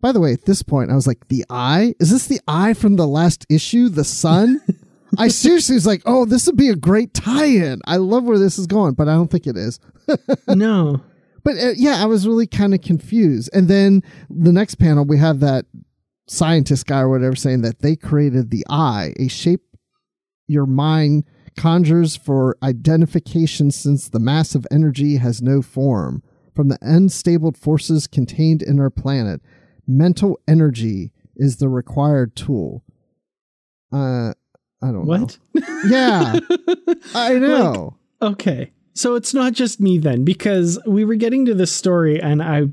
By 0.00 0.12
the 0.12 0.20
way, 0.20 0.32
at 0.32 0.46
this 0.46 0.62
point, 0.62 0.90
I 0.90 0.94
was 0.94 1.06
like, 1.06 1.28
the 1.28 1.44
eye? 1.48 1.94
Is 2.00 2.10
this 2.10 2.26
the 2.26 2.40
eye 2.48 2.74
from 2.74 2.96
the 2.96 3.06
last 3.06 3.46
issue, 3.48 3.88
the 3.88 4.04
sun? 4.04 4.60
I 5.18 5.28
seriously 5.28 5.74
was 5.74 5.86
like, 5.86 6.02
oh, 6.06 6.24
this 6.24 6.46
would 6.46 6.56
be 6.56 6.68
a 6.68 6.76
great 6.76 7.12
tie 7.14 7.46
in. 7.46 7.80
I 7.86 7.96
love 7.96 8.24
where 8.24 8.38
this 8.38 8.58
is 8.58 8.66
going, 8.66 8.94
but 8.94 9.08
I 9.08 9.14
don't 9.14 9.30
think 9.30 9.46
it 9.46 9.56
is. 9.56 9.78
no 10.48 11.00
But 11.44 11.56
uh, 11.58 11.72
yeah, 11.76 12.02
I 12.02 12.06
was 12.06 12.26
really 12.26 12.46
kind 12.46 12.74
of 12.74 12.80
confused. 12.80 13.50
And 13.52 13.68
then 13.68 14.02
the 14.30 14.52
next 14.52 14.76
panel, 14.76 15.04
we 15.04 15.18
have 15.18 15.40
that 15.40 15.66
scientist 16.26 16.86
guy 16.86 17.00
or 17.00 17.10
whatever 17.10 17.36
saying 17.36 17.62
that 17.62 17.80
they 17.80 17.96
created 17.96 18.50
the 18.50 18.64
eye, 18.70 19.12
a 19.18 19.28
shape 19.28 19.62
your 20.46 20.66
mind 20.66 21.24
conjures 21.56 22.16
for 22.16 22.56
identification 22.62 23.70
since 23.70 24.08
the 24.08 24.18
mass 24.18 24.54
of 24.54 24.66
energy 24.70 25.16
has 25.16 25.42
no 25.42 25.62
form. 25.62 26.22
From 26.54 26.68
the 26.68 26.78
unstable 26.82 27.52
forces 27.52 28.06
contained 28.06 28.62
in 28.62 28.78
our 28.78 28.90
planet, 28.90 29.40
mental 29.86 30.38
energy 30.46 31.12
is 31.36 31.56
the 31.56 31.68
required 31.68 32.36
tool. 32.36 32.84
Uh, 33.90 34.34
I 34.82 34.86
don't 34.92 35.06
What? 35.06 35.38
know. 35.54 35.60
What? 35.60 35.86
yeah, 35.88 36.38
I 37.14 37.38
know. 37.38 37.96
Okay. 38.20 38.72
So 38.94 39.14
it's 39.14 39.32
not 39.32 39.52
just 39.54 39.80
me 39.80 39.98
then, 39.98 40.24
because 40.24 40.78
we 40.86 41.04
were 41.04 41.14
getting 41.14 41.46
to 41.46 41.54
this 41.54 41.72
story 41.72 42.20
and 42.20 42.42
I 42.42 42.64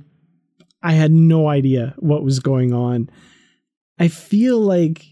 I 0.81 0.93
had 0.93 1.11
no 1.11 1.47
idea 1.47 1.93
what 1.97 2.23
was 2.23 2.39
going 2.39 2.73
on. 2.73 3.09
I 3.99 4.07
feel 4.07 4.59
like 4.59 5.05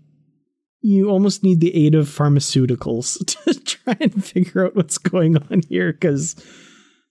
you 0.82 1.10
almost 1.10 1.44
need 1.44 1.60
the 1.60 1.76
aid 1.76 1.95
of 1.95 2.07
pharmaceuticals 2.07 3.18
to 3.44 3.60
try 3.64 3.98
and 3.99 4.24
figure 4.24 4.65
out 4.65 4.76
what's 4.76 4.98
going 4.98 5.38
on 5.38 5.61
here 5.69 5.91
because 5.94 6.36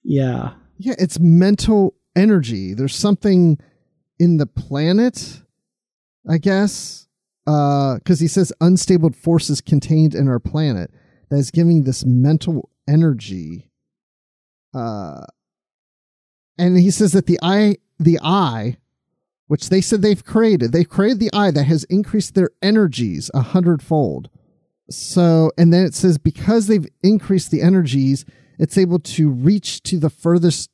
yeah. 0.02 0.54
Yeah, 0.78 0.94
it's 0.98 1.18
mental 1.18 1.94
energy. 2.14 2.74
There's 2.74 2.94
something 2.94 3.58
in 4.18 4.36
the 4.38 4.46
planet, 4.46 5.40
I 6.28 6.38
guess, 6.38 7.05
because 7.46 8.18
he 8.18 8.26
says 8.26 8.52
unstable 8.60 9.12
forces 9.12 9.60
contained 9.60 10.14
in 10.14 10.28
our 10.28 10.40
planet 10.40 10.90
that 11.30 11.36
is 11.36 11.52
giving 11.52 11.84
this 11.84 12.04
mental 12.04 12.70
energy. 12.88 13.70
Uh, 14.74 15.24
and 16.58 16.76
he 16.78 16.90
says 16.90 17.12
that 17.12 17.26
the 17.26 17.38
eye, 17.42 17.76
the 17.98 18.18
eye, 18.20 18.78
which 19.46 19.68
they 19.68 19.80
said 19.80 20.02
they've 20.02 20.24
created, 20.24 20.72
they've 20.72 20.88
created 20.88 21.20
the 21.20 21.32
eye 21.32 21.52
that 21.52 21.64
has 21.64 21.84
increased 21.84 22.34
their 22.34 22.50
energies 22.62 23.30
a 23.32 23.40
hundredfold. 23.40 24.28
So, 24.90 25.52
and 25.56 25.72
then 25.72 25.86
it 25.86 25.94
says 25.94 26.18
because 26.18 26.66
they've 26.66 26.86
increased 27.02 27.52
the 27.52 27.62
energies, 27.62 28.24
it's 28.58 28.76
able 28.76 28.98
to 28.98 29.30
reach 29.30 29.82
to 29.84 29.98
the 29.98 30.10
furthest 30.10 30.70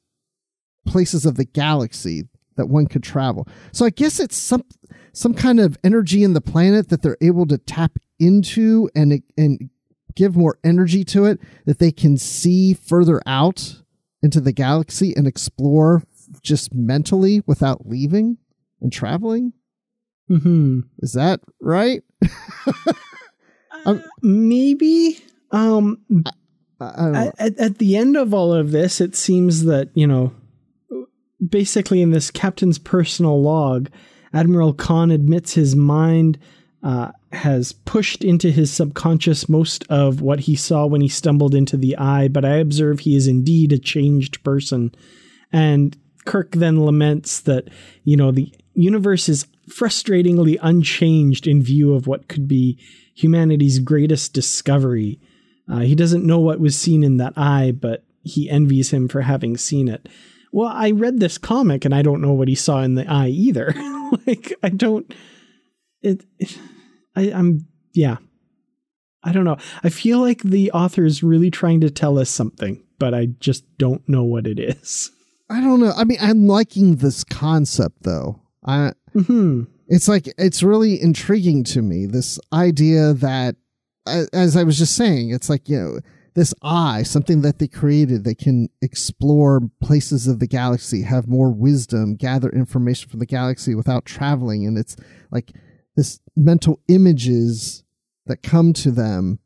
places 0.86 1.26
of 1.26 1.36
the 1.36 1.44
galaxy 1.44 2.28
that 2.56 2.66
one 2.66 2.86
could 2.86 3.02
travel. 3.02 3.46
So 3.72 3.84
I 3.84 3.90
guess 3.90 4.20
it's 4.20 4.36
some 4.36 4.64
some 5.12 5.34
kind 5.34 5.60
of 5.60 5.76
energy 5.84 6.24
in 6.24 6.32
the 6.32 6.40
planet 6.40 6.88
that 6.88 7.02
they're 7.02 7.18
able 7.20 7.46
to 7.46 7.58
tap 7.58 7.98
into 8.18 8.88
and 8.94 9.22
and 9.36 9.70
give 10.14 10.36
more 10.36 10.58
energy 10.62 11.04
to 11.04 11.24
it 11.24 11.40
that 11.64 11.78
they 11.78 11.92
can 11.92 12.16
see 12.16 12.74
further 12.74 13.22
out 13.26 13.82
into 14.22 14.40
the 14.40 14.52
galaxy 14.52 15.14
and 15.16 15.26
explore 15.26 16.02
just 16.42 16.74
mentally 16.74 17.42
without 17.46 17.86
leaving 17.86 18.38
and 18.80 18.92
traveling. 18.92 19.52
Mm-hmm. 20.30 20.80
Is 21.00 21.12
that 21.12 21.40
right? 21.60 22.02
Um, 23.84 24.04
Maybe. 24.22 25.18
Um, 25.50 26.04
I, 26.80 26.84
I 26.84 26.96
don't 26.96 27.12
know. 27.12 27.32
at, 27.38 27.58
at 27.58 27.78
the 27.78 27.96
end 27.96 28.16
of 28.16 28.32
all 28.32 28.52
of 28.52 28.70
this, 28.70 29.00
it 29.00 29.14
seems 29.16 29.64
that, 29.64 29.90
you 29.94 30.06
know, 30.06 30.32
basically 31.46 32.02
in 32.02 32.10
this 32.10 32.30
captain's 32.30 32.78
personal 32.78 33.40
log, 33.42 33.88
Admiral 34.32 34.72
Kahn 34.72 35.10
admits 35.10 35.54
his 35.54 35.76
mind 35.76 36.38
uh, 36.82 37.12
has 37.32 37.72
pushed 37.72 38.24
into 38.24 38.50
his 38.50 38.72
subconscious 38.72 39.48
most 39.48 39.84
of 39.88 40.20
what 40.20 40.40
he 40.40 40.56
saw 40.56 40.86
when 40.86 41.00
he 41.00 41.08
stumbled 41.08 41.54
into 41.54 41.76
the 41.76 41.96
eye, 41.96 42.28
but 42.28 42.44
I 42.44 42.56
observe 42.56 43.00
he 43.00 43.14
is 43.14 43.28
indeed 43.28 43.72
a 43.72 43.78
changed 43.78 44.42
person. 44.42 44.92
And 45.52 45.96
Kirk 46.24 46.52
then 46.52 46.84
laments 46.84 47.40
that, 47.40 47.68
you 48.04 48.16
know, 48.16 48.32
the 48.32 48.52
universe 48.74 49.28
is 49.28 49.46
frustratingly 49.68 50.58
unchanged 50.60 51.46
in 51.46 51.62
view 51.62 51.94
of 51.94 52.06
what 52.06 52.28
could 52.28 52.48
be 52.48 52.78
humanity's 53.14 53.78
greatest 53.78 54.32
discovery. 54.32 55.20
Uh, 55.70 55.80
he 55.80 55.94
doesn't 55.94 56.26
know 56.26 56.40
what 56.40 56.58
was 56.58 56.76
seen 56.76 57.04
in 57.04 57.18
that 57.18 57.34
eye, 57.36 57.72
but 57.72 58.04
he 58.24 58.50
envies 58.50 58.92
him 58.92 59.08
for 59.08 59.20
having 59.20 59.56
seen 59.56 59.88
it. 59.88 60.08
Well, 60.52 60.70
I 60.72 60.90
read 60.90 61.18
this 61.18 61.38
comic 61.38 61.84
and 61.84 61.94
I 61.94 62.02
don't 62.02 62.20
know 62.20 62.32
what 62.32 62.48
he 62.48 62.54
saw 62.54 62.82
in 62.82 62.94
the 62.94 63.10
eye 63.10 63.28
either. 63.28 63.74
like, 64.26 64.54
I 64.62 64.68
don't. 64.68 65.12
It. 66.02 66.24
it 66.38 66.58
I, 67.16 67.32
I'm. 67.32 67.66
Yeah. 67.94 68.16
I 69.24 69.32
don't 69.32 69.44
know. 69.44 69.56
I 69.82 69.88
feel 69.88 70.20
like 70.20 70.42
the 70.42 70.70
author 70.72 71.04
is 71.04 71.22
really 71.22 71.50
trying 71.50 71.80
to 71.82 71.90
tell 71.90 72.18
us 72.18 72.28
something, 72.28 72.82
but 72.98 73.14
I 73.14 73.26
just 73.26 73.64
don't 73.78 74.06
know 74.08 74.24
what 74.24 74.46
it 74.46 74.58
is. 74.58 75.10
I 75.48 75.60
don't 75.60 75.80
know. 75.80 75.92
I 75.96 76.04
mean, 76.04 76.18
I'm 76.20 76.48
liking 76.48 76.96
this 76.96 77.22
concept 77.22 78.02
though. 78.02 78.40
I 78.66 78.92
hmm 79.12 79.64
it's 79.92 80.08
like 80.08 80.32
it's 80.38 80.62
really 80.62 81.00
intriguing 81.00 81.62
to 81.62 81.82
me 81.82 82.06
this 82.06 82.40
idea 82.52 83.12
that 83.12 83.56
as 84.32 84.56
i 84.56 84.62
was 84.62 84.78
just 84.78 84.96
saying 84.96 85.30
it's 85.30 85.50
like 85.50 85.68
you 85.68 85.78
know 85.78 85.98
this 86.34 86.54
eye 86.62 87.02
something 87.02 87.42
that 87.42 87.58
they 87.58 87.68
created 87.68 88.24
they 88.24 88.34
can 88.34 88.68
explore 88.80 89.60
places 89.80 90.26
of 90.26 90.38
the 90.38 90.46
galaxy 90.46 91.02
have 91.02 91.28
more 91.28 91.50
wisdom 91.50 92.16
gather 92.16 92.48
information 92.50 93.08
from 93.08 93.20
the 93.20 93.26
galaxy 93.26 93.74
without 93.74 94.04
traveling. 94.04 94.66
And 94.66 94.78
it's 94.78 94.96
like 95.30 95.52
this 95.96 96.20
mental 96.36 96.80
images 96.88 97.84
that 98.26 98.42
come 98.42 98.72
to 98.74 98.90
them 98.90 99.38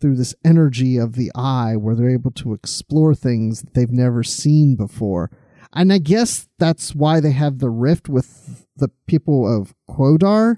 through 0.00 0.16
this 0.16 0.34
energy 0.44 0.96
of 0.96 1.14
the 1.14 1.30
eye 1.34 1.76
where 1.76 1.94
they're 1.94 2.08
able 2.08 2.30
to 2.30 2.54
explore 2.54 3.14
things 3.14 3.62
that 3.62 3.74
they've 3.74 3.90
never 3.90 4.22
seen 4.22 4.76
before. 4.76 5.30
And 5.74 5.92
i 5.92 5.98
guess 5.98 6.48
that's 6.58 6.94
why 6.94 7.20
they 7.20 7.32
have 7.32 7.58
the 7.58 7.70
rift 7.70 8.08
with 8.08 8.66
the 8.76 8.88
people 9.06 9.46
of 9.46 9.74
Quodar 9.88 10.56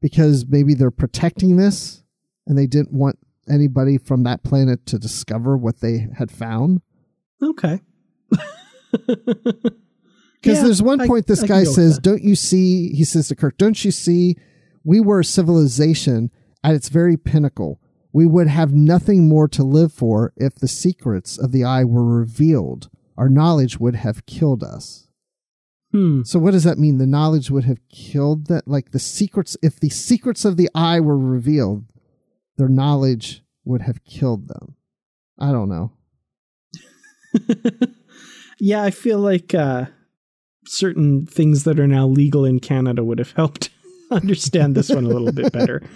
because 0.00 0.46
maybe 0.48 0.74
they're 0.74 0.90
protecting 0.90 1.56
this 1.56 2.02
and 2.46 2.56
they 2.56 2.66
didn't 2.66 2.92
want 2.92 3.18
anybody 3.48 3.98
from 3.98 4.22
that 4.24 4.42
planet 4.42 4.86
to 4.86 4.98
discover 4.98 5.56
what 5.56 5.80
they 5.80 6.08
had 6.16 6.30
found. 6.30 6.80
Okay. 7.42 7.80
Because 10.42 10.58
Yeah, 10.58 10.64
there's 10.64 10.82
one 10.82 11.00
I- 11.00 11.06
point 11.06 11.26
this 11.26 11.42
I 11.42 11.46
guy 11.46 11.64
says. 11.64 11.98
Don't 11.98 12.22
you 12.22 12.36
see? 12.36 12.92
He 12.94 13.04
says 13.04 13.28
to 13.28 13.34
Kirk, 13.36 13.56
Don't 13.58 13.84
you 13.84 13.90
see? 13.90 14.36
We 14.84 15.00
were 15.00 15.20
a 15.20 15.24
civilization 15.24 16.30
at 16.62 16.74
its 16.74 16.88
very 16.88 17.16
pinnacle. 17.16 17.80
We 18.12 18.26
would 18.26 18.46
have 18.46 18.72
nothing 18.72 19.28
more 19.28 19.48
to 19.48 19.64
live 19.64 19.92
for 19.92 20.32
if 20.36 20.54
the 20.54 20.68
secrets 20.68 21.36
of 21.38 21.52
the 21.52 21.64
eye 21.64 21.84
were 21.84 22.04
revealed. 22.04 22.88
Our 23.16 23.28
knowledge 23.28 23.78
would 23.80 23.96
have 23.96 24.26
killed 24.26 24.62
us. 24.62 25.08
Hmm. 25.92 26.22
So 26.22 26.38
what 26.38 26.52
does 26.52 26.64
that 26.64 26.78
mean? 26.78 26.98
The 26.98 27.06
knowledge 27.06 27.50
would 27.50 27.64
have 27.64 27.80
killed 27.88 28.46
that 28.46 28.68
like 28.68 28.92
the 28.92 28.98
secrets 28.98 29.56
if 29.62 29.80
the 29.80 29.90
secrets 29.90 30.44
of 30.44 30.56
the 30.56 30.68
eye 30.74 31.00
were 31.00 31.18
revealed, 31.18 31.84
their 32.56 32.68
knowledge 32.68 33.42
would 33.64 33.82
have 33.82 34.04
killed 34.04 34.48
them. 34.48 34.76
I 35.38 35.52
don't 35.52 35.68
know. 35.68 35.92
yeah, 38.58 38.82
I 38.82 38.90
feel 38.90 39.18
like 39.18 39.54
uh, 39.54 39.86
certain 40.66 41.26
things 41.26 41.64
that 41.64 41.78
are 41.78 41.86
now 41.86 42.06
legal 42.06 42.44
in 42.44 42.60
Canada 42.60 43.04
would 43.04 43.18
have 43.18 43.32
helped 43.32 43.70
understand 44.10 44.74
this 44.74 44.88
one 44.88 45.04
a 45.04 45.08
little 45.08 45.32
bit 45.32 45.52
better. 45.52 45.82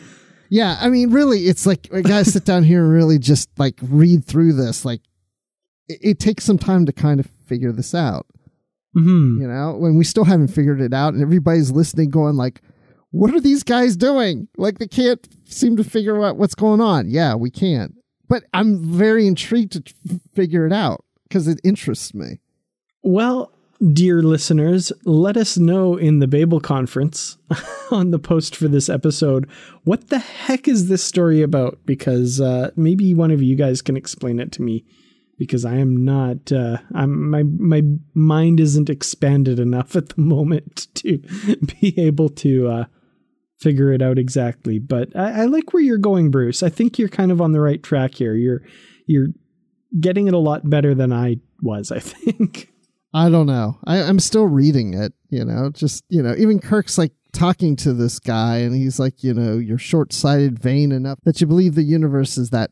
Yeah, 0.52 0.76
I 0.80 0.88
mean 0.88 1.12
really 1.12 1.42
it's 1.46 1.64
like 1.64 1.86
I 1.94 2.00
gotta 2.00 2.24
sit 2.24 2.44
down 2.44 2.64
here 2.64 2.82
and 2.82 2.92
really 2.92 3.20
just 3.20 3.48
like 3.56 3.76
read 3.80 4.24
through 4.24 4.54
this. 4.54 4.84
Like 4.84 5.00
it, 5.88 6.00
it 6.02 6.18
takes 6.18 6.42
some 6.42 6.58
time 6.58 6.86
to 6.86 6.92
kind 6.92 7.20
of 7.20 7.26
figure 7.46 7.70
this 7.70 7.94
out. 7.94 8.26
hmm 8.92 9.40
You 9.40 9.46
know, 9.46 9.76
when 9.76 9.96
we 9.96 10.02
still 10.02 10.24
haven't 10.24 10.48
figured 10.48 10.80
it 10.80 10.92
out 10.92 11.14
and 11.14 11.22
everybody's 11.22 11.70
listening 11.70 12.10
going 12.10 12.34
like 12.34 12.62
what 13.10 13.34
are 13.34 13.40
these 13.40 13.62
guys 13.62 13.96
doing? 13.96 14.48
Like 14.56 14.78
they 14.78 14.86
can't 14.86 15.26
seem 15.44 15.76
to 15.76 15.84
figure 15.84 16.24
out 16.24 16.36
what's 16.36 16.54
going 16.54 16.80
on. 16.80 17.08
Yeah, 17.10 17.34
we 17.34 17.50
can't. 17.50 17.94
But 18.28 18.44
I'm 18.54 18.82
very 18.84 19.26
intrigued 19.26 19.72
to 19.72 20.20
figure 20.34 20.66
it 20.66 20.72
out 20.72 21.04
because 21.28 21.48
it 21.48 21.60
interests 21.64 22.14
me. 22.14 22.40
Well, 23.02 23.52
dear 23.92 24.22
listeners, 24.22 24.92
let 25.04 25.36
us 25.36 25.58
know 25.58 25.96
in 25.96 26.20
the 26.20 26.28
Babel 26.28 26.60
conference 26.60 27.38
on 27.90 28.12
the 28.12 28.18
post 28.18 28.54
for 28.54 28.68
this 28.68 28.88
episode 28.88 29.48
what 29.84 30.10
the 30.10 30.18
heck 30.18 30.68
is 30.68 30.88
this 30.88 31.02
story 31.02 31.42
about? 31.42 31.78
Because 31.86 32.40
uh, 32.40 32.70
maybe 32.76 33.14
one 33.14 33.30
of 33.30 33.42
you 33.42 33.56
guys 33.56 33.82
can 33.82 33.96
explain 33.96 34.38
it 34.38 34.52
to 34.52 34.62
me. 34.62 34.84
Because 35.38 35.64
I 35.64 35.76
am 35.76 36.04
not, 36.04 36.52
uh, 36.52 36.76
I'm 36.94 37.30
my 37.30 37.44
my 37.44 37.80
mind 38.12 38.60
isn't 38.60 38.90
expanded 38.90 39.58
enough 39.58 39.96
at 39.96 40.10
the 40.10 40.20
moment 40.20 40.88
to 40.96 41.16
be 41.80 41.94
able 41.98 42.28
to 42.28 42.68
uh, 42.68 42.84
figure 43.60 43.92
it 43.92 44.02
out 44.02 44.18
exactly. 44.18 44.78
But 44.78 45.14
I, 45.16 45.42
I 45.42 45.44
like 45.44 45.72
where 45.72 45.82
you're 45.82 45.98
going, 45.98 46.30
Bruce. 46.30 46.62
I 46.62 46.68
think 46.68 46.98
you're 46.98 47.08
kind 47.08 47.30
of 47.30 47.40
on 47.40 47.52
the 47.52 47.60
right 47.60 47.82
track 47.82 48.14
here. 48.14 48.34
You're 48.34 48.62
you're 49.06 49.28
getting 49.98 50.28
it 50.28 50.34
a 50.34 50.38
lot 50.38 50.68
better 50.68 50.94
than 50.94 51.12
I 51.12 51.36
was. 51.62 51.90
I 51.90 51.98
think. 52.00 52.70
I 53.12 53.28
don't 53.28 53.46
know. 53.46 53.78
I, 53.84 54.02
I'm 54.02 54.20
still 54.20 54.46
reading 54.46 54.94
it, 54.94 55.12
you 55.30 55.44
know, 55.44 55.70
just, 55.70 56.04
you 56.08 56.22
know, 56.22 56.34
even 56.38 56.60
Kirk's 56.60 56.96
like 56.96 57.12
talking 57.32 57.74
to 57.76 57.92
this 57.92 58.20
guy 58.20 58.58
and 58.58 58.74
he's 58.74 59.00
like, 59.00 59.24
you 59.24 59.34
know, 59.34 59.58
you're 59.58 59.78
short 59.78 60.12
sighted, 60.12 60.60
vain 60.60 60.92
enough 60.92 61.18
that 61.24 61.40
you 61.40 61.46
believe 61.48 61.74
the 61.74 61.82
universe 61.82 62.38
is 62.38 62.50
that 62.50 62.70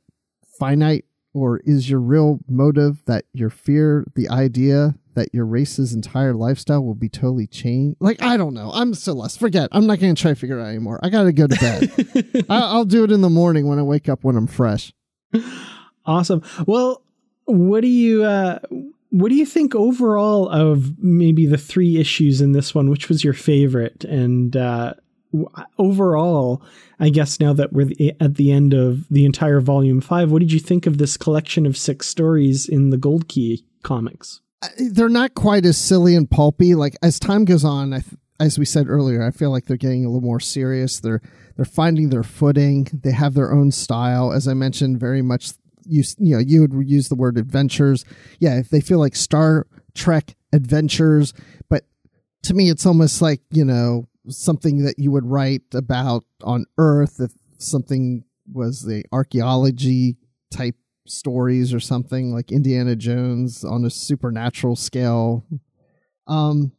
finite, 0.59 1.05
or 1.35 1.61
is 1.65 1.91
your 1.91 2.01
real 2.01 2.39
motive 2.49 3.05
that 3.07 3.25
your 3.33 3.51
fear 3.51 4.07
the 4.15 4.29
idea 4.29 4.95
that 5.19 5.35
your 5.35 5.45
race's 5.45 5.93
entire 5.93 6.35
lifestyle 6.35 6.85
will 6.85 6.95
be 6.95 7.09
totally 7.09 7.47
changed? 7.47 7.97
Like, 8.01 8.23
I 8.23 8.37
don't 8.37 8.55
know. 8.55 8.71
I'm 8.73 8.95
still 8.95 9.17
lost. 9.17 9.39
Forget. 9.39 9.69
I'm 9.73 9.87
not 9.87 10.01
going 10.01 10.15
to 10.15 10.21
try 10.21 10.33
to 10.33 10.35
figure 10.35 10.59
it 10.59 10.63
out 10.63 10.69
anymore. 10.69 10.99
I 11.03 11.11
got 11.11 11.25
to 11.25 11.33
go 11.33 11.47
to 11.47 11.57
bed. 11.57 12.47
I, 12.49 12.61
I'll 12.61 12.85
do 12.85 13.05
it 13.05 13.13
in 13.13 13.21
the 13.21 13.31
morning 13.31 13.69
when 13.69 13.79
I 13.79 13.83
wake 13.83 14.09
up 14.09 14.25
when 14.25 14.37
I'm 14.37 14.47
fresh. 14.47 14.93
Awesome. 16.07 16.43
Well, 16.67 17.03
what 17.45 17.83
do 17.83 17.89
you 17.89 18.25
uh, 18.25 18.61
what 19.11 19.29
do 19.31 19.35
you 19.35 19.47
think 19.47 19.75
overall 19.75 20.49
of 20.49 21.03
maybe 21.03 21.47
the 21.47 21.59
three 21.59 21.99
issues 21.99 22.41
in 22.41 22.53
this 22.53 22.75
one? 22.75 22.91
Which 22.91 23.09
was 23.09 23.25
your 23.25 23.35
favorite? 23.35 24.05
And 24.05 24.57
uh, 24.57 24.95
overall, 25.79 26.63
I 27.01 27.11
guess 27.11 27.41
now 27.41 27.53
that 27.55 27.73
we're 27.73 27.91
at 28.21 28.35
the 28.35 28.53
end 28.53 28.75
of 28.75 29.09
the 29.09 29.25
entire 29.25 29.61
volume 29.61 30.01
five, 30.01 30.31
what 30.31 30.41
did 30.41 30.53
you 30.53 30.61
think 30.61 30.87
of 30.87 30.99
this 30.99 31.17
collection 31.17 31.67
of 31.67 31.77
six 31.77 32.07
stories 32.07 32.69
in 32.69 32.91
the 32.91 32.99
Gold 32.99 33.29
Key 33.29 33.65
comics? 33.83 34.41
They're 34.79 35.09
not 35.09 35.35
quite 35.35 35.65
as 35.65 35.79
silly 35.79 36.15
and 36.15 36.31
pulpy. 36.31 36.75
Like 36.75 36.97
as 37.03 37.19
time 37.19 37.45
goes 37.45 37.65
on, 37.65 37.95
I 37.95 38.03
as 38.41 38.59
we 38.59 38.65
said 38.65 38.89
earlier, 38.89 39.23
I 39.23 39.31
feel 39.31 39.51
like 39.51 39.67
they're 39.67 39.77
getting 39.77 40.05
a 40.05 40.09
little 40.09 40.21
more 40.27 40.41
serious. 40.41 41.01
They're 41.01 41.21
they're 41.57 41.65
finding 41.65 42.11
their 42.11 42.23
footing. 42.23 42.89
They 42.93 43.13
have 43.13 43.35
their 43.35 43.53
own 43.53 43.73
style. 43.73 44.33
As 44.33 44.47
I 44.47 44.55
mentioned, 44.55 45.01
very 45.01 45.23
much 45.23 45.53
you 45.85 46.05
you 46.19 46.37
know 46.37 46.41
you 46.41 46.61
would 46.63 46.89
use 46.89 47.09
the 47.09 47.15
word 47.15 47.37
adventures. 47.37 48.05
Yeah, 48.39 48.59
if 48.59 48.71
they 48.71 48.81
feel 48.81 48.99
like 48.99 49.17
Star 49.17 49.67
Trek 49.95 50.37
adventures, 50.53 51.35
but 51.69 51.85
to 52.45 52.55
me, 52.55 52.71
it's 52.71 52.87
almost 52.87 53.21
like 53.21 53.41
you 53.51 53.65
know 53.65 54.09
something 54.29 54.85
that 54.85 54.99
you 54.99 55.11
would 55.11 55.27
write 55.27 55.63
about 55.75 56.25
on 56.43 56.67
Earth 56.77 57.21
if 57.21 57.33
something 57.59 58.25
was 58.53 58.83
the 58.83 59.05
archaeology 59.13 60.17
type 60.51 60.77
stories 61.11 61.73
or 61.75 61.81
something 61.81 62.33
like 62.33 62.53
Indiana 62.53 62.97
Jones 62.97 63.65
on 63.65 63.85
a 63.85 63.91
supernatural 63.91 64.77
scale. 64.77 65.45
Um, 66.27 66.73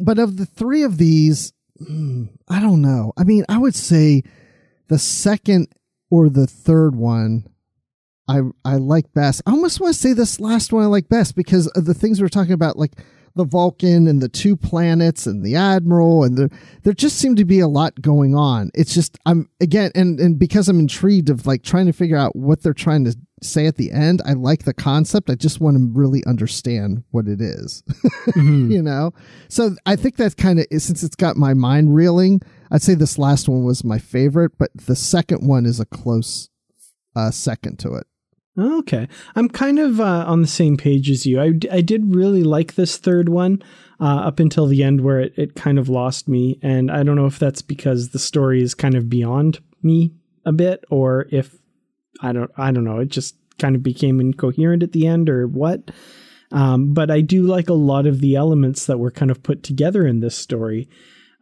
but 0.00 0.18
of 0.18 0.36
the 0.36 0.46
three 0.46 0.82
of 0.82 0.98
these, 0.98 1.52
I 1.80 2.60
don't 2.60 2.82
know. 2.82 3.12
I 3.16 3.24
mean, 3.24 3.44
I 3.48 3.58
would 3.58 3.74
say 3.74 4.22
the 4.88 4.98
second 4.98 5.68
or 6.10 6.28
the 6.28 6.46
third 6.46 6.94
one 6.96 7.48
I 8.28 8.42
I 8.64 8.76
like 8.76 9.12
best. 9.14 9.42
I 9.46 9.50
almost 9.52 9.80
want 9.80 9.94
to 9.94 10.00
say 10.00 10.12
this 10.12 10.38
last 10.38 10.72
one 10.72 10.84
I 10.84 10.86
like 10.86 11.08
best 11.08 11.34
because 11.34 11.66
of 11.68 11.86
the 11.86 11.94
things 11.94 12.20
we 12.20 12.26
are 12.26 12.30
talking 12.30 12.52
about, 12.52 12.78
like 12.78 12.92
the 13.34 13.44
Vulcan 13.44 14.06
and 14.06 14.20
the 14.20 14.28
two 14.28 14.56
planets 14.56 15.26
and 15.26 15.44
the 15.44 15.56
Admiral, 15.56 16.24
and 16.24 16.36
there 16.36 16.50
there 16.82 16.92
just 16.92 17.16
seemed 17.16 17.38
to 17.38 17.44
be 17.44 17.60
a 17.60 17.68
lot 17.68 18.00
going 18.00 18.34
on. 18.34 18.70
It's 18.74 18.92
just 18.92 19.18
I'm 19.24 19.48
again 19.60 19.90
and 19.94 20.20
and 20.20 20.38
because 20.38 20.68
I'm 20.68 20.78
intrigued 20.78 21.30
of 21.30 21.46
like 21.46 21.62
trying 21.62 21.86
to 21.86 21.92
figure 21.92 22.18
out 22.18 22.36
what 22.36 22.62
they're 22.62 22.74
trying 22.74 23.04
to 23.06 23.16
say 23.42 23.66
at 23.66 23.76
the 23.76 23.90
end. 23.92 24.22
I 24.24 24.32
like 24.32 24.64
the 24.64 24.74
concept. 24.74 25.30
I 25.30 25.34
just 25.34 25.60
want 25.60 25.76
to 25.76 25.90
really 25.92 26.24
understand 26.26 27.04
what 27.10 27.28
it 27.28 27.40
is. 27.40 27.82
mm-hmm. 28.28 28.70
you 28.70 28.82
know? 28.82 29.12
So 29.48 29.76
I 29.86 29.96
think 29.96 30.16
that's 30.16 30.34
kind 30.34 30.60
of 30.60 30.66
since 30.70 31.02
it's 31.02 31.16
got 31.16 31.36
my 31.36 31.54
mind 31.54 31.94
reeling, 31.94 32.40
I'd 32.70 32.82
say 32.82 32.94
this 32.94 33.18
last 33.18 33.48
one 33.48 33.64
was 33.64 33.84
my 33.84 33.98
favorite, 33.98 34.52
but 34.58 34.70
the 34.74 34.96
second 34.96 35.46
one 35.46 35.66
is 35.66 35.80
a 35.80 35.86
close 35.86 36.50
uh, 37.16 37.30
second 37.30 37.78
to 37.80 37.94
it. 37.94 38.06
Okay. 38.58 39.08
I'm 39.36 39.48
kind 39.48 39.78
of 39.78 40.00
uh, 40.00 40.24
on 40.26 40.42
the 40.42 40.48
same 40.48 40.76
page 40.76 41.10
as 41.10 41.24
you. 41.24 41.40
I, 41.40 41.52
I 41.70 41.80
did 41.80 42.14
really 42.14 42.42
like 42.42 42.74
this 42.74 42.96
third 42.96 43.28
one 43.28 43.62
uh, 44.00 44.04
up 44.04 44.40
until 44.40 44.66
the 44.66 44.82
end 44.82 45.02
where 45.02 45.20
it, 45.20 45.32
it 45.36 45.54
kind 45.54 45.78
of 45.78 45.88
lost 45.88 46.28
me. 46.28 46.58
And 46.62 46.90
I 46.90 47.04
don't 47.04 47.16
know 47.16 47.26
if 47.26 47.38
that's 47.38 47.62
because 47.62 48.08
the 48.08 48.18
story 48.18 48.62
is 48.62 48.74
kind 48.74 48.96
of 48.96 49.08
beyond 49.08 49.60
me 49.82 50.12
a 50.44 50.52
bit 50.52 50.84
or 50.90 51.28
if 51.30 51.57
I 52.20 52.32
don't 52.32 52.50
I 52.56 52.70
don't 52.70 52.84
know. 52.84 52.98
It 53.00 53.08
just 53.08 53.36
kind 53.58 53.74
of 53.74 53.82
became 53.82 54.20
incoherent 54.20 54.82
at 54.82 54.92
the 54.92 55.06
end 55.06 55.28
or 55.28 55.46
what. 55.46 55.90
Um, 56.50 56.94
but 56.94 57.10
I 57.10 57.20
do 57.20 57.42
like 57.42 57.68
a 57.68 57.74
lot 57.74 58.06
of 58.06 58.20
the 58.20 58.36
elements 58.36 58.86
that 58.86 58.98
were 58.98 59.10
kind 59.10 59.30
of 59.30 59.42
put 59.42 59.62
together 59.62 60.06
in 60.06 60.20
this 60.20 60.36
story. 60.36 60.88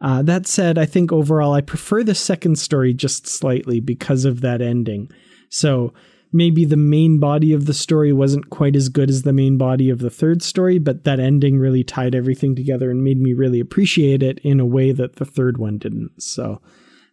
Uh, 0.01 0.21
that 0.23 0.45
said, 0.45 0.77
I 0.77 0.85
think 0.85 1.11
overall 1.11 1.53
I 1.53 1.61
prefer 1.61 2.03
the 2.03 2.15
second 2.15 2.59
story 2.59 2.93
just 2.93 3.27
slightly 3.27 3.79
because 3.79 4.25
of 4.25 4.41
that 4.41 4.61
ending. 4.61 5.09
So 5.49 5.93
maybe 6.31 6.65
the 6.65 6.77
main 6.77 7.19
body 7.19 7.53
of 7.53 7.65
the 7.65 7.73
story 7.73 8.11
wasn't 8.13 8.49
quite 8.49 8.75
as 8.75 8.89
good 8.89 9.09
as 9.09 9.23
the 9.23 9.33
main 9.33 9.57
body 9.57 9.89
of 9.89 9.99
the 9.99 10.09
third 10.09 10.43
story, 10.43 10.77
but 10.77 11.03
that 11.05 11.19
ending 11.19 11.57
really 11.57 11.83
tied 11.83 12.13
everything 12.13 12.55
together 12.55 12.91
and 12.91 13.03
made 13.03 13.19
me 13.19 13.33
really 13.33 13.59
appreciate 13.59 14.21
it 14.21 14.39
in 14.39 14.59
a 14.59 14.65
way 14.65 14.91
that 14.91 15.15
the 15.15 15.25
third 15.25 15.57
one 15.57 15.77
didn't. 15.77 16.21
So, 16.21 16.61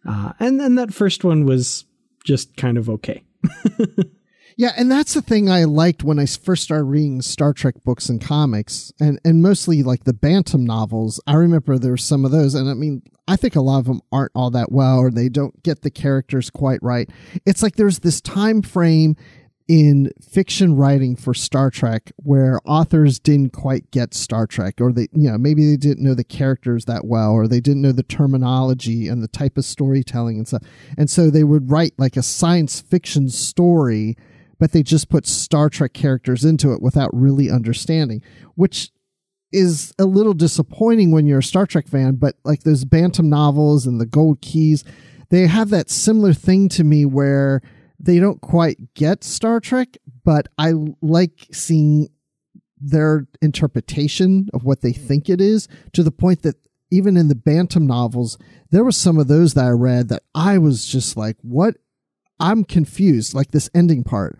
uh, 0.07 0.33
and 0.39 0.59
then 0.59 0.75
that 0.75 0.93
first 0.93 1.23
one 1.23 1.45
was 1.45 1.85
just 2.25 2.57
kind 2.57 2.77
of 2.77 2.89
okay. 2.89 3.23
yeah, 4.57 4.71
and 4.77 4.91
that's 4.91 5.13
the 5.13 5.21
thing 5.21 5.49
I 5.49 5.63
liked 5.63 6.03
when 6.03 6.19
I 6.19 6.25
first 6.25 6.63
started 6.63 6.85
reading 6.85 7.21
Star 7.21 7.53
Trek 7.53 7.75
books 7.83 8.09
and 8.09 8.19
comics, 8.19 8.91
and 8.99 9.19
and 9.23 9.41
mostly 9.41 9.83
like 9.83 10.03
the 10.03 10.13
Bantam 10.13 10.65
novels. 10.65 11.21
I 11.27 11.35
remember 11.35 11.77
there 11.77 11.91
were 11.91 11.97
some 11.97 12.25
of 12.25 12.31
those, 12.31 12.55
and 12.55 12.69
I 12.69 12.73
mean, 12.73 13.03
I 13.27 13.35
think 13.35 13.55
a 13.55 13.61
lot 13.61 13.79
of 13.79 13.85
them 13.85 14.01
aren't 14.11 14.31
all 14.35 14.49
that 14.51 14.71
well, 14.71 14.97
or 14.97 15.11
they 15.11 15.29
don't 15.29 15.63
get 15.63 15.81
the 15.81 15.91
characters 15.91 16.49
quite 16.49 16.81
right. 16.81 17.09
It's 17.45 17.63
like 17.63 17.75
there's 17.75 17.99
this 17.99 18.19
time 18.19 18.61
frame 18.61 19.15
in 19.67 20.11
fiction 20.21 20.75
writing 20.75 21.15
for 21.15 21.33
Star 21.33 21.71
Trek 21.71 22.11
where 22.17 22.59
authors 22.65 23.17
didn't 23.19 23.51
quite 23.51 23.89
get 23.89 24.13
Star 24.13 24.45
Trek 24.45 24.79
or 24.79 24.91
they 24.91 25.07
you 25.11 25.31
know 25.31 25.39
maybe 25.39 25.65
they 25.69 25.77
didn't 25.77 26.03
know 26.03 26.13
the 26.13 26.23
characters 26.23 26.85
that 26.85 27.05
well 27.05 27.31
or 27.31 27.47
they 27.47 27.59
didn't 27.59 27.81
know 27.81 27.91
the 27.91 28.03
terminology 28.03 29.07
and 29.07 29.23
the 29.23 29.27
type 29.27 29.57
of 29.57 29.65
storytelling 29.65 30.37
and 30.37 30.47
stuff. 30.47 30.61
And 30.97 31.09
so 31.09 31.29
they 31.29 31.43
would 31.43 31.71
write 31.71 31.93
like 31.97 32.15
a 32.15 32.21
science 32.21 32.79
fiction 32.79 33.29
story 33.29 34.15
but 34.57 34.71
they 34.71 34.83
just 34.83 35.09
put 35.09 35.25
Star 35.25 35.69
Trek 35.69 35.93
characters 35.93 36.45
into 36.45 36.71
it 36.71 36.81
without 36.81 37.09
really 37.11 37.49
understanding 37.49 38.21
which 38.53 38.91
is 39.51 39.93
a 39.97 40.05
little 40.05 40.33
disappointing 40.33 41.11
when 41.11 41.25
you're 41.25 41.39
a 41.39 41.43
Star 41.43 41.65
Trek 41.65 41.87
fan 41.87 42.15
but 42.15 42.35
like 42.43 42.61
those 42.61 42.85
Bantam 42.85 43.29
novels 43.29 43.87
and 43.87 43.99
the 43.99 44.05
Gold 44.05 44.41
Keys 44.41 44.83
they 45.31 45.47
have 45.47 45.71
that 45.71 45.89
similar 45.89 46.33
thing 46.33 46.69
to 46.69 46.83
me 46.83 47.03
where 47.03 47.63
they 47.99 48.19
don't 48.19 48.41
quite 48.41 48.93
get 48.93 49.23
Star 49.23 49.59
Trek, 49.59 49.97
but 50.23 50.47
I 50.57 50.73
like 51.01 51.47
seeing 51.51 52.09
their 52.79 53.27
interpretation 53.41 54.49
of 54.53 54.63
what 54.63 54.81
they 54.81 54.91
hmm. 54.91 55.05
think 55.05 55.29
it 55.29 55.41
is 55.41 55.67
to 55.93 56.03
the 56.03 56.11
point 56.11 56.41
that 56.43 56.55
even 56.91 57.17
in 57.17 57.27
the 57.27 57.35
Bantam 57.35 57.87
novels, 57.87 58.37
there 58.69 58.83
were 58.83 58.91
some 58.91 59.17
of 59.17 59.27
those 59.27 59.53
that 59.53 59.65
I 59.65 59.69
read 59.69 60.09
that 60.09 60.23
I 60.33 60.57
was 60.57 60.85
just 60.85 61.17
like, 61.17 61.37
what? 61.41 61.75
I'm 62.39 62.63
confused, 62.65 63.33
like 63.33 63.51
this 63.51 63.69
ending 63.73 64.03
part 64.03 64.37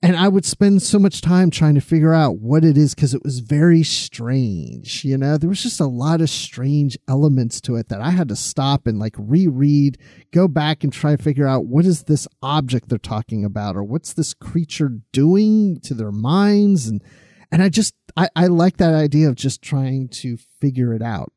and 0.00 0.16
I 0.16 0.28
would 0.28 0.44
spend 0.44 0.80
so 0.82 0.98
much 1.00 1.20
time 1.20 1.50
trying 1.50 1.74
to 1.74 1.80
figure 1.80 2.14
out 2.14 2.38
what 2.38 2.64
it 2.64 2.78
is 2.78 2.94
because 2.94 3.14
it 3.14 3.24
was 3.24 3.40
very 3.40 3.82
strange. 3.82 5.04
You 5.04 5.18
know, 5.18 5.36
there 5.36 5.48
was 5.48 5.62
just 5.62 5.80
a 5.80 5.86
lot 5.86 6.20
of 6.20 6.30
strange 6.30 6.96
elements 7.08 7.60
to 7.62 7.74
it 7.74 7.88
that 7.88 8.00
I 8.00 8.10
had 8.10 8.28
to 8.28 8.36
stop 8.36 8.86
and 8.86 9.00
like 9.00 9.16
reread, 9.18 9.98
go 10.32 10.46
back 10.46 10.84
and 10.84 10.92
try 10.92 11.16
to 11.16 11.22
figure 11.22 11.48
out 11.48 11.66
what 11.66 11.84
is 11.84 12.04
this 12.04 12.28
object 12.42 12.88
they're 12.88 12.98
talking 12.98 13.44
about 13.44 13.74
or 13.74 13.82
what's 13.82 14.12
this 14.12 14.34
creature 14.34 15.00
doing 15.12 15.80
to 15.80 15.94
their 15.94 16.12
minds. 16.12 16.86
And, 16.86 17.02
and 17.50 17.60
I 17.60 17.68
just, 17.68 17.94
I, 18.16 18.28
I 18.36 18.46
like 18.46 18.76
that 18.76 18.94
idea 18.94 19.28
of 19.28 19.34
just 19.34 19.62
trying 19.62 20.08
to 20.10 20.36
figure 20.60 20.94
it 20.94 21.02
out, 21.02 21.32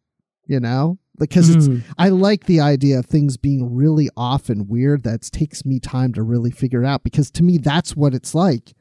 you 0.45 0.59
know? 0.59 0.99
Because 1.21 1.51
mm. 1.51 1.55
it's 1.55 1.67
hmm. 1.67 1.77
I 1.99 2.09
like 2.09 2.45
the 2.45 2.59
idea 2.59 2.97
of 2.99 3.05
things 3.05 3.37
being 3.37 3.73
really 3.73 4.09
off 4.17 4.49
and 4.49 4.67
weird 4.67 5.03
that 5.03 5.21
takes 5.21 5.63
me 5.63 5.79
time 5.79 6.13
to 6.13 6.23
really 6.23 6.49
figure 6.49 6.83
it 6.83 6.87
out 6.87 7.03
because 7.03 7.29
to 7.31 7.43
me 7.43 7.59
that's 7.59 7.95
what 7.95 8.13
it's 8.13 8.35
like 8.35 8.73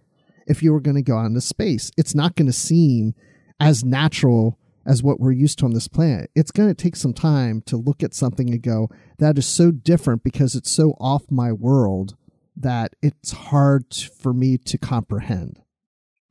if 0.46 0.62
you 0.62 0.72
were 0.72 0.80
going 0.80 0.96
to 0.96 1.02
go 1.02 1.18
out 1.18 1.26
into 1.26 1.40
space 1.42 1.92
it's 1.96 2.14
not 2.14 2.34
going 2.34 2.46
to 2.46 2.52
seem 2.52 3.14
as 3.60 3.84
natural 3.84 4.58
as 4.86 5.02
what 5.02 5.20
we're 5.20 5.30
used 5.30 5.58
to 5.58 5.66
on 5.66 5.74
this 5.74 5.86
planet 5.86 6.30
it's 6.34 6.50
going 6.50 6.68
to 6.68 6.74
take 6.74 6.96
some 6.96 7.12
time 7.12 7.60
to 7.66 7.76
look 7.76 8.02
at 8.02 8.14
something 8.14 8.50
and 8.50 8.62
go 8.62 8.88
that 9.18 9.36
is 9.36 9.46
so 9.46 9.70
different 9.70 10.24
because 10.24 10.54
it's 10.54 10.70
so 10.70 10.92
off 10.98 11.30
my 11.30 11.52
world 11.52 12.16
that 12.56 12.94
it's 13.02 13.32
hard 13.32 13.84
for 13.94 14.32
me 14.32 14.56
to 14.56 14.78
comprehend 14.78 15.60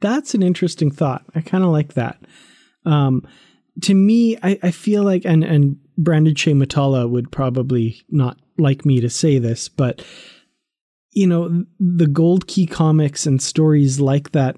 that's 0.02 0.34
an 0.34 0.42
interesting 0.42 0.90
thought 0.90 1.24
i 1.36 1.40
kind 1.40 1.64
of 1.64 1.70
like 1.70 1.94
that 1.94 2.18
um 2.86 3.22
to 3.82 3.94
me, 3.94 4.38
I, 4.42 4.60
I 4.64 4.72
feel 4.72 5.04
like, 5.04 5.26
and 5.26 5.44
and 5.44 5.78
Brandon 6.00 6.34
Shea 6.34 6.54
Mutala 6.54 7.10
would 7.10 7.32
probably 7.32 8.02
not 8.10 8.38
like 8.58 8.86
me 8.86 9.02
to 9.02 9.10
say 9.10 9.38
this, 9.38 9.68
but 9.68 10.04
you 11.12 11.28
know, 11.28 11.66
the 11.80 12.08
Gold 12.08 12.48
Key 12.48 12.66
comics 12.66 13.26
and 13.26 13.42
stories 13.42 14.00
like 14.00 14.32
that, 14.32 14.58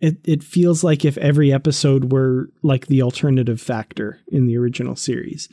it 0.00 0.16
it 0.24 0.42
feels 0.42 0.82
like 0.82 1.04
if 1.04 1.18
every 1.18 1.52
episode 1.52 2.12
were 2.12 2.48
like 2.62 2.86
the 2.86 3.02
alternative 3.02 3.60
factor 3.60 4.18
in 4.28 4.46
the 4.46 4.56
original 4.56 4.96
series, 4.96 5.48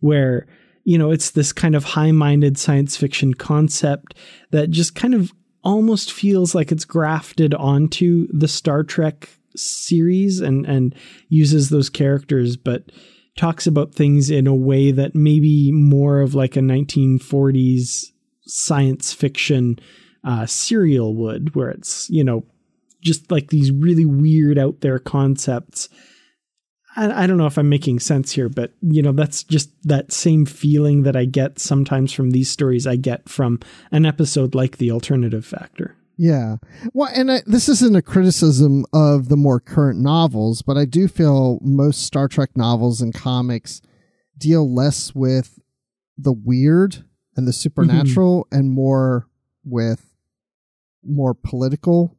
where 0.00 0.46
you 0.84 0.96
know 0.96 1.10
it's 1.10 1.32
this 1.32 1.52
kind 1.52 1.74
of 1.74 1.84
high-minded 1.84 2.56
science 2.56 2.96
fiction 2.96 3.34
concept 3.34 4.14
that 4.52 4.70
just 4.70 4.94
kind 4.94 5.14
of 5.14 5.32
almost 5.64 6.12
feels 6.12 6.54
like 6.54 6.72
it's 6.72 6.84
grafted 6.84 7.52
onto 7.52 8.28
the 8.32 8.48
Star 8.48 8.84
Trek 8.84 9.28
series 9.56 10.40
and 10.40 10.64
and 10.64 10.94
uses 11.28 11.68
those 11.68 11.90
characters 11.90 12.56
but 12.56 12.84
talks 13.38 13.68
about 13.68 13.94
things 13.94 14.30
in 14.30 14.46
a 14.46 14.54
way 14.54 14.90
that 14.90 15.14
maybe 15.14 15.70
more 15.72 16.20
of 16.20 16.34
like 16.34 16.56
a 16.56 16.60
1940s 16.60 18.06
science 18.46 19.12
fiction 19.12 19.78
uh, 20.24 20.44
serial 20.44 21.14
would 21.14 21.54
where 21.54 21.70
it's 21.70 22.10
you 22.10 22.24
know 22.24 22.44
just 23.00 23.30
like 23.30 23.48
these 23.48 23.70
really 23.70 24.04
weird 24.04 24.58
out 24.58 24.80
there 24.80 24.98
concepts. 24.98 25.88
I, 26.96 27.22
I 27.22 27.26
don't 27.28 27.38
know 27.38 27.46
if 27.46 27.58
i'm 27.58 27.68
making 27.68 28.00
sense 28.00 28.32
here 28.32 28.48
but 28.48 28.72
you 28.82 29.02
know 29.02 29.12
that's 29.12 29.44
just 29.44 29.70
that 29.84 30.10
same 30.10 30.44
feeling 30.44 31.04
that 31.04 31.14
i 31.14 31.24
get 31.24 31.60
sometimes 31.60 32.12
from 32.12 32.30
these 32.30 32.50
stories 32.50 32.86
i 32.86 32.96
get 32.96 33.28
from 33.28 33.60
an 33.92 34.04
episode 34.04 34.54
like 34.54 34.78
the 34.78 34.90
alternative 34.90 35.46
factor 35.46 35.94
Yeah. 36.18 36.56
Well, 36.92 37.10
and 37.14 37.30
I, 37.30 37.42
this 37.46 37.68
isn't 37.68 37.96
a 37.96 38.02
criticism 38.02 38.84
of 38.92 39.28
the 39.28 39.36
more 39.36 39.60
current 39.60 40.00
novels, 40.00 40.62
but 40.62 40.76
I 40.76 40.84
do 40.84 41.06
feel 41.06 41.60
most 41.62 42.02
Star 42.02 42.26
Trek 42.26 42.56
novels 42.56 43.00
and 43.00 43.14
comics 43.14 43.80
deal 44.36 44.72
less 44.72 45.14
with 45.14 45.60
the 46.18 46.32
weird 46.32 47.04
and 47.36 47.46
the 47.46 47.52
supernatural 47.52 48.44
mm-hmm. 48.44 48.58
and 48.58 48.70
more 48.70 49.28
with 49.64 50.12
more 51.04 51.34
political 51.34 52.16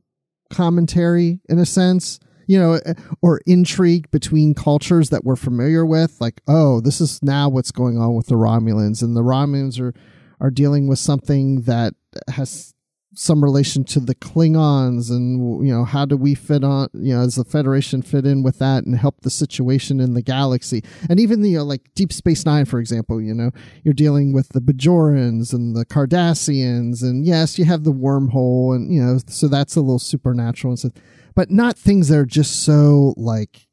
commentary 0.49 1.41
in 1.49 1.59
a 1.59 1.65
sense 1.65 2.19
you 2.47 2.57
know 2.57 2.79
or 3.21 3.39
intrigue 3.45 4.09
between 4.09 4.55
cultures 4.55 5.09
that 5.09 5.23
we're 5.23 5.35
familiar 5.35 5.85
with 5.85 6.19
like 6.19 6.41
oh 6.47 6.81
this 6.81 6.99
is 6.99 7.21
now 7.21 7.47
what's 7.47 7.71
going 7.71 7.99
on 7.99 8.15
with 8.15 8.25
the 8.27 8.35
romulans 8.35 9.03
and 9.03 9.15
the 9.15 9.21
romulans 9.21 9.79
are 9.79 9.93
are 10.39 10.49
dealing 10.49 10.87
with 10.87 10.97
something 10.97 11.61
that 11.63 11.93
has 12.29 12.73
some 13.15 13.43
relation 13.43 13.83
to 13.83 13.99
the 13.99 14.15
Klingons 14.15 15.09
and 15.09 15.65
you 15.65 15.73
know 15.73 15.83
how 15.83 16.05
do 16.05 16.15
we 16.15 16.35
fit 16.35 16.63
on 16.63 16.89
you 16.93 17.15
know 17.15 17.21
as 17.21 17.35
the 17.35 17.43
Federation 17.43 18.01
fit 18.01 18.25
in 18.25 18.43
with 18.43 18.59
that 18.59 18.85
and 18.85 18.97
help 18.97 19.21
the 19.21 19.29
situation 19.29 19.99
in 19.99 20.13
the 20.13 20.21
galaxy? 20.21 20.83
And 21.09 21.19
even 21.19 21.41
the 21.41 21.49
you 21.49 21.57
know, 21.57 21.63
like 21.63 21.93
Deep 21.95 22.13
Space 22.13 22.45
Nine 22.45 22.65
for 22.65 22.79
example 22.79 23.21
you 23.21 23.33
know 23.33 23.51
you're 23.83 23.93
dealing 23.93 24.33
with 24.33 24.49
the 24.49 24.61
Bajorans 24.61 25.53
and 25.53 25.75
the 25.75 25.85
Cardassians 25.85 27.01
and 27.01 27.25
yes 27.25 27.57
you 27.57 27.65
have 27.65 27.83
the 27.83 27.93
wormhole 27.93 28.75
and 28.75 28.93
you 28.93 29.01
know 29.01 29.19
so 29.27 29.47
that's 29.47 29.75
a 29.75 29.81
little 29.81 29.99
supernatural 29.99 30.71
and 30.71 30.79
stuff 30.79 30.93
but 31.35 31.49
not 31.49 31.77
things 31.77 32.09
that 32.09 32.17
are 32.17 32.25
just 32.25 32.63
so 32.63 33.13
like 33.17 33.68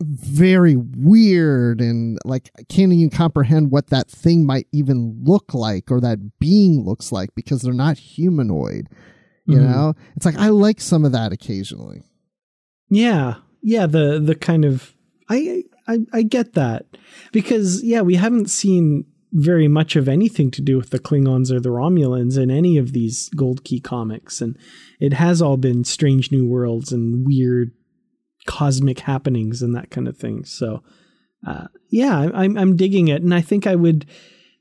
very 0.00 0.76
weird 0.76 1.80
and 1.80 2.18
like 2.24 2.50
I 2.58 2.62
can't 2.64 2.92
even 2.92 3.10
comprehend 3.10 3.70
what 3.70 3.88
that 3.88 4.10
thing 4.10 4.44
might 4.44 4.66
even 4.72 5.22
look 5.24 5.54
like 5.54 5.90
or 5.90 6.00
that 6.00 6.38
being 6.38 6.84
looks 6.84 7.12
like 7.12 7.34
because 7.34 7.62
they're 7.62 7.72
not 7.72 7.96
humanoid. 7.96 8.88
You 9.46 9.58
mm-hmm. 9.58 9.72
know? 9.72 9.94
It's 10.14 10.26
like 10.26 10.36
I 10.36 10.48
like 10.48 10.80
some 10.80 11.04
of 11.04 11.12
that 11.12 11.32
occasionally. 11.32 12.02
Yeah. 12.90 13.36
Yeah, 13.62 13.86
the 13.86 14.20
the 14.20 14.34
kind 14.34 14.64
of 14.64 14.94
I 15.28 15.64
I 15.88 16.00
I 16.12 16.22
get 16.22 16.52
that. 16.52 16.86
Because 17.32 17.82
yeah, 17.82 18.02
we 18.02 18.16
haven't 18.16 18.50
seen 18.50 19.06
very 19.32 19.68
much 19.68 19.96
of 19.96 20.08
anything 20.08 20.50
to 20.50 20.62
do 20.62 20.76
with 20.76 20.90
the 20.90 20.98
Klingons 20.98 21.50
or 21.50 21.60
the 21.60 21.70
Romulans 21.70 22.38
in 22.38 22.50
any 22.50 22.76
of 22.76 22.92
these 22.92 23.28
Gold 23.30 23.64
Key 23.64 23.80
comics 23.80 24.40
and 24.40 24.56
it 25.00 25.12
has 25.14 25.42
all 25.42 25.56
been 25.56 25.84
strange 25.84 26.30
new 26.30 26.46
worlds 26.46 26.92
and 26.92 27.26
weird 27.26 27.72
cosmic 28.46 29.00
happenings 29.00 29.62
and 29.62 29.74
that 29.74 29.90
kind 29.90 30.08
of 30.08 30.16
thing. 30.16 30.44
So, 30.44 30.82
uh, 31.46 31.66
yeah, 31.90 32.30
I'm 32.34 32.56
I'm 32.56 32.76
digging 32.76 33.08
it, 33.08 33.22
and 33.22 33.34
I 33.34 33.40
think 33.40 33.66
I 33.66 33.76
would. 33.76 34.06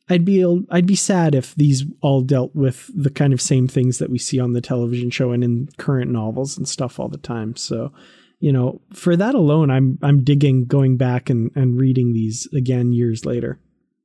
I'd 0.08 0.26
be 0.26 0.46
I'd 0.70 0.86
be 0.86 0.96
sad 0.96 1.34
if 1.34 1.56
these 1.56 1.84
all 2.02 2.22
dealt 2.22 2.54
with 2.54 2.92
the 2.94 3.10
kind 3.10 3.34
of 3.34 3.42
same 3.42 3.68
things 3.68 3.98
that 3.98 4.12
we 4.12 4.20
see 4.20 4.40
on 4.40 4.54
the 4.54 4.62
television 4.62 5.10
show 5.10 5.32
and 5.32 5.44
in 5.44 5.68
current 5.78 6.12
novels 6.12 6.58
and 6.58 6.68
stuff 6.68 7.00
all 7.00 7.10
the 7.10 7.18
time. 7.18 7.56
So, 7.56 7.92
you 8.40 8.52
know, 8.52 8.82
for 8.94 9.16
that 9.16 9.34
alone, 9.34 9.72
I'm 9.72 9.98
I'm 10.04 10.24
digging 10.24 10.66
going 10.66 10.98
back 10.98 11.30
and 11.30 11.50
and 11.56 11.80
reading 11.80 12.14
these 12.14 12.48
again 12.54 12.92
years 12.92 13.26
later. 13.26 13.60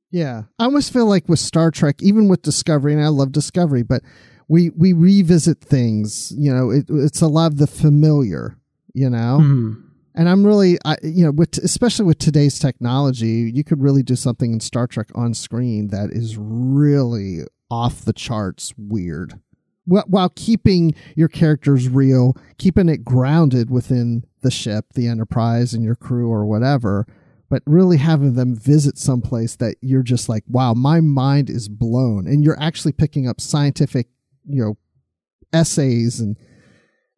Yeah, 0.09 0.43
I 0.59 0.65
almost 0.65 0.91
feel 0.91 1.05
like 1.05 1.29
with 1.29 1.39
Star 1.39 1.71
Trek, 1.71 2.01
even 2.01 2.27
with 2.27 2.41
Discovery, 2.41 2.93
and 2.93 3.03
I 3.03 3.07
love 3.07 3.31
Discovery, 3.31 3.83
but 3.83 4.01
we 4.47 4.71
we 4.71 4.91
revisit 4.91 5.61
things. 5.61 6.33
You 6.35 6.53
know, 6.53 6.71
it, 6.71 6.85
it's 6.89 7.21
a 7.21 7.27
lot 7.27 7.51
of 7.51 7.57
the 7.59 7.67
familiar 7.67 8.57
you 8.93 9.09
know 9.09 9.39
mm. 9.41 9.83
and 10.15 10.29
i'm 10.29 10.45
really 10.45 10.77
I, 10.85 10.97
you 11.03 11.23
know 11.23 11.31
with 11.31 11.57
especially 11.59 12.05
with 12.05 12.17
today's 12.19 12.59
technology 12.59 13.51
you 13.53 13.63
could 13.63 13.81
really 13.81 14.03
do 14.03 14.15
something 14.15 14.53
in 14.53 14.59
star 14.59 14.87
trek 14.87 15.07
on 15.15 15.33
screen 15.33 15.87
that 15.87 16.11
is 16.11 16.37
really 16.37 17.39
off 17.69 18.03
the 18.03 18.13
charts 18.13 18.73
weird 18.77 19.39
while 19.85 20.29
keeping 20.35 20.93
your 21.15 21.27
characters 21.27 21.89
real 21.89 22.37
keeping 22.57 22.87
it 22.87 23.03
grounded 23.03 23.69
within 23.69 24.23
the 24.41 24.51
ship 24.51 24.85
the 24.93 25.07
enterprise 25.07 25.73
and 25.73 25.83
your 25.83 25.95
crew 25.95 26.29
or 26.31 26.45
whatever 26.45 27.05
but 27.49 27.61
really 27.65 27.97
having 27.97 28.35
them 28.35 28.55
visit 28.55 28.97
someplace 28.97 29.57
that 29.57 29.75
you're 29.81 30.03
just 30.03 30.29
like 30.29 30.43
wow 30.47 30.73
my 30.73 31.01
mind 31.01 31.49
is 31.49 31.67
blown 31.67 32.27
and 32.27 32.43
you're 32.43 32.61
actually 32.61 32.91
picking 32.93 33.27
up 33.27 33.41
scientific 33.41 34.07
you 34.45 34.63
know 34.63 34.77
essays 35.53 36.19
and 36.19 36.37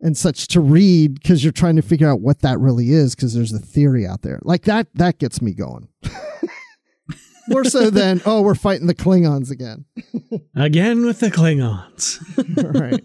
and 0.03 0.17
such 0.17 0.47
to 0.47 0.59
read 0.59 1.15
because 1.15 1.43
you're 1.43 1.53
trying 1.53 1.77
to 1.77 1.81
figure 1.81 2.09
out 2.09 2.19
what 2.19 2.41
that 2.41 2.59
really 2.59 2.91
is 2.91 3.15
because 3.15 3.33
there's 3.33 3.53
a 3.53 3.57
theory 3.57 4.05
out 4.05 4.21
there. 4.21 4.39
Like 4.43 4.63
that 4.65 4.87
that 4.95 5.17
gets 5.17 5.41
me 5.41 5.53
going. 5.53 5.87
More 7.47 7.63
so 7.63 7.89
than 7.89 8.21
oh 8.25 8.41
we're 8.41 8.53
fighting 8.53 8.87
the 8.87 8.93
klingons 8.93 9.49
again. 9.49 9.85
Again 10.55 11.05
with 11.05 11.19
the 11.19 11.31
klingons. 11.31 12.19
Right. 12.79 13.03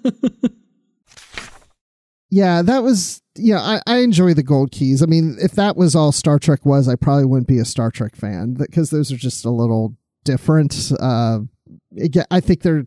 Yeah 2.30 2.62
that 2.62 2.82
was 2.82 3.22
yeah 3.36 3.60
I, 3.60 3.80
I 3.86 3.98
enjoy 3.98 4.34
the 4.34 4.42
gold 4.42 4.72
keys. 4.72 5.02
I 5.02 5.06
mean 5.06 5.36
if 5.40 5.52
that 5.52 5.76
was 5.76 5.94
all 5.94 6.12
star 6.12 6.38
trek 6.38 6.66
was 6.66 6.88
i 6.88 6.96
probably 6.96 7.24
wouldn't 7.24 7.48
be 7.48 7.58
a 7.58 7.64
star 7.64 7.90
trek 7.90 8.16
fan 8.16 8.54
because 8.54 8.90
those 8.90 9.12
are 9.12 9.16
just 9.16 9.44
a 9.44 9.50
little 9.50 9.96
different 10.24 10.92
uh 11.00 11.38
i 12.30 12.40
think 12.40 12.62
they're 12.62 12.86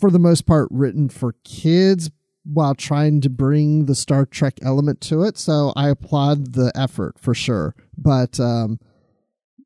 for 0.00 0.10
the 0.10 0.18
most 0.18 0.44
part 0.44 0.66
written 0.70 1.08
for 1.08 1.34
kids 1.44 2.10
while 2.52 2.74
trying 2.74 3.20
to 3.20 3.30
bring 3.30 3.86
the 3.86 3.94
Star 3.94 4.24
Trek 4.24 4.58
element 4.62 5.00
to 5.02 5.22
it. 5.22 5.36
So 5.36 5.72
I 5.76 5.90
applaud 5.90 6.54
the 6.54 6.72
effort 6.74 7.18
for 7.18 7.34
sure. 7.34 7.74
But 7.96 8.40
um, 8.40 8.80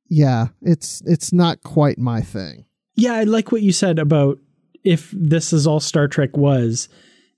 yeah, 0.08 0.48
it's 0.60 1.02
it's 1.06 1.32
not 1.32 1.62
quite 1.62 1.98
my 1.98 2.20
thing. 2.20 2.64
Yeah, 2.94 3.14
I 3.14 3.24
like 3.24 3.52
what 3.52 3.62
you 3.62 3.72
said 3.72 3.98
about 3.98 4.38
if 4.84 5.10
this 5.12 5.52
is 5.52 5.66
all 5.66 5.80
Star 5.80 6.08
Trek 6.08 6.36
was, 6.36 6.88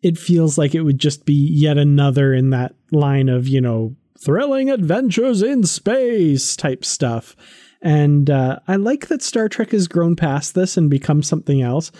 it 0.02 0.18
feels 0.18 0.58
like 0.58 0.74
it 0.74 0.82
would 0.82 0.98
just 0.98 1.24
be 1.24 1.34
yet 1.34 1.78
another 1.78 2.32
in 2.32 2.50
that 2.50 2.74
line 2.90 3.28
of, 3.28 3.46
you 3.46 3.60
know, 3.60 3.94
thrilling 4.18 4.70
adventures 4.70 5.42
in 5.42 5.64
space 5.64 6.56
type 6.56 6.84
stuff. 6.84 7.36
And 7.82 8.30
uh, 8.30 8.60
I 8.66 8.76
like 8.76 9.08
that 9.08 9.22
Star 9.22 9.48
Trek 9.48 9.72
has 9.72 9.88
grown 9.88 10.16
past 10.16 10.54
this 10.54 10.76
and 10.76 10.88
become 10.88 11.22
something 11.22 11.60
else. 11.60 11.92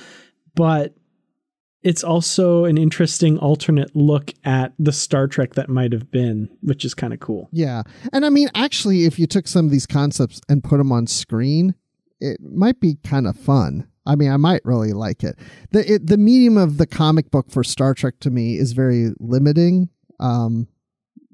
But 0.54 0.94
it's 1.85 2.02
also 2.02 2.65
an 2.65 2.78
interesting 2.78 3.39
alternate 3.39 3.94
look 3.94 4.32
at 4.43 4.73
the 4.78 4.93
Star 4.93 5.28
Trek 5.28 5.55
that 5.55 5.69
might 5.69 5.93
have 5.93 6.11
been, 6.11 6.48
which 6.62 6.82
is 6.82 6.94
kind 6.94 7.12
of 7.12 7.20
cool. 7.20 7.51
Yeah. 7.52 7.82
And 8.12 8.24
I 8.24 8.31
mean, 8.31 8.48
actually, 8.55 9.05
if 9.05 9.19
you 9.19 9.27
took 9.27 9.47
some 9.47 9.66
of 9.66 9.70
these 9.70 9.86
concepts 9.86 10.40
and 10.48 10.65
put 10.65 10.78
them 10.78 10.90
on 10.90 11.06
screen, 11.06 11.74
it 12.20 12.40
might 12.40 12.81
be 12.81 12.97
kind 13.05 13.27
of 13.27 13.36
fun. 13.36 13.86
I 14.06 14.16
mean, 14.16 14.32
I 14.32 14.39
might 14.39 14.62
really 14.65 14.93
like 14.94 15.23
it. 15.23 15.39
The 15.73 15.94
it, 15.94 16.06
the 16.06 16.16
medium 16.16 16.56
of 16.56 16.78
the 16.78 16.86
comic 16.86 17.31
book 17.31 17.51
for 17.51 17.62
Star 17.62 17.93
Trek 17.93 18.15
to 18.20 18.31
me 18.31 18.56
is 18.56 18.73
very 18.73 19.11
limiting. 19.20 19.90
Um, 20.20 20.69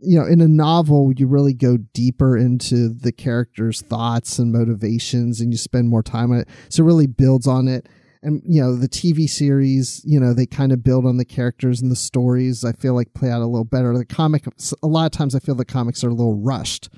you 0.02 0.18
know, 0.18 0.26
in 0.26 0.40
a 0.40 0.48
novel, 0.48 1.12
you 1.16 1.26
really 1.26 1.52
go 1.52 1.76
deeper 1.76 2.36
into 2.36 2.88
the 2.88 3.12
character's 3.12 3.82
thoughts 3.82 4.38
and 4.38 4.52
motivations, 4.52 5.40
and 5.40 5.52
you 5.52 5.58
spend 5.58 5.88
more 5.88 6.02
time 6.02 6.32
on 6.32 6.38
it. 6.38 6.48
So 6.70 6.82
it 6.82 6.86
really 6.86 7.06
builds 7.06 7.46
on 7.46 7.68
it 7.68 7.86
and 8.22 8.42
you 8.46 8.60
know 8.62 8.76
the 8.76 8.88
TV 8.88 9.28
series, 9.28 10.02
you 10.04 10.20
know 10.20 10.34
they 10.34 10.46
kind 10.46 10.72
of 10.72 10.84
build 10.84 11.06
on 11.06 11.16
the 11.16 11.24
characters 11.24 11.80
and 11.80 11.90
the 11.90 11.96
stories. 11.96 12.64
I 12.64 12.72
feel 12.72 12.94
like 12.94 13.14
play 13.14 13.30
out 13.30 13.42
a 13.42 13.46
little 13.46 13.64
better. 13.64 13.96
The 13.96 14.04
comic, 14.04 14.44
a 14.82 14.86
lot 14.86 15.06
of 15.06 15.12
times, 15.12 15.34
I 15.34 15.38
feel 15.38 15.54
the 15.54 15.64
comics 15.64 16.04
are 16.04 16.08
a 16.08 16.14
little 16.14 16.36
rushed. 16.36 16.88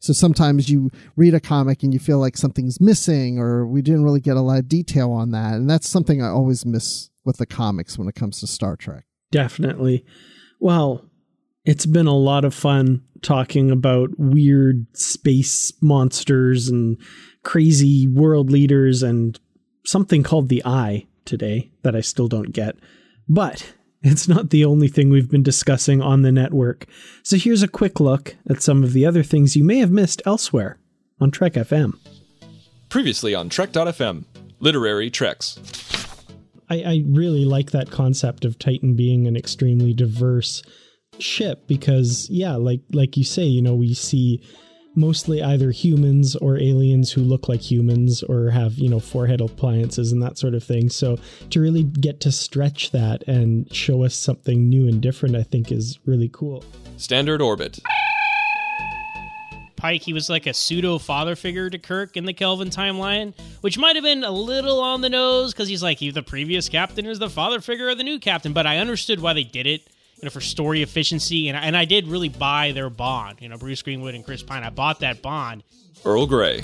So 0.00 0.12
sometimes 0.12 0.68
you 0.68 0.90
read 1.16 1.34
a 1.34 1.40
comic 1.40 1.82
and 1.82 1.92
you 1.92 1.98
feel 1.98 2.18
like 2.18 2.36
something's 2.36 2.80
missing, 2.80 3.38
or 3.38 3.66
we 3.66 3.82
didn't 3.82 4.04
really 4.04 4.20
get 4.20 4.36
a 4.36 4.42
lot 4.42 4.58
of 4.58 4.68
detail 4.68 5.10
on 5.10 5.30
that, 5.32 5.54
and 5.54 5.68
that's 5.68 5.88
something 5.88 6.22
I 6.22 6.28
always 6.28 6.66
miss 6.66 7.10
with 7.24 7.38
the 7.38 7.46
comics 7.46 7.98
when 7.98 8.08
it 8.08 8.14
comes 8.14 8.40
to 8.40 8.46
Star 8.46 8.76
Trek. 8.76 9.04
Definitely. 9.32 10.04
Well, 10.60 11.04
it's 11.64 11.86
been 11.86 12.06
a 12.06 12.16
lot 12.16 12.44
of 12.44 12.54
fun 12.54 13.02
talking 13.22 13.70
about 13.70 14.10
weird 14.18 14.86
space 14.96 15.72
monsters 15.82 16.68
and 16.68 16.96
crazy 17.42 18.06
world 18.06 18.50
leaders 18.50 19.02
and 19.02 19.38
something 19.86 20.22
called 20.22 20.48
the 20.48 20.62
Eye 20.64 21.06
today 21.24 21.70
that 21.82 21.96
I 21.96 22.00
still 22.00 22.28
don't 22.28 22.52
get. 22.52 22.76
But 23.28 23.74
it's 24.02 24.28
not 24.28 24.50
the 24.50 24.64
only 24.64 24.88
thing 24.88 25.08
we've 25.08 25.30
been 25.30 25.42
discussing 25.42 26.02
on 26.02 26.22
the 26.22 26.32
network. 26.32 26.86
So 27.22 27.36
here's 27.36 27.62
a 27.62 27.68
quick 27.68 28.00
look 28.00 28.36
at 28.48 28.62
some 28.62 28.82
of 28.82 28.92
the 28.92 29.06
other 29.06 29.22
things 29.22 29.56
you 29.56 29.64
may 29.64 29.78
have 29.78 29.90
missed 29.90 30.22
elsewhere 30.26 30.78
on 31.20 31.30
Trek 31.30 31.54
FM. 31.54 31.98
Previously 32.88 33.34
on 33.34 33.48
Trek.fm, 33.48 34.24
literary 34.60 35.10
treks. 35.10 35.58
I, 36.68 36.82
I 36.82 37.04
really 37.06 37.44
like 37.44 37.70
that 37.70 37.90
concept 37.90 38.44
of 38.44 38.58
Titan 38.58 38.94
being 38.94 39.26
an 39.26 39.36
extremely 39.36 39.92
diverse 39.92 40.62
ship 41.18 41.66
because 41.66 42.28
yeah, 42.30 42.56
like 42.56 42.80
like 42.92 43.16
you 43.16 43.24
say, 43.24 43.44
you 43.44 43.62
know, 43.62 43.74
we 43.74 43.94
see 43.94 44.42
mostly 44.96 45.42
either 45.42 45.70
humans 45.70 46.34
or 46.36 46.58
aliens 46.58 47.12
who 47.12 47.20
look 47.20 47.48
like 47.48 47.60
humans 47.60 48.22
or 48.22 48.50
have, 48.50 48.74
you 48.74 48.88
know, 48.88 48.98
forehead 48.98 49.40
appliances 49.40 50.10
and 50.10 50.22
that 50.22 50.38
sort 50.38 50.54
of 50.54 50.64
thing. 50.64 50.88
So 50.88 51.18
to 51.50 51.60
really 51.60 51.82
get 51.82 52.20
to 52.22 52.32
stretch 52.32 52.90
that 52.92 53.22
and 53.28 53.72
show 53.72 54.04
us 54.04 54.14
something 54.14 54.68
new 54.68 54.88
and 54.88 55.00
different, 55.00 55.36
I 55.36 55.42
think 55.42 55.70
is 55.70 55.98
really 56.06 56.30
cool. 56.32 56.64
Standard 56.96 57.42
Orbit. 57.42 57.78
Pike 59.76 60.02
he 60.02 60.14
was 60.14 60.30
like 60.30 60.46
a 60.46 60.54
pseudo 60.54 60.98
father 60.98 61.36
figure 61.36 61.68
to 61.68 61.78
Kirk 61.78 62.16
in 62.16 62.24
the 62.24 62.32
Kelvin 62.32 62.70
timeline, 62.70 63.34
which 63.60 63.76
might 63.76 63.94
have 63.94 64.02
been 64.04 64.24
a 64.24 64.30
little 64.30 64.80
on 64.80 65.02
the 65.02 65.10
nose 65.10 65.52
because 65.52 65.68
he's 65.68 65.82
like 65.82 65.98
he, 65.98 66.10
the 66.10 66.22
previous 66.22 66.70
captain 66.70 67.04
is 67.04 67.18
the 67.18 67.28
father 67.28 67.60
figure 67.60 67.90
of 67.90 67.98
the 67.98 68.04
new 68.04 68.18
captain. 68.18 68.54
But 68.54 68.66
I 68.66 68.78
understood 68.78 69.20
why 69.20 69.34
they 69.34 69.44
did 69.44 69.66
it, 69.66 69.86
you 70.16 70.24
know, 70.24 70.30
for 70.30 70.40
story 70.40 70.82
efficiency, 70.82 71.48
and 71.48 71.56
and 71.56 71.76
I 71.76 71.84
did 71.84 72.06
really 72.08 72.28
buy 72.28 72.72
their 72.72 72.90
bond. 72.90 73.38
You 73.40 73.48
know, 73.48 73.56
Bruce 73.58 73.82
Greenwood 73.82 74.14
and 74.14 74.24
Chris 74.24 74.42
Pine. 74.42 74.62
I 74.64 74.70
bought 74.70 75.00
that 75.00 75.22
bond. 75.22 75.62
Earl 76.04 76.26
Grey. 76.26 76.62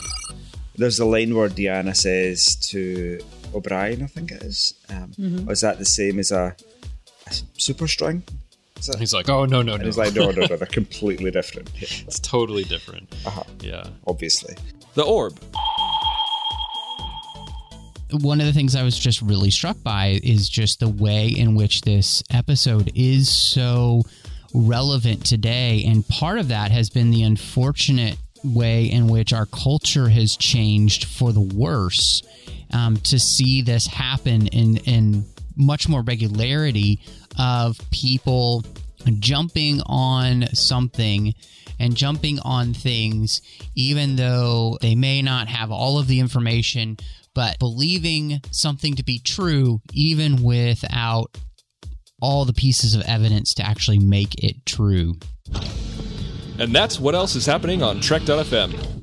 There's 0.77 0.99
a 0.99 1.05
line 1.05 1.35
where 1.35 1.49
Deanna 1.49 1.95
says 1.95 2.57
to 2.71 3.21
O'Brien, 3.55 4.03
I 4.03 4.07
think 4.07 4.33
it 4.33 4.43
is, 4.43 4.75
um, 4.89 5.13
Mhm. 5.19 5.47
"Oh, 5.49 5.53
is 5.53 5.61
that 5.61 5.79
the 5.79 5.85
same 5.85 6.19
as 6.19 6.31
a, 6.33 6.57
a 7.27 7.35
super 7.59 7.87
string? 7.89 8.23
He's 8.99 9.13
like, 9.15 9.29
oh 9.29 9.45
no 9.45 9.63
no 9.63 9.75
and 9.75 9.83
no. 9.83 9.87
he's 9.87 9.97
like, 9.99 10.13
no, 10.15 10.31
no, 10.33 10.41
no, 10.47 10.57
they're 10.57 10.67
completely 10.81 11.31
different. 11.31 11.71
it's 11.81 12.19
totally 12.19 12.65
different. 12.65 13.15
Uh-huh. 13.25 13.45
Yeah. 13.61 13.85
Obviously. 14.09 14.57
The 14.95 15.03
Orb. 15.05 15.39
One 18.13 18.41
of 18.41 18.47
the 18.47 18.53
things 18.53 18.77
I 18.77 18.83
was 18.83 18.99
just 18.99 19.23
really 19.23 19.51
struck 19.51 19.83
by 19.83 20.21
is 20.23 20.49
just 20.49 20.81
the 20.81 20.89
way 20.89 21.29
in 21.29 21.55
which 21.55 21.83
this 21.83 22.23
episode 22.31 22.93
is 22.95 23.35
so 23.35 24.03
relevant 24.55 25.25
today. 25.25 25.85
And 25.87 26.07
part 26.09 26.39
of 26.39 26.49
that 26.49 26.71
has 26.71 26.91
been 26.91 27.11
the 27.11 27.23
unfortunate 27.23 28.19
way 28.45 28.87
in 28.87 29.09
which 29.09 29.33
our 29.33 29.47
culture 29.47 30.09
has 30.09 30.37
changed 30.37 31.05
for 31.05 31.33
the 31.33 31.41
worse. 31.41 32.23
Um, 32.75 32.97
to 32.97 33.19
see 33.19 33.61
this 33.61 33.87
happen 33.87 34.47
in, 34.47 34.79
in 34.79 35.27
much 35.57 35.89
more 35.89 36.03
regularity 36.03 37.01
of 37.39 37.79
people 37.91 38.65
jumping 39.19 39.83
on 39.85 40.47
something 40.55 41.35
and 41.79 41.97
jumping 41.97 42.39
on 42.41 42.73
things, 42.73 43.43
even 43.75 44.17
though 44.17 44.79
they 44.81 44.95
may 44.95 45.21
not 45.21 45.49
have 45.49 45.71
all 45.71 45.99
of 45.99 46.07
the 46.07 46.21
information, 46.21 46.97
but 47.35 47.59
believing 47.59 48.41
something 48.51 48.95
to 48.95 49.05
be 49.05 49.19
true, 49.19 49.81
even 49.93 50.43
without 50.43 51.37
all 52.21 52.45
the 52.45 52.53
pieces 52.53 52.95
of 52.95 53.03
evidence 53.03 53.55
to 53.55 53.67
actually 53.67 53.99
make 53.99 54.43
it 54.43 54.65
true. 54.65 55.15
And 56.59 56.75
that's 56.75 57.01
what 57.01 57.15
else 57.15 57.35
is 57.35 57.47
happening 57.47 57.83
on 57.83 58.01
Trek.fm. 58.01 59.03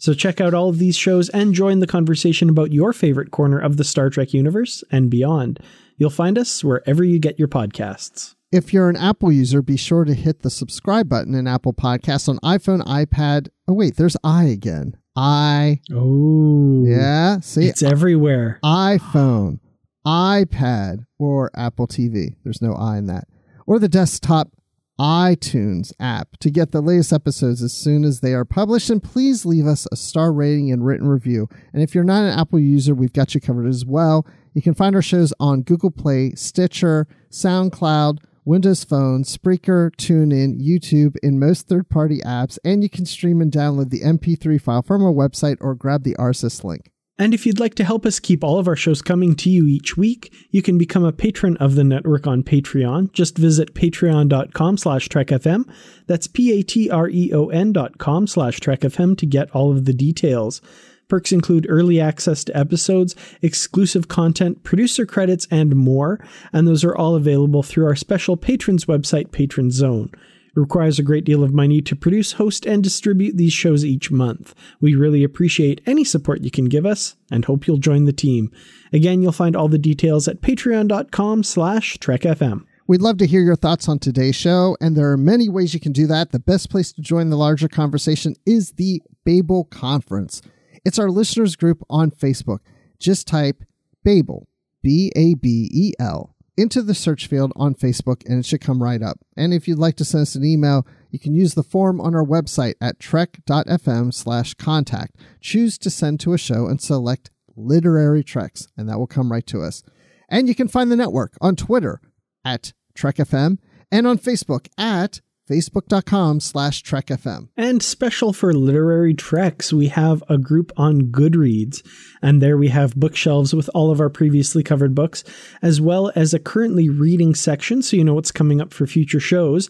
So 0.00 0.14
check 0.14 0.40
out 0.40 0.54
all 0.54 0.68
of 0.68 0.78
these 0.78 0.96
shows 0.96 1.28
and 1.30 1.54
join 1.54 1.80
the 1.80 1.86
conversation 1.86 2.48
about 2.48 2.72
your 2.72 2.92
favorite 2.92 3.30
corner 3.30 3.58
of 3.58 3.76
the 3.76 3.84
Star 3.84 4.10
Trek 4.10 4.32
universe 4.32 4.84
and 4.92 5.10
beyond. 5.10 5.58
You'll 5.96 6.10
find 6.10 6.38
us 6.38 6.62
wherever 6.62 7.02
you 7.02 7.18
get 7.18 7.38
your 7.38 7.48
podcasts. 7.48 8.34
If 8.52 8.72
you're 8.72 8.88
an 8.88 8.96
Apple 8.96 9.32
user, 9.32 9.60
be 9.60 9.76
sure 9.76 10.04
to 10.04 10.14
hit 10.14 10.42
the 10.42 10.50
subscribe 10.50 11.08
button 11.08 11.34
in 11.34 11.46
Apple 11.46 11.74
Podcasts 11.74 12.28
on 12.28 12.38
iPhone, 12.38 12.80
iPad. 12.84 13.48
Oh, 13.66 13.74
wait, 13.74 13.96
there's 13.96 14.16
i 14.22 14.44
again. 14.44 14.96
I. 15.18 15.80
Oh. 15.92 16.84
Yeah, 16.86 17.40
see? 17.40 17.66
It's 17.66 17.82
everywhere. 17.82 18.60
iPhone, 18.64 19.58
iPad, 20.06 21.06
or 21.18 21.50
Apple 21.56 21.88
TV. 21.88 22.36
There's 22.44 22.62
no 22.62 22.74
i 22.74 22.98
in 22.98 23.06
that. 23.06 23.26
Or 23.66 23.78
the 23.78 23.88
desktop 23.88 24.52
iTunes 25.00 25.92
app 26.00 26.36
to 26.38 26.50
get 26.50 26.72
the 26.72 26.80
latest 26.80 27.12
episodes 27.12 27.62
as 27.62 27.72
soon 27.72 28.04
as 28.04 28.20
they 28.20 28.32
are 28.32 28.44
published. 28.44 28.90
And 28.90 29.02
please 29.02 29.44
leave 29.44 29.66
us 29.66 29.86
a 29.90 29.96
star 29.96 30.32
rating 30.32 30.70
and 30.72 30.86
written 30.86 31.08
review. 31.08 31.48
And 31.72 31.82
if 31.82 31.94
you're 31.94 32.04
not 32.04 32.22
an 32.22 32.38
Apple 32.38 32.58
user, 32.60 32.94
we've 32.94 33.12
got 33.12 33.34
you 33.34 33.40
covered 33.40 33.66
as 33.66 33.84
well. 33.84 34.26
You 34.54 34.62
can 34.62 34.74
find 34.74 34.94
our 34.94 35.02
shows 35.02 35.32
on 35.38 35.62
Google 35.62 35.90
Play, 35.90 36.32
Stitcher, 36.34 37.06
SoundCloud, 37.30 38.18
Windows 38.48 38.82
Phone, 38.82 39.24
Spreaker, 39.24 39.90
TuneIn, 39.96 40.58
YouTube, 40.58 41.18
in 41.22 41.38
most 41.38 41.68
third 41.68 41.90
party 41.90 42.20
apps, 42.20 42.58
and 42.64 42.82
you 42.82 42.88
can 42.88 43.04
stream 43.04 43.42
and 43.42 43.52
download 43.52 43.90
the 43.90 44.00
MP3 44.00 44.58
file 44.58 44.80
from 44.80 45.04
our 45.04 45.12
website 45.12 45.58
or 45.60 45.74
grab 45.74 46.02
the 46.02 46.14
RSS 46.14 46.64
link. 46.64 46.90
And 47.18 47.34
if 47.34 47.44
you'd 47.44 47.60
like 47.60 47.74
to 47.74 47.84
help 47.84 48.06
us 48.06 48.18
keep 48.18 48.42
all 48.42 48.58
of 48.58 48.66
our 48.66 48.74
shows 48.74 49.02
coming 49.02 49.34
to 49.34 49.50
you 49.50 49.66
each 49.66 49.98
week, 49.98 50.32
you 50.50 50.62
can 50.62 50.78
become 50.78 51.04
a 51.04 51.12
patron 51.12 51.58
of 51.58 51.74
the 51.74 51.84
network 51.84 52.26
on 52.26 52.42
Patreon. 52.42 53.12
Just 53.12 53.36
visit 53.36 53.74
patreon.com 53.74 54.78
slash 54.78 55.10
trekfm. 55.10 55.70
That's 56.06 56.26
P-A-T-R-E-O-N 56.26 57.72
dot 57.74 57.98
com 57.98 58.26
slash 58.26 58.60
trekfm 58.60 59.18
to 59.18 59.26
get 59.26 59.50
all 59.50 59.72
of 59.72 59.84
the 59.84 59.92
details. 59.92 60.62
Perks 61.08 61.32
include 61.32 61.66
early 61.68 61.98
access 62.00 62.44
to 62.44 62.56
episodes, 62.56 63.14
exclusive 63.40 64.08
content, 64.08 64.62
producer 64.62 65.06
credits, 65.06 65.48
and 65.50 65.74
more, 65.74 66.20
and 66.52 66.68
those 66.68 66.84
are 66.84 66.94
all 66.94 67.14
available 67.14 67.62
through 67.62 67.86
our 67.86 67.96
special 67.96 68.36
patrons 68.36 68.84
website, 68.84 69.32
Patron 69.32 69.70
Zone. 69.70 70.10
It 70.12 70.60
requires 70.60 70.98
a 70.98 71.02
great 71.04 71.24
deal 71.24 71.42
of 71.42 71.54
money 71.54 71.80
to 71.80 71.96
produce, 71.96 72.32
host, 72.32 72.66
and 72.66 72.82
distribute 72.82 73.36
these 73.36 73.52
shows 73.52 73.84
each 73.84 74.10
month. 74.10 74.54
We 74.80 74.94
really 74.94 75.24
appreciate 75.24 75.80
any 75.86 76.04
support 76.04 76.42
you 76.42 76.50
can 76.50 76.66
give 76.66 76.84
us 76.84 77.16
and 77.30 77.44
hope 77.44 77.66
you'll 77.66 77.78
join 77.78 78.04
the 78.04 78.12
team. 78.12 78.50
Again, 78.92 79.22
you'll 79.22 79.32
find 79.32 79.56
all 79.56 79.68
the 79.68 79.78
details 79.78 80.28
at 80.28 80.42
patreon.com 80.42 81.42
slash 81.42 81.96
trekfm. 81.98 82.64
We'd 82.86 83.02
love 83.02 83.18
to 83.18 83.26
hear 83.26 83.42
your 83.42 83.56
thoughts 83.56 83.88
on 83.88 83.98
today's 83.98 84.36
show, 84.36 84.76
and 84.80 84.96
there 84.96 85.12
are 85.12 85.18
many 85.18 85.48
ways 85.48 85.74
you 85.74 85.80
can 85.80 85.92
do 85.92 86.06
that. 86.06 86.32
The 86.32 86.38
best 86.38 86.70
place 86.70 86.90
to 86.92 87.02
join 87.02 87.28
the 87.28 87.36
larger 87.36 87.68
conversation 87.68 88.34
is 88.46 88.72
the 88.72 89.02
Babel 89.24 89.64
Conference. 89.64 90.40
It's 90.84 90.98
our 90.98 91.10
listeners 91.10 91.56
group 91.56 91.82
on 91.88 92.10
Facebook. 92.10 92.58
Just 92.98 93.26
type 93.26 93.62
Babel, 94.04 94.48
B 94.82 95.12
A 95.16 95.34
B 95.34 95.68
E 95.72 95.92
L, 95.98 96.34
into 96.56 96.82
the 96.82 96.94
search 96.94 97.26
field 97.26 97.52
on 97.56 97.74
Facebook, 97.74 98.24
and 98.26 98.38
it 98.38 98.46
should 98.46 98.60
come 98.60 98.82
right 98.82 99.02
up. 99.02 99.18
And 99.36 99.54
if 99.54 99.68
you'd 99.68 99.78
like 99.78 99.96
to 99.96 100.04
send 100.04 100.22
us 100.22 100.34
an 100.34 100.44
email, 100.44 100.86
you 101.10 101.18
can 101.18 101.34
use 101.34 101.54
the 101.54 101.62
form 101.62 102.00
on 102.00 102.14
our 102.14 102.24
website 102.24 102.74
at 102.80 102.98
trek.fm 102.98 104.12
slash 104.12 104.54
contact. 104.54 105.16
Choose 105.40 105.78
to 105.78 105.90
send 105.90 106.20
to 106.20 106.32
a 106.32 106.38
show 106.38 106.66
and 106.66 106.80
select 106.80 107.30
literary 107.56 108.24
treks, 108.24 108.68
and 108.76 108.88
that 108.88 108.98
will 108.98 109.06
come 109.06 109.32
right 109.32 109.46
to 109.46 109.62
us. 109.62 109.82
And 110.28 110.48
you 110.48 110.54
can 110.54 110.68
find 110.68 110.90
the 110.90 110.96
network 110.96 111.36
on 111.40 111.56
Twitter 111.56 112.00
at 112.44 112.72
TrekFM 112.96 113.58
and 113.90 114.06
on 114.06 114.18
Facebook 114.18 114.68
at 114.76 115.20
facebook.com 115.48 116.40
slash 116.40 116.82
trekfm. 116.82 117.48
And 117.56 117.82
special 117.82 118.32
for 118.32 118.52
literary 118.52 119.14
treks, 119.14 119.72
we 119.72 119.88
have 119.88 120.22
a 120.28 120.38
group 120.38 120.72
on 120.76 121.02
Goodreads. 121.10 121.86
And 122.20 122.42
there 122.42 122.58
we 122.58 122.68
have 122.68 122.96
bookshelves 122.96 123.54
with 123.54 123.70
all 123.74 123.90
of 123.90 124.00
our 124.00 124.10
previously 124.10 124.62
covered 124.62 124.94
books, 124.94 125.24
as 125.62 125.80
well 125.80 126.12
as 126.14 126.34
a 126.34 126.38
currently 126.38 126.88
reading 126.88 127.34
section 127.34 127.82
so 127.82 127.96
you 127.96 128.04
know 128.04 128.14
what's 128.14 128.32
coming 128.32 128.60
up 128.60 128.72
for 128.72 128.86
future 128.86 129.20
shows. 129.20 129.68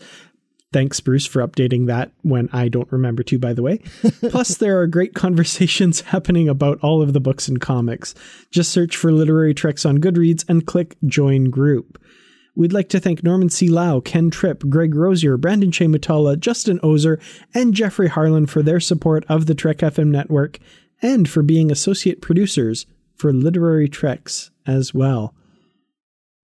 Thanks, 0.71 1.01
Bruce, 1.01 1.25
for 1.25 1.47
updating 1.47 1.87
that 1.87 2.13
when 2.23 2.51
I 2.53 2.69
don't 2.69 2.93
remember 2.93 3.23
to, 3.23 3.39
by 3.39 3.55
the 3.55 3.63
way. 3.63 3.79
Plus, 4.29 4.57
there 4.57 4.79
are 4.81 4.87
great 4.87 5.15
conversations 5.15 6.01
happening 6.13 6.49
about 6.49 6.79
all 6.83 7.01
of 7.01 7.15
the 7.15 7.21
books 7.21 7.49
and 7.49 7.59
comics. 7.59 8.15
Just 8.51 8.71
search 8.71 8.95
for 8.95 9.11
Literary 9.11 9.55
Treks 9.55 9.87
on 9.87 9.99
Goodreads 9.99 10.45
and 10.49 10.67
click 10.67 10.97
Join 11.07 11.45
Group. 11.45 11.99
We'd 12.59 12.73
like 12.73 12.89
to 12.89 12.99
thank 12.99 13.23
Norman 13.23 13.51
C. 13.51 13.69
Lao, 13.69 14.01
Ken 14.01 14.31
Tripp, 14.31 14.69
Greg 14.69 14.93
Rozier, 14.93 15.37
Brandon 15.37 15.71
Mutala, 15.71 16.37
Justin 16.37 16.81
Oser, 16.83 17.21
and 17.55 17.73
Jeffery 17.73 18.09
Harlan 18.09 18.47
for 18.47 18.65
their 18.65 18.81
support 18.81 19.25
of 19.29 19.47
the 19.47 19.55
Trek 19.55 19.77
FM 19.77 20.09
network 20.09 20.59
and 21.01 21.29
for 21.29 21.45
being 21.45 21.71
associate 21.71 22.21
producers 22.21 22.85
for 23.15 23.33
Literary 23.33 23.89
Treks 23.89 24.51
as 24.67 24.93
well. 24.93 25.37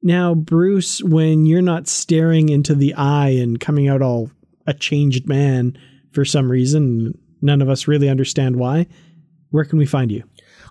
Now, 0.05 0.37
Bruce, 0.37 1.03
when 1.03 1.47
you're 1.47 1.61
not 1.61 1.89
staring 1.89 2.49
into 2.49 2.77
the 2.77 2.95
eye 2.95 3.31
and 3.31 3.59
coming 3.59 3.89
out 3.89 4.01
all 4.01 4.31
a 4.69 4.73
changed 4.73 5.27
man 5.29 5.77
for 6.13 6.25
some 6.25 6.49
reason, 6.49 7.19
none 7.43 7.61
of 7.61 7.69
us 7.69 7.89
really 7.89 8.09
understand 8.09 8.55
why, 8.55 8.87
where 9.51 9.65
can 9.65 9.81
we 9.81 9.87
find 9.87 10.13
you? 10.13 10.23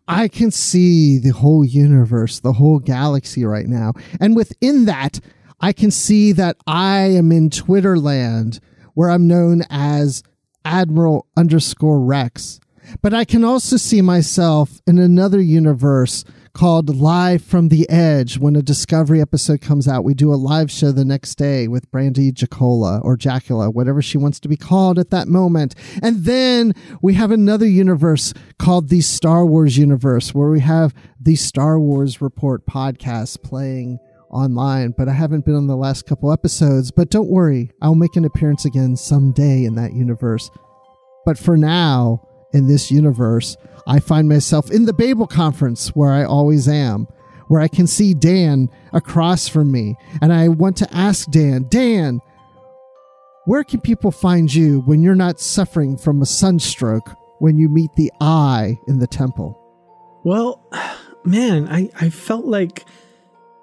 I 0.07 0.27
can 0.27 0.51
see 0.51 1.17
the 1.17 1.29
whole 1.29 1.63
universe, 1.63 2.39
the 2.39 2.53
whole 2.53 2.79
galaxy 2.79 3.45
right 3.45 3.67
now. 3.67 3.93
And 4.19 4.35
within 4.35 4.85
that, 4.85 5.19
I 5.61 5.71
can 5.71 5.91
see 5.91 6.33
that 6.33 6.57
I 6.67 6.99
am 7.01 7.31
in 7.31 7.49
Twitter 7.49 7.97
land 7.97 8.59
where 8.95 9.09
I'm 9.09 9.27
known 9.27 9.63
as 9.69 10.23
Admiral 10.65 11.27
underscore 11.37 12.01
Rex. 12.01 12.59
But 13.01 13.13
I 13.13 13.23
can 13.23 13.43
also 13.43 13.77
see 13.77 14.01
myself 14.01 14.81
in 14.85 14.99
another 14.99 15.39
universe 15.39 16.25
called 16.53 16.95
Live 16.95 17.43
from 17.43 17.69
the 17.69 17.89
Edge. 17.89 18.37
When 18.37 18.55
a 18.55 18.61
Discovery 18.61 19.19
episode 19.19 19.59
comes 19.59 19.87
out, 19.87 20.03
we 20.03 20.13
do 20.13 20.31
a 20.31 20.35
live 20.35 20.69
show 20.69 20.91
the 20.91 21.03
next 21.03 21.35
day 21.35 21.67
with 21.67 21.89
Brandy 21.89 22.31
Jacola 22.31 23.01
or 23.03 23.17
Jacula, 23.17 23.71
whatever 23.71 24.03
she 24.03 24.19
wants 24.19 24.39
to 24.41 24.47
be 24.47 24.55
called 24.55 24.99
at 24.99 25.09
that 25.09 25.27
moment. 25.27 25.73
And 26.03 26.25
then 26.25 26.73
we 27.01 27.15
have 27.15 27.31
another 27.31 27.65
universe 27.65 28.35
called 28.59 28.89
the 28.89 29.01
Star 29.01 29.45
Wars 29.45 29.77
universe, 29.77 30.35
where 30.35 30.49
we 30.49 30.59
have 30.59 30.93
the 31.19 31.35
Star 31.35 31.79
Wars 31.79 32.21
Report 32.21 32.67
podcast 32.67 33.41
playing 33.41 33.97
online, 34.29 34.93
but 34.95 35.09
I 35.09 35.13
haven't 35.13 35.45
been 35.45 35.55
on 35.55 35.67
the 35.67 35.75
last 35.75 36.05
couple 36.05 36.31
episodes. 36.31 36.91
But 36.91 37.09
don't 37.09 37.29
worry, 37.29 37.71
I'll 37.81 37.95
make 37.95 38.15
an 38.15 38.25
appearance 38.25 38.65
again 38.65 38.95
someday 38.95 39.65
in 39.65 39.73
that 39.75 39.93
universe. 39.93 40.51
But 41.25 41.39
for 41.39 41.57
now, 41.57 42.27
in 42.53 42.67
this 42.67 42.91
universe, 42.91 43.57
I 43.87 43.99
find 43.99 44.29
myself 44.29 44.71
in 44.71 44.85
the 44.85 44.93
Babel 44.93 45.27
conference 45.27 45.89
where 45.89 46.11
I 46.11 46.23
always 46.23 46.67
am, 46.67 47.07
where 47.47 47.61
I 47.61 47.67
can 47.67 47.87
see 47.87 48.13
Dan 48.13 48.69
across 48.93 49.47
from 49.47 49.71
me. 49.71 49.95
And 50.21 50.31
I 50.31 50.47
want 50.47 50.77
to 50.77 50.93
ask 50.95 51.29
Dan, 51.29 51.65
Dan, 51.69 52.21
Where 53.45 53.63
can 53.63 53.81
people 53.81 54.11
find 54.11 54.53
you 54.53 54.79
when 54.81 55.01
you're 55.01 55.15
not 55.15 55.39
suffering 55.39 55.97
from 55.97 56.21
a 56.21 56.25
sunstroke 56.25 57.15
when 57.39 57.57
you 57.57 57.67
meet 57.67 57.93
the 57.95 58.11
eye 58.21 58.79
in 58.87 58.99
the 58.99 59.07
temple? 59.07 59.59
Well, 60.23 60.61
man, 61.25 61.67
I, 61.67 61.89
I 61.99 62.09
felt 62.09 62.45
like 62.45 62.85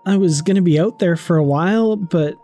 I 0.04 0.16
was 0.16 0.42
going 0.42 0.56
to 0.56 0.62
be 0.62 0.78
out 0.78 0.98
there 0.98 1.16
for 1.16 1.36
a 1.36 1.44
while, 1.44 1.96
but 1.96 2.36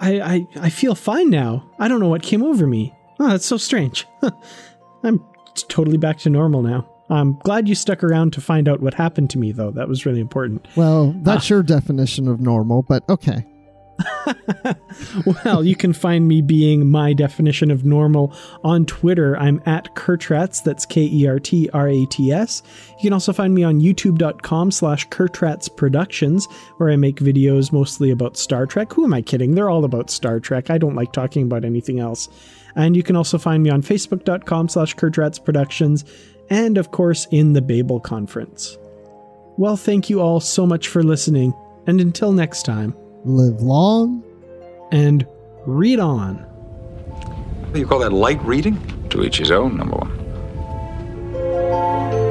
I, 0.00 0.20
I, 0.20 0.46
I 0.56 0.70
feel 0.70 0.96
fine 0.96 1.30
now. 1.30 1.70
I 1.78 1.86
don't 1.86 2.00
know 2.00 2.08
what 2.08 2.22
came 2.22 2.42
over 2.42 2.66
me. 2.66 2.94
Oh, 3.20 3.28
that's 3.28 3.46
so 3.46 3.56
strange. 3.56 4.06
I'm 5.04 5.24
totally 5.68 5.98
back 5.98 6.18
to 6.18 6.30
normal 6.30 6.62
now. 6.62 6.88
I'm 7.10 7.38
glad 7.40 7.68
you 7.68 7.74
stuck 7.74 8.02
around 8.02 8.32
to 8.34 8.40
find 8.40 8.68
out 8.68 8.80
what 8.80 8.94
happened 8.94 9.30
to 9.30 9.38
me, 9.38 9.52
though. 9.52 9.70
That 9.70 9.88
was 9.88 10.06
really 10.06 10.20
important. 10.20 10.66
Well, 10.76 11.14
that's 11.22 11.50
uh, 11.50 11.56
your 11.56 11.62
definition 11.62 12.28
of 12.28 12.40
normal, 12.40 12.82
but 12.82 13.06
okay. 13.08 13.44
well, 15.44 15.64
you 15.64 15.76
can 15.76 15.92
find 15.92 16.26
me 16.26 16.42
being 16.42 16.90
my 16.90 17.12
definition 17.12 17.70
of 17.70 17.84
normal 17.84 18.34
on 18.64 18.86
Twitter. 18.86 19.36
I'm 19.36 19.62
at 19.66 19.94
Kertrats. 19.94 20.62
That's 20.62 20.86
K 20.86 21.02
E 21.02 21.26
R 21.26 21.38
T 21.38 21.68
R 21.72 21.88
A 21.88 22.06
T 22.06 22.32
S. 22.32 22.62
You 22.98 23.04
can 23.04 23.12
also 23.12 23.32
find 23.32 23.54
me 23.54 23.62
on 23.62 23.80
youtube.com 23.80 24.70
slash 24.70 25.08
Kertrats 25.08 25.74
Productions, 25.74 26.46
where 26.76 26.90
I 26.90 26.96
make 26.96 27.16
videos 27.16 27.72
mostly 27.72 28.10
about 28.10 28.36
Star 28.36 28.66
Trek. 28.66 28.92
Who 28.92 29.04
am 29.04 29.14
I 29.14 29.22
kidding? 29.22 29.54
They're 29.54 29.70
all 29.70 29.84
about 29.84 30.10
Star 30.10 30.40
Trek. 30.40 30.70
I 30.70 30.78
don't 30.78 30.96
like 30.96 31.12
talking 31.12 31.44
about 31.44 31.64
anything 31.64 32.00
else. 32.00 32.28
And 32.74 32.96
you 32.96 33.02
can 33.02 33.16
also 33.16 33.38
find 33.38 33.62
me 33.62 33.70
on 33.70 33.82
facebook.com 33.82 34.68
slash 34.68 34.96
Kertrats 34.96 35.42
Productions, 35.44 36.04
and 36.52 36.76
of 36.76 36.90
course 36.90 37.26
in 37.30 37.54
the 37.54 37.62
Babel 37.62 37.98
Conference. 37.98 38.76
Well, 39.56 39.76
thank 39.76 40.10
you 40.10 40.20
all 40.20 40.38
so 40.38 40.66
much 40.66 40.88
for 40.88 41.02
listening, 41.02 41.54
and 41.86 41.98
until 41.98 42.32
next 42.32 42.64
time, 42.64 42.94
live 43.24 43.62
long 43.62 44.22
and 44.92 45.26
read 45.66 45.98
on. 45.98 46.46
You 47.74 47.86
call 47.86 48.00
that 48.00 48.12
light 48.12 48.42
reading? 48.44 48.78
To 49.08 49.24
each 49.24 49.38
his 49.38 49.50
own, 49.50 49.78
number 49.78 49.96
one. 49.96 52.21